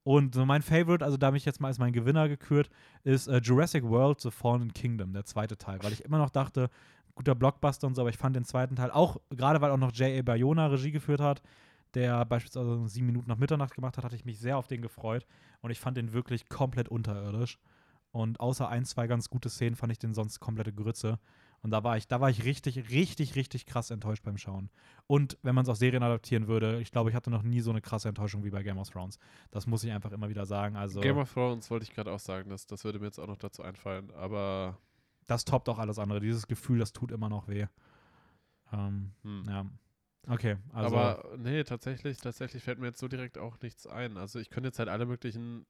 Und 0.04 0.34
so 0.34 0.44
mein 0.44 0.62
Favorite, 0.62 1.04
also 1.04 1.16
da 1.16 1.28
habe 1.28 1.36
ich 1.36 1.44
jetzt 1.44 1.60
mal 1.60 1.68
als 1.68 1.78
mein 1.78 1.92
Gewinner 1.92 2.28
gekürt, 2.28 2.70
ist 3.04 3.28
äh, 3.28 3.38
Jurassic 3.38 3.84
World 3.84 4.20
The 4.20 4.30
Fallen 4.30 4.72
Kingdom, 4.72 5.12
der 5.12 5.24
zweite 5.24 5.56
Teil. 5.56 5.78
Weil 5.82 5.92
ich 5.92 6.04
immer 6.04 6.18
noch 6.18 6.30
dachte, 6.30 6.70
guter 7.14 7.34
Blockbuster 7.34 7.86
und 7.86 7.94
so, 7.94 8.02
aber 8.02 8.10
ich 8.10 8.18
fand 8.18 8.34
den 8.34 8.44
zweiten 8.44 8.76
Teil 8.76 8.90
auch, 8.90 9.18
gerade 9.30 9.60
weil 9.60 9.70
auch 9.70 9.78
noch 9.78 9.92
J.A. 9.92 10.22
Bayona 10.22 10.66
Regie 10.66 10.90
geführt 10.90 11.20
hat, 11.20 11.42
der 11.94 12.24
beispielsweise 12.24 12.88
sieben 12.88 13.06
Minuten 13.06 13.28
nach 13.28 13.36
Mitternacht 13.36 13.74
gemacht 13.74 13.96
hat, 13.96 14.04
hatte 14.04 14.16
ich 14.16 14.24
mich 14.24 14.38
sehr 14.38 14.56
auf 14.56 14.66
den 14.66 14.82
gefreut. 14.82 15.26
Und 15.60 15.70
ich 15.70 15.78
fand 15.78 15.96
den 15.96 16.12
wirklich 16.12 16.48
komplett 16.48 16.88
unterirdisch. 16.88 17.58
Und 18.10 18.40
außer 18.40 18.68
ein, 18.68 18.84
zwei 18.84 19.06
ganz 19.06 19.30
gute 19.30 19.50
Szenen 19.50 19.76
fand 19.76 19.92
ich 19.92 19.98
den 19.98 20.14
sonst 20.14 20.40
komplette 20.40 20.72
Grütze. 20.72 21.18
Und 21.62 21.70
da 21.70 21.84
war 21.84 21.96
ich, 21.96 22.08
da 22.08 22.20
war 22.20 22.28
ich 22.28 22.44
richtig, 22.44 22.90
richtig, 22.90 23.36
richtig 23.36 23.66
krass 23.66 23.90
enttäuscht 23.90 24.24
beim 24.24 24.36
Schauen. 24.36 24.68
Und 25.06 25.38
wenn 25.42 25.54
man 25.54 25.62
es 25.62 25.68
auf 25.68 25.76
Serien 25.76 26.02
adaptieren 26.02 26.48
würde, 26.48 26.80
ich 26.80 26.90
glaube, 26.90 27.10
ich 27.10 27.16
hatte 27.16 27.30
noch 27.30 27.42
nie 27.42 27.60
so 27.60 27.70
eine 27.70 27.80
krasse 27.80 28.08
Enttäuschung 28.08 28.44
wie 28.44 28.50
bei 28.50 28.64
Game 28.64 28.78
of 28.78 28.90
Thrones. 28.90 29.18
Das 29.52 29.66
muss 29.66 29.84
ich 29.84 29.92
einfach 29.92 30.10
immer 30.10 30.28
wieder 30.28 30.44
sagen. 30.44 30.76
Also 30.76 31.00
Game 31.00 31.18
of 31.18 31.32
Thrones 31.32 31.70
wollte 31.70 31.84
ich 31.84 31.94
gerade 31.94 32.10
auch 32.10 32.18
sagen, 32.18 32.50
das, 32.50 32.66
das 32.66 32.84
würde 32.84 32.98
mir 32.98 33.06
jetzt 33.06 33.20
auch 33.20 33.28
noch 33.28 33.38
dazu 33.38 33.62
einfallen, 33.62 34.10
aber 34.10 34.76
das 35.26 35.44
toppt 35.44 35.68
auch 35.68 35.78
alles 35.78 35.98
andere. 35.98 36.20
Dieses 36.20 36.46
Gefühl, 36.46 36.78
das 36.78 36.92
tut 36.92 37.12
immer 37.12 37.28
noch 37.28 37.46
weh. 37.48 37.66
Ähm, 38.72 39.12
hm. 39.22 39.44
Ja. 39.48 39.66
Okay, 40.28 40.56
also. 40.72 40.96
aber 40.96 41.36
nee, 41.36 41.64
tatsächlich, 41.64 42.18
tatsächlich 42.18 42.62
fällt 42.62 42.78
mir 42.78 42.86
jetzt 42.86 43.00
so 43.00 43.08
direkt 43.08 43.38
auch 43.38 43.60
nichts 43.60 43.86
ein. 43.86 44.16
Also 44.16 44.38
ich 44.38 44.50
könnte 44.50 44.68
jetzt 44.68 44.78
halt 44.78 44.88
alle 44.88 45.04
möglichen 45.04 45.66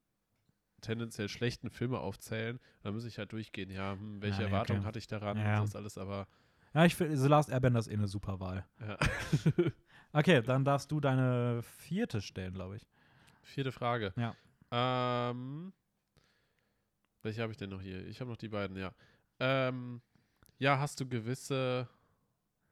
tendenziell 0.83 1.27
schlechten 1.29 1.69
Filme 1.71 1.99
aufzählen. 1.99 2.59
Da 2.83 2.91
muss 2.91 3.05
ich 3.05 3.17
halt 3.17 3.31
durchgehen, 3.31 3.69
ja, 3.71 3.93
hm, 3.93 4.21
welche 4.21 4.41
Ja, 4.43 4.47
nee, 4.47 4.53
Erwartungen 4.53 4.79
okay. 4.81 4.87
hatte 4.87 4.99
ich 4.99 5.07
daran 5.07 5.37
Ja. 5.37 5.59
und 5.61 5.67
das 5.67 5.75
alles, 5.75 5.97
aber 5.97 6.27
ja, 6.75 6.85
ich 6.85 6.95
finde, 6.95 7.17
The 7.17 7.27
Last 7.27 7.49
Airbender 7.49 7.79
ist 7.79 7.87
eh 7.87 7.93
eine 7.93 8.07
super 8.07 8.39
Wahl. 8.39 8.65
ja. 8.79 8.97
Okay, 10.15 10.43
dann 10.43 10.63
darfst 10.63 10.91
du 10.91 10.99
deine 10.99 11.63
vierte 11.63 12.21
stellen, 12.21 12.53
glaube 12.53 12.75
ich. 12.75 12.87
Vierte 13.41 13.71
Frage. 13.71 14.13
Ja. 14.15 14.35
Ähm, 14.69 15.73
welche 17.23 17.41
habe 17.41 17.51
ich 17.51 17.57
denn 17.57 17.71
noch 17.71 17.81
hier? 17.81 18.05
Ich 18.07 18.19
habe 18.21 18.29
noch 18.29 18.37
die 18.37 18.49
beiden, 18.49 18.77
ja. 18.77 18.93
Ähm, 19.39 20.01
ja, 20.59 20.77
hast 20.79 20.99
du 20.99 21.07
gewisse, 21.07 21.89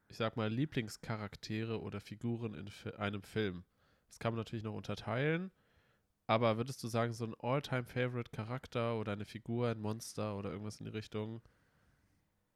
ich 0.08 0.16
sag 0.16 0.36
mal, 0.36 0.48
Lieblingscharaktere 0.52 1.80
oder 1.80 2.00
Figuren 2.00 2.54
in 2.54 2.70
einem 2.96 3.22
Film? 3.22 3.64
Das 4.08 4.18
kann 4.20 4.32
man 4.34 4.38
natürlich 4.38 4.62
noch 4.64 4.74
unterteilen, 4.74 5.50
aber 6.32 6.56
würdest 6.56 6.82
du 6.82 6.88
sagen, 6.88 7.12
so 7.12 7.24
ein 7.24 7.34
All-Time-Favorite-Charakter 7.40 8.96
oder 8.98 9.12
eine 9.12 9.24
Figur, 9.24 9.68
ein 9.68 9.80
Monster 9.80 10.36
oder 10.36 10.50
irgendwas 10.50 10.78
in 10.80 10.86
die 10.86 10.90
Richtung? 10.92 11.40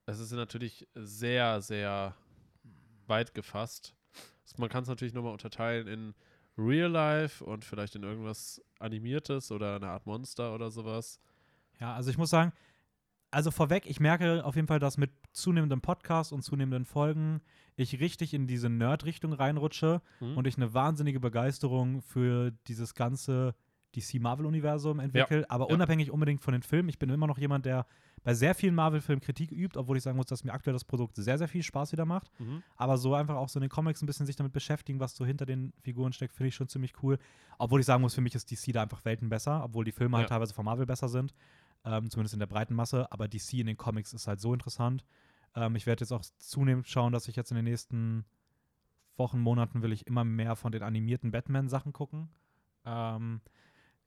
Es 0.06 0.18
ist 0.18 0.32
natürlich 0.32 0.86
sehr, 0.94 1.60
sehr 1.62 2.14
weit 3.06 3.34
gefasst. 3.34 3.94
Man 4.56 4.68
kann 4.68 4.82
es 4.82 4.88
natürlich 4.88 5.14
nochmal 5.14 5.32
unterteilen 5.32 5.86
in 5.88 6.14
Real 6.56 6.90
Life 6.90 7.44
und 7.44 7.64
vielleicht 7.64 7.96
in 7.96 8.02
irgendwas 8.02 8.62
Animiertes 8.78 9.50
oder 9.52 9.76
eine 9.76 9.88
Art 9.88 10.06
Monster 10.06 10.54
oder 10.54 10.70
sowas. 10.70 11.20
Ja, 11.80 11.94
also 11.94 12.10
ich 12.10 12.16
muss 12.18 12.30
sagen, 12.30 12.52
also 13.30 13.50
vorweg, 13.50 13.84
ich 13.86 14.00
merke 14.00 14.44
auf 14.44 14.54
jeden 14.56 14.68
Fall, 14.68 14.78
dass 14.78 14.96
mit 14.96 15.10
zunehmendem 15.32 15.82
Podcast 15.82 16.32
und 16.32 16.42
zunehmenden 16.42 16.86
Folgen 16.86 17.42
ich 17.74 18.00
richtig 18.00 18.32
in 18.32 18.46
diese 18.46 18.70
Nerd-Richtung 18.70 19.34
reinrutsche 19.34 20.00
Mhm. 20.20 20.38
und 20.38 20.46
ich 20.46 20.56
eine 20.56 20.72
wahnsinnige 20.72 21.20
Begeisterung 21.20 22.00
für 22.00 22.52
dieses 22.68 22.94
ganze 22.94 23.54
DC-Marvel-Universum 23.96 25.00
entwickle, 25.00 25.48
aber 25.50 25.68
ja. 25.68 25.74
unabhängig 25.74 26.10
unbedingt 26.10 26.40
von 26.42 26.52
den 26.52 26.62
Filmen. 26.62 26.88
Ich 26.88 26.98
bin 26.98 27.08
immer 27.10 27.26
noch 27.26 27.38
jemand, 27.38 27.66
der 27.66 27.86
bei 28.22 28.34
sehr 28.34 28.54
vielen 28.54 28.74
Marvel-Filmen 28.74 29.20
Kritik 29.20 29.52
übt, 29.52 29.78
obwohl 29.78 29.96
ich 29.96 30.02
sagen 30.02 30.16
muss, 30.16 30.26
dass 30.26 30.44
mir 30.44 30.52
aktuell 30.52 30.74
das 30.74 30.84
Produkt 30.84 31.16
sehr, 31.16 31.38
sehr 31.38 31.48
viel 31.48 31.62
Spaß 31.62 31.92
wieder 31.92 32.04
macht. 32.04 32.30
Mhm. 32.40 32.62
Aber 32.76 32.98
so 32.98 33.14
einfach 33.14 33.36
auch 33.36 33.48
so 33.48 33.58
in 33.58 33.62
den 33.62 33.70
Comics 33.70 34.02
ein 34.02 34.06
bisschen 34.06 34.26
sich 34.26 34.36
damit 34.36 34.52
beschäftigen, 34.52 35.00
was 35.00 35.16
so 35.16 35.24
hinter 35.24 35.46
den 35.46 35.72
Figuren 35.82 36.12
steckt, 36.12 36.34
finde 36.34 36.48
ich 36.48 36.54
schon 36.54 36.68
ziemlich 36.68 36.92
cool. 37.02 37.18
Obwohl 37.58 37.80
ich 37.80 37.86
sagen 37.86 38.02
muss, 38.02 38.14
für 38.14 38.20
mich 38.20 38.34
ist 38.34 38.50
DC 38.50 38.72
da 38.72 38.82
einfach 38.82 39.04
Welten 39.04 39.28
besser, 39.28 39.62
obwohl 39.64 39.84
die 39.84 39.92
Filme 39.92 40.16
halt 40.16 40.24
Ja. 40.24 40.36
teilweise 40.36 40.54
von 40.54 40.64
Marvel 40.64 40.86
besser 40.86 41.08
sind. 41.08 41.34
Ähm, 41.84 42.10
zumindest 42.10 42.34
in 42.34 42.40
der 42.40 42.46
breiten 42.46 42.74
Masse. 42.74 43.10
Aber 43.12 43.28
DC 43.28 43.54
in 43.60 43.66
den 43.66 43.76
Comics 43.76 44.12
ist 44.12 44.26
halt 44.26 44.40
so 44.40 44.52
interessant. 44.52 45.04
Ähm, 45.54 45.76
ich 45.76 45.86
werde 45.86 46.02
jetzt 46.02 46.12
auch 46.12 46.24
zunehmend 46.38 46.88
schauen, 46.88 47.12
dass 47.12 47.28
ich 47.28 47.36
jetzt 47.36 47.52
in 47.52 47.56
den 47.56 47.64
nächsten 47.64 48.24
Wochen, 49.16 49.40
Monaten 49.40 49.82
will 49.82 49.92
ich 49.92 50.06
immer 50.06 50.24
mehr 50.24 50.56
von 50.56 50.72
den 50.72 50.82
animierten 50.82 51.30
Batman-Sachen 51.30 51.92
gucken. 51.92 52.28
Ähm, 52.84 53.40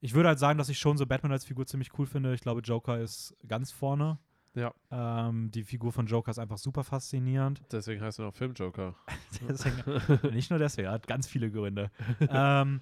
ich 0.01 0.13
würde 0.13 0.29
halt 0.29 0.39
sagen, 0.39 0.57
dass 0.57 0.69
ich 0.69 0.79
schon 0.79 0.97
so 0.97 1.05
Batman 1.05 1.31
als 1.31 1.45
Figur 1.45 1.65
ziemlich 1.65 1.97
cool 1.97 2.05
finde. 2.05 2.33
Ich 2.33 2.41
glaube, 2.41 2.61
Joker 2.61 2.99
ist 2.99 3.35
ganz 3.47 3.71
vorne. 3.71 4.17
Ja. 4.55 4.73
Ähm, 4.91 5.51
die 5.51 5.63
Figur 5.63 5.91
von 5.91 6.07
Joker 6.07 6.31
ist 6.31 6.39
einfach 6.39 6.57
super 6.57 6.83
faszinierend. 6.83 7.61
Deswegen 7.71 8.01
heißt 8.01 8.19
er 8.19 8.25
noch 8.25 8.33
Filmjoker. 8.33 8.95
Deswegen, 9.47 10.33
nicht 10.33 10.49
nur 10.49 10.59
deswegen, 10.59 10.87
er 10.87 10.93
hat 10.93 11.07
ganz 11.07 11.27
viele 11.27 11.51
Gründe. 11.51 11.91
ähm, 12.29 12.81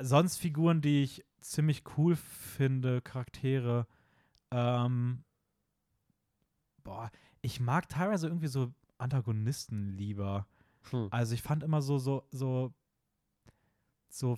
sonst 0.00 0.36
Figuren, 0.36 0.80
die 0.80 1.02
ich 1.02 1.24
ziemlich 1.40 1.82
cool 1.96 2.14
finde, 2.16 3.00
Charaktere. 3.00 3.86
Ähm, 4.50 5.24
boah, 6.84 7.10
ich 7.40 7.58
mag 7.58 7.88
teilweise 7.88 8.28
irgendwie 8.28 8.48
so 8.48 8.72
Antagonisten 8.98 9.96
lieber. 9.96 10.46
Hm. 10.90 11.08
Also 11.10 11.34
ich 11.34 11.42
fand 11.42 11.62
immer 11.62 11.82
so, 11.82 11.98
so, 11.98 12.26
so, 12.30 12.72
so 14.08 14.36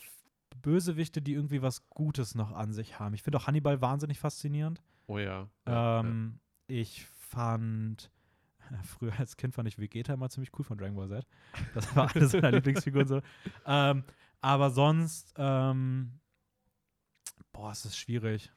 Bösewichte, 0.54 1.20
die 1.20 1.34
irgendwie 1.34 1.62
was 1.62 1.88
Gutes 1.90 2.34
noch 2.34 2.52
an 2.52 2.72
sich 2.72 2.98
haben. 2.98 3.14
Ich 3.14 3.22
finde 3.22 3.38
auch 3.38 3.46
Hannibal 3.46 3.80
wahnsinnig 3.80 4.18
faszinierend. 4.18 4.82
Oh 5.06 5.18
ja. 5.18 5.48
ja, 5.66 6.00
Ähm, 6.00 6.40
Ich 6.66 7.04
fand, 7.06 8.10
früher 8.84 9.18
als 9.18 9.36
Kind 9.36 9.54
fand 9.54 9.68
ich 9.68 9.78
Vegeta 9.78 10.14
immer 10.14 10.30
ziemlich 10.30 10.50
cool 10.58 10.64
von 10.64 10.78
Dragon 10.78 10.96
Ball 10.96 11.08
Z. 11.08 11.26
Das 11.74 11.94
war 11.94 12.14
eine 12.14 12.26
seiner 12.26 12.50
Lieblingsfiguren 12.52 13.06
so. 13.06 13.20
Ähm, 13.66 14.04
aber 14.40 14.70
sonst, 14.70 15.34
ähm, 15.36 16.20
boah, 17.52 17.72
es 17.72 17.84
ist 17.84 17.96
schwierig. 17.96 18.52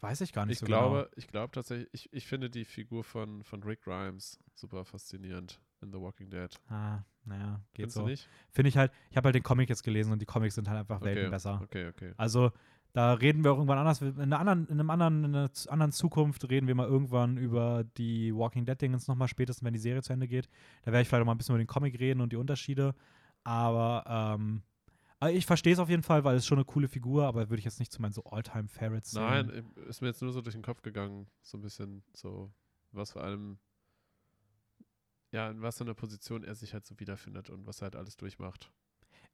Weiß 0.00 0.20
ich 0.20 0.32
gar 0.32 0.42
ja. 0.42 0.46
nicht 0.46 0.56
Ich 0.56 0.60
so 0.60 0.66
glaube, 0.66 1.10
ich 1.16 1.26
glaube 1.28 1.52
tatsächlich, 1.52 1.88
ich, 1.92 2.12
ich 2.12 2.26
finde 2.26 2.50
die 2.50 2.64
Figur 2.64 3.04
von, 3.04 3.42
von 3.42 3.62
Rick 3.62 3.82
Grimes 3.82 4.38
super 4.54 4.84
faszinierend 4.84 5.60
in 5.84 5.92
The 5.92 6.00
Walking 6.00 6.28
Dead. 6.30 6.50
Ah, 6.68 7.00
naja, 7.24 7.60
geht 7.74 7.92
Findest 7.92 7.96
so. 7.96 8.06
nicht? 8.06 8.28
Finde 8.50 8.68
ich 8.68 8.76
halt, 8.76 8.92
ich 9.10 9.16
habe 9.16 9.26
halt 9.26 9.34
den 9.34 9.42
Comic 9.42 9.68
jetzt 9.68 9.82
gelesen 9.82 10.12
und 10.12 10.20
die 10.20 10.26
Comics 10.26 10.56
sind 10.56 10.68
halt 10.68 10.80
einfach 10.80 10.96
Okay, 10.96 11.14
Welten 11.14 11.30
besser. 11.30 11.60
Okay, 11.62 11.88
okay. 11.88 12.12
Also, 12.16 12.50
da 12.92 13.14
reden 13.14 13.44
wir 13.44 13.52
auch 13.52 13.56
irgendwann 13.56 13.78
anders. 13.78 14.00
In, 14.02 14.20
einer 14.20 14.38
anderen, 14.38 14.66
in, 14.66 14.80
einem 14.80 14.90
anderen, 14.90 15.24
in 15.24 15.34
einer 15.34 15.50
anderen 15.68 15.92
Zukunft 15.92 16.48
reden 16.48 16.66
wir 16.66 16.74
mal 16.74 16.86
irgendwann 16.86 17.36
über 17.36 17.84
die 17.96 18.34
Walking 18.34 18.64
Dead-Dingens 18.64 19.08
nochmal, 19.08 19.28
spätestens 19.28 19.64
wenn 19.64 19.72
die 19.72 19.80
Serie 19.80 20.02
zu 20.02 20.12
Ende 20.12 20.28
geht. 20.28 20.48
Da 20.82 20.92
werde 20.92 21.02
ich 21.02 21.08
vielleicht 21.08 21.22
auch 21.22 21.26
mal 21.26 21.34
ein 21.34 21.38
bisschen 21.38 21.54
über 21.54 21.62
den 21.62 21.68
Comic 21.68 21.98
reden 21.98 22.20
und 22.20 22.32
die 22.32 22.36
Unterschiede. 22.36 22.94
Aber 23.42 24.04
ähm, 24.06 24.62
aber 25.24 25.32
ich 25.32 25.46
verstehe 25.46 25.72
es 25.72 25.78
auf 25.78 25.88
jeden 25.88 26.02
Fall, 26.02 26.22
weil 26.22 26.36
es 26.36 26.44
schon 26.44 26.58
eine 26.58 26.66
coole 26.66 26.86
Figur, 26.86 27.24
aber 27.24 27.48
würde 27.48 27.58
ich 27.58 27.64
jetzt 27.64 27.78
nicht 27.78 27.90
zu 27.90 28.02
meinen 28.02 28.12
so 28.12 28.24
All-Time-Favorites 28.24 29.12
zählen. 29.12 29.46
Nein, 29.46 29.72
ist 29.88 30.02
mir 30.02 30.08
jetzt 30.08 30.20
nur 30.20 30.32
so 30.32 30.42
durch 30.42 30.54
den 30.54 30.62
Kopf 30.62 30.82
gegangen, 30.82 31.26
so 31.40 31.56
ein 31.56 31.62
bisschen 31.62 32.02
so, 32.12 32.52
was 32.92 33.12
vor 33.12 33.24
allem, 33.24 33.58
ja, 35.34 35.50
in 35.50 35.60
was 35.62 35.78
für 35.78 35.84
einer 35.84 35.94
Position 35.94 36.44
er 36.44 36.54
sich 36.54 36.72
halt 36.74 36.86
so 36.86 36.98
wiederfindet 37.00 37.50
und 37.50 37.66
was 37.66 37.80
er 37.80 37.86
halt 37.86 37.96
alles 37.96 38.16
durchmacht. 38.16 38.70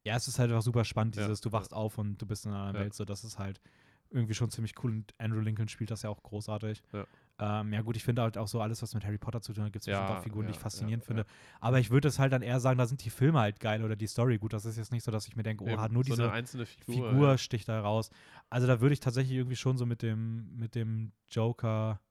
Ja, 0.03 0.15
es 0.15 0.27
ist 0.27 0.39
halt 0.39 0.49
einfach 0.49 0.63
super 0.63 0.83
spannend, 0.83 1.15
Ja, 1.15 1.23
dieses, 1.23 1.41
du 1.41 1.49
ja. 1.49 1.53
wachst 1.53 1.73
auf 1.73 1.99
und 1.99 2.17
du 2.17 2.25
bist 2.25 2.45
in 2.47 2.51
einer. 2.51 2.73
Welt, 2.73 2.95
so 2.95 3.05
das 3.05 3.23
ist 3.23 3.37
halt 3.37 3.61
irgendwie 4.09 4.33
schon 4.33 4.49
ziemlich 4.49 4.73
cool 4.83 4.91
und 4.91 5.13
Andrew 5.19 5.39
Lincoln 5.39 5.69
spielt 5.69 5.91
das 5.91 6.01
ja 6.01 6.09
auch 6.09 6.21
großartig. 6.23 6.81
Ja. 6.91 7.05
Ähm, 7.39 7.71
ja 7.71 7.81
gut, 7.81 7.95
ich 7.95 8.03
finde 8.03 8.23
halt 8.23 8.37
auch 8.37 8.47
so 8.47 8.61
alles, 8.61 8.81
was 8.81 8.93
mit 8.95 9.05
Harry 9.05 9.19
Potter 9.19 9.41
zu 9.41 9.53
tun 9.53 9.63
hat, 9.63 9.73
gibt 9.73 9.83
es 9.83 9.85
Ja, 9.87 10.01
bestimmt 10.01 10.19
auch 10.19 10.23
Figuren, 10.23 10.45
die 10.47 10.51
ja, 10.51 10.57
ich 10.57 10.61
faszinierend 10.61 11.03
ja, 11.03 11.07
finde. 11.07 11.25
Aber 11.59 11.79
ich 11.79 11.91
würde 11.91 12.07
es 12.07 12.19
halt 12.19 12.33
dann 12.33 12.41
eher 12.41 12.59
sagen, 12.59 12.77
da 12.79 12.87
sind 12.87 13.05
die 13.05 13.09
Filme 13.11 13.39
halt 13.39 13.59
geil 13.59 13.83
oder 13.83 13.95
die 13.95 14.07
Story 14.07 14.37
gut. 14.39 14.53
Das 14.53 14.65
ist 14.65 14.77
jetzt 14.77 14.91
nicht 14.91 15.03
so, 15.03 15.11
dass 15.11 15.27
ich 15.27 15.35
mir 15.35 15.43
denke, 15.43 15.63
oh, 15.63 15.67
Eben, 15.67 15.93
nur 15.93 16.03
so 16.03 16.11
diese 16.11 16.31
einzelne 16.31 16.65
Figur. 16.65 17.11
Figur 17.11 17.27
ja. 17.29 17.37
sticht 17.37 17.69
da 17.69 17.79
raus. 17.79 18.09
Also 18.49 18.67
da 18.67 18.81
würde 18.81 18.93
ich 18.93 18.99
tatsächlich 18.99 19.37
irgendwie 19.37 19.55
schon 19.55 19.77
so 19.77 19.85
mit 19.85 20.01
dem, 20.01 20.55
mit 20.57 20.75
dem 20.75 21.13
Joker 21.29 22.01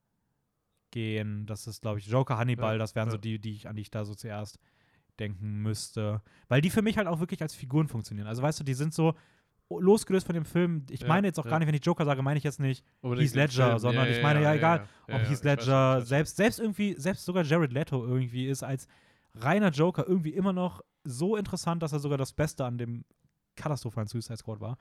gehen. 0.91 1.47
Das 1.47 1.67
ist, 1.67 1.83
glaube 1.83 1.99
ich, 1.99 2.07
Joker 2.07 2.39
Hannibal, 2.39 2.75
Ja, 2.75 2.79
das 2.79 2.95
wären 2.95 3.11
so 3.11 3.17
ja. 3.17 3.21
die, 3.21 3.39
die 3.39 3.53
ich, 3.53 3.69
an 3.69 3.77
die 3.77 3.83
ich 3.83 3.91
da 3.91 4.05
so 4.05 4.15
zuerst 4.15 4.59
denken 5.19 5.62
müsste. 5.62 6.23
Weil 6.49 6.61
die 6.61 6.71
für 6.71 6.83
mich 6.83 6.97
halt 6.97 7.07
auch 7.07 7.21
wirklich 7.21 7.43
als 7.43 7.55
Figuren 7.55 7.89
funktionieren. 7.89 8.27
Also 8.27 8.43
weißt 8.43 8.61
du, 8.61 8.65
die 8.65 8.75
sind 8.75 8.95
so 8.95 9.15
losgelöst 9.69 10.27
von 10.27 10.35
dem 10.35 10.45
Film. 10.45 10.85
Ich 10.91 11.03
Ja, 11.03 11.09
meine 11.09 11.29
jetzt 11.29 11.39
auch 11.39 11.47
gar 11.47 11.59
nicht, 11.59 11.69
wenn 11.69 11.75
ich 11.75 11.85
Joker 11.85 12.05
sage, 12.05 12.23
meine 12.23 12.39
ich 12.39 12.45
jetzt 12.45 12.59
nicht 12.59 12.85
Unbedingt 13.03 13.29
Heath 13.29 13.37
Ledger, 13.37 13.67
Film. 13.69 13.79
sondern 13.79 14.09
ich 14.09 14.21
meine, 14.23 14.43
ja, 14.43 14.55
egal, 14.55 14.89
ob 15.07 15.21
Heath 15.29 15.45
Ledger, 15.45 15.99
weiß 15.99 16.09
selbst, 16.09 16.37
selbst 16.37 16.59
irgendwie, 16.59 16.95
selbst 16.99 17.25
sogar 17.25 17.45
Jared 17.45 17.73
Leto 17.73 18.05
irgendwie 18.05 18.49
ist 18.49 18.65
als 18.65 18.89
reiner 19.35 19.71
Joker 19.71 20.07
irgendwie 20.09 20.31
immer 20.31 20.53
noch 20.53 20.83
so 21.05 21.37
interessant, 21.37 21.83
dass 21.83 21.93
er 21.93 22.01
sogar 22.01 22.19
das 22.19 22.33
Beste 22.33 22.65
an 22.65 22.79
dem 22.79 23.05
katastrophalen 23.55 24.09
Suicide 24.09 24.39
Squad 24.39 24.61
war. 24.61 24.77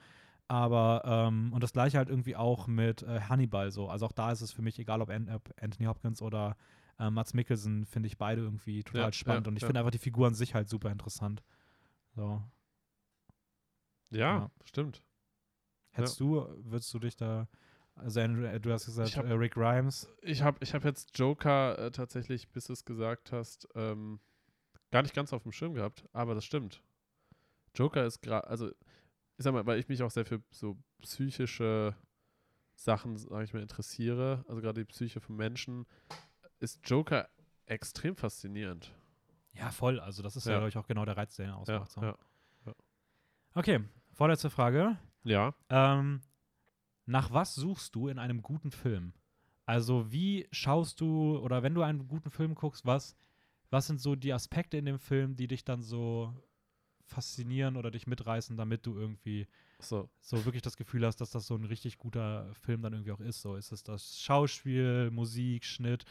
Aber, 0.49 1.03
ähm, 1.05 1.53
und 1.53 1.61
das 1.63 1.73
gleiche 1.73 1.97
halt 1.99 2.09
irgendwie 2.09 2.35
auch 2.35 2.65
mit 2.65 3.03
äh, 3.03 3.21
Hannibal 3.21 3.71
so. 3.71 3.87
Also 3.87 4.07
auch 4.07 4.11
da 4.11 4.31
ist 4.31 4.41
es 4.41 4.51
für 4.51 4.63
mich 4.63 4.79
egal, 4.79 4.99
ob, 5.01 5.09
An 5.11 5.29
ob 5.29 5.53
Anthony 5.61 5.85
Hopkins 5.85 6.23
oder 6.23 6.57
äh, 6.97 7.11
Mats 7.11 7.35
Mikkelsen, 7.35 7.85
finde 7.85 8.07
ich 8.07 8.17
beide 8.17 8.41
irgendwie 8.41 8.83
total 8.83 9.05
Ja, 9.07 9.11
spannend. 9.13 9.45
ja, 9.45 9.51
und 9.51 9.55
ich 9.57 9.61
ja. 9.61 9.67
finde 9.67 9.79
einfach 9.79 9.91
die 9.91 9.99
Figur 9.99 10.25
an 10.25 10.33
sich 10.33 10.55
halt 10.55 10.67
super 10.67 10.91
interessant. 10.91 11.43
So. 12.15 12.41
Ja, 14.09 14.49
stimmt. 14.65 15.03
Hättest 15.91 16.19
du, 16.19 16.47
würdest 16.63 16.91
du 16.93 16.99
dich 16.99 17.15
da, 17.15 17.47
also 17.95 18.19
Andrew, 18.19 18.45
äh, 18.45 18.59
du 18.59 18.71
hast 18.71 18.85
gesagt, 18.85 19.17
hab- 19.17 19.25
äh, 19.25 19.33
Rick 19.33 19.53
Grimes. 19.53 20.09
Ich 20.21 20.41
habe 20.41 20.57
ich 20.61 20.73
hab 20.73 20.83
jetzt 20.83 21.17
Joker 21.17 21.77
äh, 21.77 21.91
tatsächlich, 21.91 22.49
bis 22.49 22.65
du 22.65 22.73
es 22.73 22.85
gesagt 22.85 23.31
hast, 23.31 23.67
ähm, 23.75 24.19
gar 24.91 25.03
nicht 25.03 25.13
ganz 25.13 25.31
auf 25.31 25.43
dem 25.43 25.51
Schirm 25.51 25.75
gehabt, 25.75 26.05
aber 26.11 26.33
das 26.33 26.45
stimmt. 26.45 26.81
Joker 27.75 28.03
ist 28.03 28.21
gerade, 28.21 28.47
also 28.47 28.71
ich 29.39 29.43
sag 29.43 29.53
mal, 29.53 29.65
weil 29.65 29.79
ich 29.79 29.87
mich 29.87 30.03
auch 30.03 30.11
sehr 30.11 30.25
für 30.25 30.43
so 30.51 30.77
psychische 31.01 31.95
Sachen, 32.75 33.17
sag 33.17 33.43
ich 33.45 33.53
mal, 33.53 33.61
interessiere, 33.61 34.43
also 34.49 34.61
gerade 34.61 34.81
die 34.81 34.85
Psyche 34.85 35.21
von 35.21 35.35
Menschen, 35.37 35.85
ist 36.59 36.81
Joker 36.87 37.29
extrem 37.65 38.15
faszinierend. 38.15 38.93
Ja, 39.53 39.71
voll. 39.71 39.99
Also 40.01 40.21
das 40.21 40.35
ist 40.35 40.45
ja, 40.45 40.51
Ja. 40.53 40.57
glaube 40.59 40.69
ich, 40.69 40.77
auch 40.77 40.87
genau 40.87 41.05
der 41.05 41.15
Reiz, 41.17 41.35
der 41.37 41.45
ihn 41.45 41.51
Ja, 41.51 41.55
ausmacht. 41.57 41.91
so. 41.91 42.01
ja. 42.01 42.15
Okay, 43.53 43.79
vorletzte 44.11 44.49
Frage. 44.49 44.97
ja. 45.23 45.53
Ähm, 45.69 46.21
nach 47.05 47.31
was 47.31 47.55
suchst 47.55 47.95
du 47.95 48.07
in 48.09 48.19
einem 48.19 48.41
guten 48.41 48.71
Film? 48.71 49.13
Also 49.65 50.11
wie 50.11 50.47
schaust 50.51 50.99
du 51.01 51.37
oder 51.39 51.63
wenn 51.63 51.73
du 51.73 51.81
einen 51.81 52.07
guten 52.07 52.29
Film 52.29 52.55
guckst, 52.55 52.85
was, 52.85 53.15
was 53.69 53.87
sind 53.87 53.99
so 53.99 54.15
die 54.15 54.33
Aspekte 54.33 54.77
in 54.77 54.85
dem 54.85 54.99
Film, 54.99 55.35
die 55.35 55.47
dich 55.47 55.63
dann 55.63 55.81
so 55.81 56.33
faszinieren 57.09 57.75
oder 57.77 57.91
dich 57.91 58.07
mitreißen, 58.07 58.55
damit 58.57 58.85
du 58.85 58.97
irgendwie 58.97 59.47
So, 59.79 60.09
so 60.21 60.45
wirklich 60.45 60.61
das 60.61 60.77
Gefühl 60.77 61.05
hast, 61.05 61.17
dass 61.21 61.31
das 61.31 61.47
so 61.47 61.55
ein 61.55 61.65
richtig 61.65 61.97
guter 61.97 62.53
Film 62.53 62.81
dann 62.81 62.93
irgendwie 62.93 63.11
auch 63.11 63.19
ist. 63.19 63.41
So 63.41 63.55
ist 63.55 63.71
es 63.71 63.83
das 63.83 64.19
Schauspiel, 64.21 65.11
Musik, 65.11 65.65
Schnitt. 65.65 66.05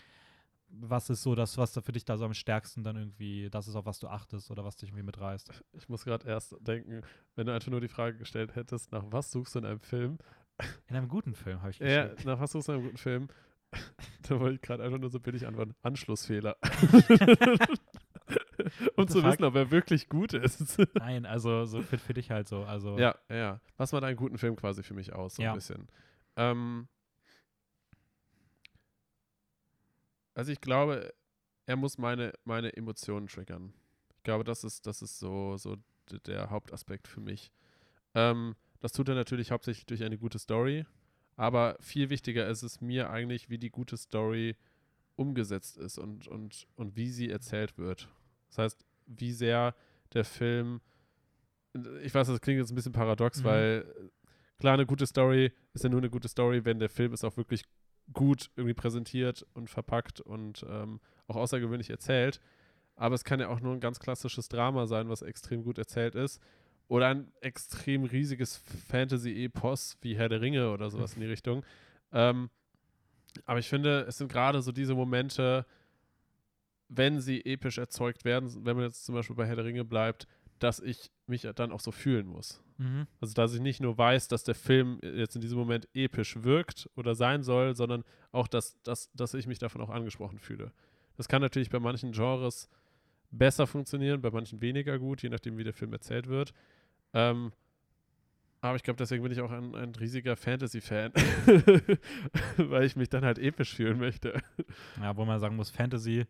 Was 0.70 1.08
ist 1.08 1.22
so 1.22 1.34
das, 1.34 1.56
was 1.56 1.72
da 1.72 1.80
für 1.80 1.92
dich 1.92 2.04
da 2.04 2.18
so 2.18 2.26
am 2.26 2.34
stärksten 2.34 2.84
dann 2.84 2.96
irgendwie, 2.96 3.48
das 3.48 3.68
ist 3.68 3.74
auf 3.74 3.86
was 3.86 4.00
du 4.00 4.08
achtest 4.08 4.50
oder 4.50 4.64
was 4.64 4.76
dich 4.76 4.90
irgendwie 4.90 5.04
mitreißt? 5.04 5.50
ich 5.72 5.88
muss 5.88 6.04
gerade 6.04 6.28
erst 6.28 6.54
denken, 6.60 7.00
wenn 7.36 7.46
du 7.46 7.54
einfach 7.54 7.70
nur 7.70 7.80
die 7.80 7.88
Frage 7.88 8.18
gestellt 8.18 8.54
hättest, 8.54 8.92
nach 8.92 9.04
was 9.08 9.30
suchst 9.32 9.54
du 9.54 9.60
in 9.60 9.64
einem 9.64 9.80
Film? 9.80 10.18
In 10.88 10.96
einem 10.96 11.08
guten 11.08 11.34
Film 11.34 11.60
habe 11.62 11.70
ich 11.70 11.78
Ja, 11.78 12.08
geschrieben. 12.08 12.28
nach 12.28 12.40
was 12.40 12.52
suchst 12.52 12.68
du 12.68 12.72
in 12.72 12.78
einem 12.78 12.84
guten 12.86 12.98
Film? 12.98 13.28
da 14.28 14.40
wollte 14.40 14.56
ich 14.56 14.60
gerade 14.60 14.82
einfach 14.84 14.98
nur 14.98 15.08
so 15.08 15.20
billig 15.20 15.46
antworten. 15.46 15.74
Anschlussfehler. 15.82 16.56
um 18.98 19.08
zu 19.08 19.22
wissen, 19.24 19.44
ob 19.44 19.54
er 19.54 19.70
wirklich 19.70 20.08
gut 20.08 20.32
ist. 20.34 20.78
Nein, 20.94 21.26
also 21.26 21.64
so 21.66 21.82
für, 21.82 21.98
für 21.98 22.14
dich 22.14 22.30
halt 22.30 22.48
so. 22.48 22.64
Also 22.64 22.98
ja, 22.98 23.14
ja. 23.28 23.60
Was 23.76 23.92
macht 23.92 24.04
einen 24.04 24.16
guten 24.16 24.38
Film 24.38 24.56
quasi 24.56 24.82
für 24.82 24.94
mich 24.94 25.12
aus, 25.12 25.36
so 25.36 25.42
Ja. 25.42 25.50
ein 25.52 25.54
bisschen? 25.56 25.88
Ähm, 26.36 26.88
also 30.34 30.52
ich 30.52 30.60
glaube, 30.60 31.12
er 31.66 31.76
muss 31.76 31.98
meine, 31.98 32.32
meine 32.44 32.76
Emotionen 32.76 33.26
triggern. 33.26 33.72
Ich 34.16 34.22
glaube, 34.22 34.44
das 34.44 34.64
ist, 34.64 34.86
das 34.86 35.02
ist 35.02 35.18
so, 35.18 35.56
so 35.56 35.76
der 36.26 36.50
Hauptaspekt 36.50 37.08
für 37.08 37.20
mich. 37.20 37.50
Ähm, 38.14 38.54
das 38.80 38.92
tut 38.92 39.08
er 39.08 39.14
natürlich 39.14 39.50
hauptsächlich 39.50 39.86
durch 39.86 40.04
eine 40.04 40.18
gute 40.18 40.38
Story, 40.38 40.86
aber 41.36 41.76
viel 41.80 42.10
wichtiger 42.10 42.46
ist 42.48 42.62
es 42.62 42.80
mir 42.80 43.10
eigentlich, 43.10 43.50
wie 43.50 43.58
die 43.58 43.70
gute 43.70 43.96
Story 43.96 44.56
umgesetzt 45.16 45.76
ist 45.76 45.98
und, 45.98 46.28
und, 46.28 46.68
und 46.76 46.96
wie 46.96 47.10
sie 47.10 47.28
erzählt 47.28 47.76
wird. 47.76 48.08
Das 48.48 48.58
heißt, 48.58 48.84
wie 49.08 49.32
sehr 49.32 49.74
der 50.12 50.24
Film, 50.24 50.80
ich 52.02 52.14
weiß, 52.14 52.28
das 52.28 52.40
klingt 52.40 52.58
jetzt 52.60 52.70
ein 52.70 52.74
bisschen 52.76 52.92
paradox, 52.92 53.40
Mhm. 53.40 53.44
weil 53.44 53.84
äh, 53.98 54.08
klar, 54.60 54.74
eine 54.74 54.86
gute 54.86 55.06
Story 55.06 55.52
ist 55.74 55.82
ja 55.84 55.90
nur 55.90 56.00
eine 56.00 56.10
gute 56.10 56.28
Story, 56.28 56.64
wenn 56.64 56.78
der 56.78 56.88
Film 56.88 57.12
es 57.12 57.24
auch 57.24 57.36
wirklich 57.36 57.64
gut 58.12 58.50
irgendwie 58.56 58.74
präsentiert 58.74 59.46
und 59.54 59.68
verpackt 59.68 60.20
und 60.20 60.64
ähm, 60.68 61.00
auch 61.26 61.36
außergewöhnlich 61.36 61.90
erzählt. 61.90 62.40
Aber 62.96 63.14
es 63.14 63.22
kann 63.24 63.38
ja 63.38 63.48
auch 63.48 63.60
nur 63.60 63.74
ein 63.74 63.80
ganz 63.80 64.00
klassisches 64.00 64.48
Drama 64.48 64.86
sein, 64.86 65.08
was 65.08 65.22
extrem 65.22 65.62
gut 65.62 65.78
erzählt 65.78 66.14
ist. 66.14 66.40
Oder 66.88 67.08
ein 67.08 67.30
extrem 67.42 68.04
riesiges 68.04 68.56
Fantasy-Epos 68.88 69.98
wie 70.00 70.16
Herr 70.16 70.28
der 70.30 70.40
Ringe 70.40 70.70
oder 70.72 70.90
sowas 70.90 71.14
in 71.14 71.20
die 71.20 71.26
Richtung. 71.28 71.64
Ähm, 72.12 72.48
aber 73.44 73.58
ich 73.58 73.68
finde, 73.68 74.00
es 74.08 74.18
sind 74.18 74.32
gerade 74.32 74.62
so 74.62 74.72
diese 74.72 74.94
Momente, 74.94 75.66
wenn 76.88 77.20
sie 77.20 77.44
episch 77.44 77.78
erzeugt 77.78 78.24
werden, 78.24 78.64
wenn 78.64 78.76
man 78.76 78.86
jetzt 78.86 79.04
zum 79.04 79.14
Beispiel 79.14 79.36
bei 79.36 79.46
Herr 79.46 79.56
der 79.56 79.64
Ringe 79.64 79.84
bleibt, 79.84 80.26
dass 80.58 80.80
ich 80.80 81.10
mich 81.26 81.46
dann 81.54 81.72
auch 81.72 81.80
so 81.80 81.92
fühlen 81.92 82.26
muss. 82.26 82.62
Mhm. 82.78 83.06
Also, 83.20 83.34
dass 83.34 83.54
ich 83.54 83.60
nicht 83.60 83.80
nur 83.80 83.96
weiß, 83.96 84.28
dass 84.28 84.44
der 84.44 84.54
Film 84.54 84.98
jetzt 85.02 85.36
in 85.36 85.40
diesem 85.40 85.58
Moment 85.58 85.88
episch 85.94 86.42
wirkt 86.42 86.88
oder 86.96 87.14
sein 87.14 87.42
soll, 87.42 87.76
sondern 87.76 88.04
auch, 88.32 88.48
dass, 88.48 88.80
dass, 88.82 89.10
dass 89.12 89.34
ich 89.34 89.46
mich 89.46 89.58
davon 89.58 89.80
auch 89.80 89.90
angesprochen 89.90 90.38
fühle. 90.38 90.72
Das 91.16 91.28
kann 91.28 91.42
natürlich 91.42 91.70
bei 91.70 91.80
manchen 91.80 92.12
Genres 92.12 92.68
besser 93.30 93.66
funktionieren, 93.66 94.20
bei 94.20 94.30
manchen 94.30 94.60
weniger 94.60 94.98
gut, 94.98 95.22
je 95.22 95.28
nachdem, 95.28 95.58
wie 95.58 95.64
der 95.64 95.72
Film 95.72 95.92
erzählt 95.92 96.28
wird. 96.28 96.52
Ähm, 97.12 97.52
aber 98.60 98.76
ich 98.76 98.82
glaube, 98.82 98.96
deswegen 98.96 99.22
bin 99.22 99.30
ich 99.30 99.40
auch 99.40 99.52
ein, 99.52 99.74
ein 99.74 99.94
riesiger 99.94 100.36
Fantasy-Fan, 100.36 101.12
weil 102.56 102.84
ich 102.84 102.96
mich 102.96 103.08
dann 103.08 103.24
halt 103.24 103.38
episch 103.38 103.74
fühlen 103.74 103.98
möchte. 103.98 104.40
Ja, 105.00 105.16
wo 105.16 105.24
man 105.24 105.38
sagen 105.38 105.56
muss, 105.56 105.70
Fantasy 105.70 106.26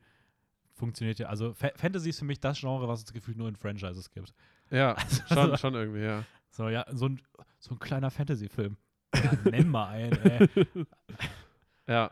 funktioniert 0.78 1.18
ja. 1.18 1.28
Also 1.28 1.52
Fa 1.52 1.70
Fantasy 1.74 2.10
ist 2.10 2.18
für 2.20 2.24
mich 2.24 2.40
das 2.40 2.58
Genre, 2.60 2.88
was 2.88 3.02
es 3.04 3.12
gefühlt 3.12 3.36
nur 3.36 3.48
in 3.48 3.56
Franchises 3.56 4.10
gibt. 4.10 4.32
Ja, 4.70 4.94
Also- 5.28 5.34
schon, 5.34 5.58
schon 5.58 5.74
irgendwie, 5.74 6.02
ja. 6.04 6.24
So, 6.50 6.68
ja, 6.68 6.86
so 6.90 7.06
ein, 7.08 7.20
so 7.58 7.74
ein 7.74 7.78
kleiner 7.78 8.10
Fantasy-Film. 8.10 8.76
Ja, 9.14 9.32
nenn 9.50 9.68
mal 9.68 9.88
einen, 9.88 10.12
ey. 10.22 10.48
Ja. 11.86 12.10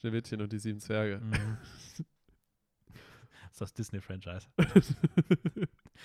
Schneewittchen 0.00 0.40
und 0.40 0.52
die 0.52 0.58
sieben 0.58 0.80
Zwerge. 0.80 1.18
Mhm. 1.18 1.58
Das 3.42 3.50
ist 3.52 3.60
das 3.60 3.74
Disney-Franchise. 3.74 4.46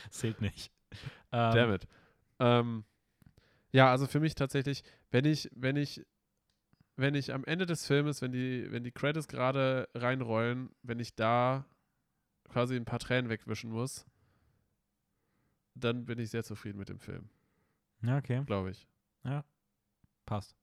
Zählt 0.09 0.41
nicht. 0.41 0.71
Ähm, 1.31 1.53
Damn 1.53 1.73
it. 1.73 1.87
Ähm, 2.39 2.83
ja, 3.71 3.89
also 3.91 4.05
für 4.07 4.19
mich 4.19 4.35
tatsächlich, 4.35 4.83
wenn 5.11 5.25
ich, 5.25 5.49
wenn 5.55 5.75
ich, 5.77 6.05
wenn 6.97 7.15
ich 7.15 7.33
am 7.33 7.45
Ende 7.45 7.65
des 7.65 7.85
Filmes, 7.87 8.21
wenn 8.21 8.31
die, 8.33 8.69
wenn 8.71 8.83
die 8.83 8.91
Credits 8.91 9.27
gerade 9.27 9.87
reinrollen, 9.95 10.69
wenn 10.83 10.99
ich 10.99 11.15
da 11.15 11.63
quasi 12.49 12.75
ein 12.75 12.85
paar 12.85 12.99
Tränen 12.99 13.29
wegwischen 13.29 13.71
muss, 13.71 14.05
dann 15.75 16.05
bin 16.05 16.19
ich 16.19 16.29
sehr 16.31 16.43
zufrieden 16.43 16.77
mit 16.79 16.89
dem 16.89 16.99
Film, 16.99 17.29
Ja, 18.01 18.17
okay. 18.17 18.43
glaube 18.45 18.71
ich. 18.71 18.87
Passt. 20.25 20.55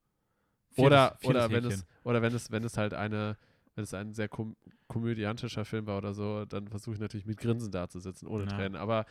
Oder, 0.76 1.16
Viertes- 1.20 1.28
oder 1.28 1.50
wenn 1.50 1.64
es, 1.64 1.86
oder 2.02 2.20
wenn 2.22 2.34
es, 2.34 2.50
wenn 2.50 2.64
es 2.64 2.76
halt 2.76 2.92
eine, 2.94 3.38
wenn 3.76 3.84
es 3.84 3.94
ein 3.94 4.12
sehr 4.12 4.28
kom 4.28 4.56
komödiantischer 4.88 5.64
Film 5.64 5.86
war 5.86 5.96
oder 5.98 6.12
so, 6.12 6.44
dann 6.44 6.68
versuche 6.68 6.94
ich 6.96 7.00
natürlich 7.00 7.24
mit 7.26 7.38
Grinsen 7.38 7.70
da 7.72 7.88
zu 7.88 7.98
sitzen, 8.00 8.26
ohne 8.26 8.44
Ja. 8.44 8.50
Tränen. 8.50 8.76
Aber 8.76 9.06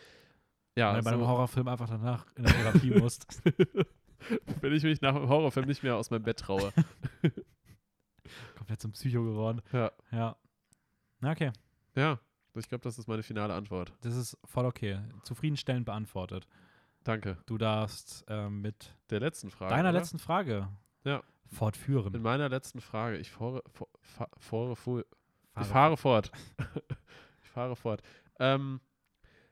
ja, 0.77 0.91
Wenn 0.91 0.99
du 0.99 1.03
bei 1.05 1.11
einem 1.11 1.19
so- 1.21 1.27
Horrorfilm 1.27 1.67
einfach 1.67 1.89
danach 1.89 2.27
in 2.35 2.43
der 2.43 2.53
Therapie 2.53 2.91
musst. 2.91 3.25
wenn 4.61 4.73
ich 4.73 4.83
mich 4.83 5.01
nach 5.01 5.15
einem 5.15 5.29
Horrorfilm 5.29 5.65
nicht 5.67 5.83
mehr 5.83 5.95
aus 5.95 6.09
meinem 6.11 6.23
Bett 6.23 6.39
traue. 6.39 6.71
Komplett 8.57 8.81
zum 8.81 8.91
Psycho 8.91 9.23
geworden. 9.23 9.61
ja. 9.71 9.91
Ja. 10.11 10.35
Na, 11.19 11.31
okay. 11.31 11.51
Ja, 11.95 12.19
ich 12.55 12.67
glaube, 12.67 12.83
das 12.83 12.97
ist 12.99 13.07
meine 13.07 13.23
finale 13.23 13.53
Antwort. 13.53 13.93
Das 14.01 14.15
ist 14.15 14.37
voll 14.45 14.65
okay. 14.65 14.99
Zufriedenstellend 15.23 15.85
beantwortet. 15.85 16.47
Danke. 17.03 17.37
Du 17.45 17.57
darfst 17.57 18.25
ähm, 18.27 18.61
mit 18.61 18.95
Der 19.09 19.19
letzten 19.19 19.49
Frage. 19.51 19.73
deiner 19.73 19.89
oder? 19.89 19.99
letzten 19.99 20.19
Frage 20.19 20.67
Ja. 21.03 21.21
fortführen. 21.51 22.13
In 22.13 22.21
meiner 22.21 22.49
letzten 22.49 22.81
Frage. 22.81 23.17
Ich 23.17 23.31
fahre, 23.31 23.63
fa- 23.73 23.87
fa- 24.01 24.29
fahre, 24.37 24.75
fu- 24.75 24.99
ich 24.99 25.05
Fahre 25.53 25.65
fahre 25.65 25.97
fort. 25.97 26.31
ich 27.43 27.49
fahre 27.49 27.75
fort. 27.75 28.01
Ähm, 28.39 28.79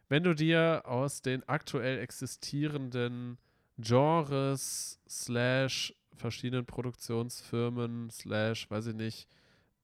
wenn 0.10 0.24
du 0.24 0.34
dir 0.34 0.82
aus 0.86 1.22
den 1.22 1.48
aktuell 1.48 2.00
existierenden 2.00 3.38
Genres 3.82 5.00
slash 5.08 5.94
verschiedenen 6.14 6.66
Produktionsfirmen 6.66 8.10
slash, 8.10 8.70
weiß 8.70 8.88
ich 8.88 8.96
nicht, 8.96 9.28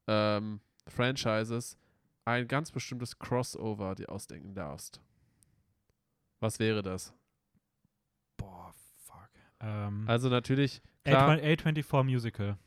ähm, 0.07 0.59
Franchises 0.87 1.77
ein 2.25 2.47
ganz 2.47 2.71
bestimmtes 2.71 3.17
Crossover 3.19 3.95
dir 3.95 4.09
ausdenken 4.09 4.53
darfst. 4.53 5.01
Was 6.39 6.59
wäre 6.59 6.81
das? 6.83 7.13
Boah, 8.37 8.71
fuck. 9.05 9.29
Ähm, 9.59 10.03
Also 10.07 10.29
natürlich, 10.29 10.81
klar, 11.03 11.29
A20 11.31 11.41
A24 11.59 12.03
Musical. 12.03 12.57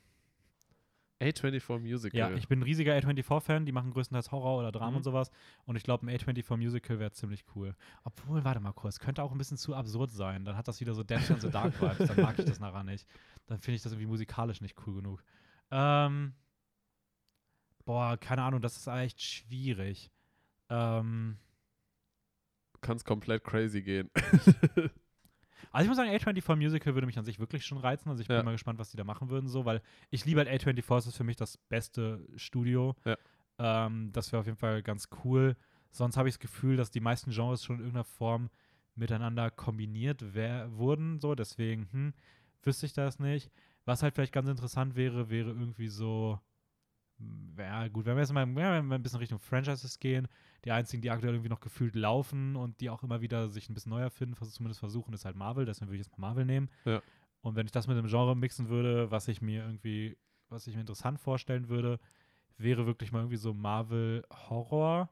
A24 1.21 1.79
Musical. 1.79 2.17
Ja, 2.19 2.31
ich 2.31 2.47
bin 2.47 2.59
ein 2.59 2.63
riesiger 2.63 2.93
A24-Fan. 2.95 3.65
Die 3.65 3.71
machen 3.71 3.91
größtenteils 3.91 4.31
Horror 4.31 4.59
oder 4.59 4.71
Drama 4.71 4.91
Mhm. 4.91 4.97
und 4.97 5.03
sowas. 5.03 5.31
Und 5.65 5.75
ich 5.75 5.83
glaube, 5.83 6.05
ein 6.05 6.09
A24 6.17 6.57
Musical 6.57 6.99
wäre 6.99 7.11
ziemlich 7.11 7.45
cool. 7.55 7.75
Obwohl, 8.03 8.43
warte 8.43 8.59
mal 8.59 8.73
kurz, 8.73 8.99
könnte 8.99 9.23
auch 9.23 9.31
ein 9.31 9.37
bisschen 9.37 9.57
zu 9.57 9.75
absurd 9.75 10.11
sein. 10.11 10.43
Dann 10.45 10.57
hat 10.57 10.67
das 10.67 10.81
wieder 10.81 10.93
so 10.93 11.03
Dance 11.03 11.31
and 11.33 11.41
the 11.41 11.49
Dark 11.51 11.79
Vibes. 11.81 12.07
Dann 12.07 12.21
mag 12.21 12.37
ich 12.39 12.45
das 12.45 12.59
nachher 12.59 12.83
nicht. 12.83 13.07
Dann 13.47 13.59
finde 13.59 13.75
ich 13.77 13.81
das 13.83 13.91
irgendwie 13.93 14.07
musikalisch 14.07 14.61
nicht 14.61 14.75
cool 14.85 14.95
genug. 14.95 15.23
Ähm, 15.71 16.33
boah, 17.85 18.17
keine 18.17 18.43
Ahnung, 18.43 18.61
das 18.61 18.77
ist 18.77 18.87
echt 18.87 19.21
schwierig. 19.21 20.11
Ähm, 20.69 21.37
kannst 22.81 23.05
komplett 23.05 23.43
crazy 23.43 23.81
gehen. 23.81 24.09
Also 25.71 25.83
ich 25.85 25.87
muss 25.89 25.97
sagen, 25.97 26.09
A24 26.11 26.55
Musical 26.57 26.93
würde 26.95 27.07
mich 27.07 27.17
an 27.17 27.25
sich 27.25 27.39
wirklich 27.39 27.65
schon 27.65 27.77
reizen. 27.77 28.09
Also 28.09 28.21
ich 28.21 28.27
Ja. 28.27 28.37
bin 28.37 28.45
mal 28.45 28.51
gespannt, 28.51 28.79
was 28.79 28.91
die 28.91 28.97
da 28.97 29.03
machen 29.03 29.29
würden, 29.29 29.47
so, 29.47 29.65
weil 29.65 29.81
ich 30.09 30.25
liebe 30.25 30.39
halt 30.39 30.49
A24, 30.49 30.97
es 30.99 31.07
ist 31.07 31.17
für 31.17 31.23
mich 31.23 31.37
das 31.37 31.57
beste 31.57 32.27
Studio. 32.35 32.95
Ja. 33.05 33.17
Ähm, 33.59 34.11
das 34.11 34.31
wäre 34.31 34.41
auf 34.41 34.45
jeden 34.45 34.57
Fall 34.57 34.83
ganz 34.83 35.09
cool. 35.23 35.55
Sonst 35.91 36.17
habe 36.17 36.29
ich 36.29 36.35
das 36.35 36.39
Gefühl, 36.39 36.77
dass 36.77 36.91
die 36.91 36.99
meisten 37.01 37.31
Genres 37.31 37.63
schon 37.63 37.75
in 37.77 37.81
irgendeiner 37.81 38.03
Form 38.05 38.49
miteinander 38.95 39.49
kombiniert 39.51 40.21
wurden, 40.35 41.19
so, 41.19 41.33
deswegen, 41.35 41.87
hm, 41.91 42.13
wüsste 42.63 42.85
ich 42.85 42.93
das 42.93 43.19
nicht. 43.19 43.49
Was 43.85 44.03
halt 44.03 44.13
vielleicht 44.15 44.33
ganz 44.33 44.47
interessant 44.49 44.95
wäre, 44.95 45.29
wäre 45.29 45.49
irgendwie 45.49 45.87
so 45.87 46.39
Ja, 47.57 47.87
gut, 47.89 48.05
wenn 48.05 48.15
wir 48.15 48.21
jetzt 48.21 48.33
mal 48.33 48.45
wenn 48.47 48.55
wir 48.55 48.95
ein 48.95 49.03
bisschen 49.03 49.19
Richtung 49.19 49.39
Franchises 49.39 49.99
gehen, 49.99 50.27
die 50.65 50.71
einzigen, 50.71 51.01
die 51.01 51.11
aktuell 51.11 51.33
irgendwie 51.33 51.49
noch 51.49 51.59
gefühlt 51.59 51.95
laufen 51.95 52.55
und 52.55 52.79
die 52.81 52.89
auch 52.89 53.03
immer 53.03 53.21
wieder 53.21 53.49
sich 53.49 53.69
ein 53.69 53.73
bisschen 53.73 53.91
neu 53.91 54.01
erfinden, 54.01 54.35
zumindest 54.49 54.79
versuchen, 54.79 55.13
ist 55.13 55.25
halt 55.25 55.35
Marvel. 55.35 55.65
Deswegen 55.65 55.87
würde 55.89 55.97
ich 55.99 56.05
jetzt 56.07 56.17
mal 56.17 56.27
Marvel 56.29 56.45
nehmen. 56.45 56.69
Ja. 56.85 57.01
Und 57.41 57.55
wenn 57.55 57.65
ich 57.65 57.71
das 57.71 57.87
mit 57.87 57.97
dem 57.97 58.07
Genre 58.07 58.35
mixen 58.35 58.69
würde, 58.69 59.11
was 59.11 59.27
ich 59.27 59.41
mir 59.41 59.63
irgendwie, 59.65 60.17
was 60.49 60.67
ich 60.67 60.75
mir 60.75 60.81
interessant 60.81 61.19
vorstellen 61.19 61.69
würde, 61.69 61.99
wäre 62.57 62.85
wirklich 62.85 63.11
mal 63.11 63.19
irgendwie 63.19 63.37
so 63.37 63.53
Marvel 63.53 64.23
Horror. 64.49 65.09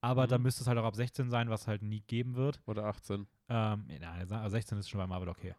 Aber 0.00 0.24
Mhm. 0.24 0.28
da 0.28 0.38
müsste 0.38 0.62
es 0.62 0.66
halt 0.68 0.78
auch 0.78 0.84
ab 0.84 0.96
16 0.96 1.30
sein, 1.30 1.48
was 1.48 1.66
halt 1.66 1.82
nie 1.82 2.00
geben 2.00 2.34
wird. 2.34 2.60
Oder 2.66 2.84
18. 2.84 3.26
Ähm, 3.48 3.86
nein, 3.88 4.30
also 4.30 4.48
16 4.48 4.78
ist 4.78 4.88
schon 4.90 4.98
bei 5.00 5.06
Marvel 5.06 5.28
okay. 5.28 5.54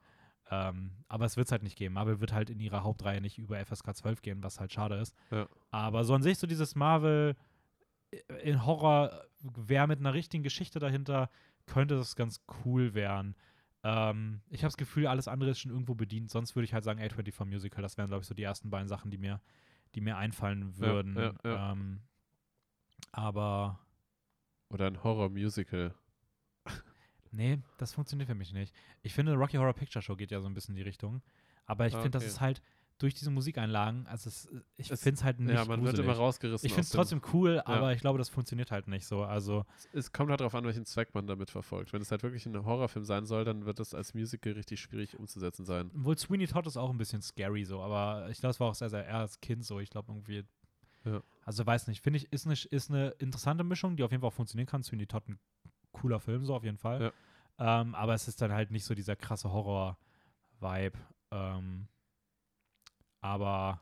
Ähm, 0.52 0.92
aber 1.08 1.26
es 1.26 1.38
wird 1.38 1.48
es 1.48 1.52
halt 1.52 1.64
nicht 1.64 1.78
geben. 1.78 1.96
Marvel 1.96 2.20
wird 2.20 2.34
halt 2.34 2.50
in 2.50 2.60
ihrer 2.60 2.84
Hauptreihe 2.84 3.22
nicht 3.22 3.38
über 3.38 3.64
FSK 3.64 3.96
12 3.96 4.22
gehen, 4.22 4.44
was 4.44 4.60
halt 4.60 4.72
schade 4.72 4.96
ist. 4.96 5.16
Ja. 5.32 5.48
Aber 5.72 6.04
so 6.04 6.14
an 6.14 6.22
sich 6.22 6.38
so 6.38 6.46
dieses 6.46 6.76
Marvel 6.76 7.36
äh, 8.12 8.18
in 8.44 8.66
Horror 8.66 9.26
wäre 9.42 9.88
mit 9.88 10.00
einer 10.00 10.14
richtigen 10.14 10.44
Geschichte 10.44 10.80
dahinter, 10.80 11.30
könnte 11.66 11.96
das 11.96 12.16
ganz 12.16 12.42
cool 12.64 12.94
werden. 12.94 13.36
Ähm, 13.84 14.42
ich 14.50 14.62
habe 14.62 14.70
das 14.70 14.78
Gefühl, 14.78 15.08
alles 15.08 15.28
andere 15.28 15.52
ist 15.52 15.60
schon 15.60 15.72
irgendwo 15.72 15.96
bedient. 15.96 16.30
Sonst 16.30 16.56
würde 16.56 16.66
ich 16.66 16.74
halt 16.74 16.84
sagen 16.84 17.00
A24 17.00 17.46
Musical. 17.46 17.82
Das 17.82 17.98
wären, 17.98 18.08
glaube 18.08 18.22
ich, 18.22 18.28
so 18.28 18.36
die 18.36 18.44
ersten 18.44 18.70
beiden 18.70 18.88
Sachen, 18.88 19.10
die 19.10 19.18
mir, 19.18 19.42
die 19.96 20.02
mir 20.02 20.18
einfallen 20.18 20.78
würden. 20.78 21.16
ja, 21.16 21.34
ja. 21.44 21.72
Ähm, 21.72 22.02
aber 23.12 23.80
Oder 24.70 24.88
ein 24.88 25.04
Horror-Musical. 25.04 25.94
Nee, 27.36 27.60
das 27.78 27.94
funktioniert 27.94 28.30
für 28.30 28.36
mich 28.36 28.54
nicht. 28.54 28.74
Ich 29.04 29.14
finde, 29.14 29.34
Rocky 29.34 29.58
Horror 29.58 29.74
Picture 29.74 30.02
Show 30.02 30.16
geht 30.16 30.32
ja 30.32 30.40
so 30.42 30.48
ein 30.48 30.54
bisschen 30.54 30.74
in 30.74 30.78
die 30.78 30.84
Richtung. 30.84 31.22
Aber 31.66 31.86
ich 31.88 31.94
Ah, 31.96 31.98
finde, 32.02 32.12
das 32.12 32.24
okay. 32.24 32.32
ist 32.32 32.42
halt 32.42 32.62
durch 32.98 33.14
diese 33.14 33.30
Musikeinlagen, 33.30 34.08
also 34.08 34.30
es, 34.30 34.48
ich 34.78 34.90
Es- 34.90 35.02
finde 35.04 35.16
es 35.18 35.24
halt 35.26 35.40
nicht 35.42 35.50
ja, 35.54 35.66
man 35.66 35.82
wird 35.82 35.96
gruselig. 35.96 36.06
immer 36.06 36.14
rausgerissen. 36.16 36.66
Ich 36.66 36.72
finde 36.72 36.86
es 36.86 36.92
trotzdem 36.92 37.22
cool, 37.34 37.62
aber 37.66 37.92
ich 37.92 38.00
glaube, 38.00 38.18
das 38.20 38.30
funktioniert 38.30 38.72
halt 38.72 38.88
nicht 38.88 39.06
so. 39.06 39.24
Also, 39.24 39.66
Es 39.92 40.14
kommt 40.14 40.30
halt 40.30 40.40
darauf 40.40 40.56
an, 40.56 40.64
welchen 40.64 40.86
Zweck 40.86 41.14
man 41.14 41.28
damit 41.28 41.52
verfolgt. 41.52 41.92
Wenn 41.92 42.02
es 42.02 42.10
halt 42.12 42.24
wirklich 42.24 42.46
ein 42.46 42.64
Horrorfilm 42.64 43.04
sein 43.04 43.26
soll, 43.26 43.44
dann 43.44 43.66
wird 43.66 43.82
es 43.82 43.94
als 43.94 44.14
Musical 44.14 44.54
richtig 44.54 44.80
schwierig 44.80 45.20
umzusetzen 45.20 45.66
sein. 45.66 45.92
wohl 45.94 46.18
Sweeney 46.18 46.48
Todd 46.48 46.68
ist 46.68 46.78
auch 46.78 46.90
ein 46.90 46.98
bisschen 46.98 47.22
scary 47.22 47.66
so, 47.66 47.82
aber 47.82 48.30
ich 48.30 48.40
glaube, 48.40 48.52
es 48.52 48.60
war 48.62 48.70
auch 48.70 48.76
sehr, 48.76 48.90
sehr 48.90 49.06
eher 49.06 49.18
als 49.20 49.42
Kind 49.42 49.66
so. 49.66 49.82
Ich 49.82 49.90
glaube 49.90 50.14
irgendwie, 50.14 50.46
Ja. 51.04 51.22
also 51.44 51.66
weiß 51.66 51.88
nicht, 51.88 52.02
finde 52.02 52.16
ich, 52.18 52.32
ist 52.32 52.46
eine, 52.46 52.54
ist 52.56 52.90
eine 52.90 53.10
interessante 53.20 53.66
Mischung, 53.66 53.98
die 53.98 54.04
auf 54.04 54.12
jeden 54.12 54.22
Fall 54.22 54.30
auch 54.30 54.34
funktionieren 54.34 54.68
kann. 54.68 54.84
Sweeney 54.84 55.06
Todd 55.06 55.28
ein 55.28 55.38
cooler 55.96 56.20
Film 56.20 56.46
so 56.46 56.56
auf 56.56 56.64
jeden 56.64 56.78
Fall. 56.78 57.12
Ja. 57.60 57.82
Ähm, 57.82 57.96
aber 57.96 58.14
es 58.14 58.28
ist 58.28 58.42
dann 58.42 58.52
halt 58.52 58.72
nicht 58.72 58.86
so 58.86 58.96
dieser 58.96 59.16
krasse 59.16 59.52
Horror-Vibe. 59.52 60.98
Ähm, 61.32 61.88
aber 63.22 63.82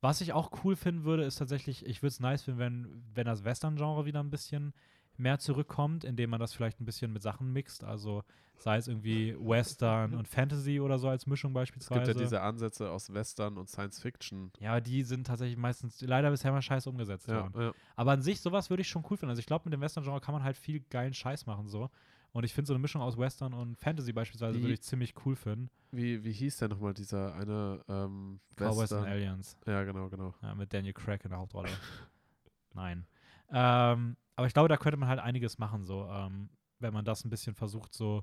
was 0.00 0.20
ich 0.20 0.32
auch 0.32 0.64
cool 0.64 0.76
finden 0.76 1.04
würde, 1.04 1.24
ist 1.24 1.36
tatsächlich, 1.36 1.84
ich 1.84 2.02
würde 2.02 2.08
es 2.08 2.20
nice 2.20 2.42
finden, 2.42 2.60
wenn, 2.60 3.04
wenn 3.14 3.26
das 3.26 3.44
Western-Genre 3.44 4.06
wieder 4.06 4.20
ein 4.20 4.30
bisschen 4.30 4.72
mehr 5.18 5.38
zurückkommt, 5.38 6.04
indem 6.04 6.30
man 6.30 6.40
das 6.40 6.52
vielleicht 6.52 6.80
ein 6.80 6.84
bisschen 6.84 7.12
mit 7.12 7.22
Sachen 7.22 7.52
mixt. 7.52 7.84
Also 7.84 8.22
sei 8.58 8.78
es 8.78 8.88
irgendwie 8.88 9.36
Western 9.38 10.14
und 10.14 10.26
Fantasy 10.28 10.80
oder 10.80 10.98
so 10.98 11.08
als 11.08 11.26
Mischung 11.26 11.50
Es 11.50 11.54
beispielsweise. 11.54 12.00
gibt 12.04 12.16
ja 12.16 12.22
diese 12.22 12.40
Ansätze 12.40 12.90
aus 12.90 13.12
Western 13.12 13.58
und 13.58 13.68
Science 13.68 14.00
Fiction. 14.00 14.50
Ja, 14.60 14.80
die 14.80 15.02
sind 15.02 15.26
tatsächlich 15.26 15.58
meistens 15.58 16.00
leider 16.00 16.30
bisher 16.30 16.52
mal 16.52 16.62
scheiße 16.62 16.88
umgesetzt 16.88 17.28
Ja, 17.28 17.42
worden. 17.42 17.60
ja. 17.60 17.72
Aber 17.96 18.12
an 18.12 18.22
sich, 18.22 18.40
sowas 18.40 18.70
würde 18.70 18.80
ich 18.80 18.88
schon 18.88 19.04
cool 19.10 19.16
finden. 19.16 19.30
Also 19.30 19.40
ich 19.40 19.46
glaube, 19.46 19.64
mit 19.66 19.74
dem 19.74 19.80
Western-Genre 19.82 20.20
kann 20.20 20.32
man 20.34 20.42
halt 20.42 20.56
viel 20.56 20.80
geilen 20.90 21.12
Scheiß 21.12 21.44
machen 21.46 21.68
so. 21.68 21.90
Und 22.32 22.44
ich 22.44 22.52
finde 22.52 22.66
so 22.68 22.74
eine 22.74 22.80
Mischung 22.80 23.00
aus 23.02 23.16
Western 23.16 23.54
und 23.54 23.76
Fantasy 23.78 24.12
beispielsweise 24.12 24.58
Die- 24.58 24.62
würde 24.62 24.74
ich 24.74 24.82
ziemlich 24.82 25.14
cool 25.24 25.36
finden. 25.36 25.70
Wie, 25.90 26.22
wie 26.24 26.32
hieß 26.32 26.58
der 26.58 26.68
nochmal, 26.68 26.92
dieser 26.92 27.34
eine 27.34 27.82
ähm, 27.88 28.40
Cowboys 28.56 28.78
Western? 28.78 28.98
and 29.04 29.08
Aliens. 29.08 29.56
Ja, 29.66 29.84
genau, 29.84 30.08
genau. 30.10 30.34
Ja, 30.42 30.54
mit 30.54 30.72
Daniel 30.72 30.92
Craig 30.92 31.24
in 31.24 31.30
der 31.30 31.38
Hauptrolle. 31.38 31.68
Nein. 32.74 33.06
Ähm, 33.50 34.16
aber 34.36 34.46
ich 34.46 34.52
glaube, 34.52 34.68
da 34.68 34.76
könnte 34.76 34.96
man 34.98 35.08
halt 35.08 35.20
einiges 35.20 35.58
machen, 35.58 35.84
so, 35.84 36.08
ähm, 36.10 36.50
wenn 36.78 36.92
man 36.92 37.04
das 37.04 37.24
ein 37.24 37.30
bisschen 37.30 37.54
versucht, 37.54 37.94
so 37.94 38.22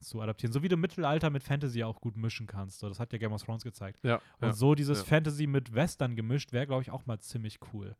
zu 0.00 0.20
adaptieren. 0.20 0.52
So 0.52 0.62
wie 0.62 0.68
du 0.68 0.76
Mittelalter 0.76 1.30
mit 1.30 1.42
Fantasy 1.42 1.84
auch 1.84 2.00
gut 2.00 2.16
mischen 2.16 2.46
kannst. 2.46 2.80
So, 2.80 2.88
das 2.88 2.98
hat 2.98 3.12
ja 3.12 3.18
Game 3.18 3.32
of 3.32 3.42
Thrones 3.42 3.62
gezeigt. 3.62 4.00
Ja, 4.02 4.16
Und 4.40 4.48
ja. 4.48 4.52
so 4.52 4.74
dieses 4.74 4.98
ja. 4.98 5.04
Fantasy 5.04 5.46
mit 5.46 5.72
Western 5.74 6.16
gemischt 6.16 6.52
wäre, 6.52 6.66
glaube 6.66 6.82
ich, 6.82 6.90
auch 6.90 7.06
mal 7.06 7.20
ziemlich 7.20 7.60
cool. 7.72 7.96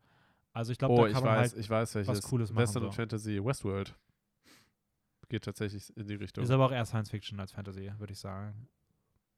Also 0.51 0.71
ich 0.71 0.77
glaube, 0.77 0.93
Oh, 0.93 1.05
da 1.05 1.11
kann 1.11 1.23
man 1.23 1.37
weiß, 1.37 1.53
halt. 1.53 1.61
ich 1.61 1.69
weiß 1.69 1.95
welches. 1.95 2.21
Cooles 2.21 2.51
machen, 2.51 2.61
Western 2.61 2.81
so. 2.81 2.87
und 2.87 2.93
Fantasy 2.93 3.43
Westworld. 3.43 3.95
Geht 5.29 5.45
tatsächlich 5.45 5.95
in 5.97 6.07
die 6.07 6.15
Richtung. 6.15 6.43
Ist 6.43 6.51
aber 6.51 6.65
auch 6.65 6.71
eher 6.71 6.85
Science 6.85 7.09
Fiction 7.09 7.39
als 7.39 7.53
Fantasy, 7.53 7.91
würde 7.97 8.13
ich 8.13 8.19
sagen. 8.19 8.67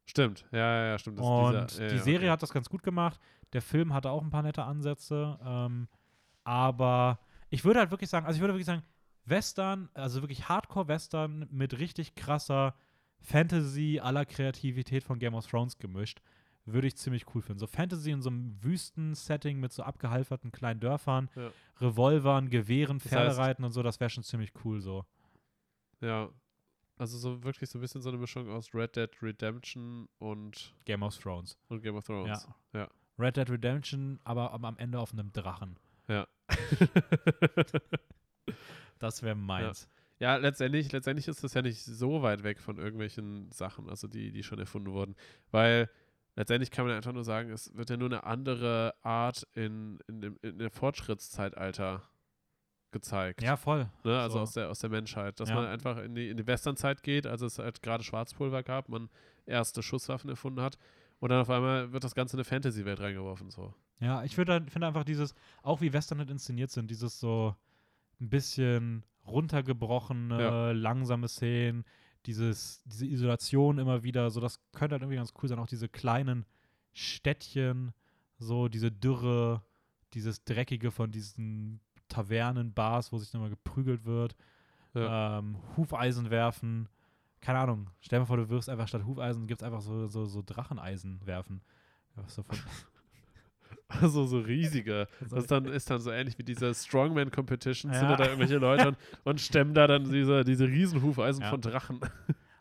Stimmt, 0.08 0.46
ja, 0.52 0.60
ja, 0.60 0.88
ja, 0.88 1.00
stimmt. 1.00 1.20
Und 1.20 1.72
dieser, 1.72 1.88
die 1.88 2.00
Serie 2.00 2.20
okay. 2.20 2.30
hat 2.32 2.44
das 2.44 2.52
ganz 2.52 2.70
gut 2.70 2.84
gemacht. 2.84 3.20
Der 3.54 3.62
Film 3.62 3.94
hatte 3.94 4.10
auch 4.10 4.22
ein 4.22 4.30
paar 4.30 4.44
nette 4.44 4.64
Ansätze. 4.64 5.40
Ähm, 5.44 5.88
aber 6.44 7.20
ich 7.50 7.64
würde 7.64 7.80
halt 7.80 7.92
wirklich 7.92 8.10
sagen, 8.10 8.26
also 8.26 8.38
ich 8.38 8.42
würde 8.42 8.54
wirklich 8.54 8.66
sagen, 8.66 8.84
Western, 9.26 9.90
also 9.94 10.22
wirklich 10.22 10.48
Hardcore-Western 10.50 11.48
mit 11.52 11.80
richtig 11.80 12.16
krasser 12.16 12.76
Fantasy 13.22 14.00
aller 14.02 14.26
Kreativität 14.26 15.04
von 15.04 15.18
Game 15.20 15.34
of 15.34 15.48
Thrones 15.48 15.78
gemischt, 15.80 16.22
würde 16.66 16.88
ich 16.88 16.96
ziemlich 16.96 17.26
cool 17.34 17.42
finden. 17.42 17.60
So 17.60 17.68
Fantasy 17.68 18.12
in 18.12 18.22
so 18.22 18.30
einem 18.30 18.56
Wüsten-Setting 18.64 19.60
mit 19.60 19.72
so 19.72 19.84
abgehalferten 19.84 20.52
kleinen 20.52 20.80
Dörfern, 20.80 21.30
Ja. 21.36 21.52
Revolvern, 21.80 22.50
Gewehren, 22.50 23.00
Das 23.00 23.08
heißt- 23.08 23.10
Pferdereiten 23.10 23.66
und 23.66 23.72
so, 23.72 23.82
das 23.84 24.00
wäre 24.00 24.10
schon 24.10 24.24
ziemlich 24.24 24.52
cool 24.64 24.80
so. 24.82 25.06
Ja. 26.02 26.30
Also 26.98 27.18
so 27.18 27.44
wirklich 27.44 27.70
so 27.70 27.78
ein 27.78 27.82
bisschen 27.82 28.02
so 28.02 28.10
eine 28.10 28.18
Mischung 28.18 28.50
aus 28.50 28.74
Red 28.74 28.96
Dead 28.96 29.10
Redemption 29.22 30.08
und, 30.20 30.74
Game 30.86 31.04
of 31.04 31.18
Thrones. 31.18 31.58
und 31.68 31.82
Game 31.82 31.96
of 31.96 32.06
Thrones. 32.06 32.48
Ja. 32.74 32.88
Red 33.20 33.38
Dead 33.38 33.50
Redemption, 33.50 34.20
aber 34.24 34.54
am 34.54 34.78
Ende 34.78 35.00
auf 35.00 35.12
einem 35.14 35.32
Drachen. 35.34 35.78
Ja. 38.48 38.54
Das 39.00 39.24
wäre 39.24 39.36
meins. 39.36 39.90
Ja, 40.20 40.38
letztendlich, 40.38 40.92
letztendlich 40.92 41.28
ist 41.28 41.44
das 41.44 41.54
ja 41.54 41.62
nicht 41.62 41.84
so 41.84 42.22
weit 42.22 42.44
weg 42.44 42.60
von 42.62 42.78
irgendwelchen 42.78 43.52
Sachen, 43.52 43.90
also 43.90 44.08
die, 44.08 44.32
die 44.32 44.44
schon 44.44 44.60
erfunden 44.60 44.92
wurden. 44.94 45.16
Weil 45.52 45.90
letztendlich 46.36 46.72
kann 46.72 46.88
man 46.88 46.96
einfach 46.96 47.12
nur 47.12 47.26
sagen, 47.26 47.50
es 47.50 47.76
wird 47.76 47.90
ja 47.90 47.98
nur 47.98 48.08
eine 48.08 48.24
andere 48.24 48.94
Art 49.02 49.46
in, 49.54 50.00
in, 50.08 50.22
dem, 50.22 50.40
in 50.42 50.58
der 50.60 50.70
Fortschrittszeitalter 50.72 52.04
gezeigt. 52.92 53.42
Ja, 53.42 53.58
voll. 53.58 53.90
Ne? 54.06 54.18
Also 54.20 54.36
So. 54.38 54.42
aus, 54.42 54.54
der, 54.54 54.70
aus 54.70 54.80
der 54.80 54.90
Menschheit. 54.90 55.40
Dass 55.42 55.50
Ja. 55.50 55.56
man 55.56 55.66
einfach 55.66 55.98
in 55.98 56.16
die, 56.16 56.30
in 56.30 56.38
die 56.38 56.48
Westernzeit 56.48 57.04
geht, 57.04 57.28
als 57.28 57.42
es 57.42 57.60
halt 57.60 57.82
gerade 57.82 58.04
Schwarzpulver 58.06 58.64
gab, 58.64 58.88
man 58.88 59.10
erste 59.46 59.84
Schusswaffen 59.84 60.30
erfunden 60.30 60.62
hat. 60.62 60.78
Und 61.20 61.30
dann 61.30 61.42
auf 61.42 61.50
einmal 61.50 61.92
wird 61.92 62.06
das 62.06 62.16
Ganze 62.16 62.38
in 62.38 62.40
eine 62.40 62.46
Fantasy-Welt 62.46 63.02
reingeworfen. 63.02 63.50
So. 63.50 63.74
Ja, 64.00 64.24
ich 64.24 64.38
würde 64.38 64.66
finde 64.70 64.88
einfach 64.88 65.04
dieses, 65.06 65.34
auch 65.64 65.82
wie 65.82 65.94
Western 65.94 66.20
halt 66.20 66.30
inszeniert 66.30 66.70
sind, 66.72 66.90
dieses 66.92 67.20
so 67.20 67.56
ein 68.20 68.30
bisschen 68.30 69.04
runtergebrochene, 69.26 70.40
Ja. 70.42 70.72
langsame 70.72 71.28
Szenen, 71.28 71.86
dieses, 72.26 72.82
diese 72.86 73.06
Isolation 73.06 73.78
immer 73.78 74.04
wieder, 74.04 74.30
so 74.32 74.40
das 74.42 74.60
könnte 74.74 74.94
halt 74.94 75.02
irgendwie 75.04 75.18
ganz 75.18 75.34
cool 75.42 75.50
sein. 75.50 75.60
Auch 75.60 75.68
diese 75.68 75.88
kleinen 75.90 76.46
Städtchen, 76.94 77.94
so 78.38 78.68
diese 78.68 78.92
Dürre, 78.92 79.62
dieses 80.14 80.44
Dreckige 80.44 80.92
von 80.92 81.12
diesen 81.12 81.80
Tavernen, 82.08 82.74
Bars, 82.74 83.12
wo 83.12 83.18
sich 83.18 83.32
dann 83.32 83.42
mal 83.42 83.50
geprügelt 83.50 84.06
wird, 84.06 84.36
Ja. 84.94 85.40
ähm, 85.40 85.58
Hufeisen 85.78 86.30
werfen. 86.30 86.88
Keine 87.42 87.60
Ahnung, 87.60 87.90
stell 88.02 88.18
dir 88.18 88.22
mal 88.22 88.28
vor, 88.28 88.38
du 88.38 88.50
wirfst 88.50 88.70
einfach 88.70 88.88
statt 88.88 89.06
Hufeisen, 89.06 89.46
gibt 89.48 89.62
es 89.62 89.66
einfach 89.66 89.82
so, 89.82 90.08
so, 90.08 90.26
so 90.26 90.42
Dracheneisen 90.46 91.26
werfen. 91.26 91.62
So 92.28 92.44
von, 92.44 92.58
Also 93.88 94.26
so 94.26 94.40
riesige. 94.40 95.08
Das 95.22 95.32
ist 95.34 95.52
dann, 95.52 95.66
ist 95.66 95.90
dann 95.92 96.00
so 96.02 96.10
ähnlich 96.12 96.38
wie 96.40 96.44
diese 96.44 96.74
Strongman-Competition. 96.74 97.92
Ja. 97.94 98.00
Sind 98.00 98.10
da 98.20 98.26
irgendwelche 98.26 98.58
Leute 98.58 98.88
und, 98.90 98.98
und 99.24 99.40
stemmen 99.42 99.74
da 99.74 99.86
dann 99.88 100.10
diese, 100.12 100.44
diese 100.44 100.68
Riesenhufeisen 100.68 101.44
Ja. 101.44 101.50
von 101.50 101.62
Drachen. 101.62 102.00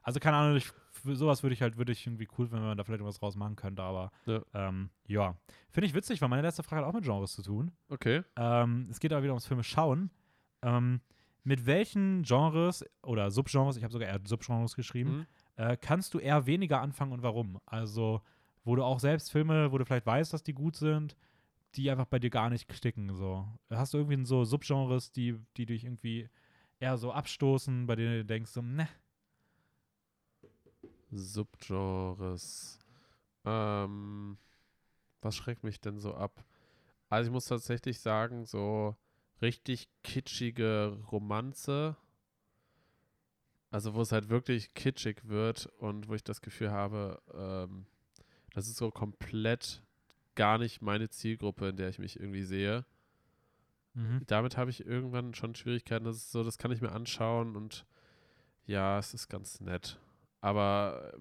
Also 0.06 0.20
keine 0.20 0.36
Ahnung, 0.36 0.56
ich, 0.59 0.70
für 0.90 1.16
sowas 1.16 1.43
würde 1.43 1.55
ich 1.55 1.62
halt 1.62 1.78
würde 1.78 1.90
ich 1.93 2.06
irgendwie 2.06 2.28
cool, 2.36 2.52
wenn 2.52 2.60
man 2.60 2.76
da 2.76 2.85
vielleicht 2.85 3.02
was 3.02 3.18
draus 3.20 3.36
machen 3.36 3.56
könnte, 3.56 3.82
aber 3.82 4.12
Ja. 4.26 4.43
ähm, 4.52 4.90
ja. 5.06 5.35
Finde 5.70 5.86
ich 5.86 5.94
witzig, 5.94 6.20
weil 6.20 6.28
meine 6.28 6.43
letzte 6.43 6.62
Frage 6.62 6.82
hat 6.82 6.89
auch 6.90 6.93
mit 6.94 7.05
Genres 7.05 7.32
zu 7.32 7.40
tun. 7.43 7.72
Okay. 7.89 8.22
Ähm, 8.36 8.86
es 8.90 9.01
geht 9.01 9.14
aber 9.14 9.22
wieder 9.22 9.32
ums 9.32 9.47
Filme 9.47 9.64
schauen. 9.64 10.10
Ähm, 10.60 11.01
mit 11.43 11.64
welchen 11.64 12.22
Genres 12.22 12.85
oder 13.02 13.31
Subgenres, 13.31 13.78
ich 13.78 13.82
habe 13.82 13.94
sogar 13.94 14.09
eher 14.09 14.20
Subgenres 14.26 14.76
geschrieben, 14.76 15.20
Mhm. 15.20 15.26
äh, 15.56 15.76
kannst 15.81 16.12
du 16.12 16.18
eher 16.18 16.44
weniger 16.44 16.82
anfangen 16.82 17.12
und 17.12 17.22
warum? 17.22 17.59
Also, 17.64 18.20
wo 18.65 18.77
du 18.77 18.82
auch 18.82 19.01
selbst 19.01 19.31
Filme, 19.31 19.73
wo 19.73 19.78
du 19.78 19.85
vielleicht 19.85 20.07
weißt, 20.07 20.32
dass 20.32 20.43
die 20.43 20.55
gut 20.55 20.77
sind, 20.77 21.16
die 21.74 21.91
einfach 21.91 22.07
bei 22.07 22.19
dir 22.19 22.31
gar 22.31 22.51
nicht 22.51 22.69
klicken. 22.69 23.15
So. 23.15 23.47
Hast 23.70 23.95
du 23.95 23.99
irgendwie 23.99 24.24
so 24.24 24.45
Subgenres, 24.45 25.12
die, 25.12 25.39
die 25.57 25.66
dich 25.66 25.85
irgendwie 25.85 26.28
eher 26.81 26.97
so 26.97 27.12
abstoßen, 27.12 27.86
bei 27.86 27.97
denen 27.97 28.19
du 28.19 28.24
denkst, 28.24 28.51
so, 28.51 28.62
ne, 28.62 28.89
Subgenres. 31.11 32.78
Ähm, 33.45 34.39
was 35.20 35.36
schreckt 35.36 35.65
mich 35.65 35.81
denn 35.81 35.99
so 35.99 36.15
ab? 36.15 36.45
Also 37.09 37.28
ich 37.28 37.32
muss 37.32 37.47
tatsächlich 37.47 38.01
sagen, 38.01 38.45
so 38.45 38.97
richtig 39.43 39.89
kitschige 40.03 40.99
Romanze, 41.12 41.97
also 43.70 43.95
wo 43.95 44.01
es 44.01 44.12
halt 44.12 44.28
wirklich 44.28 44.74
kitschig 44.74 45.28
wird 45.28 45.66
und 45.78 46.09
wo 46.09 46.15
ich 46.15 46.24
das 46.24 46.41
Gefühl 46.41 46.70
habe, 46.70 47.23
ähm, 47.32 47.86
das 48.55 48.68
ist 48.68 48.76
so 48.76 48.90
komplett 48.90 49.82
gar 50.35 50.59
nicht 50.59 50.81
meine 50.81 51.10
Zielgruppe, 51.10 51.68
in 51.68 51.76
der 51.76 51.89
ich 51.90 51.98
mich 51.98 52.18
irgendwie 52.18 52.43
sehe. 52.44 52.85
Mhm. 53.94 54.22
Damit 54.26 54.56
habe 54.56 54.70
ich 54.70 54.85
irgendwann 54.86 55.35
schon 55.35 55.55
Schwierigkeiten. 55.55 56.05
Das 56.05 56.16
ist 56.16 56.32
so, 56.32 56.43
das 56.43 56.59
kann 56.59 56.72
ich 56.72 56.81
mir 56.81 56.90
anschauen 56.93 57.55
und 57.56 57.85
ja, 58.66 58.98
es 58.98 59.12
ist 59.14 59.28
ganz 59.28 59.60
nett. 59.60 60.01
Aber 60.40 61.12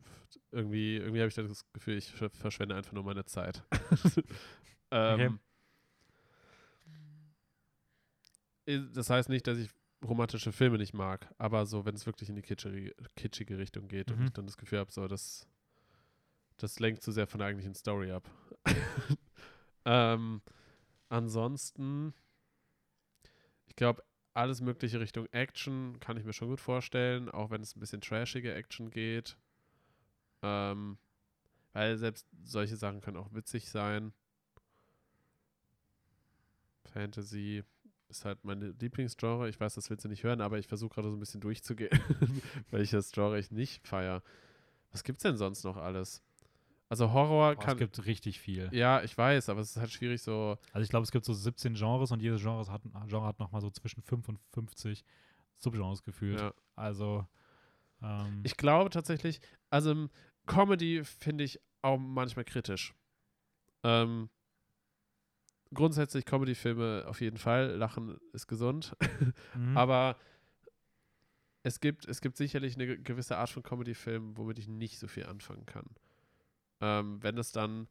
irgendwie, 0.52 0.98
irgendwie 0.98 1.20
habe 1.20 1.28
ich 1.30 1.36
das 1.36 1.66
Gefühl, 1.74 1.98
ich 1.98 2.12
ver- 2.12 2.30
verschwende 2.30 2.76
einfach 2.76 2.94
nur 2.94 3.04
meine 3.04 3.26
Zeit. 3.26 3.64
ähm, 4.92 5.40
i- 8.68 8.90
Das 8.94 9.10
heißt 9.10 9.30
nicht, 9.30 9.48
dass 9.48 9.58
ich 9.58 9.70
romantische 10.04 10.52
Filme 10.52 10.78
nicht 10.78 10.94
mag, 10.94 11.34
aber 11.38 11.66
so, 11.66 11.86
wenn 11.86 11.96
es 11.96 12.06
wirklich 12.06 12.30
in 12.30 12.36
die 12.36 12.42
kitschige, 12.42 12.94
kitschige 13.16 13.58
Richtung 13.58 13.88
geht 13.88 14.12
und 14.12 14.20
Mhm. 14.20 14.26
ich 14.26 14.34
dann 14.34 14.46
das 14.46 14.58
Gefühl 14.58 14.80
habe, 14.80 14.92
so, 14.92 15.08
das, 15.08 15.48
das 16.58 16.80
lenkt 16.80 17.04
zu 17.04 17.12
sehr 17.12 17.28
von 17.28 17.40
der 17.40 17.48
eigentlichen 17.48 17.76
Story 17.76 18.12
ab. 18.12 18.30
ähm, 19.86 20.42
ansonsten, 21.10 22.14
ich 23.68 23.76
glaube, 23.76 24.04
alles 24.34 24.62
mögliche 24.62 25.00
Richtung 25.00 25.28
Action 25.28 26.00
kann 26.00 26.18
ich 26.18 26.24
mir 26.24 26.34
schon 26.34 26.50
gut 26.50 26.62
vorstellen, 26.62 27.30
auch 27.30 27.52
wenn 27.52 27.62
es 27.62 27.76
ein 27.76 27.80
bisschen 27.80 28.02
trashige 28.02 28.54
Action 28.54 28.90
geht. 28.90 29.38
Ähm, 30.42 30.98
weil 31.74 31.98
selbst 31.98 32.28
solche 32.44 32.76
Sachen 32.76 33.02
können 33.02 33.18
auch 33.18 33.34
witzig 33.34 33.70
sein. 33.70 34.14
Fantasy 36.94 37.64
ist 38.10 38.26
halt 38.26 38.44
meine 38.44 38.76
Lieblingsgenre. 38.80 39.50
Ich 39.50 39.60
weiß, 39.60 39.76
das 39.76 39.90
willst 39.90 40.06
du 40.06 40.10
nicht 40.10 40.24
hören, 40.24 40.42
aber 40.42 40.60
ich 40.60 40.68
versuche 40.68 40.94
gerade 40.94 41.10
so 41.10 41.16
ein 41.16 41.20
bisschen 41.20 41.42
durchzugehen, 41.42 41.90
welches 42.70 43.12
Genre 43.12 43.40
ich 43.40 43.52
nicht 43.52 43.88
feiere. 43.88 44.22
Was 44.92 45.04
gibt's 45.04 45.24
denn 45.24 45.38
sonst 45.38 45.64
noch 45.64 45.78
alles? 45.78 46.22
Also 46.94 47.12
Horror 47.12 47.54
es 47.54 47.66
kann. 47.66 47.78
gibt 47.78 48.06
richtig 48.06 48.40
viel. 48.40 48.70
Ja, 48.72 49.02
ich 49.04 49.18
weiß, 49.18 49.50
aber 49.50 49.62
es 49.62 49.72
ist 49.72 49.78
halt 49.78 49.92
schwierig 49.92 50.22
so. 50.22 50.58
Also 50.72 50.84
ich 50.84 50.90
glaube, 50.90 51.04
es 51.04 51.12
gibt 51.12 51.26
so 51.26 51.34
17 51.34 51.74
Genres 51.74 52.12
und 52.12 52.22
jedes 52.22 52.42
Genre 52.42 52.66
hat, 52.72 52.84
Genre 53.08 53.26
hat 53.26 53.40
nochmal 53.40 53.62
so 53.62 53.70
zwischen 53.72 54.02
5 54.04 54.30
und 54.30 54.40
50 54.54 55.04
Subgenres 55.58 56.04
gefühlt. 56.04 56.40
Ja. 56.40 56.54
Also 56.76 57.26
ähm, 58.02 58.42
Ich 58.44 58.58
glaube 58.58 58.90
tatsächlich, 58.90 59.40
also 59.70 60.08
Comedy 60.46 61.04
finde 61.04 61.44
ich 61.44 61.60
auch 61.82 61.98
manchmal 61.98 62.46
kritisch. 62.46 62.94
Ähm, 63.84 64.30
grundsätzlich 65.74 66.26
Comedy-Filme 66.26 67.06
auf 67.08 67.22
jeden 67.22 67.38
Fall. 67.38 67.76
Lachen 67.76 68.18
ist 68.34 68.48
gesund. 68.48 68.96
mhm. 69.56 69.76
Aber 69.78 70.16
es 71.64 71.80
gibt, 71.80 72.06
es 72.06 72.22
gibt 72.22 72.38
sicherlich 72.38 72.76
eine 72.76 72.86
ge- 72.86 73.02
gewisse 73.02 73.38
Art 73.38 73.50
von 73.50 73.64
Comedy-Filmen, 73.64 74.38
womit 74.38 74.60
ich 74.60 74.68
nicht 74.68 75.00
so 75.00 75.08
viel 75.08 75.26
anfangen 75.26 75.66
kann. 75.66 75.86
Ähm, 76.84 77.24
wenn 77.24 77.38
es 77.38 77.54
dann, 77.54 77.88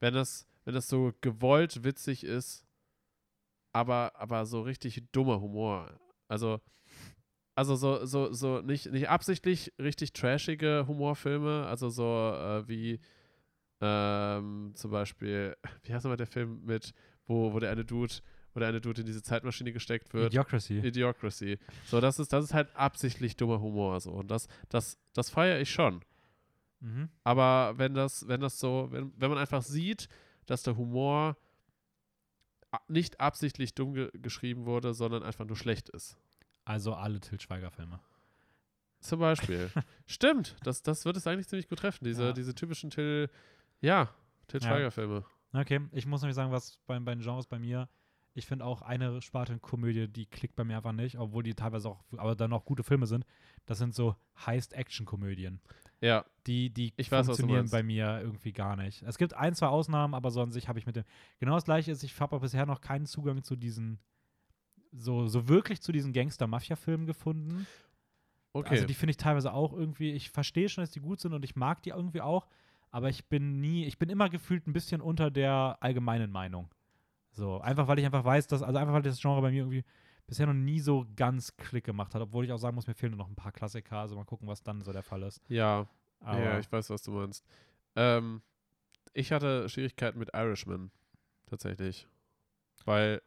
wenn 0.00 0.12
das, 0.12 0.46
wenn 0.66 0.74
das 0.74 0.88
so 0.88 1.14
gewollt 1.22 1.84
witzig 1.84 2.22
ist, 2.22 2.66
aber, 3.72 4.12
aber 4.14 4.44
so 4.44 4.60
richtig 4.60 5.10
dummer 5.10 5.40
Humor. 5.40 5.98
Also, 6.28 6.60
also 7.54 7.76
so, 7.76 8.04
so, 8.04 8.30
so 8.30 8.60
nicht, 8.60 8.92
nicht 8.92 9.08
absichtlich 9.08 9.72
richtig 9.78 10.12
trashige 10.12 10.84
Humorfilme, 10.86 11.66
also 11.66 11.88
so 11.88 12.04
äh, 12.04 12.68
wie 12.68 13.00
ähm, 13.80 14.72
zum 14.74 14.90
Beispiel, 14.90 15.56
wie 15.84 15.94
heißt 15.94 16.04
nochmal 16.04 16.18
der 16.18 16.26
Film 16.26 16.66
mit, 16.66 16.92
wo, 17.26 17.54
wo 17.54 17.58
der 17.58 17.70
eine 17.70 17.86
Dude, 17.86 18.16
wo 18.52 18.60
der 18.60 18.68
eine 18.68 18.82
Dude 18.82 19.00
in 19.00 19.06
diese 19.06 19.22
Zeitmaschine 19.22 19.72
gesteckt 19.72 20.12
wird? 20.12 20.34
Idiocracy. 20.34 20.80
Idiocracy. 20.80 21.58
So, 21.86 22.02
das 22.02 22.18
ist, 22.18 22.34
das 22.34 22.44
ist 22.44 22.52
halt 22.52 22.68
absichtlich 22.76 23.34
dummer 23.36 23.62
Humor. 23.62 23.98
So. 24.00 24.10
Und 24.10 24.30
das, 24.30 24.46
das, 24.68 24.98
das 25.14 25.30
feiere 25.30 25.58
ich 25.58 25.70
schon. 25.70 26.02
Mhm. 26.80 27.08
Aber 27.24 27.74
wenn 27.76 27.94
das, 27.94 28.26
wenn 28.28 28.40
das 28.40 28.58
so, 28.58 28.88
wenn, 28.90 29.12
wenn 29.16 29.30
man 29.30 29.38
einfach 29.38 29.62
sieht, 29.62 30.08
dass 30.46 30.62
der 30.62 30.76
Humor 30.76 31.36
nicht 32.86 33.20
absichtlich 33.20 33.74
dumm 33.74 33.94
ge 33.94 34.10
geschrieben 34.14 34.66
wurde, 34.66 34.92
sondern 34.94 35.22
einfach 35.22 35.44
nur 35.46 35.56
schlecht 35.56 35.88
ist. 35.88 36.16
Also 36.64 36.94
alle 36.94 37.18
Til 37.20 37.40
Schweiger-Filme. 37.40 37.98
Zum 39.00 39.20
Beispiel. 39.20 39.70
Stimmt, 40.06 40.56
das, 40.64 40.82
das 40.82 41.04
wird 41.04 41.16
es 41.16 41.26
eigentlich 41.26 41.48
ziemlich 41.48 41.68
gut 41.68 41.78
treffen. 41.78 42.04
Diese, 42.04 42.24
Ja. 42.26 42.32
diese 42.32 42.54
typischen 42.54 42.90
Till, 42.90 43.30
ja, 43.80 44.10
Till 44.48 44.60
Ja. 44.60 44.68
Schweiger-Filme. 44.68 45.24
Okay, 45.54 45.80
ich 45.92 46.04
muss 46.04 46.20
nämlich 46.20 46.34
sagen, 46.34 46.52
was 46.52 46.78
bei, 46.86 46.98
bei 47.00 47.14
den 47.14 47.22
Genres 47.22 47.46
bei 47.46 47.58
mir, 47.58 47.88
ich 48.34 48.46
finde 48.46 48.66
auch 48.66 48.82
eine 48.82 49.22
Sparte 49.22 49.58
Komödie, 49.58 50.06
die 50.08 50.26
klickt 50.26 50.54
bei 50.56 50.64
mir 50.64 50.76
einfach 50.76 50.92
nicht, 50.92 51.16
obwohl 51.18 51.42
die 51.42 51.54
teilweise 51.54 51.88
auch, 51.88 52.04
aber 52.18 52.36
dann 52.36 52.52
auch 52.52 52.66
gute 52.66 52.82
Filme 52.82 53.06
sind. 53.06 53.24
Das 53.64 53.78
sind 53.78 53.94
so 53.94 54.14
Heist-Action-Komödien. 54.44 55.60
Ja, 56.00 56.24
Die, 56.46 56.70
die 56.70 56.92
Ich 56.96 57.10
weiß, 57.10 57.26
funktionieren 57.26 57.60
meinst. 57.60 57.72
bei 57.72 57.82
mir 57.82 58.20
irgendwie 58.22 58.52
gar 58.52 58.76
nicht. 58.76 59.02
Es 59.02 59.18
gibt 59.18 59.34
ein, 59.34 59.54
zwei 59.54 59.66
Ausnahmen, 59.66 60.14
aber 60.14 60.30
so 60.30 60.40
an 60.40 60.52
sich 60.52 60.68
habe 60.68 60.78
ich 60.78 60.86
mit 60.86 60.96
dem. 60.96 61.04
Genau 61.40 61.54
das 61.54 61.64
gleiche 61.64 61.90
ist, 61.90 62.02
ich 62.04 62.18
habe 62.20 62.38
bisher 62.38 62.66
noch 62.66 62.80
keinen 62.80 63.06
Zugang 63.06 63.42
zu 63.42 63.56
diesen, 63.56 63.98
so, 64.92 65.26
so 65.26 65.48
wirklich 65.48 65.80
zu 65.82 65.90
diesen 65.92 66.12
Gangster-Mafia-Filmen 66.12 67.06
gefunden. 67.06 67.66
okay. 68.52 68.70
Also 68.70 68.86
die 68.86 68.94
finde 68.94 69.10
ich 69.10 69.16
teilweise 69.16 69.52
auch 69.52 69.72
irgendwie, 69.72 70.12
ich 70.12 70.30
verstehe 70.30 70.68
schon, 70.68 70.82
dass 70.82 70.90
die 70.92 71.00
gut 71.00 71.20
sind 71.20 71.34
und 71.34 71.44
ich 71.44 71.56
mag 71.56 71.82
die 71.82 71.90
irgendwie 71.90 72.20
auch, 72.20 72.46
aber 72.90 73.08
ich 73.08 73.26
bin 73.26 73.60
nie, 73.60 73.84
ich 73.84 73.98
bin 73.98 74.08
immer 74.08 74.28
gefühlt 74.30 74.66
ein 74.66 74.72
bisschen 74.72 75.00
unter 75.00 75.30
der 75.30 75.76
allgemeinen 75.80 76.30
Meinung. 76.30 76.70
So, 77.32 77.60
einfach 77.60 77.86
weil 77.88 77.98
ich 77.98 78.06
einfach 78.06 78.24
weiß, 78.24 78.46
dass, 78.46 78.62
also 78.62 78.78
einfach 78.78 78.94
weil 78.94 79.02
das 79.02 79.20
Genre 79.20 79.42
bei 79.42 79.50
mir 79.50 79.58
irgendwie 79.58 79.84
bisher 80.28 80.46
noch 80.46 80.54
nie 80.54 80.78
so 80.78 81.06
ganz 81.16 81.56
Klick 81.56 81.84
gemacht 81.84 82.14
hat, 82.14 82.22
obwohl 82.22 82.44
ich 82.44 82.52
auch 82.52 82.58
sagen 82.58 82.76
muss, 82.76 82.86
mir 82.86 82.94
fehlen 82.94 83.12
nur 83.12 83.18
noch 83.18 83.28
ein 83.28 83.34
paar 83.34 83.50
Klassiker, 83.50 83.96
also 83.96 84.14
mal 84.14 84.24
gucken, 84.24 84.46
was 84.46 84.62
dann 84.62 84.82
so 84.82 84.92
der 84.92 85.02
Fall 85.02 85.22
ist. 85.24 85.42
ja, 85.48 85.88
Aber 86.20 86.40
ja, 86.40 86.58
ich 86.60 86.70
weiß, 86.70 86.90
was 86.90 87.02
du 87.02 87.10
meinst. 87.10 87.44
Ähm, 87.96 88.42
ich 89.14 89.32
hatte 89.32 89.68
Schwierigkeiten 89.68 90.18
mit 90.18 90.30
Irishman. 90.34 90.92
Tatsächlich. 91.46 92.06
Weil 92.84 93.22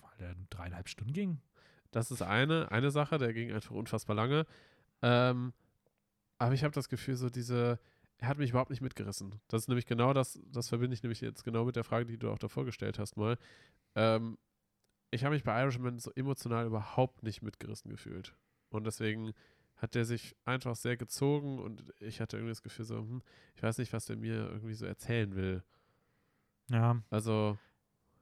weil 0.00 0.16
der 0.18 0.34
dreieinhalb 0.50 0.88
Stunden 0.88 1.12
ging. 1.12 1.40
Das 1.90 2.10
ist 2.10 2.22
eine, 2.22 2.72
eine 2.72 2.90
Sache, 2.90 3.18
der 3.18 3.32
ging 3.34 3.52
einfach 3.52 3.74
unfassbar 3.74 4.16
lange. 4.16 4.46
Ähm, 5.02 5.52
aber 6.38 6.54
ich 6.54 6.64
habe 6.64 6.74
das 6.74 6.88
Gefühl, 6.88 7.16
so 7.16 7.28
diese, 7.28 7.78
er 8.16 8.28
hat 8.28 8.38
mich 8.38 8.50
überhaupt 8.50 8.70
nicht 8.70 8.80
mitgerissen. 8.80 9.38
Das 9.48 9.62
ist 9.62 9.68
nämlich 9.68 9.86
genau 9.86 10.14
das, 10.14 10.40
das 10.46 10.68
verbinde 10.68 10.94
ich 10.94 11.02
nämlich 11.02 11.20
jetzt 11.20 11.44
genau 11.44 11.64
mit 11.64 11.76
der 11.76 11.84
Frage, 11.84 12.06
die 12.06 12.16
du 12.16 12.30
auch 12.30 12.38
davor 12.38 12.64
gestellt 12.64 12.98
hast 12.98 13.16
mal. 13.16 13.36
Ähm, 13.94 14.38
ich 15.12 15.24
habe 15.24 15.34
mich 15.34 15.44
bei 15.44 15.60
Irishman 15.62 15.98
so 16.00 16.10
emotional 16.16 16.66
überhaupt 16.66 17.22
nicht 17.22 17.42
mitgerissen 17.42 17.90
gefühlt. 17.90 18.34
Und 18.70 18.84
deswegen 18.84 19.32
hat 19.76 19.94
der 19.94 20.04
sich 20.04 20.34
einfach 20.44 20.74
sehr 20.74 20.96
gezogen 20.96 21.58
und 21.60 21.84
ich 22.00 22.20
hatte 22.20 22.36
irgendwie 22.36 22.50
das 22.52 22.62
Gefühl 22.62 22.84
so, 22.84 22.96
hm, 22.98 23.22
ich 23.54 23.62
weiß 23.62 23.78
nicht, 23.78 23.92
was 23.92 24.06
der 24.06 24.16
mir 24.16 24.34
irgendwie 24.50 24.74
so 24.74 24.86
erzählen 24.86 25.34
will. 25.36 25.62
Ja, 26.70 27.00
Also, 27.10 27.58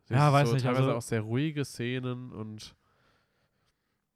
Ja, 0.08 0.32
weiß 0.32 0.48
so 0.48 0.54
nicht, 0.54 0.64
teilweise 0.64 0.84
also- 0.84 0.96
auch 0.96 1.02
sehr 1.02 1.20
ruhige 1.22 1.64
Szenen 1.64 2.32
und 2.32 2.74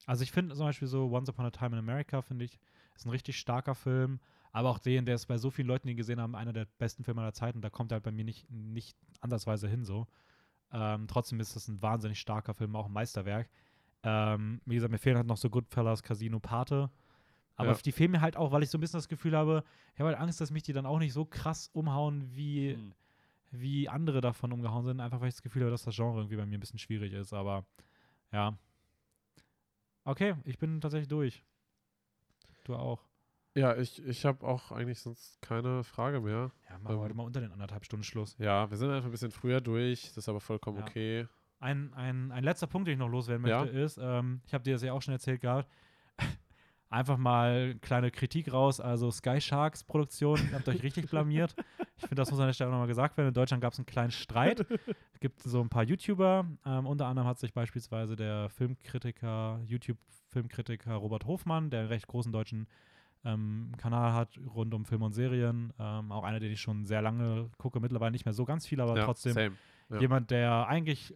also 0.07 0.23
ich 0.23 0.33
finde 0.33 0.55
zum 0.55 0.67
Beispiel 0.67 0.89
so 0.89 1.11
Once 1.11 1.29
Upon 1.31 1.47
a 1.47 1.51
Time 1.51 1.73
in 1.73 1.79
America, 1.79 2.21
finde 2.23 2.45
ich, 2.45 2.59
ist 2.95 3.07
ein 3.07 3.11
richtig 3.11 3.39
starker 3.39 3.75
Film. 3.75 4.21
Aber 4.53 4.71
auch 4.71 4.79
den, 4.79 5.05
der 5.05 5.17
ist 5.17 5.27
bei 5.27 5.37
so 5.39 5.51
vielen 5.51 5.67
Leuten, 5.67 5.87
die 5.89 5.93
ihn 5.93 5.97
gesehen 5.97 6.21
haben, 6.21 6.37
einer 6.37 6.53
der 6.53 6.67
besten 6.79 7.03
Filme 7.05 7.23
aller 7.23 7.33
Zeiten. 7.33 7.61
Da 7.61 7.71
kommt 7.71 7.91
er 7.91 7.97
halt 7.97 8.05
bei 8.05 8.13
mir 8.13 8.25
nicht, 8.25 8.49
nicht 8.51 8.97
ansatzweise 9.21 9.67
hin 9.67 9.85
so. 9.85 10.07
Ähm, 10.77 11.07
trotzdem 11.07 11.39
ist 11.41 11.55
das 11.55 11.69
ein 11.69 11.81
wahnsinnig 11.81 12.19
starker 12.21 12.53
Film, 12.53 12.75
auch 12.77 12.87
ein 12.87 12.93
Meisterwerk. 12.93 13.49
Ähm, 14.03 14.61
wie 14.67 14.75
gesagt, 14.75 14.91
mir 14.91 14.99
fehlen 14.99 15.17
halt 15.17 15.27
noch 15.29 15.37
so 15.37 15.49
Goodfellas, 15.49 16.03
Casino, 16.03 16.41
Pate. 16.41 16.91
Aber 17.57 17.71
Ja. 17.71 17.79
die 17.79 17.93
fehlen 17.93 18.11
mir 18.11 18.21
halt 18.21 18.37
auch, 18.37 18.51
weil 18.51 18.65
ich 18.65 18.71
so 18.71 18.77
ein 18.77 18.81
bisschen 18.81 18.99
das 18.99 19.09
Gefühl 19.09 19.37
habe, 19.37 19.63
ich 19.95 20.01
habe 20.01 20.09
halt 20.11 20.19
Angst, 20.19 20.41
dass 20.41 20.51
mich 20.51 20.65
die 20.65 20.73
dann 20.73 20.85
auch 20.87 20.99
nicht 20.99 21.13
so 21.13 21.25
krass 21.25 21.71
umhauen, 21.73 22.29
wie, 22.35 22.75
Hm. 22.75 22.93
wie 23.53 23.89
andere 23.89 24.21
davon 24.21 24.53
umgehauen 24.53 24.85
sind. 24.85 25.01
Einfach 25.01 25.21
weil 25.21 25.29
ich 25.29 25.35
das 25.35 25.43
Gefühl 25.43 25.63
habe, 25.63 25.71
dass 25.71 25.85
das 25.85 25.95
Genre 25.95 26.19
irgendwie 26.19 26.37
bei 26.37 26.45
mir 26.47 26.59
ein 26.59 26.61
bisschen 26.61 26.81
schwierig 26.81 27.13
ist. 27.13 27.33
Aber 27.33 27.65
ja. 28.33 28.59
Okay, 30.05 30.35
ich 30.45 30.59
bin 30.59 30.81
tatsächlich 30.81 31.09
durch. 31.09 31.45
Du 32.65 32.75
auch. 32.75 33.01
Ja, 33.57 33.77
ich, 33.77 34.05
ich 34.05 34.25
habe 34.25 34.45
auch 34.47 34.73
eigentlich 34.73 34.99
sonst 35.01 35.41
keine 35.41 35.85
Frage 35.85 36.21
mehr. 36.21 36.51
Ja, 36.69 36.79
machen 36.79 36.89
wir 36.89 36.91
Ähm, 36.95 36.99
heute 37.01 37.15
mal 37.15 37.23
unter 37.23 37.41
den 37.41 37.53
anderthalb 37.53 37.85
Stunden 37.85 38.03
Schluss. 38.05 38.37
Ja, 38.39 38.69
wir 38.71 38.77
sind 38.77 38.91
einfach 38.91 39.07
ein 39.09 39.13
bisschen 39.13 39.31
früher 39.31 39.61
durch. 39.61 40.07
Das 40.09 40.19
ist 40.19 40.29
aber 40.29 40.41
vollkommen 40.41 40.79
Ja. 40.79 40.85
okay. 40.85 41.27
Ein, 41.61 41.95
ein, 41.95 42.33
ein 42.33 42.43
letzter 42.45 42.67
Punkt, 42.67 42.89
den 42.89 42.95
ich 42.95 42.99
noch 42.99 43.09
loswerden 43.09 43.43
möchte, 43.43 43.73
Ja. 43.77 43.85
ist, 43.85 43.99
ähm, 44.03 44.41
ich 44.47 44.53
habe 44.55 44.65
dir 44.65 44.73
das 44.75 44.83
ja 44.83 44.93
auch 44.93 45.01
schon 45.01 45.13
erzählt 45.15 45.41
gehabt, 45.41 45.69
einfach 46.91 47.17
mal 47.17 47.77
kleine 47.81 48.11
Kritik 48.11 48.53
raus. 48.53 48.81
Also 48.81 49.11
Sky 49.11 49.41
Sharks 49.41 49.85
Produktion, 49.85 50.39
ihr 50.51 50.57
habt 50.57 50.69
euch 50.69 50.83
richtig 50.83 51.09
blamiert. 51.11 51.55
Ich 51.97 52.09
finde, 52.09 52.17
das 52.17 52.31
muss 52.33 52.41
an 52.41 52.47
der 52.47 52.53
Stelle 52.53 52.71
nochmal 52.73 52.89
gesagt 52.89 53.17
werden. 53.17 53.29
In 53.29 53.35
Deutschland 53.35 53.63
gab 53.63 53.73
es 53.73 53.79
einen 53.79 53.87
kleinen 53.87 54.11
Streit. 54.11 54.67
Es 55.15 55.21
gibt 55.21 55.41
so 55.41 55.61
ein 55.63 55.69
paar 55.71 55.85
YouTuber. 55.85 56.45
Ähm, 56.67 56.87
unter 56.87 57.07
anderem 57.07 57.29
hat 57.29 57.39
sich 57.39 57.55
beispielsweise 57.55 58.17
der 58.17 58.51
Filmkritiker, 58.51 59.61
YouTube-Filmkritiker 59.65 60.95
Robert 60.97 61.25
Hofmann, 61.25 61.71
der 61.71 61.81
einen 61.81 61.89
recht 61.89 62.09
großen 62.09 62.33
deutschen 62.33 62.67
ähm, 63.25 63.73
Kanal 63.79 64.13
hat 64.13 64.39
rund 64.55 64.75
um 64.75 64.85
Film 64.85 65.03
und 65.03 65.13
Serien. 65.13 65.73
Ähm, 65.79 66.13
auch 66.13 66.25
einer, 66.25 66.41
den 66.41 66.53
ich 66.53 66.61
schon 66.61 66.85
sehr 66.85 67.03
lange 67.03 67.51
gucke, 67.59 67.81
mittlerweile 67.81 68.13
nicht 68.13 68.25
mehr 68.25 68.35
so 68.35 68.45
ganz 68.45 68.67
viel, 68.67 68.81
aber 68.81 68.97
ja, 68.97 69.05
trotzdem. 69.05 69.57
Ja. 69.91 70.01
jemand, 70.01 70.31
der 70.31 70.67
eigentlich 70.67 71.15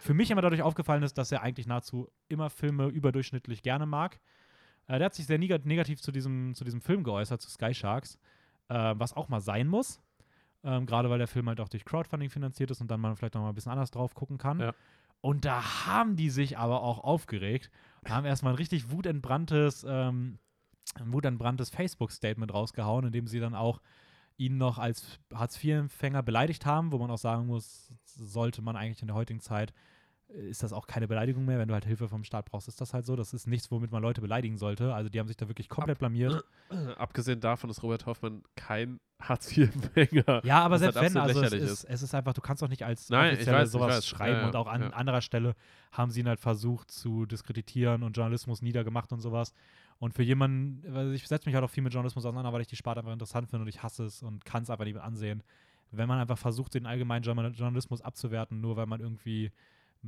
für 0.00 0.14
mich 0.14 0.30
immer 0.30 0.42
dadurch 0.42 0.62
aufgefallen 0.62 1.02
ist, 1.02 1.18
dass 1.18 1.32
er 1.32 1.42
eigentlich 1.42 1.66
nahezu 1.66 2.08
immer 2.28 2.50
Filme 2.50 2.86
überdurchschnittlich 2.86 3.62
gerne 3.62 3.86
mag. 3.86 4.20
Äh, 4.86 4.98
der 4.98 5.06
hat 5.06 5.14
sich 5.14 5.26
sehr 5.26 5.38
neg 5.38 5.64
negativ 5.64 6.00
zu 6.00 6.12
diesem, 6.12 6.54
zu 6.54 6.64
diesem 6.64 6.80
Film 6.80 7.04
geäußert, 7.04 7.40
zu 7.40 7.50
Sky 7.50 7.74
Sharks, 7.74 8.18
äh, 8.68 8.94
was 8.96 9.14
auch 9.14 9.28
mal 9.28 9.40
sein 9.40 9.68
muss. 9.68 10.00
Ähm, 10.64 10.86
Gerade 10.86 11.08
weil 11.10 11.18
der 11.18 11.28
Film 11.28 11.48
halt 11.48 11.60
auch 11.60 11.68
durch 11.68 11.84
Crowdfunding 11.84 12.30
finanziert 12.30 12.70
ist 12.70 12.80
und 12.80 12.90
dann 12.90 13.00
man 13.00 13.16
vielleicht 13.16 13.34
noch 13.34 13.42
mal 13.42 13.50
ein 13.50 13.54
bisschen 13.54 13.72
anders 13.72 13.92
drauf 13.92 14.14
gucken 14.14 14.38
kann. 14.38 14.58
Ja. 14.60 14.74
Und 15.20 15.44
da 15.44 15.86
haben 15.86 16.16
die 16.16 16.30
sich 16.30 16.58
aber 16.58 16.82
auch 16.82 17.02
aufgeregt 17.02 17.70
haben 18.06 18.26
erstmal 18.26 18.52
ein 18.52 18.56
richtig 18.56 18.90
wutentbranntes, 18.90 19.84
ähm, 19.88 20.38
ein 20.96 21.12
wutentbranntes 21.12 21.70
Facebook-Statement 21.70 22.52
rausgehauen, 22.52 23.06
in 23.06 23.12
dem 23.12 23.26
sie 23.26 23.40
dann 23.40 23.54
auch 23.54 23.80
ihn 24.36 24.56
noch 24.56 24.78
als 24.78 25.18
Hartz-IV-Empfänger 25.34 26.22
beleidigt 26.22 26.64
haben, 26.64 26.92
wo 26.92 26.98
man 26.98 27.10
auch 27.10 27.18
sagen 27.18 27.46
muss, 27.46 27.92
sollte 28.04 28.62
man 28.62 28.76
eigentlich 28.76 29.02
in 29.02 29.08
der 29.08 29.16
heutigen 29.16 29.40
Zeit 29.40 29.72
ist 30.28 30.62
das 30.62 30.74
auch 30.74 30.86
keine 30.86 31.08
Beleidigung 31.08 31.46
mehr. 31.46 31.58
Wenn 31.58 31.68
du 31.68 31.74
halt 31.74 31.86
Hilfe 31.86 32.06
vom 32.06 32.22
Staat 32.22 32.44
brauchst, 32.44 32.68
ist 32.68 32.78
das 32.82 32.92
halt 32.92 33.06
so. 33.06 33.16
Das 33.16 33.32
ist 33.32 33.46
nichts, 33.46 33.70
womit 33.70 33.90
man 33.92 34.02
Leute 34.02 34.20
beleidigen 34.20 34.58
sollte. 34.58 34.92
Also 34.92 35.08
die 35.08 35.18
haben 35.18 35.26
sich 35.26 35.38
da 35.38 35.48
wirklich 35.48 35.70
komplett 35.70 35.96
Ab- 35.96 36.00
blamiert. 36.00 36.44
Abgesehen 36.98 37.40
davon 37.40 37.70
ist 37.70 37.82
Robert 37.82 38.04
Hoffmann 38.04 38.42
kein 38.54 39.00
Hartz-IV-Empfänger. 39.22 40.44
Ja, 40.44 40.60
aber 40.60 40.78
selbst 40.78 40.96
halt 40.96 41.14
wenn, 41.14 41.20
also 41.22 41.40
es 41.40 41.50
lächerlich 41.50 41.70
ist, 41.72 41.84
es 41.84 42.02
ist 42.02 42.14
einfach, 42.14 42.34
du 42.34 42.40
kannst 42.42 42.62
doch 42.62 42.68
nicht 42.68 42.84
als 42.84 43.08
Nein, 43.08 43.38
ich 43.40 43.46
weiß, 43.46 43.68
ich 43.68 43.72
sowas 43.72 43.96
weiß. 43.96 44.06
schreiben 44.06 44.34
Ja, 44.34 44.40
ja, 44.42 44.46
und 44.48 44.56
auch 44.56 44.66
an 44.66 44.82
ja. 44.82 44.90
anderer 44.90 45.22
Stelle 45.22 45.54
haben 45.92 46.10
sie 46.10 46.20
ihn 46.20 46.28
halt 46.28 46.40
versucht 46.40 46.90
zu 46.90 47.24
diskreditieren 47.26 48.02
und 48.02 48.16
Journalismus 48.16 48.60
niedergemacht 48.62 49.10
und 49.12 49.20
sowas. 49.20 49.54
Und 49.98 50.14
für 50.14 50.22
jemanden, 50.22 50.82
weil 50.94 51.12
ich 51.14 51.26
setze 51.26 51.48
mich 51.48 51.54
halt 51.54 51.64
auch 51.64 51.70
viel 51.70 51.82
mit 51.82 51.92
Journalismus 51.92 52.24
auseinander, 52.24 52.52
weil 52.52 52.60
ich 52.60 52.66
die 52.68 52.76
Sparte 52.76 53.00
einfach 53.00 53.12
interessant 53.12 53.48
finde 53.50 53.62
und 53.62 53.68
ich 53.68 53.82
hasse 53.82 54.04
es 54.04 54.22
und 54.22 54.44
kann 54.44 54.62
es 54.62 54.70
einfach 54.70 54.84
nicht 54.84 54.94
mehr 54.94 55.04
ansehen. 55.04 55.42
Wenn 55.90 56.06
man 56.08 56.18
einfach 56.20 56.38
versucht, 56.38 56.74
den 56.74 56.86
allgemeinen 56.86 57.22
Journal- 57.24 57.52
Journalismus 57.52 58.00
abzuwerten, 58.02 58.60
nur 58.60 58.76
weil 58.76 58.86
man 58.86 59.00
irgendwie 59.00 59.50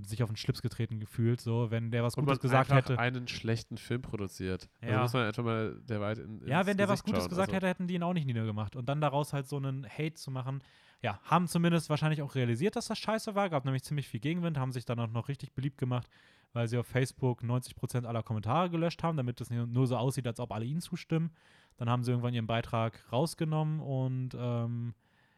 sich 0.05 0.23
auf 0.23 0.31
den 0.31 0.37
Schlips 0.37 0.63
getreten 0.63 1.01
gefühlt, 1.01 1.41
so, 1.41 1.73
wenn 1.73 1.91
der 1.91 2.05
was 2.05 2.15
Und 2.15 2.25
man 2.25 2.35
Gutes 2.37 2.43
gesagt 2.43 2.71
einfach 2.71 2.91
hätte. 2.91 2.99
einen 3.01 3.27
schlechten 3.27 3.77
Film 3.77 4.03
produziert. 4.03 4.69
Also 4.81 4.95
Ja. 4.95 5.03
muss 5.03 5.13
man 5.13 5.27
einfach 5.27 5.43
mal 5.43 5.81
der 5.83 6.01
weit 6.01 6.19
in, 6.19 6.47
Ja, 6.47 6.65
wenn 6.67 6.77
der 6.77 6.87
was 6.89 7.03
Gesicht 7.03 7.07
Gutes 7.07 7.23
schauen. 7.25 7.29
gesagt 7.31 7.49
also, 7.49 7.57
hätte, 7.57 7.67
hätten 7.67 7.89
die 7.89 7.95
ihn 7.95 8.03
auch 8.05 8.13
nicht 8.13 8.27
niedergemacht. 8.27 8.77
Und 8.77 8.89
dann 8.89 9.01
daraus 9.01 9.33
halt 9.33 9.49
so 9.49 9.57
einen 9.57 9.85
Hate 9.89 10.15
zu 10.15 10.31
machen, 10.31 10.63
ja, 11.03 11.19
haben 11.25 11.49
zumindest 11.49 11.91
wahrscheinlich 11.91 12.23
auch 12.23 12.37
realisiert, 12.37 12.77
dass 12.77 12.87
das 12.87 12.99
scheiße 12.99 13.35
war, 13.35 13.51
gab 13.51 13.65
nämlich 13.65 13.83
ziemlich 13.83 14.07
viel 14.07 14.21
Gegenwind, 14.21 14.59
haben 14.59 14.71
sich 14.71 14.85
dann 14.85 15.01
auch 15.01 15.09
noch 15.09 15.27
richtig 15.29 15.55
beliebt 15.55 15.79
gemacht, 15.79 16.09
weil 16.53 16.69
sie 16.69 16.79
auf 16.79 16.87
Facebook 16.87 17.43
90% 17.43 18.05
aller 18.05 18.23
Kommentare 18.23 18.71
gelöscht 18.71 19.03
haben, 19.03 19.17
damit 19.17 19.41
es 19.41 19.51
nur 19.51 19.87
so 19.87 19.97
aussieht, 19.97 20.27
als 20.27 20.41
ob 20.41 20.53
alle 20.53 20.65
ihnen 20.65 20.81
zustimmen. 20.81 21.31
Dann 21.77 21.89
haben 21.89 22.03
sie 22.03 22.11
irgendwann 22.11 22.35
ihren 22.35 22.47
Beitrag 22.47 23.01
rausgenommen 23.13 23.81
und 23.81 24.31
ähm, 24.35 24.95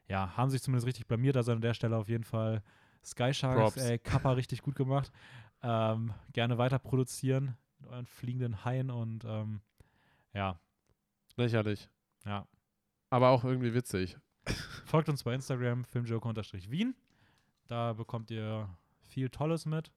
ja, 0.09 0.36
haben 0.36 0.51
sich 0.51 0.62
zumindest 0.62 0.86
richtig 0.86 1.06
blamiert. 1.06 1.36
Also 1.36 1.52
an 1.52 1.60
der 1.60 1.74
Stelle 1.74 1.97
auf 1.97 2.09
jeden 2.09 2.24
Fall 2.24 2.62
Sky 3.05 3.32
Sharks, 3.32 3.76
äh, 3.76 3.98
Kappa 3.98 4.32
richtig 4.32 4.62
gut 4.62 4.74
gemacht. 4.74 5.12
Ähm, 5.62 6.12
gerne 6.32 6.59
weiter 6.59 6.78
produzieren 6.78 7.56
mit 7.78 7.90
euren 7.90 8.06
fliegenden 8.06 8.64
Haien 8.64 8.90
und 8.90 9.24
ähm, 9.24 9.60
ja, 10.34 10.59
Lächerlich. 11.36 11.89
ja. 12.24 12.47
Aber 13.10 13.28
auch 13.28 13.44
irgendwie 13.44 13.74
witzig. 13.74 14.16
Folgt 14.86 15.09
uns 15.09 15.22
bei 15.22 15.34
Instagram, 15.34 15.84
filmjoke-wien. 15.84 16.94
Da 17.68 17.93
bekommt 17.93 18.30
ihr 18.30 18.68
viel 19.05 19.28
Tolles 19.28 19.66
mit 19.66 19.93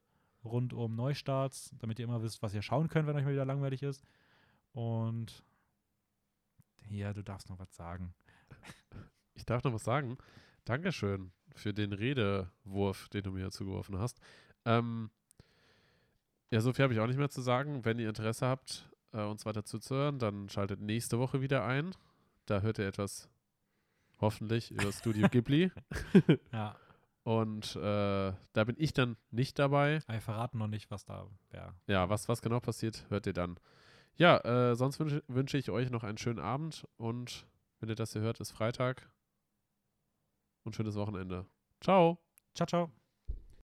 rund 0.45 0.73
um 0.73 0.95
Neustarts, 0.95 1.75
damit 1.79 1.99
ihr 1.99 2.05
immer 2.05 2.21
wisst, 2.21 2.41
was 2.41 2.53
ihr 2.53 2.61
schauen 2.61 2.87
könnt, 2.87 3.07
wenn 3.07 3.15
euch 3.15 3.23
mal 3.23 3.33
wieder 3.33 3.45
langweilig 3.45 3.83
ist. 3.83 4.03
Und 4.73 5.43
hier, 6.87 7.13
du 7.13 7.23
darfst 7.23 7.49
noch 7.49 7.59
was 7.59 7.75
sagen. 7.75 8.13
Ich 9.33 9.45
darf 9.45 9.63
noch 9.63 9.73
was 9.73 9.83
sagen. 9.83 10.17
Dankeschön 10.63 11.31
für 11.55 11.73
den 11.73 11.93
Redewurf, 11.93 13.09
den 13.09 13.23
du 13.23 13.31
mir 13.31 13.51
zugeworfen 13.51 13.99
hast. 13.99 14.19
Ähm, 14.65 15.09
ja, 16.51 16.61
so 16.61 16.73
viel 16.73 16.83
habe 16.83 16.93
ich 16.93 16.99
auch 16.99 17.07
nicht 17.07 17.17
mehr 17.17 17.29
zu 17.29 17.41
sagen. 17.41 17.85
Wenn 17.85 17.99
ihr 17.99 18.09
Interesse 18.09 18.47
habt, 18.47 18.89
äh, 19.11 19.23
uns 19.23 19.45
weiter 19.45 19.63
zuzuhören, 19.65 20.19
dann 20.19 20.49
schaltet 20.49 20.81
nächste 20.81 21.19
Woche 21.19 21.41
wieder 21.41 21.65
ein. 21.65 21.95
Da 22.45 22.61
hört 22.61 22.79
ihr 22.79 22.87
etwas, 22.87 23.29
hoffentlich, 24.19 24.71
über 24.71 24.91
Studio 24.91 25.27
Ghibli. 25.31 25.71
Ja, 26.51 26.75
Und 27.25 27.75
äh, 27.75 28.33
da 28.53 28.63
bin 28.65 28.75
ich 28.77 28.93
dann 28.93 29.17
nicht 29.31 29.57
dabei. 29.57 29.99
wir 30.07 30.21
verraten 30.21 30.59
noch 30.59 30.67
nicht, 30.67 30.91
was 30.91 31.05
da 31.05 31.27
wäre. 31.49 31.73
Ja, 31.87 32.07
was, 32.07 32.29
was 32.29 32.43
genau 32.43 32.59
passiert, 32.59 33.03
hört 33.09 33.25
ihr 33.25 33.33
dann. 33.33 33.59
Ja, 34.15 34.37
äh, 34.45 34.75
sonst 34.75 34.99
wünsche 34.99 35.23
wünsche 35.27 35.57
ich 35.57 35.71
euch 35.71 35.89
noch 35.89 36.03
einen 36.03 36.19
schönen 36.19 36.39
Abend 36.39 36.87
und 36.97 37.47
wenn 37.79 37.89
ihr 37.89 37.95
das 37.95 38.13
hier 38.13 38.21
hört, 38.21 38.39
ist 38.39 38.51
Freitag 38.51 39.09
und 40.63 40.75
schönes 40.75 40.95
Wochenende. 40.95 41.47
Ciao. 41.81 42.19
Ciao, 42.53 42.67
ciao. 42.67 43.04